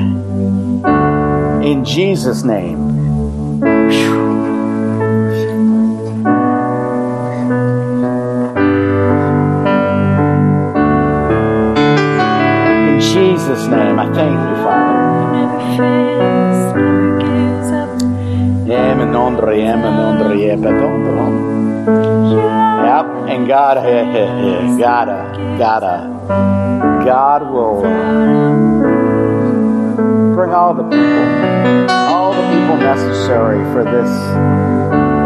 in 1.62 1.84
Jesus' 1.84 2.42
name, 2.42 2.89
Jesus' 13.50 13.66
name, 13.66 13.98
I 13.98 14.06
thank 14.14 14.30
you, 14.30 14.56
Father. 14.62 15.32
never 15.34 15.58
fails, 15.76 16.74
never 16.76 17.18
gives 17.18 17.70
up. 17.72 17.90
Em 18.70 19.00
en 19.00 19.10
nombre, 19.10 19.58
em 19.58 19.82
en 19.82 19.96
nombre, 19.96 20.50
em 20.50 20.64
en 20.64 20.78
nombre. 20.78 21.90
Yep, 22.86 23.06
and 23.28 23.48
God, 23.48 23.76
gotta, 24.78 25.56
gotta, 25.58 25.86
uh, 25.86 26.30
uh, 26.30 27.04
God 27.04 27.50
will 27.50 27.80
bring 30.32 30.52
all 30.54 30.72
the 30.72 30.84
people, 30.84 31.90
all 31.90 32.32
the 32.32 32.46
people 32.54 32.76
necessary 32.76 33.64
for 33.72 33.82
this, 33.82 34.10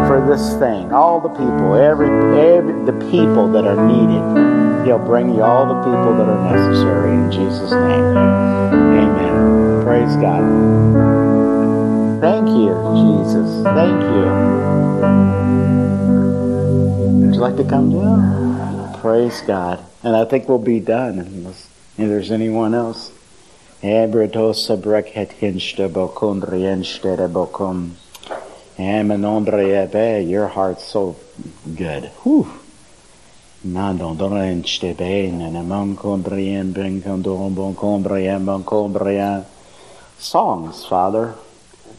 for 0.07 0.25
this 0.27 0.57
thing. 0.57 0.91
All 0.91 1.19
the 1.21 1.29
people, 1.29 1.75
every, 1.75 2.09
every, 2.39 2.73
the 2.85 2.94
people 3.15 3.47
that 3.51 3.65
are 3.65 3.79
needed. 3.87 4.85
He'll 4.85 4.99
bring 4.99 5.33
you 5.33 5.41
all 5.41 5.65
the 5.67 5.79
people 5.83 6.17
that 6.17 6.27
are 6.27 6.43
necessary 6.51 7.13
in 7.13 7.31
Jesus' 7.31 7.71
name. 7.71 8.17
Amen. 8.99 9.83
Praise 9.83 10.15
God. 10.17 10.43
Thank 12.19 12.49
you, 12.49 12.75
Jesus. 12.99 13.63
Thank 13.63 14.01
you. 14.03 14.25
Would 17.21 17.35
you 17.35 17.39
like 17.39 17.55
to 17.55 17.63
come 17.63 17.91
down? 17.91 18.99
Praise 18.99 19.41
God. 19.41 19.85
And 20.03 20.15
I 20.15 20.25
think 20.25 20.49
we'll 20.49 20.59
be 20.59 20.79
done 20.79 21.19
unless 21.19 21.69
if 21.97 22.09
there's 22.09 22.31
anyone 22.31 22.73
else. 22.73 23.11
Amenombre 28.77 30.27
Your 30.27 30.47
heart's 30.47 30.83
so 30.83 31.15
good. 31.75 32.05
Whew. 32.23 32.64
Mandon 33.65 34.15
dorenste 34.15 34.95
bein 34.95 35.41
and 35.41 35.57
among 35.57 35.97
comprien 35.97 36.71
ben 36.71 37.01
condom 37.01 37.55
bon 37.55 37.73
comprien 37.73 38.45
bon 38.45 38.63
comprien. 38.63 39.43
Songs, 40.19 40.85
Father. 40.85 41.33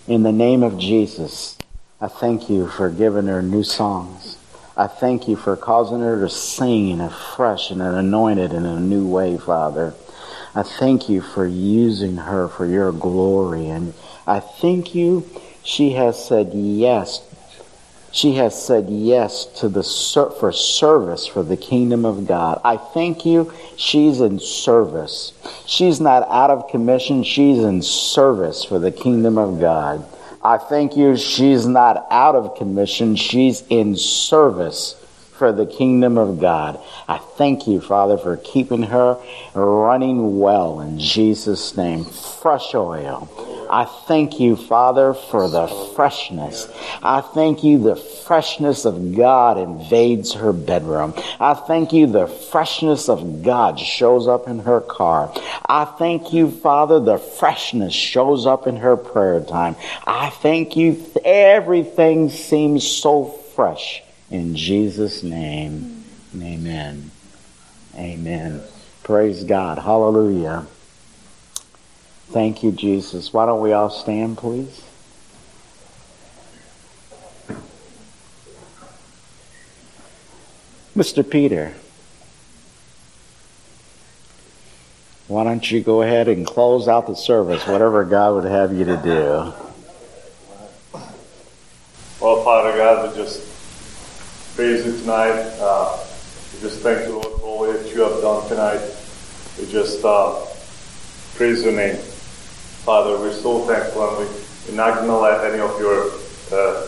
In 0.06 0.22
the 0.22 0.30
name 0.30 0.62
of 0.62 0.78
Jesus, 0.78 1.58
I 2.00 2.06
thank 2.06 2.48
you 2.48 2.68
for 2.68 2.88
giving 2.88 3.26
her 3.26 3.42
new 3.42 3.64
songs. 3.64 4.38
I 4.76 4.86
thank 4.86 5.26
you 5.26 5.34
for 5.34 5.56
causing 5.56 6.02
her 6.02 6.20
to 6.20 6.28
sing 6.28 7.00
fresh 7.34 7.72
and 7.72 7.82
an 7.82 7.96
anointed 7.96 8.52
in 8.52 8.64
a 8.64 8.78
new 8.78 9.08
way, 9.08 9.36
Father. 9.36 9.94
I 10.54 10.62
thank 10.62 11.08
you 11.08 11.20
for 11.20 11.44
using 11.44 12.16
her 12.16 12.46
for 12.46 12.64
your 12.64 12.92
glory. 12.92 13.66
And 13.66 13.92
I 14.24 14.38
thank 14.38 14.94
you 14.94 15.28
she 15.64 15.94
has 15.94 16.24
said 16.24 16.52
yes. 16.54 17.25
She 18.16 18.36
has 18.36 18.60
said 18.60 18.88
yes 18.88 19.44
to 19.58 19.68
the 19.68 19.82
ser- 19.82 20.30
for 20.30 20.50
service 20.50 21.26
for 21.26 21.42
the 21.42 21.58
kingdom 21.58 22.06
of 22.06 22.26
God. 22.26 22.62
I 22.64 22.78
thank 22.78 23.26
you. 23.26 23.52
She's 23.76 24.22
in 24.22 24.38
service. 24.38 25.34
She's 25.66 26.00
not 26.00 26.26
out 26.30 26.48
of 26.48 26.70
commission. 26.70 27.24
She's 27.24 27.58
in 27.58 27.82
service 27.82 28.64
for 28.64 28.78
the 28.78 28.90
kingdom 28.90 29.36
of 29.36 29.60
God. 29.60 30.02
I 30.42 30.56
thank 30.56 30.96
you. 30.96 31.18
She's 31.18 31.66
not 31.66 32.06
out 32.10 32.34
of 32.36 32.56
commission. 32.56 33.16
She's 33.16 33.62
in 33.68 33.96
service 33.96 34.94
for 35.34 35.52
the 35.52 35.66
kingdom 35.66 36.16
of 36.16 36.40
God. 36.40 36.80
I 37.06 37.18
thank 37.18 37.66
you, 37.66 37.82
Father, 37.82 38.16
for 38.16 38.38
keeping 38.38 38.84
her 38.84 39.18
running 39.52 40.38
well 40.38 40.80
in 40.80 40.98
Jesus' 40.98 41.76
name. 41.76 42.06
Fresh 42.06 42.74
oil. 42.74 43.28
I 43.70 43.84
thank 43.84 44.40
you, 44.40 44.56
Father, 44.56 45.14
for 45.14 45.48
the 45.48 45.66
freshness. 45.94 46.68
I 47.02 47.20
thank 47.20 47.64
you, 47.64 47.78
the 47.78 47.96
freshness 47.96 48.84
of 48.84 49.14
God 49.14 49.58
invades 49.58 50.34
her 50.34 50.52
bedroom. 50.52 51.14
I 51.40 51.54
thank 51.54 51.92
you, 51.92 52.06
the 52.06 52.26
freshness 52.26 53.08
of 53.08 53.42
God 53.42 53.78
shows 53.78 54.28
up 54.28 54.48
in 54.48 54.60
her 54.60 54.80
car. 54.80 55.32
I 55.66 55.84
thank 55.84 56.32
you, 56.32 56.50
Father, 56.50 57.00
the 57.00 57.18
freshness 57.18 57.94
shows 57.94 58.46
up 58.46 58.66
in 58.66 58.76
her 58.76 58.96
prayer 58.96 59.40
time. 59.40 59.76
I 60.06 60.30
thank 60.30 60.76
you, 60.76 61.04
everything 61.24 62.30
seems 62.30 62.86
so 62.86 63.24
fresh. 63.24 64.02
In 64.30 64.56
Jesus' 64.56 65.22
name, 65.22 66.04
amen. 66.34 67.10
Amen. 67.94 68.62
Praise 69.02 69.44
God. 69.44 69.78
Hallelujah. 69.78 70.66
Thank 72.30 72.62
you, 72.62 72.72
Jesus. 72.72 73.32
Why 73.32 73.46
don't 73.46 73.60
we 73.60 73.72
all 73.72 73.90
stand, 73.90 74.38
please? 74.38 74.82
Mr. 80.96 81.28
Peter, 81.28 81.74
why 85.28 85.44
don't 85.44 85.70
you 85.70 85.82
go 85.82 86.00
ahead 86.02 86.26
and 86.26 86.46
close 86.46 86.88
out 86.88 87.06
the 87.06 87.14
service, 87.14 87.66
whatever 87.66 88.02
God 88.04 88.34
would 88.36 88.50
have 88.50 88.72
you 88.72 88.86
to 88.86 88.96
do? 88.96 89.52
Well, 92.18 92.42
Father 92.42 92.76
God, 92.78 93.10
we 93.10 93.22
just 93.22 93.42
praise 94.56 94.86
you 94.86 94.98
tonight. 94.98 95.38
Uh, 95.60 96.02
we 96.54 96.60
just 96.60 96.80
thank 96.80 97.06
you, 97.06 97.16
Lord, 97.16 97.26
for 97.26 97.42
all 97.42 97.72
that 97.72 97.94
you 97.94 98.00
have 98.00 98.22
done 98.22 98.48
tonight. 98.48 98.80
We 99.58 99.70
just 99.70 100.02
uh, 100.02 100.46
praise 101.34 101.62
your 101.62 101.72
name. 101.72 102.00
Father, 102.86 103.18
we're 103.18 103.32
so 103.32 103.66
thankful 103.66 104.08
and 104.08 104.18
we, 104.18 104.24
we're 104.70 104.76
not 104.76 104.94
going 104.94 105.08
to 105.08 105.18
let 105.18 105.44
any 105.44 105.58
of 105.58 105.74
your 105.80 106.06
uh, 106.54 106.86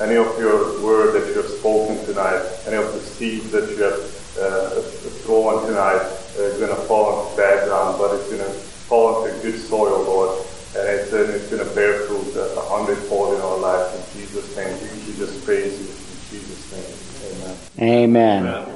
any 0.00 0.16
of 0.16 0.36
your 0.36 0.82
word 0.82 1.14
that 1.14 1.28
you 1.28 1.34
have 1.34 1.46
spoken 1.46 2.04
tonight, 2.06 2.42
any 2.66 2.74
of 2.74 2.92
the 2.92 2.98
seeds 2.98 3.48
that 3.52 3.70
you 3.70 3.80
have 3.84 4.00
uh, 4.36 4.80
thrown 5.22 5.64
tonight, 5.64 6.02
uh, 6.36 6.42
is 6.42 6.58
going 6.58 6.74
to 6.74 6.82
fall 6.88 7.22
into 7.22 7.36
bad 7.36 7.68
ground, 7.68 7.98
but 7.98 8.16
it's 8.16 8.26
going 8.26 8.42
to 8.42 8.50
fall 8.50 9.26
into 9.26 9.40
good 9.40 9.60
soil, 9.60 10.02
Lord, 10.02 10.44
and 10.76 10.88
it's, 10.88 11.12
and 11.12 11.30
it's 11.30 11.48
going 11.48 11.64
to 11.64 11.72
bear 11.72 12.00
fruit 12.08 12.34
a 12.34 12.60
hundredfold 12.62 13.34
in 13.34 13.40
our 13.40 13.58
lives. 13.58 13.94
In 13.94 14.20
Jesus' 14.20 14.56
name, 14.56 14.76
we 15.06 15.16
just 15.18 15.44
praise 15.44 15.78
you. 15.78 15.86
In 15.86 16.42
Jesus' 16.42 17.78
name, 17.78 17.88
amen. 17.88 18.46
Amen. 18.48 18.74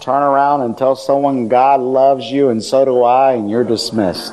Turn 0.00 0.22
around 0.22 0.60
and 0.60 0.78
tell 0.78 0.94
someone 0.94 1.48
God 1.48 1.80
loves 1.80 2.30
you 2.30 2.50
and 2.50 2.62
so 2.62 2.84
do 2.84 3.02
I, 3.02 3.32
and 3.32 3.50
you're 3.50 3.64
dismissed. 3.64 4.32